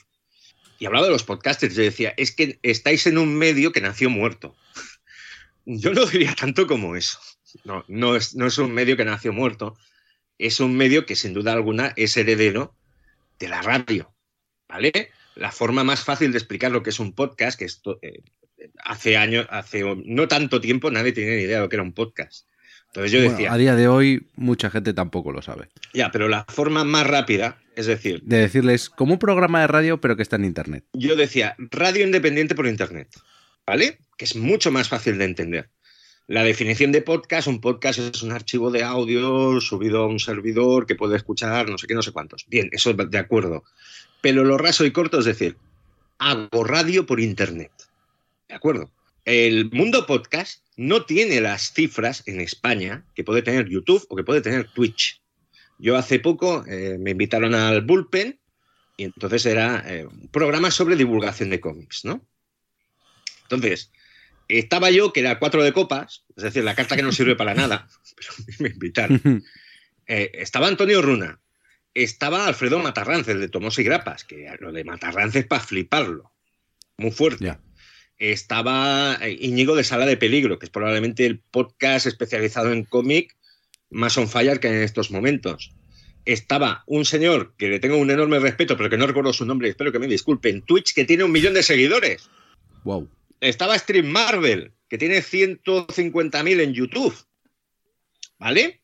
Y 0.79 0.87
hablaba 0.87 1.07
de 1.07 1.13
los 1.13 1.23
podcasters. 1.23 1.77
Yo 1.77 1.83
decía, 1.83 2.13
es 2.17 2.33
que 2.33 2.59
estáis 2.63 3.07
en 3.07 3.17
un 3.19 3.35
medio 3.37 3.71
que 3.73 3.81
nació 3.81 4.11
muerto. 4.11 4.57
Yo 5.65 5.93
no 5.95 6.05
diría 6.07 6.35
tanto 6.35 6.67
como 6.67 6.97
eso. 6.97 7.19
No, 7.65 7.85
no 7.89 8.17
es, 8.17 8.35
no 8.35 8.47
es 8.47 8.59
un 8.59 8.73
medio 8.73 8.97
que 8.97 9.05
nació 9.05 9.33
muerto. 9.33 9.77
Es 10.39 10.61
un 10.61 10.77
medio 10.77 11.07
que 11.07 11.17
sin 11.17 11.35
duda 11.35 11.53
alguna 11.53 11.93
es 11.97 12.17
heredero 12.17 12.75
de 13.39 13.49
la 13.49 13.63
radio. 13.63 14.13
¿Vale? 14.69 15.11
La 15.35 15.53
forma 15.53 15.85
más 15.85 16.03
fácil 16.03 16.33
de 16.33 16.39
explicar 16.39 16.71
lo 16.73 16.83
que 16.83 16.91
es 16.91 16.99
un 17.01 17.13
podcast, 17.15 17.59
que 17.59 17.65
esto, 17.67 17.99
eh, 18.03 18.23
hace 18.85 19.17
años, 19.17 19.47
hace 19.51 19.83
no 20.07 20.29
tanto 20.29 20.61
tiempo, 20.61 20.91
nadie 20.91 21.13
tenía 21.13 21.37
ni 21.37 21.43
idea 21.43 21.57
de 21.59 21.63
lo 21.63 21.69
que 21.69 21.77
era 21.77 21.83
un 21.83 21.93
podcast. 21.93 22.47
Entonces 22.89 23.13
yo 23.13 23.19
Bueno, 23.21 23.33
decía, 23.33 23.53
a 23.53 23.57
día 23.57 23.75
de 23.75 23.89
hoy 23.89 24.29
mucha 24.37 24.69
gente 24.71 24.93
tampoco 24.93 25.33
lo 25.33 25.41
sabe. 25.43 25.69
ya, 25.95 26.11
pero 26.11 26.29
la 26.29 26.45
forma 26.49 26.85
más 26.85 27.07
rápida, 27.07 27.59
es 27.77 27.87
decir, 27.87 28.21
De 28.23 28.37
decirles 28.39 28.91
como 28.91 29.15
un 29.15 29.19
programa 29.19 29.61
de 29.63 29.67
radio 29.67 30.01
pero 30.01 30.17
que 30.17 30.23
está 30.23 30.37
en 30.37 30.45
internet. 30.45 30.85
yo 30.93 31.17
decía 31.17 31.55
radio 31.59 32.05
independiente 32.05 32.55
por 32.55 32.67
internet, 32.67 33.09
¿vale? 33.67 33.99
Es 34.23 34.37
mucho 34.37 34.71
más 34.71 34.89
fácil 34.89 35.19
de 35.19 35.25
entender. 35.25 35.69
La 36.29 36.45
definición 36.45 36.93
de 36.93 37.03
podcast, 37.03 37.49
un 37.49 37.61
podcast 37.61 37.99
es 37.99 38.23
un 38.23 38.31
archivo 38.31 38.71
de 38.71 38.85
audio 38.85 39.61
subido 39.61 40.05
a 40.05 40.07
un 40.07 40.21
servidor 40.21 40.87
que 40.87 40.95
puede 40.95 41.17
escuchar 41.17 41.69
no 41.69 41.77
sé 41.77 41.89
qué, 41.89 41.95
no 41.95 42.03
sé 42.03 42.13
cuántos. 42.13 42.47
Bien, 42.47 42.69
eso 42.71 42.93
de 42.93 43.19
acuerdo. 43.19 43.65
Pero 44.21 44.45
lo 44.45 44.59
raso 44.59 44.85
y 44.85 44.93
corto 44.93 45.19
es 45.19 45.25
decir, 45.25 45.57
hago 46.19 46.63
radio 46.63 47.05
por 47.05 47.19
internet. 47.19 47.73
¿De 48.49 48.55
acuerdo? 48.55 48.93
El 49.25 49.73
mundo 49.73 50.07
podcast 50.07 50.65
no 50.77 51.05
tiene 51.05 51.41
las 51.41 51.73
cifras 51.73 52.23
en 52.27 52.41
España 52.41 53.05
que 53.17 53.25
puede 53.25 53.43
tener 53.43 53.69
YouTube 53.69 54.07
o 54.09 54.15
que 54.15 54.23
puede 54.23 54.41
tener 54.41 54.73
Twitch. 54.73 55.21
Yo 55.81 55.97
hace 55.97 56.21
poco 56.21 56.65
eh, 56.69 56.97
me 56.97 57.11
invitaron 57.11 57.57
al 57.57 57.81
Bullpen 57.81 58.39
y 58.97 59.03
entonces 59.03 59.47
era 59.47 59.83
eh, 59.85 60.07
un 60.07 60.29
programa 60.29 60.71
sobre 60.71 60.95
divulgación 60.95 61.51
de 61.51 61.59
cómics, 61.59 62.05
¿no? 62.05 62.25
Entonces, 63.43 63.91
estaba 64.59 64.91
yo, 64.91 65.13
que 65.13 65.21
era 65.21 65.39
cuatro 65.39 65.63
de 65.63 65.73
copas, 65.73 66.25
es 66.37 66.45
decir, 66.45 66.65
la 66.65 66.75
carta 66.75 66.97
que 66.97 67.03
no 67.03 67.13
sirve 67.13 67.37
para 67.37 67.55
nada, 67.55 67.89
pero 68.17 68.31
me 68.59 68.69
invitaron. 68.69 69.45
Eh, 70.05 70.33
estaba 70.43 70.67
Antonio 70.67 71.01
Runa, 71.01 71.41
estaba 71.95 72.49
Alfredo 72.49 72.81
Matarranz, 72.81 73.29
el 73.29 73.39
de 73.39 73.49
Tomos 73.49 73.79
y 73.79 73.85
Grapas, 73.85 74.25
que 74.25 74.51
lo 74.59 74.73
de 74.73 74.83
Matarranz 74.83 75.37
es 75.37 75.47
para 75.47 75.63
fliparlo, 75.63 76.33
muy 76.97 77.13
fuerte. 77.13 77.57
Estaba 78.19 79.17
eh, 79.23 79.37
Íñigo 79.41 79.77
de 79.77 79.85
Sala 79.85 80.05
de 80.05 80.17
Peligro, 80.17 80.59
que 80.59 80.67
es 80.67 80.71
probablemente 80.71 81.25
el 81.25 81.39
podcast 81.39 82.07
especializado 82.07 82.73
en 82.73 82.85
cómic 82.85 83.37
más 83.91 84.17
on 84.19 84.29
fire 84.29 84.59
que 84.59 84.69
en 84.69 84.83
estos 84.83 85.11
momentos. 85.11 85.73
Estaba 86.25 86.83
un 86.87 87.05
señor 87.05 87.55
que 87.57 87.69
le 87.69 87.81
tengo 87.81 87.97
un 87.97 88.11
enorme 88.11 88.39
respeto, 88.39 88.77
pero 88.77 88.91
que 88.91 88.97
no 88.97 89.07
recuerdo 89.07 89.33
su 89.33 89.45
nombre, 89.45 89.69
espero 89.69 89.93
que 89.93 89.99
me 89.99 90.07
disculpen, 90.07 90.63
Twitch, 90.63 90.95
que 90.95 91.05
tiene 91.05 91.25
un 91.25 91.33
millón 91.33 91.55
de 91.55 91.63
seguidores. 91.63 92.29
Wow. 92.85 93.09
Estaba 93.49 93.79
Stream 93.79 94.07
Marvel, 94.07 94.73
que 94.89 94.99
tiene 94.99 95.19
150.000 95.23 96.61
en 96.61 96.73
YouTube. 96.75 97.15
¿Vale? 98.39 98.81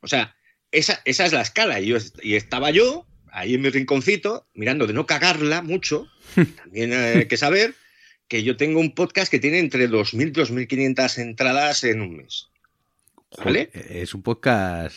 O 0.00 0.08
sea, 0.08 0.34
esa, 0.70 1.00
esa 1.04 1.26
es 1.26 1.32
la 1.32 1.42
escala. 1.42 1.80
Y, 1.80 1.86
yo, 1.88 1.96
y 2.22 2.34
estaba 2.34 2.70
yo, 2.70 3.06
ahí 3.32 3.54
en 3.54 3.60
mi 3.62 3.70
rinconcito, 3.70 4.46
mirando 4.54 4.86
de 4.86 4.92
no 4.94 5.06
cagarla 5.06 5.62
mucho. 5.62 6.06
También 6.56 6.92
hay 6.92 7.26
que 7.26 7.36
saber 7.36 7.74
que 8.28 8.42
yo 8.42 8.56
tengo 8.56 8.80
un 8.80 8.94
podcast 8.94 9.30
que 9.30 9.38
tiene 9.38 9.58
entre 9.58 9.88
2.000 9.88 10.28
y 10.28 10.32
2.500 10.32 11.18
entradas 11.18 11.84
en 11.84 12.00
un 12.00 12.16
mes. 12.16 12.48
¿Vale? 13.44 13.70
Joder, 13.72 13.92
Es 13.92 14.14
un 14.14 14.22
podcast 14.22 14.96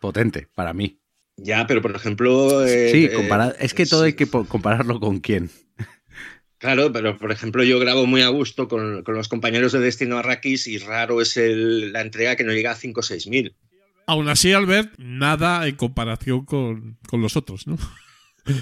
potente 0.00 0.48
para 0.54 0.72
mí. 0.74 0.98
Ya, 1.36 1.66
pero 1.66 1.82
por 1.82 1.94
ejemplo. 1.94 2.66
eh, 2.66 2.90
sí, 2.90 3.04
eh, 3.04 3.12
compara- 3.12 3.54
es 3.60 3.72
que 3.74 3.86
todo 3.86 4.00
sí. 4.02 4.06
hay 4.06 4.12
que 4.14 4.26
compararlo 4.26 4.98
con 5.00 5.20
quién. 5.20 5.50
Claro, 6.58 6.90
pero 6.92 7.18
por 7.18 7.30
ejemplo 7.32 7.62
yo 7.64 7.78
grabo 7.78 8.06
muy 8.06 8.22
a 8.22 8.28
gusto 8.28 8.66
con, 8.68 9.02
con 9.02 9.14
los 9.14 9.28
compañeros 9.28 9.72
de 9.72 9.80
Destino 9.80 10.16
Arrakis 10.18 10.66
y 10.66 10.78
raro 10.78 11.20
es 11.20 11.36
el- 11.36 11.92
la 11.92 12.00
entrega 12.00 12.34
que 12.36 12.44
no 12.44 12.52
llega 12.52 12.70
a 12.70 12.74
5 12.76 13.00
o 13.00 13.02
6 13.02 13.26
mil. 13.26 13.54
Aún 14.06 14.28
así, 14.28 14.52
Albert, 14.52 14.94
nada 14.98 15.66
en 15.66 15.74
comparación 15.76 16.44
con, 16.44 16.96
con 17.08 17.20
los 17.20 17.36
otros, 17.36 17.66
¿no? 17.66 17.76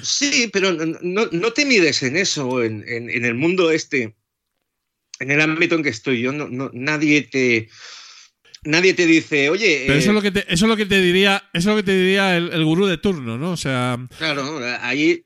Sí, 0.03 0.49
pero 0.53 0.73
no, 0.73 1.27
no- 1.31 1.53
te 1.53 1.67
mides 1.67 2.03
en 2.03 2.17
eso, 2.17 2.63
en, 2.65 2.83
en- 2.89 3.11
en 3.11 3.25
el 3.27 3.35
mundo 3.35 3.71
este, 3.71 4.17
en 5.21 5.31
el 5.31 5.41
ámbito 5.41 5.75
en 5.75 5.83
que 5.83 5.91
estoy 5.91 6.23
yo, 6.23 6.33
no, 6.33 6.49
no- 6.49 6.71
nadie 6.73 7.23
te 7.23 7.69
nadie 8.65 8.95
te 8.95 9.05
dice, 9.07 9.51
oye, 9.51 9.83
Pero 9.87 9.99
eh, 9.99 9.99
eso 9.99 10.11
es 10.11 10.15
lo 10.15 10.23
que 10.23 10.31
te, 10.31 10.41
eso 10.53 10.65
es 10.65 10.69
lo 10.71 10.77
que 10.77 10.87
te 10.87 11.01
diría, 11.03 11.51
eso 11.53 11.71
es 11.71 11.77
lo 11.77 11.77
que 11.77 11.83
te 11.83 11.97
diría 11.99 12.35
el, 12.37 12.51
el 12.51 12.65
gurú 12.65 12.87
de 12.87 12.97
turno, 12.97 13.37
¿no? 13.37 13.51
O 13.51 13.57
sea, 13.59 13.99
claro, 14.17 14.59
ahí, 14.81 15.23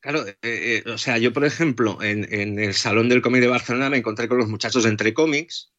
claro, 0.00 0.26
eh, 0.26 0.36
eh, 0.42 0.90
o 0.90 0.98
sea, 0.98 1.18
yo 1.18 1.32
por 1.32 1.44
ejemplo, 1.44 2.02
en, 2.02 2.32
en 2.32 2.58
el 2.58 2.74
Salón 2.74 3.08
del 3.08 3.22
Cómic 3.22 3.40
de 3.40 3.48
Barcelona 3.48 3.90
me 3.90 3.98
encontré 3.98 4.28
con 4.28 4.38
los 4.38 4.48
muchachos 4.48 4.84
de 4.84 4.90
Entre 4.90 5.14
Cómics 5.14 5.72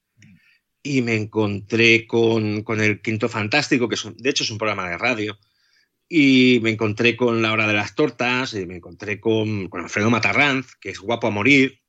y 0.83 1.01
me 1.01 1.15
encontré 1.15 2.07
con, 2.07 2.63
con 2.63 2.81
el 2.81 3.01
Quinto 3.01 3.29
Fantástico, 3.29 3.89
que 3.89 3.95
es 3.95 4.05
un- 4.05 4.17
de 4.17 4.29
hecho 4.29 4.43
es 4.43 4.51
un 4.51 4.57
programa 4.57 4.89
de 4.89 4.97
radio, 4.97 5.37
y 6.09 6.59
me 6.63 6.71
encontré 6.71 7.15
con 7.17 7.41
La 7.41 7.53
Hora 7.53 7.67
de 7.67 7.73
las 7.73 7.95
Tortas, 7.95 8.53
y 8.53 8.65
me 8.65 8.77
encontré 8.77 9.19
con, 9.19 9.67
con 9.69 9.81
Alfredo 9.83 10.09
Matarranz, 10.09 10.75
que 10.79 10.89
es 10.91 10.99
guapo 10.99 11.27
a 11.27 11.31
morir. 11.31 11.81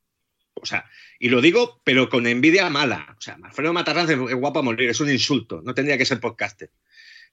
O 0.55 0.65
sea, 0.65 0.85
y 1.19 1.29
lo 1.29 1.41
digo, 1.41 1.81
pero 1.83 2.09
con 2.09 2.27
envidia 2.27 2.69
mala. 2.69 3.15
O 3.17 3.21
sea, 3.21 3.37
Alfredo 3.43 3.73
Matarranz 3.73 4.09
es 4.11 4.19
es 4.29 4.35
guapo 4.35 4.59
a 4.59 4.63
morir, 4.63 4.89
es 4.89 4.99
un 4.99 5.09
insulto, 5.11 5.61
no 5.63 5.73
tendría 5.73 5.97
que 5.97 6.05
ser 6.05 6.19
podcaster. 6.19 6.71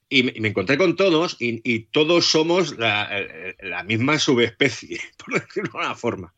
Y 0.09 0.23
me, 0.23 0.33
y 0.35 0.41
me 0.41 0.47
encontré 0.49 0.77
con 0.77 0.95
todos, 0.95 1.37
y, 1.39 1.61
y 1.63 1.81
todos 1.91 2.25
somos 2.25 2.77
la, 2.77 3.07
eh, 3.11 3.55
la 3.61 3.83
misma 3.83 4.17
subespecie, 4.17 4.99
por 5.17 5.39
decirlo 5.39 5.71
de 5.73 5.77
una 5.77 5.95
forma. 5.95 6.33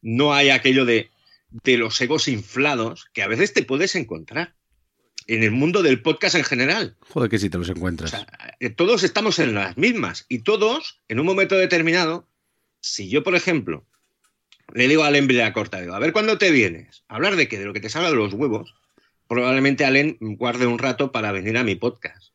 No 0.00 0.32
hay 0.32 0.48
aquello 0.48 0.84
de, 0.86 1.10
de 1.50 1.76
los 1.76 2.00
egos 2.00 2.28
inflados 2.28 3.06
que 3.12 3.22
a 3.22 3.28
veces 3.28 3.52
te 3.52 3.62
puedes 3.62 3.94
encontrar 3.94 4.54
en 5.26 5.42
el 5.42 5.50
mundo 5.50 5.82
del 5.82 6.00
podcast 6.02 6.34
en 6.34 6.44
general. 6.44 6.96
Joder, 7.00 7.28
que 7.30 7.38
si 7.38 7.50
te 7.50 7.58
los 7.58 7.68
O 7.68 7.72
encuentras. 7.72 8.10
sea, 8.10 8.26
eh, 8.58 8.70
todos 8.70 9.02
estamos 9.02 9.38
en 9.38 9.54
las 9.54 9.76
mismas 9.76 10.24
y 10.28 10.40
todos, 10.40 11.00
en 11.08 11.20
un 11.20 11.26
momento 11.26 11.56
determinado, 11.56 12.26
si 12.80 13.10
yo, 13.10 13.22
por 13.22 13.36
ejemplo, 13.36 13.86
le 14.74 14.88
digo 14.88 15.04
a 15.04 15.08
Alen 15.08 15.28
Corta, 15.52 15.80
digo, 15.80 15.94
a 15.94 15.98
ver 15.98 16.12
cuándo 16.12 16.38
te 16.38 16.50
vienes, 16.50 17.04
a 17.08 17.16
hablar 17.16 17.36
de 17.36 17.48
qué, 17.48 17.58
de 17.58 17.66
lo 17.66 17.72
que 17.72 17.80
te 17.80 17.90
salga 17.90 18.10
de 18.10 18.16
los 18.16 18.32
huevos, 18.32 18.74
probablemente 19.28 19.84
Alen 19.84 20.16
guarde 20.20 20.66
un 20.66 20.78
rato 20.78 21.12
para 21.12 21.32
venir 21.32 21.58
a 21.58 21.64
mi 21.64 21.74
podcast 21.74 22.32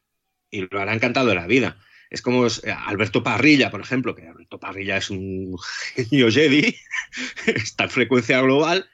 y 0.56 0.68
lo 0.69 0.80
hará 0.80 0.94
encantado 0.94 1.27
de 1.27 1.36
la 1.36 1.48
vida. 1.48 1.77
Es 2.10 2.22
como 2.22 2.48
eh, 2.48 2.52
Alberto 2.86 3.23
Parrilla, 3.23 3.72
por 3.72 3.82
ejemplo, 3.82 4.15
que 4.15 4.27
Alberto 4.27 4.60
Parrilla 4.60 4.98
es 4.98 5.10
un 5.10 5.57
genio 5.95 6.32
Jedi, 6.32 6.76
está 7.48 7.86
en 7.86 7.90
frecuencia 7.90 8.41
global. 8.41 8.90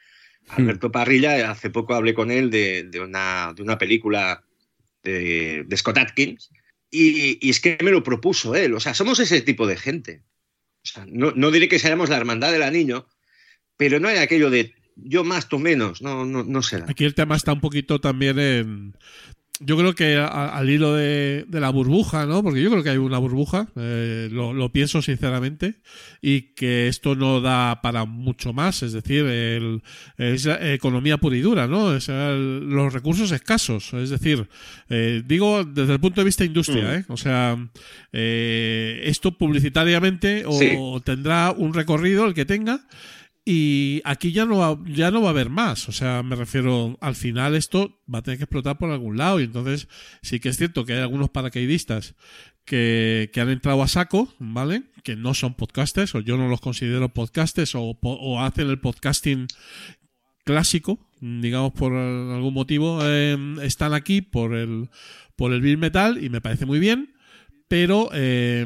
Alberto 0.49 0.91
Parrilla, 0.91 1.49
hace 1.49 1.69
poco 1.69 1.93
hablé 1.93 2.13
con 2.13 2.31
él 2.31 2.49
de, 2.49 2.83
de 2.83 2.99
una, 2.99 3.53
de 3.55 3.61
una 3.61 3.77
película 3.77 4.43
de, 5.03 5.63
de 5.65 5.77
Scott 5.77 5.97
Atkins 5.97 6.49
y, 6.89 7.37
y 7.45 7.49
es 7.49 7.59
que 7.59 7.77
me 7.81 7.91
lo 7.91 8.03
propuso 8.03 8.55
él. 8.55 8.73
O 8.73 8.79
sea, 8.79 8.93
somos 8.93 9.19
ese 9.19 9.41
tipo 9.41 9.65
de 9.65 9.77
gente. 9.77 10.23
O 10.83 10.87
sea, 10.87 11.05
no, 11.07 11.31
no 11.31 11.51
diré 11.51 11.69
que 11.69 11.79
seamos 11.79 12.09
la 12.09 12.17
hermandad 12.17 12.51
del 12.51 12.63
anillo, 12.63 13.07
pero 13.77 13.99
no 13.99 14.07
hay 14.07 14.17
aquello 14.17 14.49
de 14.49 14.73
yo 14.95 15.23
más, 15.23 15.47
tú 15.47 15.59
menos. 15.59 16.01
No, 16.01 16.25
no, 16.25 16.43
no 16.43 16.61
será. 16.63 16.85
aquí 16.89 17.05
el 17.05 17.15
tema 17.15 17.35
está 17.35 17.53
un 17.53 17.61
poquito 17.61 18.01
también 18.01 18.39
en, 18.39 18.97
yo 19.63 19.77
creo 19.77 19.93
que 19.93 20.17
a- 20.17 20.49
al 20.49 20.69
hilo 20.69 20.93
de, 20.95 21.45
de 21.47 21.59
la 21.59 21.69
burbuja, 21.69 22.25
¿no? 22.25 22.41
Porque 22.43 22.61
yo 22.61 22.69
creo 22.71 22.83
que 22.83 22.89
hay 22.89 22.97
una 22.97 23.17
burbuja, 23.19 23.67
eh, 23.75 24.27
lo, 24.31 24.53
lo 24.53 24.71
pienso 24.71 25.01
sinceramente, 25.01 25.75
y 26.21 26.53
que 26.53 26.87
esto 26.87 27.15
no 27.15 27.39
da 27.41 27.81
para 27.81 28.05
mucho 28.05 28.53
más, 28.53 28.83
es 28.83 28.93
decir, 28.93 29.25
el- 29.25 29.81
es 30.17 30.45
la 30.45 30.73
economía 30.73 31.17
pura 31.17 31.37
y 31.37 31.41
dura, 31.41 31.67
¿no? 31.67 31.95
Es 31.95 32.09
el- 32.09 32.67
los 32.69 32.91
recursos 32.93 33.31
escasos, 33.31 33.93
es 33.93 34.09
decir, 34.09 34.47
eh, 34.89 35.21
digo 35.25 35.63
desde 35.63 35.93
el 35.93 35.99
punto 35.99 36.21
de 36.21 36.25
vista 36.25 36.43
industria, 36.43 36.83
Mm. 36.83 36.95
¿eh? 36.95 37.05
O 37.07 37.17
sea, 37.17 37.57
eh, 38.13 39.01
esto 39.05 39.31
publicitariamente 39.37 40.43
o 40.45 40.51
Sí. 40.53 40.77
tendrá 41.03 41.51
un 41.51 41.73
recorrido 41.73 42.25
el 42.25 42.33
que 42.33 42.45
tenga 42.45 42.81
y 43.43 44.01
aquí 44.05 44.31
ya 44.31 44.45
no 44.45 44.57
va, 44.57 44.77
ya 44.85 45.09
no 45.09 45.21
va 45.21 45.29
a 45.29 45.31
haber 45.31 45.49
más. 45.49 45.89
O 45.89 45.91
sea, 45.91 46.21
me 46.23 46.35
refiero, 46.35 46.97
al 47.01 47.15
final 47.15 47.55
esto 47.55 47.99
va 48.13 48.19
a 48.19 48.21
tener 48.21 48.37
que 48.37 48.43
explotar 48.43 48.77
por 48.77 48.91
algún 48.91 49.17
lado. 49.17 49.39
Y 49.39 49.45
entonces 49.45 49.87
sí 50.21 50.39
que 50.39 50.49
es 50.49 50.57
cierto 50.57 50.85
que 50.85 50.93
hay 50.93 50.99
algunos 50.99 51.29
paracaidistas 51.29 52.15
que, 52.65 53.31
que 53.33 53.41
han 53.41 53.49
entrado 53.49 53.81
a 53.81 53.87
saco, 53.87 54.33
¿vale? 54.39 54.83
Que 55.03 55.15
no 55.15 55.33
son 55.33 55.55
podcasters, 55.55 56.13
o 56.13 56.19
yo 56.19 56.37
no 56.37 56.47
los 56.47 56.61
considero 56.61 57.09
podcasters, 57.09 57.73
o, 57.73 57.97
o 58.01 58.41
hacen 58.41 58.69
el 58.69 58.79
podcasting 58.79 59.47
clásico, 60.43 60.99
digamos 61.19 61.73
por 61.73 61.93
algún 61.93 62.53
motivo, 62.53 62.99
eh, 63.03 63.37
están 63.61 63.93
aquí 63.93 64.21
por 64.21 64.55
el, 64.55 64.89
por 65.35 65.53
el 65.53 65.61
Bill 65.61 65.77
Metal 65.77 66.23
y 66.23 66.29
me 66.29 66.41
parece 66.41 66.65
muy 66.65 66.79
bien. 66.79 67.15
Pero 67.67 68.09
eh, 68.13 68.65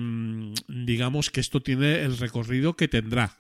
digamos 0.68 1.30
que 1.30 1.40
esto 1.40 1.62
tiene 1.62 2.02
el 2.02 2.18
recorrido 2.18 2.76
que 2.76 2.88
tendrá. 2.88 3.38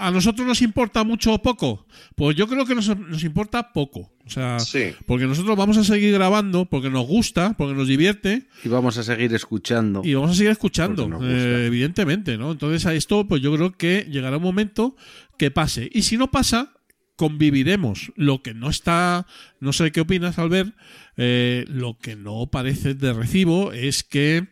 ¿A 0.00 0.10
nosotros 0.10 0.46
nos 0.46 0.62
importa 0.62 1.04
mucho 1.04 1.34
o 1.34 1.42
poco? 1.42 1.86
Pues 2.16 2.36
yo 2.36 2.46
creo 2.48 2.64
que 2.66 2.74
nos, 2.74 2.88
nos 2.98 3.22
importa 3.24 3.72
poco. 3.72 4.12
O 4.26 4.30
sea, 4.30 4.58
Sí. 4.60 4.92
porque 5.06 5.26
nosotros 5.26 5.56
vamos 5.56 5.76
a 5.76 5.84
seguir 5.84 6.12
grabando, 6.14 6.64
porque 6.64 6.88
nos 6.90 7.06
gusta, 7.06 7.54
porque 7.56 7.74
nos 7.74 7.88
divierte 7.88 8.46
Y 8.64 8.68
vamos 8.68 8.96
a 8.98 9.02
seguir 9.02 9.34
escuchando. 9.34 10.02
y 10.04 10.14
vamos 10.14 10.30
a 10.30 10.34
seguir 10.34 10.52
escuchando, 10.52 11.08
eh, 11.22 11.66
evidentemente, 11.66 12.38
¿no? 12.38 12.52
Entonces 12.52 12.86
a 12.86 12.94
esto, 12.94 13.26
pues 13.28 13.42
yo 13.42 13.54
creo 13.54 13.72
que 13.72 14.06
llegará 14.10 14.36
un 14.38 14.42
momento 14.42 14.96
que 15.38 15.50
pase. 15.50 15.90
Y 15.92 16.02
si 16.02 16.16
no 16.16 16.30
pasa, 16.30 16.72
conviviremos. 17.16 18.12
Lo 18.16 18.42
que 18.42 18.54
no 18.54 18.70
está, 18.70 19.26
no 19.60 19.72
sé 19.72 19.92
qué 19.92 20.00
opinas, 20.00 20.38
Albert, 20.38 20.74
eh, 21.18 21.64
lo 21.68 21.98
que 21.98 22.16
no 22.16 22.46
parece 22.50 22.94
de 22.94 23.12
recibo 23.12 23.72
es 23.72 24.04
que 24.04 24.48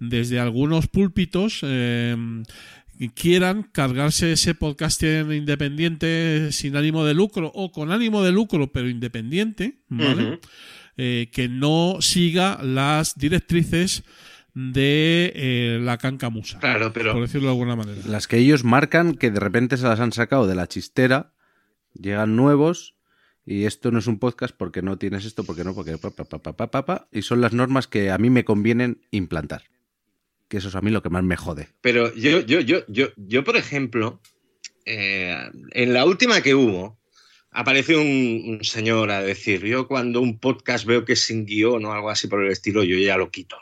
desde 0.00 0.38
algunos 0.40 0.86
púlpitos 0.86 1.60
eh, 1.62 2.16
quieran 3.14 3.62
cargarse 3.62 4.32
ese 4.32 4.54
podcasting 4.54 5.32
independiente 5.32 6.50
sin 6.52 6.76
ánimo 6.76 7.04
de 7.04 7.14
lucro 7.14 7.50
o 7.54 7.72
con 7.72 7.92
ánimo 7.92 8.22
de 8.22 8.32
lucro 8.32 8.72
pero 8.72 8.88
independiente, 8.88 9.80
¿vale? 9.88 10.40
Eh, 10.96 11.28
que 11.32 11.48
no 11.48 11.98
siga 12.00 12.58
las 12.62 13.16
directrices 13.16 14.04
de 14.54 15.32
eh, 15.34 15.78
la 15.82 15.98
cancamusa, 15.98 16.58
Claro, 16.58 16.90
pero 16.94 17.12
por 17.12 17.20
decirlo 17.20 17.48
de 17.48 17.52
alguna 17.52 17.76
manera. 17.76 18.00
Las 18.06 18.26
que 18.26 18.38
ellos 18.38 18.64
marcan, 18.64 19.14
que 19.14 19.30
de 19.30 19.38
repente 19.38 19.76
se 19.76 19.84
las 19.84 20.00
han 20.00 20.12
sacado 20.12 20.46
de 20.46 20.54
la 20.54 20.66
chistera, 20.66 21.34
llegan 21.92 22.36
nuevos, 22.36 22.94
y 23.44 23.64
esto 23.64 23.90
no 23.90 23.98
es 23.98 24.06
un 24.06 24.18
podcast 24.18 24.56
porque 24.56 24.80
no 24.80 24.96
tienes 24.96 25.26
esto, 25.26 25.44
porque 25.44 25.62
no, 25.62 25.74
porque 25.74 25.98
pa, 25.98 26.10
pa, 26.10 26.24
pa, 26.24 26.38
pa, 26.38 26.56
pa, 26.56 26.70
pa, 26.70 26.86
pa, 26.86 27.08
y 27.12 27.20
son 27.22 27.42
las 27.42 27.52
normas 27.52 27.86
que 27.86 28.10
a 28.10 28.16
mí 28.16 28.30
me 28.30 28.46
convienen 28.46 29.02
implantar. 29.10 29.64
Que 30.48 30.58
eso 30.58 30.68
es 30.68 30.74
a 30.74 30.80
mí 30.80 30.90
lo 30.90 31.02
que 31.02 31.10
más 31.10 31.24
me 31.24 31.36
jode. 31.36 31.68
Pero 31.80 32.14
yo, 32.14 32.40
yo, 32.40 32.60
yo, 32.60 32.84
yo, 32.88 33.08
yo 33.16 33.44
por 33.44 33.56
ejemplo, 33.56 34.20
eh, 34.84 35.36
en 35.72 35.92
la 35.92 36.04
última 36.04 36.40
que 36.40 36.54
hubo, 36.54 36.98
apareció 37.50 38.00
un, 38.00 38.60
señor 38.62 39.10
a 39.10 39.22
decir, 39.22 39.64
yo 39.64 39.88
cuando 39.88 40.20
un 40.20 40.38
podcast 40.38 40.84
veo 40.84 41.04
que 41.04 41.14
es 41.14 41.22
sin 41.22 41.46
guion 41.46 41.84
o 41.84 41.92
algo 41.92 42.10
así 42.10 42.28
por 42.28 42.44
el 42.44 42.52
estilo, 42.52 42.84
yo 42.84 42.98
ya 42.98 43.16
lo 43.16 43.30
quito. 43.30 43.56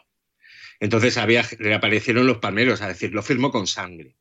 Entonces 0.81 1.17
había, 1.17 1.49
le 1.61 1.75
aparecieron 1.75 2.27
los 2.27 2.39
palmeros 2.39 2.83
a 2.83 2.89
decir, 2.89 3.13
lo 3.15 3.23
firmo 3.23 3.51
con 3.51 3.67
sangre. 3.67 4.17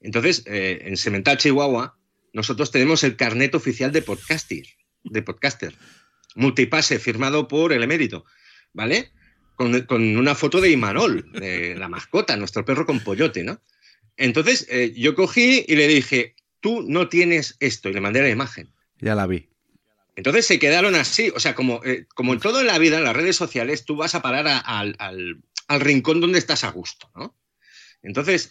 Entonces, 0.00 0.44
eh, 0.46 0.82
en 0.82 0.96
Semental 0.98 1.38
Chihuahua, 1.38 1.98
nosotros 2.34 2.70
tenemos 2.70 3.02
el 3.04 3.16
carnet 3.16 3.54
oficial 3.54 3.90
de 3.90 4.02
podcaster, 4.02 4.66
de 5.02 5.22
podcaster, 5.22 5.74
multipase 6.34 6.98
firmado 6.98 7.48
por 7.48 7.72
el 7.72 7.82
emérito, 7.82 8.26
¿vale? 8.74 9.12
Con, 9.56 9.80
con 9.82 10.16
una 10.16 10.34
foto 10.34 10.60
de 10.60 10.70
Imanol, 10.70 11.30
de 11.32 11.76
la 11.76 11.88
mascota, 11.88 12.36
nuestro 12.36 12.64
perro 12.64 12.86
con 12.86 13.00
pollote, 13.00 13.44
¿no? 13.44 13.60
Entonces, 14.16 14.66
eh, 14.68 14.92
yo 14.96 15.14
cogí 15.14 15.64
y 15.68 15.76
le 15.76 15.86
dije, 15.86 16.34
tú 16.60 16.84
no 16.88 17.08
tienes 17.08 17.56
esto, 17.60 17.88
y 17.88 17.92
le 17.94 18.00
mandé 18.00 18.20
la 18.22 18.30
imagen. 18.30 18.72
Ya 19.00 19.14
la 19.14 19.26
vi. 19.26 19.48
Entonces 20.16 20.46
se 20.46 20.58
quedaron 20.58 20.94
así, 20.94 21.32
o 21.34 21.40
sea, 21.40 21.54
como, 21.54 21.80
eh, 21.84 22.06
como 22.14 22.32
en 22.32 22.40
todo 22.40 22.60
en 22.60 22.66
la 22.66 22.78
vida, 22.78 22.98
en 22.98 23.04
las 23.04 23.16
redes 23.16 23.36
sociales, 23.36 23.84
tú 23.84 23.96
vas 23.96 24.14
a 24.14 24.22
parar 24.22 24.46
a- 24.48 24.58
al- 24.58 24.96
al 24.98 25.80
rincón 25.80 26.20
donde 26.20 26.38
estás 26.38 26.62
a 26.64 26.70
gusto, 26.70 27.10
¿no? 27.14 27.34
Entonces, 28.02 28.50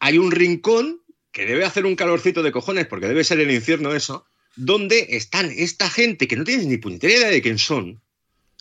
hay 0.00 0.18
un 0.18 0.30
rincón 0.30 1.00
que 1.32 1.46
debe 1.46 1.64
hacer 1.64 1.86
un 1.86 1.96
calorcito 1.96 2.42
de 2.42 2.52
cojones, 2.52 2.86
porque 2.86 3.08
debe 3.08 3.24
ser 3.24 3.40
el 3.40 3.50
infierno 3.50 3.94
eso, 3.94 4.26
donde 4.56 5.06
están 5.10 5.50
esta 5.50 5.88
gente 5.88 6.28
que 6.28 6.36
no 6.36 6.44
tienes 6.44 6.66
ni 6.66 6.76
puñetera 6.76 7.14
idea 7.14 7.28
de 7.28 7.40
quién 7.42 7.58
son, 7.58 8.02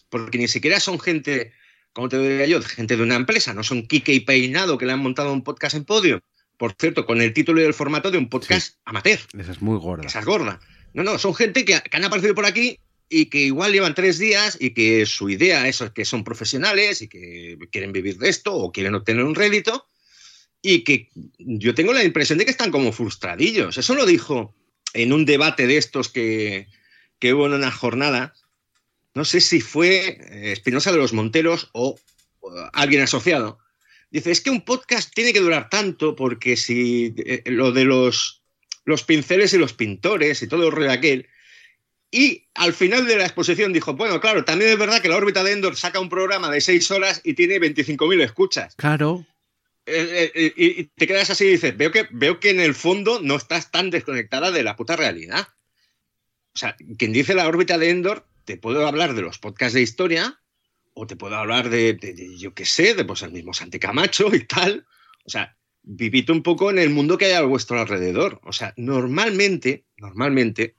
porque 0.09 0.37
ni 0.37 0.47
siquiera 0.47 0.79
son 0.79 0.99
gente, 0.99 1.53
como 1.93 2.09
te 2.09 2.19
diría 2.19 2.45
yo, 2.45 2.61
gente 2.61 2.95
de 2.95 3.03
una 3.03 3.15
empresa, 3.15 3.53
no 3.53 3.63
son 3.63 3.85
Kike 3.87 4.13
y 4.13 4.19
Peinado 4.21 4.77
que 4.77 4.85
le 4.85 4.93
han 4.93 4.99
montado 4.99 5.33
un 5.33 5.43
podcast 5.43 5.75
en 5.75 5.85
podio, 5.85 6.21
por 6.57 6.73
cierto, 6.79 7.05
con 7.05 7.21
el 7.21 7.33
título 7.33 7.61
y 7.61 7.65
el 7.65 7.73
formato 7.73 8.11
de 8.11 8.17
un 8.17 8.29
podcast 8.29 8.77
amateur. 8.85 9.19
Esa 9.37 9.51
es 9.51 9.61
muy 9.61 9.77
gorda. 9.77 10.07
Esa 10.07 10.19
es 10.19 10.25
gorda. 10.25 10.59
No, 10.93 11.03
no, 11.03 11.17
son 11.17 11.33
gente 11.33 11.65
que, 11.65 11.79
que 11.81 11.97
han 11.97 12.03
aparecido 12.03 12.35
por 12.35 12.45
aquí 12.45 12.79
y 13.09 13.25
que 13.25 13.39
igual 13.39 13.73
llevan 13.73 13.93
tres 13.93 14.19
días 14.19 14.57
y 14.59 14.71
que 14.71 15.05
su 15.05 15.29
idea 15.29 15.67
es 15.67 15.83
que 15.93 16.05
son 16.05 16.23
profesionales 16.23 17.01
y 17.01 17.07
que 17.07 17.57
quieren 17.71 17.91
vivir 17.91 18.17
de 18.17 18.29
esto 18.29 18.55
o 18.55 18.71
quieren 18.71 18.95
obtener 18.95 19.25
un 19.25 19.35
rédito 19.35 19.85
y 20.61 20.83
que 20.83 21.09
yo 21.37 21.73
tengo 21.75 21.93
la 21.93 22.03
impresión 22.03 22.37
de 22.37 22.45
que 22.45 22.51
están 22.51 22.71
como 22.71 22.91
frustradillos. 22.91 23.77
Eso 23.77 23.95
lo 23.95 24.05
dijo 24.05 24.55
en 24.93 25.11
un 25.13 25.25
debate 25.25 25.67
de 25.67 25.77
estos 25.77 26.09
que, 26.09 26.67
que 27.19 27.33
hubo 27.33 27.47
en 27.47 27.53
una 27.53 27.71
jornada. 27.71 28.33
No 29.13 29.25
sé 29.25 29.41
si 29.41 29.61
fue 29.61 30.19
eh, 30.19 30.51
Espinosa 30.53 30.91
de 30.91 30.97
los 30.97 31.13
Monteros 31.13 31.69
o, 31.73 31.99
alguien 32.73 33.01
asociado. 33.01 33.59
Dice, 34.09 34.31
es 34.31 34.41
que 34.41 34.49
un 34.49 34.61
podcast 34.61 35.13
tiene 35.13 35.33
que 35.33 35.39
durar 35.39 35.69
tanto 35.69 36.15
porque 36.15 36.57
si 36.57 37.13
eh, 37.17 37.43
lo 37.45 37.71
de 37.71 37.85
los, 37.85 38.43
los 38.85 39.03
pinceles 39.03 39.53
y 39.53 39.57
los 39.57 39.73
pintores 39.73 40.41
y 40.41 40.47
todo 40.47 40.65
el 40.65 40.71
rollo 40.71 40.91
aquel. 40.91 41.27
Y 42.09 42.47
al 42.55 42.73
final 42.73 43.05
de 43.05 43.17
la 43.17 43.25
exposición 43.25 43.71
dijo, 43.71 43.93
bueno, 43.93 44.19
claro, 44.19 44.43
también 44.43 44.71
es 44.71 44.77
verdad 44.77 45.01
que 45.01 45.07
la 45.07 45.15
órbita 45.15 45.43
de 45.43 45.53
Endor 45.53 45.77
saca 45.77 46.01
un 46.01 46.09
programa 46.09 46.49
de 46.49 46.59
seis 46.59 46.91
horas 46.91 47.21
y 47.23 47.35
tiene 47.35 47.59
25.000 47.59 48.21
escuchas. 48.21 48.75
Claro. 48.75 49.25
Eh, 49.85 50.31
eh, 50.35 50.53
y, 50.55 50.81
y 50.81 50.83
te 50.95 51.07
quedas 51.07 51.29
así 51.29 51.45
y 51.45 51.51
dices, 51.51 51.75
veo 51.75 51.91
que, 51.91 52.07
veo 52.11 52.39
que 52.39 52.49
en 52.49 52.59
el 52.59 52.75
fondo 52.75 53.21
no 53.21 53.35
estás 53.35 53.71
tan 53.71 53.89
desconectada 53.89 54.51
de 54.51 54.63
la 54.63 54.75
puta 54.75 54.97
realidad. 54.97 55.47
O 56.53 56.57
sea, 56.57 56.75
quien 56.97 57.13
dice 57.13 57.33
la 57.33 57.47
órbita 57.47 57.77
de 57.77 57.89
Endor, 57.89 58.27
te 58.45 58.57
puedo 58.57 58.87
hablar 58.87 59.13
de 59.13 59.21
los 59.21 59.39
podcasts 59.39 59.73
de 59.73 59.81
historia, 59.81 60.39
o 60.93 61.07
te 61.07 61.15
puedo 61.15 61.35
hablar 61.35 61.69
de, 61.69 61.97
yo 62.37 62.53
qué 62.53 62.65
sé, 62.65 62.93
de 62.93 63.05
pues 63.05 63.21
el 63.21 63.31
mismo 63.31 63.53
Santi 63.53 63.79
Camacho 63.79 64.33
y 64.35 64.45
tal. 64.45 64.85
O 65.25 65.29
sea, 65.29 65.55
vivid 65.83 66.29
un 66.29 66.43
poco 66.43 66.69
en 66.69 66.79
el 66.79 66.89
mundo 66.89 67.17
que 67.17 67.25
hay 67.25 67.33
a 67.33 67.41
vuestro 67.41 67.79
alrededor. 67.79 68.41
O 68.43 68.53
sea, 68.53 68.73
normalmente, 68.77 69.85
normalmente, 69.97 70.75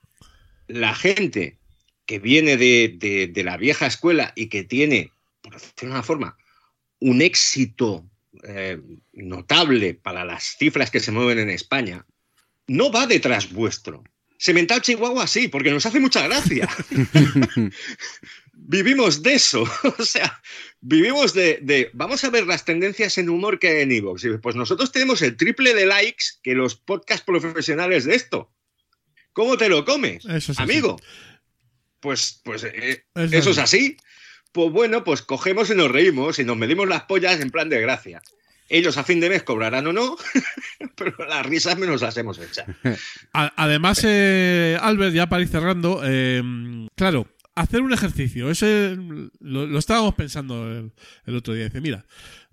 la 0.66 0.94
gente 0.94 1.58
que 2.06 2.18
viene 2.18 2.56
de 2.56 3.42
la 3.44 3.56
vieja 3.56 3.86
escuela 3.86 4.32
y 4.36 4.48
que 4.48 4.64
tiene, 4.64 5.12
por 5.40 5.54
decirlo 5.54 5.74
de 5.80 5.86
una 5.86 6.02
forma, 6.02 6.36
un 7.00 7.20
éxito 7.20 8.06
eh, 8.44 8.80
notable 9.12 9.94
para 9.94 10.24
las 10.24 10.56
cifras 10.56 10.90
que 10.90 11.00
se 11.00 11.12
mueven 11.12 11.38
en 11.38 11.50
España, 11.50 12.06
no 12.66 12.90
va 12.90 13.06
detrás 13.06 13.52
vuestro. 13.52 14.04
Semental 14.42 14.82
Chihuahua 14.82 15.28
sí, 15.28 15.46
porque 15.46 15.70
nos 15.70 15.86
hace 15.86 16.00
mucha 16.00 16.26
gracia. 16.26 16.68
vivimos 18.52 19.22
de 19.22 19.34
eso. 19.34 19.62
o 19.98 20.04
sea, 20.04 20.42
vivimos 20.80 21.32
de, 21.32 21.60
de, 21.62 21.90
Vamos 21.92 22.24
a 22.24 22.30
ver 22.30 22.44
las 22.48 22.64
tendencias 22.64 23.18
en 23.18 23.28
humor 23.28 23.60
que 23.60 23.68
hay 23.68 23.82
en 23.82 23.92
Evox. 23.92 24.26
Pues 24.42 24.56
nosotros 24.56 24.90
tenemos 24.90 25.22
el 25.22 25.36
triple 25.36 25.74
de 25.74 25.86
likes 25.86 26.24
que 26.42 26.56
los 26.56 26.74
podcast 26.74 27.24
profesionales 27.24 28.04
de 28.04 28.16
esto. 28.16 28.52
¿Cómo 29.32 29.56
te 29.56 29.68
lo 29.68 29.84
comes, 29.84 30.24
Eso 30.24 30.36
es 30.36 30.50
así. 30.50 30.60
amigo? 30.60 31.00
Pues, 32.00 32.40
pues 32.42 32.64
eh, 32.64 33.04
Eso 33.14 33.36
eso 33.36 33.50
es 33.50 33.58
es 33.58 33.58
así. 33.58 33.96
Pues 34.50 34.72
bueno, 34.72 35.04
pues 35.04 35.22
cogemos 35.22 35.70
y 35.70 35.76
nos 35.76 35.88
reímos 35.88 36.40
y 36.40 36.44
nos 36.44 36.56
medimos 36.56 36.88
las 36.88 37.04
pollas 37.04 37.40
en 37.40 37.52
plan 37.52 37.68
de 37.68 37.80
gracia. 37.80 38.20
Ellos 38.72 38.96
a 38.96 39.04
fin 39.04 39.20
de 39.20 39.28
mes 39.28 39.42
cobrarán 39.42 39.86
o 39.86 39.92
no, 39.92 40.16
pero 40.96 41.14
las 41.28 41.44
risas 41.44 41.78
menos 41.78 42.00
las 42.00 42.16
hemos 42.16 42.38
hecho. 42.38 42.62
Además, 43.32 44.00
eh, 44.04 44.78
Albert, 44.80 45.14
ya 45.14 45.28
para 45.28 45.42
ir 45.42 45.48
cerrando, 45.48 46.00
eh, 46.04 46.42
claro, 46.96 47.28
hacer 47.54 47.82
un 47.82 47.92
ejercicio. 47.92 48.50
Ese 48.50 48.96
lo, 49.40 49.78
estábamos 49.78 50.14
pensando 50.14 50.70
el, 50.70 50.92
el 51.26 51.36
otro 51.36 51.52
día. 51.52 51.64
Dice, 51.64 51.82
mira, 51.82 52.06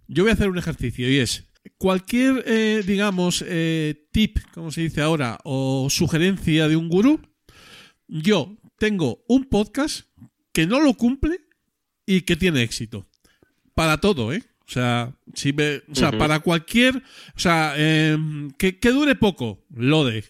yo 0.08 0.24
voy 0.24 0.32
a 0.32 0.34
hacer 0.34 0.50
un 0.50 0.58
ejercicio 0.58 1.10
y 1.10 1.20
es 1.20 1.50
cualquier, 1.78 2.44
eh, 2.48 2.84
digamos, 2.86 3.44
eh, 3.48 4.08
tip, 4.12 4.40
como 4.54 4.72
se 4.72 4.82
dice 4.82 5.02
ahora, 5.02 5.40
o 5.44 5.88
sugerencia 5.90 6.68
de 6.68 6.76
un 6.76 6.90
gurú. 6.90 7.22
Yo 8.08 8.58
tengo 8.78 9.24
un 9.28 9.46
podcast 9.46 10.08
que 10.52 10.66
no 10.68 10.80
lo 10.80 10.96
cumple 10.96 11.40
y 12.06 12.22
que 12.22 12.36
tiene 12.36 12.64
éxito. 12.64 13.08
Para 13.76 14.00
todo, 14.00 14.34
¿eh? 14.34 14.44
O 14.70 14.72
sea, 14.72 15.12
si 15.34 15.52
me- 15.52 15.78
o 15.90 15.96
sea 15.96 16.12
para 16.20 16.40
cualquier. 16.42 16.98
O 17.36 17.40
sea, 17.40 17.74
em, 17.76 18.52
que, 18.52 18.78
que 18.78 18.92
dure 18.92 19.16
poco, 19.16 19.66
lo 19.76 20.06
de. 20.06 20.24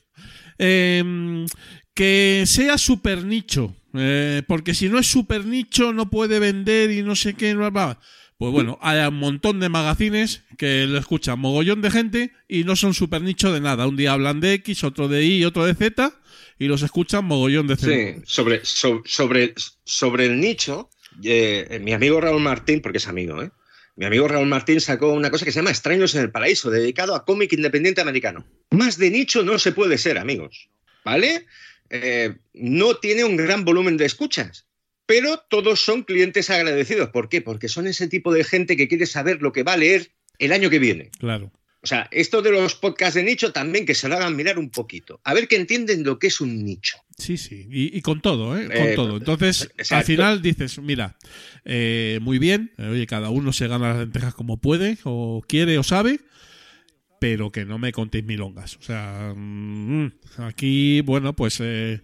Em, 0.57 1.45
que 1.93 2.43
sea 2.45 2.77
super 2.77 3.25
nicho. 3.25 3.75
eh, 3.95 4.43
porque 4.47 4.75
si 4.75 4.87
no 4.87 4.99
es 4.99 5.07
super 5.07 5.45
nicho, 5.45 5.93
no 5.93 6.09
puede 6.11 6.37
vender 6.39 6.91
y 6.91 7.01
no 7.01 7.15
sé 7.15 7.33
qué. 7.33 7.53
bla, 7.55 7.69
bla. 7.71 7.99
Pues 8.37 8.53
bueno, 8.53 8.77
hay 8.81 9.05
un 9.05 9.15
montón 9.19 9.59
de 9.59 9.67
magazines 9.67 10.43
que 10.57 10.85
lo 10.87 10.97
escuchan 10.99 11.39
mogollón 11.39 11.81
de 11.81 11.91
gente 11.91 12.31
y 12.47 12.63
no 12.63 12.75
son 12.77 12.93
super 12.93 13.21
nicho 13.21 13.51
de 13.51 13.59
nada. 13.59 13.87
Un 13.87 13.97
día 13.97 14.13
hablan 14.13 14.39
de 14.39 14.53
X, 14.53 14.83
otro 14.85 15.07
de 15.09 15.25
Y, 15.25 15.43
otro 15.43 15.65
de 15.65 15.73
Z 15.73 16.13
y 16.59 16.67
los 16.67 16.81
escuchan 16.83 17.25
mogollón 17.25 17.67
de 17.67 17.75
Z. 17.75 17.91
Sí, 17.91 18.21
sobre, 18.25 18.61
so- 18.63 19.01
sobre, 19.05 19.53
sobre 19.83 20.27
el 20.27 20.39
nicho, 20.39 20.89
eh, 21.23 21.81
mi 21.83 21.91
amigo 21.91 22.21
Raúl 22.21 22.41
Martín, 22.41 22.81
porque 22.81 22.99
es 22.99 23.07
amigo, 23.07 23.41
¿eh? 23.43 23.51
Mi 23.99 24.05
amigo 24.05 24.29
Raúl 24.29 24.47
Martín 24.47 24.79
sacó 24.79 25.11
una 25.11 25.29
cosa 25.29 25.43
que 25.43 25.51
se 25.51 25.59
llama 25.59 25.71
Extraños 25.71 26.15
en 26.15 26.21
el 26.21 26.31
Paraíso, 26.31 26.71
dedicado 26.71 27.15
a 27.15 27.25
cómic 27.25 27.51
independiente 27.51 27.99
americano. 27.99 28.45
Más 28.71 28.97
de 28.97 29.11
nicho 29.11 29.43
no 29.43 29.59
se 29.59 29.73
puede 29.73 29.97
ser, 29.97 30.17
amigos. 30.17 30.69
¿Vale? 31.03 31.45
Eh, 31.89 32.33
no 32.53 32.95
tiene 32.95 33.25
un 33.25 33.35
gran 33.35 33.65
volumen 33.65 33.97
de 33.97 34.05
escuchas, 34.05 34.67
pero 35.05 35.39
todos 35.49 35.81
son 35.81 36.03
clientes 36.03 36.49
agradecidos. 36.49 37.09
¿Por 37.09 37.27
qué? 37.27 37.41
Porque 37.41 37.67
son 37.67 37.87
ese 37.87 38.07
tipo 38.07 38.31
de 38.31 38.45
gente 38.45 38.77
que 38.77 38.87
quiere 38.87 39.05
saber 39.05 39.41
lo 39.41 39.51
que 39.51 39.63
va 39.63 39.73
a 39.73 39.77
leer 39.77 40.11
el 40.37 40.53
año 40.53 40.69
que 40.69 40.79
viene. 40.79 41.11
Claro. 41.19 41.51
O 41.81 41.87
sea, 41.87 42.07
esto 42.11 42.41
de 42.41 42.51
los 42.51 42.75
podcasts 42.75 43.15
de 43.15 43.23
nicho 43.23 43.53
también 43.53 43.85
que 43.85 43.95
se 43.95 44.09
lo 44.09 44.15
hagan 44.15 44.35
mirar 44.35 44.59
un 44.59 44.69
poquito. 44.69 45.21
A 45.23 45.33
ver 45.33 45.47
que 45.47 45.55
entienden 45.55 46.03
lo 46.03 46.19
que 46.19 46.27
es 46.27 46.41
un 46.41 46.65
nicho. 46.65 46.97
Sí, 47.17 47.37
sí, 47.37 47.67
y, 47.69 47.97
y 47.97 48.01
con 48.01 48.21
todo, 48.21 48.57
¿eh? 48.57 48.67
Con 48.67 48.75
Eh, 48.77 48.93
todo. 48.95 49.17
Entonces, 49.17 49.69
al 49.89 50.03
final 50.03 50.41
dices, 50.41 50.79
mira, 50.79 51.17
eh, 51.65 52.19
muy 52.21 52.37
bien, 52.39 52.71
eh, 52.77 52.85
oye, 52.87 53.07
cada 53.07 53.29
uno 53.29 53.53
se 53.53 53.67
gana 53.67 53.89
las 53.89 53.99
lentejas 53.99 54.33
como 54.33 54.57
puede, 54.57 54.97
o 55.03 55.41
quiere, 55.47 55.77
o 55.77 55.83
sabe, 55.83 56.19
pero 57.19 57.51
que 57.51 57.65
no 57.65 57.77
me 57.77 57.91
contéis 57.91 58.25
milongas. 58.25 58.77
O 58.77 58.81
sea, 58.81 59.33
mm, 59.35 60.11
aquí, 60.37 61.01
bueno, 61.01 61.35
pues 61.35 61.59
eh, 61.61 62.01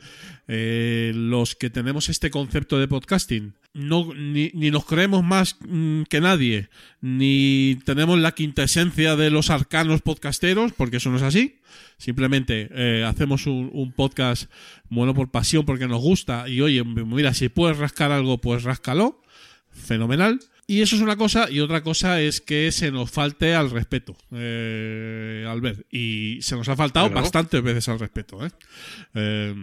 eh, 0.48 1.14
los 1.16 1.56
que 1.56 1.70
tenemos 1.70 2.10
este 2.10 2.30
concepto 2.30 2.78
de 2.80 2.88
podcasting, 2.88 3.54
no, 3.74 4.14
ni, 4.14 4.52
ni 4.54 4.72
nos 4.72 4.86
creemos 4.86 5.24
más 5.24 5.58
mm, 5.66 6.04
que 6.04 6.22
nadie, 6.22 6.70
ni 7.02 7.80
tenemos 7.86 8.20
la 8.20 8.34
quintesencia 8.34 9.16
de 9.16 9.30
los 9.30 9.50
arcanos 9.50 10.02
podcasteros, 10.02 10.74
porque 10.74 10.98
eso 10.98 11.10
no 11.10 11.18
es 11.18 11.24
así. 11.24 11.60
Simplemente 11.98 12.70
eh, 12.72 13.06
hacemos 13.06 13.48
un, 13.48 13.70
un 13.74 13.94
podcast, 13.94 14.52
bueno, 14.90 15.14
por 15.14 15.32
pasión, 15.32 15.66
porque 15.66 15.88
nos 15.88 16.02
gusta. 16.02 16.48
Y 16.50 16.62
oye, 16.62 16.84
mira, 16.84 17.34
si 17.34 17.50
puedes 17.50 17.78
rascar 17.78 18.12
algo, 18.12 18.38
pues 18.38 18.64
ráscalo. 18.64 19.22
Fenomenal. 19.72 20.40
Y 20.68 20.82
eso 20.82 20.96
es 20.96 21.02
una 21.04 21.16
cosa, 21.16 21.48
y 21.50 21.60
otra 21.60 21.84
cosa 21.84 22.20
es 22.22 22.42
que 22.42 22.72
se 22.72 22.92
nos 22.92 23.12
falte 23.12 23.54
al 23.54 23.70
respeto, 23.70 24.18
eh, 24.32 25.46
Albert. 25.48 25.86
Y 25.92 26.40
se 26.42 26.56
nos 26.56 26.68
ha 26.70 26.76
faltado 26.76 27.08
Bueno. 27.08 27.22
bastantes 27.22 27.62
veces 27.62 27.88
al 27.88 28.00
respeto, 28.00 28.44
¿eh? 28.46 28.50
Eh, 29.14 29.54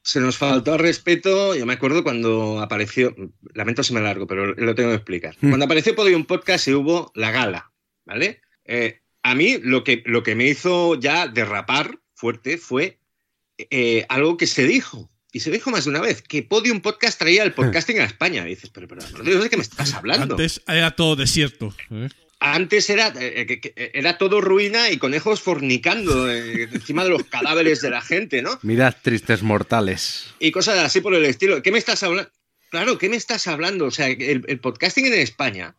Se 0.00 0.20
nos 0.20 0.38
faltó 0.38 0.72
al 0.72 0.78
respeto, 0.78 1.54
yo 1.54 1.66
me 1.66 1.74
acuerdo 1.74 2.02
cuando 2.02 2.60
apareció, 2.60 3.14
lamento 3.52 3.82
si 3.82 3.92
me 3.92 4.00
largo, 4.00 4.26
pero 4.26 4.54
lo 4.54 4.74
tengo 4.74 4.88
que 4.88 4.96
explicar. 4.96 5.36
Mm. 5.40 5.48
Cuando 5.50 5.66
apareció 5.66 5.94
Podium 5.94 6.24
Podcast 6.24 6.66
y 6.68 6.72
hubo 6.72 7.12
la 7.14 7.30
gala, 7.30 7.70
¿vale? 8.06 8.40
Eh, 8.64 9.02
a 9.22 9.34
mí 9.34 9.58
lo 9.62 9.84
que, 9.84 10.02
lo 10.06 10.22
que 10.22 10.34
me 10.34 10.46
hizo 10.46 10.98
ya 10.98 11.26
derrapar 11.28 11.98
fuerte 12.14 12.56
fue 12.56 12.98
eh, 13.58 14.06
algo 14.08 14.38
que 14.38 14.46
se 14.46 14.64
dijo, 14.66 15.10
y 15.38 15.40
se 15.40 15.52
dijo 15.52 15.70
más 15.70 15.84
de 15.84 15.90
una 15.90 16.00
vez, 16.00 16.20
que 16.20 16.42
Podium 16.42 16.80
Podcast 16.80 17.16
traía 17.16 17.44
el 17.44 17.52
podcasting 17.52 18.00
a 18.00 18.04
España. 18.12 18.44
Y 18.44 18.50
dices, 18.50 18.70
pero, 18.70 18.88
pero, 18.88 19.02
¿no 19.22 19.22
¿de 19.22 19.48
qué 19.48 19.56
me 19.56 19.62
estás 19.62 19.94
hablando? 19.94 20.34
antes 20.34 20.60
era 20.66 20.90
todo 20.96 21.14
desierto. 21.14 21.72
¿eh? 21.92 22.08
Antes 22.40 22.90
era, 22.90 23.14
eh, 23.20 23.46
que 23.46 23.72
era 23.94 24.18
todo 24.18 24.40
ruina 24.40 24.90
y 24.90 24.98
conejos 24.98 25.40
fornicando 25.40 26.28
eh, 26.28 26.64
encima 26.72 27.04
de 27.04 27.10
los 27.10 27.22
cadáveres 27.22 27.80
de 27.82 27.90
la 27.90 28.00
gente, 28.00 28.42
¿no? 28.42 28.58
Mirad, 28.62 28.96
tristes 29.00 29.44
mortales. 29.44 30.34
y 30.40 30.50
cosas 30.50 30.80
así 30.80 31.00
por 31.00 31.14
el 31.14 31.24
estilo. 31.24 31.62
¿Qué 31.62 31.70
me 31.70 31.78
estás 31.78 32.02
hablando? 32.02 32.32
Claro, 32.72 32.98
¿qué 32.98 33.08
me 33.08 33.16
estás 33.16 33.46
hablando? 33.46 33.84
O 33.86 33.90
sea, 33.92 34.08
el, 34.08 34.44
el 34.44 34.58
podcasting 34.58 35.06
en 35.06 35.14
España, 35.14 35.76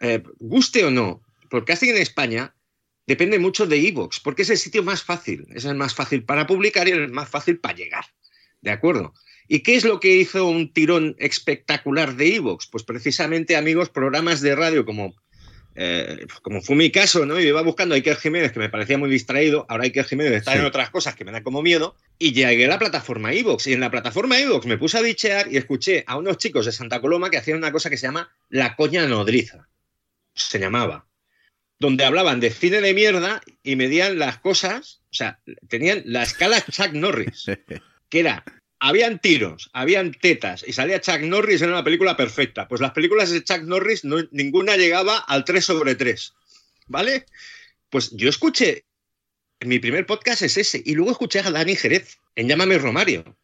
eh, 0.00 0.22
guste 0.38 0.84
o 0.84 0.92
no, 0.92 1.22
el 1.42 1.48
podcasting 1.48 1.90
en 1.90 1.98
España 2.02 2.54
depende 3.04 3.40
mucho 3.40 3.66
de 3.66 3.88
Evox, 3.88 4.20
porque 4.20 4.42
es 4.42 4.50
el 4.50 4.58
sitio 4.58 4.84
más 4.84 5.02
fácil. 5.02 5.44
Es 5.52 5.64
el 5.64 5.74
más 5.74 5.92
fácil 5.92 6.22
para 6.22 6.46
publicar 6.46 6.86
y 6.86 6.92
el 6.92 7.10
más 7.10 7.28
fácil 7.28 7.58
para 7.58 7.74
llegar. 7.74 8.04
¿De 8.62 8.70
acuerdo? 8.70 9.14
¿Y 9.48 9.60
qué 9.62 9.74
es 9.74 9.84
lo 9.84 9.98
que 10.00 10.14
hizo 10.16 10.46
un 10.46 10.72
tirón 10.72 11.16
espectacular 11.18 12.14
de 12.16 12.36
Evox? 12.36 12.66
Pues 12.68 12.84
precisamente, 12.84 13.56
amigos, 13.56 13.88
programas 13.90 14.40
de 14.42 14.54
radio 14.54 14.84
como, 14.84 15.14
eh, 15.74 16.26
como 16.42 16.60
fue 16.62 16.76
mi 16.76 16.90
caso, 16.92 17.26
¿no? 17.26 17.34
Yo 17.40 17.48
iba 17.48 17.62
buscando 17.62 17.94
a 17.94 17.96
Iker 17.96 18.16
Jiménez, 18.16 18.52
que 18.52 18.60
me 18.60 18.68
parecía 18.68 18.96
muy 18.98 19.10
distraído. 19.10 19.66
Ahora 19.68 19.84
Iker 19.84 20.04
Jiménez 20.04 20.34
está 20.34 20.52
Sí. 20.52 20.58
en 20.58 20.66
otras 20.66 20.90
cosas 20.90 21.16
que 21.16 21.24
me 21.24 21.32
dan 21.32 21.42
como 21.42 21.62
miedo. 21.62 21.96
Y 22.18 22.32
llegué 22.32 22.66
a 22.66 22.68
la 22.68 22.78
plataforma 22.78 23.32
Evox. 23.32 23.66
Y 23.66 23.72
en 23.72 23.80
la 23.80 23.90
plataforma 23.90 24.38
Evox 24.38 24.66
me 24.66 24.78
puse 24.78 24.98
a 24.98 25.02
bichear 25.02 25.50
y 25.52 25.56
escuché 25.56 26.04
a 26.06 26.16
unos 26.16 26.38
chicos 26.38 26.66
de 26.66 26.72
Santa 26.72 27.00
Coloma 27.00 27.30
que 27.30 27.38
hacían 27.38 27.58
una 27.58 27.72
cosa 27.72 27.90
que 27.90 27.96
se 27.96 28.06
llama 28.06 28.30
La 28.50 28.76
Coña 28.76 29.06
Nodriza. 29.08 29.68
Se 30.34 30.60
llamaba. 30.60 31.08
Donde 31.80 32.04
hablaban 32.04 32.38
de 32.40 32.50
cine 32.50 32.82
de 32.82 32.94
mierda 32.94 33.40
y 33.64 33.74
medían 33.74 34.18
las 34.18 34.38
cosas. 34.38 35.00
O 35.10 35.14
sea, 35.14 35.40
tenían 35.68 36.02
la 36.04 36.22
escala 36.22 36.64
Chuck 36.64 36.92
Norris. 36.92 37.46
Que 38.10 38.20
era. 38.20 38.44
Habían 38.82 39.18
tiros, 39.20 39.68
habían 39.74 40.12
tetas 40.12 40.64
y 40.66 40.72
salía 40.72 41.00
Chuck 41.00 41.20
Norris 41.20 41.60
en 41.62 41.68
una 41.70 41.84
película 41.84 42.16
perfecta. 42.16 42.66
Pues 42.66 42.80
las 42.80 42.92
películas 42.92 43.30
de 43.30 43.44
Chuck 43.44 43.62
Norris 43.62 44.04
no- 44.04 44.26
ninguna 44.30 44.76
llegaba 44.76 45.18
al 45.18 45.44
3 45.44 45.64
sobre 45.64 45.94
3. 45.94 46.32
¿Vale? 46.88 47.26
Pues 47.90 48.10
yo 48.12 48.28
escuché 48.28 48.84
mi 49.62 49.78
primer 49.78 50.06
podcast 50.06 50.40
es 50.42 50.56
ese. 50.56 50.82
Y 50.84 50.94
luego 50.94 51.10
escuché 51.12 51.40
a 51.40 51.50
Dani 51.50 51.76
Jerez 51.76 52.18
en 52.36 52.48
Llámame 52.48 52.78
Romario. 52.78 53.36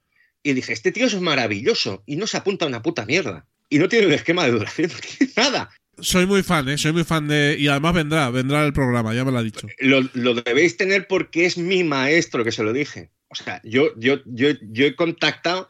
Y 0.42 0.54
dije, 0.54 0.72
este 0.72 0.90
tío 0.92 1.06
es 1.06 1.20
maravilloso 1.20 2.02
y 2.06 2.16
no 2.16 2.26
se 2.26 2.38
apunta 2.38 2.64
a 2.64 2.68
una 2.68 2.82
puta 2.82 3.04
mierda. 3.04 3.46
Y 3.68 3.78
no 3.78 3.88
tiene 3.88 4.06
un 4.06 4.12
esquema 4.12 4.44
de 4.46 4.52
duración, 4.52 4.90
no 4.94 4.98
tiene 4.98 5.32
nada. 5.36 5.70
Soy 5.98 6.24
muy 6.26 6.42
fan, 6.42 6.68
¿eh? 6.68 6.78
Soy 6.78 6.92
muy 6.92 7.04
fan 7.04 7.26
de... 7.28 7.56
Y 7.58 7.68
además 7.68 7.94
vendrá, 7.94 8.30
vendrá 8.30 8.64
el 8.64 8.72
programa, 8.72 9.14
ya 9.14 9.24
me 9.24 9.32
lo 9.32 9.38
ha 9.38 9.42
dicho. 9.42 9.66
Lo, 9.78 10.08
lo 10.14 10.34
debéis 10.34 10.76
tener 10.76 11.06
porque 11.08 11.44
es 11.46 11.58
mi 11.58 11.84
maestro 11.84 12.44
que 12.44 12.52
se 12.52 12.62
lo 12.62 12.72
dije. 12.72 13.10
O 13.28 13.34
sea, 13.34 13.60
yo, 13.64 13.90
yo, 13.96 14.20
yo, 14.24 14.50
yo 14.62 14.86
he 14.86 14.94
contactado 14.94 15.68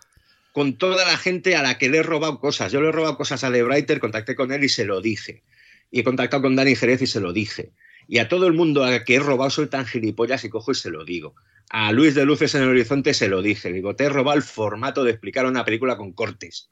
con 0.52 0.78
toda 0.78 1.06
la 1.06 1.16
gente 1.16 1.56
a 1.56 1.62
la 1.62 1.78
que 1.78 1.88
le 1.88 1.98
he 1.98 2.02
robado 2.02 2.40
cosas. 2.40 2.72
Yo 2.72 2.80
le 2.80 2.88
he 2.88 2.92
robado 2.92 3.16
cosas 3.16 3.44
a 3.44 3.50
Lebrighter, 3.50 4.00
contacté 4.00 4.34
con 4.34 4.52
él 4.52 4.64
y 4.64 4.68
se 4.68 4.84
lo 4.84 5.00
dije. 5.00 5.42
Y 5.90 6.00
he 6.00 6.04
contactado 6.04 6.42
con 6.42 6.56
Dani 6.56 6.74
Jerez 6.74 7.02
y 7.02 7.06
se 7.06 7.20
lo 7.20 7.32
dije. 7.32 7.72
Y 8.08 8.18
a 8.18 8.28
todo 8.28 8.46
el 8.46 8.52
mundo 8.52 8.84
a 8.84 9.04
que 9.04 9.16
he 9.16 9.18
robado 9.18 9.50
soy 9.50 9.66
tan 9.66 9.86
gilipollas 9.86 10.44
y 10.44 10.48
cojo 10.48 10.72
y 10.72 10.74
se 10.74 10.90
lo 10.90 11.04
digo. 11.04 11.34
A 11.70 11.92
Luis 11.92 12.14
de 12.14 12.24
Luces 12.24 12.54
en 12.54 12.62
el 12.62 12.68
Horizonte 12.68 13.12
se 13.12 13.28
lo 13.28 13.42
dije. 13.42 13.68
Le 13.68 13.76
digo, 13.76 13.96
te 13.96 14.04
he 14.04 14.08
robado 14.08 14.36
el 14.36 14.42
formato 14.42 15.04
de 15.04 15.10
explicar 15.10 15.46
una 15.46 15.64
película 15.64 15.96
con 15.96 16.12
cortes. 16.12 16.68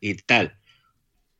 Y 0.00 0.14
tal. 0.14 0.58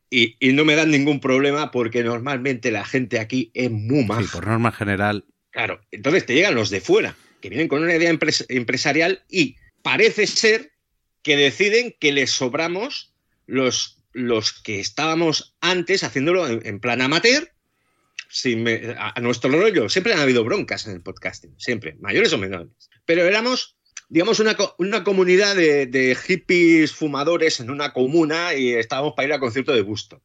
Y, 0.08 0.36
y 0.38 0.52
no 0.52 0.64
me 0.64 0.76
dan 0.76 0.90
ningún 0.90 1.20
problema 1.20 1.70
porque 1.70 2.04
normalmente 2.04 2.70
la 2.70 2.84
gente 2.84 3.18
aquí 3.18 3.50
es 3.54 3.70
muy 3.70 4.04
maja. 4.04 4.22
Sí, 4.22 4.28
por 4.32 4.46
norma 4.46 4.72
general. 4.72 5.24
Claro, 5.50 5.80
entonces 5.90 6.26
te 6.26 6.34
llegan 6.34 6.54
los 6.54 6.70
de 6.70 6.80
fuera, 6.80 7.16
que 7.46 7.50
vienen 7.50 7.68
con 7.68 7.84
una 7.84 7.94
idea 7.94 8.12
empres- 8.12 8.44
empresarial 8.48 9.22
y 9.28 9.54
parece 9.82 10.26
ser 10.26 10.72
que 11.22 11.36
deciden 11.36 11.94
que 12.00 12.10
les 12.10 12.32
sobramos 12.32 13.14
los, 13.46 14.02
los 14.12 14.52
que 14.52 14.80
estábamos 14.80 15.54
antes 15.60 16.02
haciéndolo 16.02 16.48
en, 16.48 16.80
plan 16.80 17.02
amateur, 17.02 17.52
a, 18.98 19.12
a 19.16 19.20
nuestro 19.20 19.50
rollo. 19.52 19.88
Siempre 19.88 20.12
han 20.12 20.18
habido 20.18 20.42
broncas 20.42 20.88
en 20.88 20.94
el 20.94 21.02
podcasting, 21.02 21.54
siempre, 21.56 21.94
mayores 22.00 22.32
o 22.32 22.38
menores. 22.38 22.68
Pero 23.04 23.24
éramos, 23.24 23.76
digamos, 24.08 24.40
una, 24.40 24.56
una 24.78 25.04
comunidad 25.04 25.54
de, 25.54 26.18
hippies 26.26 26.90
fumadores 26.90 27.60
en 27.60 27.70
una 27.70 27.92
comuna 27.92 28.54
y 28.54 28.72
estábamos 28.72 29.12
para 29.14 29.28
ir 29.28 29.34
al 29.34 29.40
concierto 29.40 29.72
de 29.72 29.82
Busto. 29.82 30.20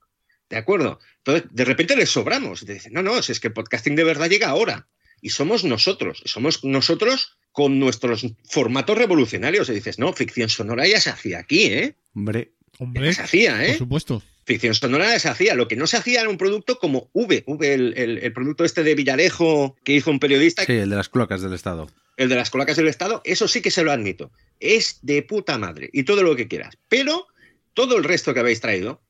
¿De 0.49 0.57
acuerdo? 0.57 0.99
Entonces, 1.17 1.47
de 1.51 1.65
repente 1.65 1.95
les 1.95 2.09
sobramos. 2.09 2.63
Y 2.63 2.65
te 2.65 2.73
dicen, 2.73 2.93
no, 2.93 3.03
no, 3.03 3.21
si 3.21 3.31
es 3.31 3.39
que 3.39 3.49
el 3.49 3.53
podcasting 3.53 3.95
de 3.95 4.05
verdad 4.05 4.27
llega 4.27 4.49
ahora. 4.49 4.87
Y 5.21 5.29
somos 5.29 5.63
nosotros. 5.63 6.21
Somos 6.25 6.63
nosotros 6.63 7.37
con 7.51 7.79
nuestros 7.79 8.25
formatos 8.49 8.97
revolucionarios. 8.97 9.69
Y 9.69 9.73
dices, 9.73 9.99
no, 9.99 10.13
ficción 10.13 10.49
sonora 10.49 10.87
ya 10.87 10.99
se 10.99 11.09
hacía 11.11 11.39
aquí, 11.39 11.65
¿eh? 11.65 11.95
Hombre, 12.15 12.51
Hombre, 12.79 13.05
Ya 13.07 13.13
se 13.13 13.21
hacía, 13.21 13.55
por 13.57 13.61
¿eh? 13.65 13.77
supuesto. 13.77 14.23
Ficción 14.45 14.73
sonora 14.73 15.19
se 15.19 15.29
hacía. 15.29 15.53
Lo 15.53 15.67
que 15.67 15.75
no 15.75 15.85
se 15.85 15.97
hacía 15.97 16.21
era 16.21 16.29
un 16.29 16.37
producto 16.37 16.79
como 16.79 17.09
V. 17.13 17.43
V, 17.45 17.73
el, 17.73 17.93
el- 17.95 18.17
el 18.17 18.33
producto 18.33 18.65
este 18.65 18.81
de 18.83 18.95
Villarejo 18.95 19.75
que 19.83 19.93
hizo 19.93 20.09
un 20.09 20.19
periodista, 20.19 20.65
sí, 20.65 20.71
el 20.73 20.89
de 20.89 20.95
las 20.95 21.09
cloacas 21.09 21.41
del 21.41 21.53
Estado. 21.53 21.89
el 22.17 22.27
de 22.29 22.35
las 22.35 22.49
colacas 22.49 22.77
del 22.77 22.87
Estado. 22.87 23.21
Eso 23.23 23.47
sí 23.47 23.61
que 23.61 23.69
se 23.71 23.83
lo 23.83 23.91
admito. 23.91 24.31
Es 24.59 24.97
de 25.03 25.21
puta 25.21 25.57
madre. 25.59 25.89
Y 25.93 26.03
todo 26.03 26.23
lo 26.23 26.35
que 26.35 26.47
quieras. 26.47 26.75
Pero 26.89 27.27
todo 27.75 27.97
el 27.97 28.03
resto 28.03 28.33
que 28.33 28.39
habéis 28.39 28.61
traído, 28.61 29.01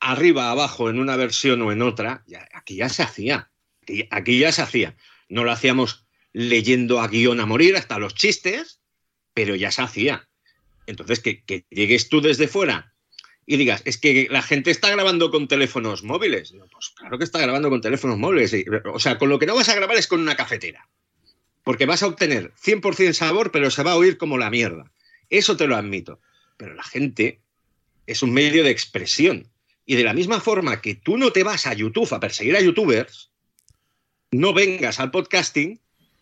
arriba, 0.00 0.50
abajo, 0.50 0.90
en 0.90 0.98
una 0.98 1.16
versión 1.16 1.60
o 1.62 1.72
en 1.72 1.82
otra, 1.82 2.24
ya- 2.26 2.48
aquí 2.54 2.76
ya 2.76 2.88
se 2.88 3.02
hacía. 3.02 3.50
Aquí, 4.10 4.38
ya 4.38 4.52
se 4.52 4.62
hacía. 4.62 4.96
No 5.28 5.44
lo 5.44 5.52
hacíamos 5.52 6.06
leyendo 6.32 7.00
a 7.00 7.08
guion 7.08 7.40
a 7.40 7.46
morir, 7.46 7.76
hasta 7.76 7.98
los 7.98 8.14
chistes, 8.14 8.80
pero 9.34 9.54
ya 9.54 9.70
se 9.70 9.82
hacía. 9.82 10.28
Entonces, 10.86 11.20
que, 11.20 11.64
llegues 11.70 12.08
tú 12.08 12.20
desde 12.20 12.48
fuera 12.48 12.94
y 13.46 13.56
digas, 13.56 13.82
es 13.84 13.98
que 13.98 14.28
la 14.30 14.42
gente 14.42 14.70
está 14.70 14.90
grabando 14.90 15.30
con 15.30 15.48
teléfonos 15.48 16.02
móviles. 16.02 16.54
Pues 16.70 16.90
claro 16.90 17.18
que 17.18 17.24
está 17.24 17.40
grabando 17.40 17.70
con 17.70 17.80
teléfonos 17.80 18.18
móviles. 18.18 18.54
O 18.92 18.98
sea, 19.00 19.18
con 19.18 19.28
lo 19.28 19.38
que 19.38 19.46
no 19.46 19.54
vas 19.54 19.68
a 19.68 19.74
grabar 19.74 19.96
es 19.96 20.06
con 20.06 20.20
una 20.20 20.36
cafetera. 20.36 20.88
Porque 21.64 21.86
vas 21.86 22.02
a 22.02 22.06
obtener 22.06 22.52
100% 22.54 23.12
sabor, 23.12 23.52
pero 23.52 23.70
se 23.70 23.82
va 23.82 23.92
a 23.92 23.96
oír 23.96 24.16
como 24.16 24.38
la 24.38 24.50
mierda. 24.50 24.92
Eso 25.28 25.56
te 25.56 25.66
lo 25.66 25.76
admito. 25.76 26.20
Pero 26.56 26.74
la 26.74 26.82
gente 26.82 27.40
es 28.06 28.22
un 28.22 28.32
medio 28.32 28.64
de 28.64 28.70
expresión. 28.70 29.48
Y 29.84 29.96
de 29.96 30.04
la 30.04 30.14
misma 30.14 30.40
forma 30.40 30.80
que 30.80 30.94
tú 30.94 31.16
no 31.16 31.32
te 31.32 31.42
vas 31.42 31.66
a 31.66 31.74
YouTube 31.74 32.12
a 32.12 32.20
perseguir 32.20 32.56
a 32.56 32.60
youtubers, 32.60 33.31
no 34.32 34.54
vengas 34.54 34.98
al 34.98 35.10
podcasting 35.10 35.78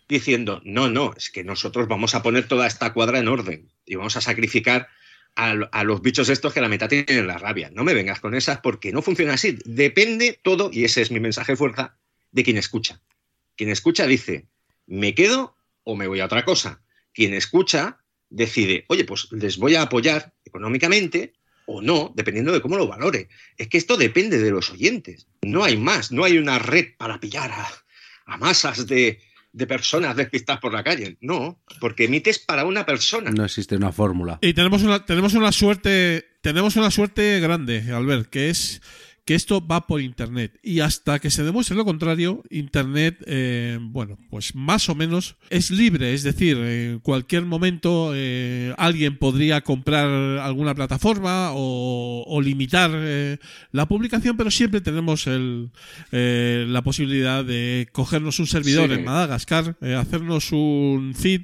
diciendo, 0.09 0.61
no, 0.65 0.91
no, 0.91 1.15
es 1.16 1.31
que 1.31 1.45
nosotros 1.45 1.87
vamos 1.87 2.16
a 2.16 2.23
poner 2.23 2.49
toda 2.49 2.66
esta 2.66 2.93
cuadra 2.93 3.20
en 3.20 3.28
orden 3.28 3.70
y 3.87 3.95
vamos 3.95 4.16
a 4.16 4.20
sacrificar 4.20 4.89
a, 5.37 5.85
los 5.85 6.03
bichos 6.03 6.28
estos 6.28 6.53
que 6.53 6.61
la 6.61 6.69
mitad 6.69 6.89
tienen 6.89 7.28
la 7.28 7.39
rabia. 7.39 7.70
No 7.73 7.85
me 7.85 7.95
vengas 7.95 8.19
con 8.19 8.35
esas 8.35 8.59
porque 8.59 8.93
no 8.93 9.01
funciona 9.01 9.35
así. 9.35 9.57
Depende 9.65 10.41
todo, 10.43 10.70
y 10.73 10.85
ese 10.85 11.03
es 11.03 11.12
mi 11.12 11.20
mensaje 11.20 11.53
de 11.53 11.57
fuerza, 11.57 11.97
de 12.32 12.43
quien 12.43 12.57
escucha. 12.57 13.01
Quien 13.57 13.70
escucha 13.70 14.07
dice, 14.07 14.49
me 14.87 15.15
quedo 15.15 15.57
o 15.85 15.95
me 15.95 16.09
voy 16.09 16.19
a 16.19 16.24
otra 16.24 16.45
cosa. 16.45 16.82
Quien 17.15 17.32
escucha 17.32 17.99
decide, 18.28 18.85
oye, 18.89 19.05
pues 19.05 19.28
les 19.31 19.57
voy 19.57 19.77
a 19.77 19.82
apoyar 19.82 20.35
económicamente 20.45 21.35
o 21.66 21.81
no, 21.81 22.12
dependiendo 22.16 22.53
de 22.53 22.61
cómo 22.61 22.77
lo 22.77 22.89
valore. 22.89 23.28
Es 23.57 23.69
que 23.69 23.78
esto 23.78 23.97
depende 23.97 24.39
de 24.39 24.51
los 24.51 24.70
oyentes. 24.70 25.28
No 25.43 25.62
hay 25.62 25.77
más, 25.77 26.11
no 26.11 26.24
hay 26.24 26.39
una 26.39 26.59
red 26.59 26.89
para 26.99 27.20
pillar 27.20 27.53
a, 27.53 27.70
a 28.31 28.36
masas 28.36 28.86
de, 28.86 29.20
de 29.52 29.66
personas 29.66 30.16
despistadas 30.16 30.61
por 30.61 30.73
la 30.73 30.85
calle. 30.85 31.16
No, 31.20 31.61
porque 31.81 32.05
emites 32.05 32.39
para 32.39 32.65
una 32.65 32.86
persona. 32.86 33.31
No 33.31 33.44
existe 33.44 33.77
una 33.77 33.93
fórmula. 33.93 34.39
Y 34.40 34.55
tenemos 34.55 34.82
una, 34.82 35.05
tenemos 35.05 35.35
una 35.35 35.52
suerte, 35.52 36.27
tenemos 36.40 36.77
una 36.77 36.90
suerte 36.90 37.40
grande, 37.40 37.93
Albert, 37.93 38.31
que 38.31 38.51
es 38.51 38.81
que 39.24 39.34
esto 39.34 39.64
va 39.66 39.86
por 39.86 40.01
internet. 40.01 40.59
Y 40.62 40.80
hasta 40.80 41.18
que 41.18 41.30
se 41.30 41.44
demuestre 41.44 41.76
lo 41.76 41.84
contrario, 41.84 42.42
internet, 42.51 43.22
eh, 43.26 43.78
bueno, 43.80 44.18
pues 44.30 44.55
más 44.55 44.88
o 44.88 44.94
menos 44.94 45.36
es 45.51 45.70
libre. 45.70 46.14
Es 46.14 46.22
decir, 46.22 46.56
en 46.56 46.98
cualquier 47.01 47.44
momento 47.44 48.12
eh, 48.14 48.74
alguien 48.78 49.16
podría 49.18 49.60
comprar 49.60 50.09
alguna 50.40 50.74
plataforma 50.74 51.51
o, 51.52 52.24
o 52.26 52.40
limitar 52.40 52.90
eh, 52.94 53.38
la 53.72 53.86
publicación, 53.86 54.36
pero 54.36 54.51
siempre 54.51 54.80
tenemos 54.80 55.26
el, 55.26 55.70
eh, 56.12 56.64
la 56.68 56.82
posibilidad 56.82 57.44
de 57.44 57.88
cogernos 57.92 58.38
un 58.40 58.47
servidor 58.47 58.88
Sí. 58.88 58.94
en 58.94 59.05
Madagascar, 59.05 59.76
eh, 59.80 59.94
hacernos 59.94 60.52
un 60.52 61.14
feed 61.14 61.42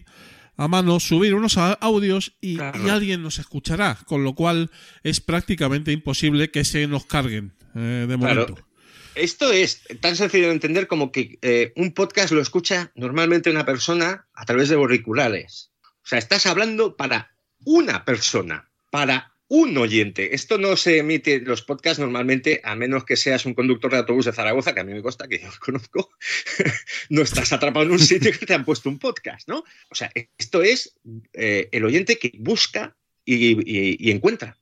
a 0.58 0.68
mano, 0.68 0.98
subir 1.00 1.34
unos 1.34 1.58
audios 1.58 2.32
y, 2.40 2.56
Claro. 2.56 2.86
y 2.86 2.88
alguien 2.88 3.22
nos 3.22 3.38
escuchará, 3.38 3.98
con 4.06 4.24
lo 4.24 4.34
cual 4.34 4.70
es 5.04 5.20
prácticamente 5.20 5.92
imposible 5.92 6.50
que 6.50 6.64
se 6.64 6.86
nos 6.86 7.04
carguen 7.04 7.52
eh, 7.76 8.06
de 8.08 8.18
Claro. 8.18 8.40
momento. 8.42 8.66
Esto 9.14 9.50
es 9.52 9.82
tan 10.00 10.14
sencillo 10.16 10.48
de 10.48 10.52
entender 10.52 10.86
como 10.88 11.10
que 11.10 11.38
eh, 11.40 11.72
un 11.76 11.94
podcast 11.94 12.32
lo 12.32 12.40
escucha 12.42 12.92
normalmente 12.96 13.48
una 13.50 13.64
persona 13.64 14.26
a 14.34 14.44
través 14.44 14.68
de 14.68 14.74
auriculares. 14.74 15.70
O 15.82 16.06
sea, 16.08 16.18
estás 16.18 16.44
hablando 16.46 16.96
para 16.96 17.34
una 17.64 18.04
persona, 18.04 18.70
para 18.90 19.32
un 19.48 19.78
oyente. 19.78 20.34
Esto 20.34 20.58
no 20.58 20.76
se 20.76 20.98
emite 20.98 21.40
los 21.40 21.62
podcasts 21.62 21.98
normalmente, 22.00 22.60
a 22.64 22.74
menos 22.76 23.04
que 23.04 23.16
seas 23.16 23.46
un 23.46 23.54
conductor 23.54 23.90
de 23.92 23.98
autobús 23.98 24.26
de 24.26 24.32
Zaragoza, 24.32 24.74
que 24.74 24.80
a 24.80 24.84
mí 24.84 24.92
me 24.92 25.02
consta 25.02 25.28
que 25.28 25.38
yo 25.38 25.46
lo 25.48 25.58
conozco. 25.60 26.10
no 27.08 27.22
estás 27.22 27.52
atrapado 27.52 27.86
en 27.86 27.92
un 27.92 27.98
sitio 27.98 28.32
que 28.38 28.44
te 28.44 28.54
han 28.54 28.64
puesto 28.64 28.88
un 28.90 28.98
podcast, 28.98 29.48
¿no? 29.48 29.64
O 29.90 29.94
sea, 29.94 30.10
esto 30.36 30.62
es 30.62 30.94
eh, 31.32 31.68
el 31.72 31.84
oyente 31.84 32.18
que 32.18 32.32
busca 32.38 32.96
y, 33.24 33.34
y- 33.36 33.96
y 33.98 34.10
encuentra. 34.10 34.58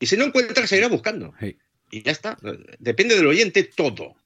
Y 0.00 0.06
si 0.06 0.16
no 0.16 0.24
encuentra, 0.24 0.66
seguirá 0.66 0.88
buscando. 0.88 1.32
Hey. 1.38 1.56
Y 1.92 2.02
ya 2.02 2.10
está. 2.10 2.38
Depende 2.78 3.14
del 3.14 3.26
oyente 3.26 3.62
todo. 3.64 4.16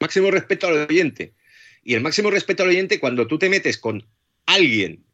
Máximo 0.00 0.30
respeto 0.30 0.68
al 0.68 0.86
oyente. 0.88 1.34
Y 1.82 1.94
el 1.94 2.00
máximo 2.00 2.30
respeto 2.30 2.62
al 2.62 2.68
oyente 2.70 3.00
cuando 3.00 3.26
tú 3.26 3.38
te 3.38 3.48
metes 3.50 3.76
con 3.76 4.06
alguien. 4.46 5.04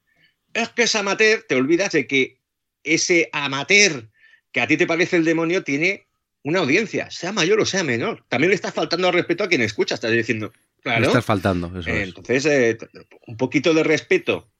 Es 0.52 0.68
que 0.68 0.82
es 0.82 0.94
amateur, 0.94 1.44
te 1.48 1.54
olvidas 1.56 1.92
de 1.92 2.06
que 2.06 2.38
ese 2.84 3.30
amateur 3.32 4.08
que 4.52 4.60
a 4.60 4.66
ti 4.66 4.76
te 4.76 4.86
parece 4.86 5.16
el 5.16 5.24
demonio 5.24 5.64
tiene 5.64 6.06
una 6.42 6.60
audiencia, 6.60 7.10
sea 7.10 7.32
mayor 7.32 7.58
o 7.60 7.64
sea 7.64 7.82
menor. 7.82 8.22
También 8.28 8.50
le 8.50 8.54
estás 8.54 8.74
faltando 8.74 9.08
al 9.08 9.14
respeto 9.14 9.44
a 9.44 9.48
quien 9.48 9.62
escucha. 9.62 9.94
Estás 9.94 10.12
diciendo, 10.12 10.52
claro. 10.82 11.06
estás 11.06 11.24
faltando, 11.24 11.72
eso 11.78 11.88
Eh, 11.88 12.02
es. 12.02 12.08
Entonces, 12.08 12.46
eh, 12.46 12.78
un 13.26 13.38
poquito 13.38 13.72
de 13.72 13.82
respeto. 13.82 14.50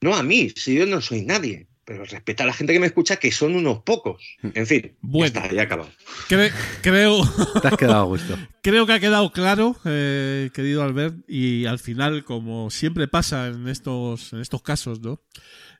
No 0.00 0.16
a 0.16 0.22
mí, 0.22 0.50
si 0.56 0.74
yo 0.74 0.86
no 0.86 1.02
soy 1.02 1.22
nadie. 1.22 1.66
Pero 1.86 2.04
respeta 2.04 2.42
a 2.42 2.46
la 2.46 2.52
gente 2.52 2.72
que 2.72 2.80
me 2.80 2.86
escucha, 2.86 3.16
que 3.16 3.30
son 3.30 3.54
unos 3.54 3.78
pocos. 3.84 4.20
En 4.42 4.66
fin, 4.66 4.96
Bueno. 5.00 5.32
ya 5.32 5.40
está, 5.40 5.54
ya 5.54 5.60
he 5.62 5.64
acabado. 5.64 5.88
Cre- 6.28 6.52
creo, 6.82 7.20
Te 7.62 7.68
has 7.68 7.76
quedado 7.76 8.00
a 8.00 8.04
gusto. 8.06 8.36
creo 8.62 8.86
que 8.86 8.92
ha 8.92 8.98
quedado 9.00 9.30
claro, 9.30 9.76
eh, 9.84 10.50
querido 10.52 10.82
Albert, 10.82 11.14
y 11.28 11.64
al 11.66 11.78
final, 11.78 12.24
como 12.24 12.70
siempre 12.70 13.06
pasa 13.06 13.46
en 13.46 13.68
estos, 13.68 14.32
en 14.32 14.40
estos 14.40 14.62
casos, 14.62 15.00
¿no? 15.00 15.22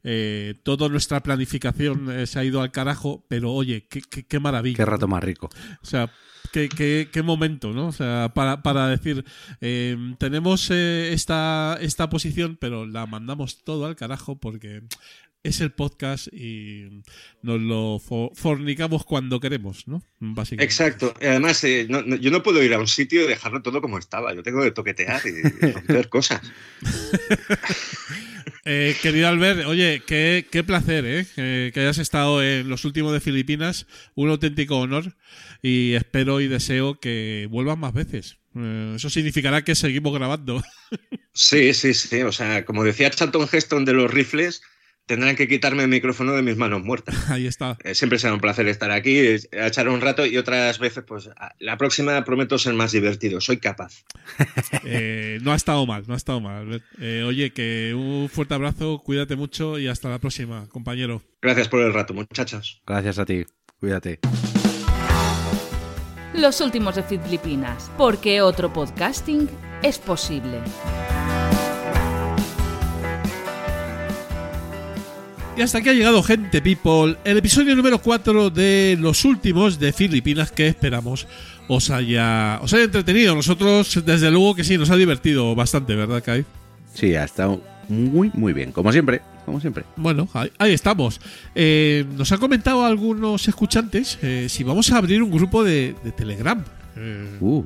Eh, 0.04 0.54
toda 0.62 0.88
nuestra 0.88 1.20
planificación 1.24 2.08
eh, 2.12 2.26
se 2.28 2.38
ha 2.38 2.44
ido 2.44 2.62
al 2.62 2.70
carajo, 2.70 3.24
pero 3.28 3.52
oye, 3.52 3.88
qué, 3.90 4.00
qué- 4.08 4.24
qué 4.24 4.38
maravilla. 4.38 4.76
Qué 4.76 4.84
rato 4.84 5.08
más 5.08 5.24
rico. 5.24 5.48
O 5.82 5.86
sea, 5.86 6.12
qué, 6.52 6.68
qué- 6.68 7.08
qué 7.12 7.22
momento, 7.22 7.72
¿no? 7.72 7.88
O 7.88 7.92
sea, 7.92 8.30
para, 8.32 8.62
para 8.62 8.86
decir, 8.86 9.24
eh, 9.60 9.96
tenemos 10.20 10.70
eh, 10.70 11.10
esta, 11.12 11.76
esta 11.80 12.08
posición, 12.08 12.56
pero 12.60 12.86
la 12.86 13.06
mandamos 13.06 13.64
todo 13.64 13.86
al 13.86 13.96
carajo 13.96 14.38
porque 14.38 14.82
es 15.46 15.60
el 15.60 15.72
podcast 15.72 16.28
y 16.32 17.02
nos 17.42 17.60
lo 17.60 17.98
fo- 17.98 18.34
fornicamos 18.34 19.04
cuando 19.04 19.40
queremos, 19.40 19.86
¿no? 19.88 20.02
Básicamente. 20.20 20.64
Exacto. 20.64 21.14
Y 21.20 21.26
Además, 21.26 21.62
eh, 21.64 21.86
no- 21.88 22.02
no- 22.02 22.16
yo 22.16 22.30
no 22.30 22.42
puedo 22.42 22.62
ir 22.62 22.72
a 22.74 22.78
un 22.78 22.88
sitio 22.88 23.24
y 23.24 23.28
dejarlo 23.28 23.62
todo 23.62 23.80
como 23.80 23.98
estaba. 23.98 24.34
Yo 24.34 24.42
tengo 24.42 24.62
que 24.62 24.70
toquetear 24.72 25.22
y 25.26 25.42
romper 25.72 26.08
cosas. 26.08 26.40
Eh, 28.68 28.96
querido 29.00 29.28
Albert, 29.28 29.64
oye, 29.66 30.02
qué, 30.04 30.44
qué 30.50 30.64
placer, 30.64 31.04
¿eh? 31.06 31.24
Que, 31.36 31.70
que 31.72 31.80
hayas 31.80 31.98
estado 31.98 32.42
en 32.42 32.68
los 32.68 32.84
últimos 32.84 33.12
de 33.12 33.20
Filipinas. 33.20 33.86
Un 34.16 34.28
auténtico 34.28 34.78
honor 34.78 35.16
y 35.62 35.92
espero 35.92 36.40
y 36.40 36.48
deseo 36.48 36.98
que 36.98 37.46
vuelvas 37.48 37.78
más 37.78 37.92
veces. 37.92 38.38
Eh, 38.56 38.94
eso 38.96 39.08
significará 39.08 39.62
que 39.62 39.74
seguimos 39.76 40.12
grabando. 40.14 40.62
Sí, 41.38 41.74
sí, 41.74 41.92
sí. 41.92 42.22
O 42.22 42.32
sea, 42.32 42.64
como 42.64 42.82
decía 42.82 43.10
Charlton 43.10 43.46
Heston 43.52 43.84
de 43.84 43.92
los 43.92 44.10
rifles, 44.10 44.62
tendrán 45.06 45.36
que 45.36 45.48
quitarme 45.48 45.84
el 45.84 45.88
micrófono 45.88 46.32
de 46.32 46.42
mis 46.42 46.56
manos 46.56 46.82
muertas. 46.82 47.14
Ahí 47.30 47.46
está. 47.46 47.78
Eh, 47.84 47.94
Siempre 47.94 48.18
será 48.18 48.34
un 48.34 48.40
placer 48.40 48.68
estar 48.68 48.90
aquí, 48.90 49.18
echar 49.52 49.88
un 49.88 50.00
rato 50.00 50.26
y 50.26 50.36
otras 50.36 50.78
veces, 50.78 51.04
pues 51.06 51.30
la 51.58 51.78
próxima 51.78 52.22
prometo 52.24 52.58
ser 52.58 52.74
más 52.74 52.92
divertido. 52.92 53.40
Soy 53.40 53.58
capaz. 53.58 54.04
Eh, 54.88 55.38
no 55.42 55.52
ha 55.52 55.56
estado 55.56 55.84
mal, 55.86 56.04
no 56.06 56.14
ha 56.14 56.16
estado 56.16 56.40
mal. 56.40 56.82
Eh, 57.00 57.24
oye, 57.26 57.52
que 57.52 57.92
un 57.94 58.28
fuerte 58.28 58.54
abrazo, 58.54 59.02
cuídate 59.04 59.34
mucho 59.34 59.78
y 59.78 59.88
hasta 59.88 60.08
la 60.08 60.18
próxima, 60.18 60.68
compañero. 60.68 61.22
Gracias 61.42 61.68
por 61.68 61.80
el 61.80 61.92
rato, 61.92 62.14
muchachos. 62.14 62.82
Gracias 62.86 63.18
a 63.18 63.24
ti. 63.24 63.44
Cuídate. 63.80 64.20
Los 66.34 66.60
últimos 66.60 66.96
de 66.96 67.02
Filipinas, 67.02 67.90
porque 67.96 68.40
otro 68.42 68.72
podcasting 68.72 69.48
es 69.82 69.98
posible. 69.98 70.60
Y 75.56 75.62
hasta 75.62 75.78
aquí 75.78 75.88
ha 75.88 75.94
llegado 75.94 76.22
Gente 76.22 76.60
People, 76.60 77.16
el 77.24 77.38
episodio 77.38 77.74
número 77.74 77.98
4 78.00 78.50
de 78.50 78.98
los 79.00 79.24
últimos 79.24 79.78
de 79.78 79.92
Filipinas 79.92 80.52
que 80.52 80.66
esperamos 80.68 81.26
os 81.68 81.88
haya, 81.90 82.60
os 82.62 82.74
haya 82.74 82.84
entretenido. 82.84 83.34
Nosotros, 83.34 84.02
desde 84.04 84.30
luego 84.30 84.54
que 84.54 84.64
sí, 84.64 84.76
nos 84.76 84.90
ha 84.90 84.96
divertido 84.96 85.54
bastante, 85.54 85.94
¿verdad, 85.94 86.22
Kai? 86.22 86.44
Sí, 86.92 87.14
ha 87.14 87.24
estado 87.24 87.62
muy, 87.88 88.30
muy 88.34 88.52
bien. 88.52 88.70
Como 88.70 88.92
siempre, 88.92 89.22
como 89.46 89.58
siempre. 89.58 89.84
Bueno, 89.96 90.28
ahí, 90.34 90.52
ahí 90.58 90.74
estamos. 90.74 91.20
Eh, 91.54 92.04
nos 92.16 92.30
han 92.32 92.38
comentado 92.38 92.84
algunos 92.84 93.48
escuchantes 93.48 94.18
eh, 94.20 94.48
si 94.50 94.62
vamos 94.62 94.92
a 94.92 94.98
abrir 94.98 95.22
un 95.22 95.30
grupo 95.30 95.64
de, 95.64 95.94
de 96.04 96.12
Telegram. 96.12 96.62
Eh, 96.96 97.36
Uh, 97.40 97.64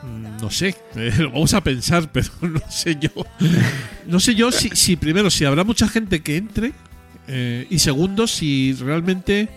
Mm, 0.00 0.40
No 0.40 0.48
sé, 0.50 0.76
lo 1.18 1.32
vamos 1.32 1.54
a 1.54 1.60
pensar, 1.62 2.08
pero 2.12 2.28
no 2.42 2.60
sé 2.70 2.96
yo. 3.00 3.10
No 4.06 4.20
sé 4.20 4.34
yo 4.36 4.52
si, 4.52 4.70
si 4.70 4.94
primero, 4.96 5.28
si 5.30 5.44
habrá 5.44 5.64
mucha 5.64 5.88
gente 5.88 6.20
que 6.20 6.36
entre 6.36 6.72
eh, 7.28 7.66
y 7.70 7.78
segundo, 7.78 8.26
si 8.26 8.74
realmente 8.74 9.48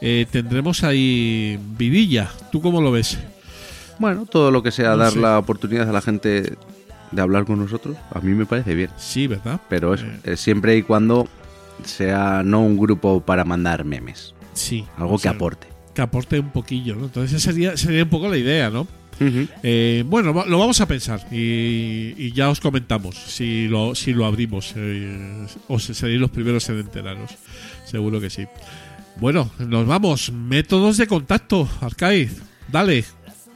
eh, 0.00 0.26
tendremos 0.30 0.84
ahí 0.84 1.58
vidilla. 1.78 2.30
¿Tú 2.50 2.60
cómo 2.60 2.80
lo 2.80 2.90
ves? 2.92 3.18
bueno, 3.98 4.26
todo 4.26 4.50
lo 4.50 4.62
que 4.64 4.72
sea 4.72 4.90
No 4.90 4.96
dar 4.96 5.12
sé. 5.12 5.20
la 5.20 5.38
oportunidad 5.38 5.88
a 5.88 5.92
la 5.92 6.00
gente 6.02 6.54
de 7.12 7.22
hablar 7.22 7.44
con 7.44 7.58
nosotros, 7.60 7.96
a 8.12 8.20
mí 8.20 8.32
me 8.32 8.46
parece 8.46 8.74
bien. 8.74 8.90
Sí, 8.96 9.26
¿verdad? 9.28 9.60
Pero 9.68 9.94
eso, 9.94 10.06
Eh. 10.06 10.18
eh, 10.24 10.36
siempre 10.36 10.76
y 10.76 10.82
cuando 10.82 11.28
sea 11.84 12.42
no 12.44 12.62
un 12.64 12.76
grupo 12.78 13.20
para 13.20 13.44
mandar 13.44 13.84
memes. 13.84 14.34
Sí. 14.54 14.84
Algo 14.96 15.18
sea, 15.18 15.30
que 15.30 15.36
aporte. 15.36 15.66
Que 15.94 16.02
aporte 16.02 16.40
un 16.40 16.50
poquillo, 16.50 16.96
¿no? 16.96 17.04
Entonces 17.04 17.32
esa 17.34 17.52
sería, 17.52 17.76
sería 17.76 18.02
un 18.04 18.08
poco 18.08 18.28
la 18.28 18.38
idea, 18.38 18.70
¿no? 18.70 18.86
Eh, 19.62 20.04
bueno, 20.06 20.32
lo 20.32 20.58
vamos 20.58 20.80
a 20.80 20.86
pensar 20.86 21.26
y, 21.30 22.14
y 22.16 22.32
ya 22.32 22.50
os 22.50 22.60
comentamos 22.60 23.16
si 23.16 23.68
lo, 23.68 23.94
si 23.94 24.12
lo 24.12 24.26
abrimos. 24.26 24.74
Eh, 24.76 25.46
os 25.68 25.84
seréis 25.84 26.20
los 26.20 26.30
primeros 26.30 26.68
en 26.68 26.80
enteraros. 26.80 27.30
Seguro 27.84 28.20
que 28.20 28.30
sí. 28.30 28.46
Bueno, 29.20 29.50
nos 29.58 29.86
vamos. 29.86 30.32
Métodos 30.32 30.96
de 30.96 31.06
contacto, 31.06 31.68
Arcaiz. 31.80 32.42
Dale. 32.70 33.04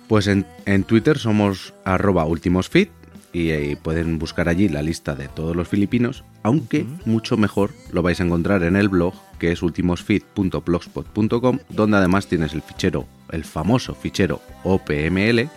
Pues 0.09 0.27
en, 0.27 0.47
en 0.67 0.85
Twitter 0.85 1.19
somos 1.19 1.75
arroba 1.85 2.25
ultimosfit 2.27 2.91
y 3.33 3.51
eh, 3.51 3.77
pueden 3.83 4.19
buscar 4.19 4.49
allí 4.49 4.69
la 4.69 4.81
lista 4.83 5.15
de 5.15 5.29
todos 5.29 5.55
los 5.55 5.69
filipinos, 5.69 6.25
aunque 6.43 6.87
mucho 7.05 7.37
mejor 7.37 7.73
lo 7.93 8.01
vais 8.03 8.19
a 8.21 8.25
encontrar 8.25 8.63
en 8.63 8.77
el 8.77 8.89
blog 8.89 9.15
que 9.39 9.53
es 9.53 9.63
ultimosfit.blogspot.com, 9.63 11.59
donde 11.69 11.97
además 11.97 12.29
tienes 12.29 12.55
el 12.55 12.63
fichero, 12.63 13.07
el 13.31 13.45
famoso 13.45 13.95
fichero 13.95 14.41
OPML, 14.65 15.49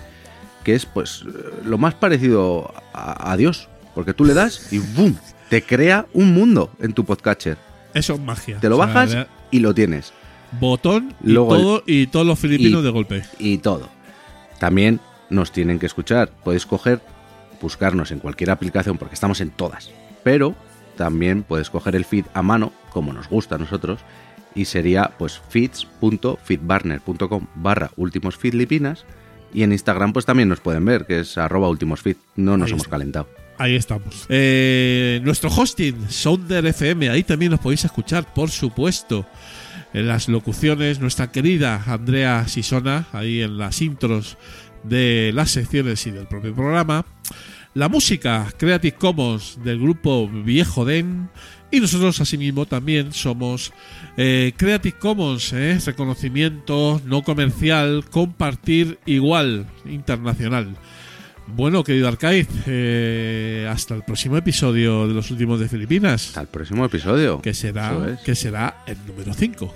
que 0.63 0.75
es 0.75 0.85
pues 0.85 1.23
lo 1.65 1.77
más 1.77 1.93
parecido 1.93 2.73
a, 2.93 3.31
a 3.31 3.37
Dios, 3.37 3.69
porque 3.95 4.13
tú 4.13 4.25
le 4.25 4.33
das 4.33 4.71
y 4.73 4.79
¡boom! 4.79 5.17
Te 5.49 5.63
crea 5.63 6.05
un 6.13 6.33
mundo 6.33 6.69
en 6.79 6.93
tu 6.93 7.05
podcatcher. 7.05 7.57
Eso 7.93 8.13
es 8.13 8.19
magia. 8.19 8.59
Te 8.59 8.69
lo 8.69 8.75
O 8.77 8.83
sea, 8.83 8.85
bajas 8.93 9.27
y 9.51 9.59
lo 9.59 9.73
tienes. 9.73 10.13
Botón 10.59 11.13
y, 11.23 11.31
Luego 11.31 11.55
el- 11.55 11.61
todo, 11.61 11.83
y 11.87 12.07
todos 12.07 12.25
los 12.25 12.37
filipinos 12.39 12.81
y- 12.81 12.85
de 12.85 12.89
golpe. 12.91 13.23
y 13.39 13.57
todo. 13.59 13.89
También 14.59 14.99
nos 15.29 15.51
tienen 15.51 15.79
que 15.79 15.85
escuchar. 15.85 16.29
Podéis 16.43 16.65
coger, 16.65 17.01
buscarnos 17.61 18.11
en 18.11 18.19
cualquier 18.19 18.51
aplicación 18.51 18.97
porque 18.97 19.13
estamos 19.15 19.41
en 19.41 19.49
todas. 19.51 19.91
Pero 20.23 20.55
también 20.97 21.43
puedes 21.43 21.69
coger 21.69 21.95
el 21.95 22.05
feed 22.05 22.25
a 22.33 22.41
mano, 22.41 22.73
como 22.91 23.13
nos 23.13 23.27
gusta 23.29 23.55
a 23.55 23.57
nosotros, 23.57 23.99
y 24.55 24.65
sería 24.65 25.11
pues 25.17 25.41
feeds.feedburner.com 25.49 27.47
barra 27.55 27.91
últimos 27.95 28.37
filipinas. 28.37 29.05
Y 29.53 29.63
en 29.63 29.71
Instagram 29.71 30.13
pues 30.13 30.25
también 30.25 30.49
nos 30.49 30.59
pueden 30.59 30.85
ver, 30.85 31.05
que 31.05 31.19
es 31.21 31.37
arroba 31.37 31.69
últimosfeed. 31.69 32.17
No 32.35 32.57
nos 32.57 32.67
Ahí 32.67 32.71
hemos 32.73 32.83
está. 32.83 32.91
calentado. 32.91 33.29
Ahí 33.57 33.75
estamos. 33.75 34.25
Eh, 34.29 35.19
nuestro 35.23 35.49
hosting, 35.49 36.09
Sounder 36.09 36.65
FM, 36.65 37.09
ahí 37.09 37.23
también 37.23 37.51
nos 37.51 37.59
podéis 37.59 37.83
escuchar, 37.83 38.33
por 38.33 38.49
supuesto. 38.51 39.25
En 39.93 40.07
las 40.07 40.29
locuciones, 40.29 40.99
nuestra 40.99 41.31
querida 41.31 41.83
Andrea 41.87 42.47
Sisona, 42.47 43.07
ahí 43.11 43.41
en 43.41 43.57
las 43.57 43.81
intros 43.81 44.37
de 44.83 45.31
las 45.33 45.49
secciones 45.51 46.05
y 46.07 46.11
del 46.11 46.27
propio 46.27 46.53
programa. 46.53 47.05
La 47.73 47.89
música 47.89 48.47
Creative 48.57 48.95
Commons 48.95 49.59
del 49.63 49.79
grupo 49.79 50.29
Viejo 50.29 50.85
Den. 50.85 51.29
Y 51.71 51.79
nosotros 51.79 52.19
asimismo 52.21 52.65
también 52.65 53.13
somos 53.13 53.73
eh, 54.21 54.51
Creative 54.57 54.97
Commons, 54.97 55.53
eh, 55.53 55.79
reconocimiento 55.85 57.01
no 57.05 57.23
comercial, 57.23 58.03
compartir 58.11 58.99
igual, 59.05 59.65
internacional. 59.85 60.75
Bueno, 61.47 61.85
querido 61.85 62.09
Arcaiz, 62.09 62.49
eh, 62.67 63.65
hasta 63.71 63.95
el 63.95 64.03
próximo 64.03 64.35
episodio 64.35 65.07
de 65.07 65.13
los 65.13 65.31
últimos 65.31 65.61
de 65.61 65.69
Filipinas, 65.69 66.27
Hasta 66.27 66.41
el 66.41 66.47
próximo 66.47 66.83
episodio. 66.83 67.41
que 67.41 67.53
será, 67.53 67.95
es. 68.13 68.19
que 68.19 68.35
será 68.35 68.83
el 68.87 68.97
número 69.07 69.33
5. 69.33 69.73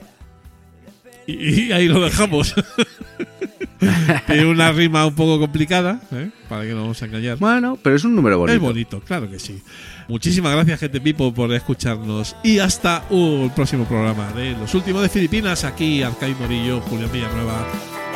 Y, 1.28 1.62
y 1.64 1.72
ahí 1.72 1.88
lo 1.88 2.02
dejamos. 2.02 2.54
Tiene 4.28 4.46
una 4.46 4.72
rima 4.72 5.06
un 5.06 5.16
poco 5.16 5.40
complicada, 5.40 6.00
¿eh? 6.12 6.30
para 6.48 6.64
que 6.64 6.70
no 6.70 6.82
vamos 6.82 7.02
a 7.02 7.06
engañar. 7.06 7.38
Bueno, 7.38 7.78
pero 7.82 7.96
es 7.96 8.04
un 8.04 8.16
número 8.16 8.38
bonito. 8.38 8.56
Es 8.56 8.62
bonito, 8.62 9.00
claro 9.02 9.30
que 9.30 9.40
sí. 9.40 9.62
Muchísimas 10.08 10.54
gracias, 10.54 10.80
gente 10.80 11.02
People, 11.02 11.32
por 11.32 11.54
escucharnos. 11.54 12.36
Y 12.44 12.60
hasta 12.60 13.04
un 13.10 13.52
próximo 13.56 13.86
programa 13.86 14.32
de 14.32 14.52
Los 14.52 14.74
Últimos 14.74 15.02
de 15.02 15.10
Filipinas. 15.10 15.64
Aquí, 15.64 16.04
Arcaiz 16.04 16.38
Morillo, 16.40 16.82
Julián 16.82 17.12
Villanueva. 17.12 17.68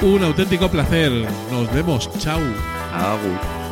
Un 0.02 0.24
auténtico 0.24 0.70
placer. 0.70 1.12
Nos 1.52 1.74
vemos. 1.74 2.10
Chao. 2.20 2.40
Agur. 2.94 3.67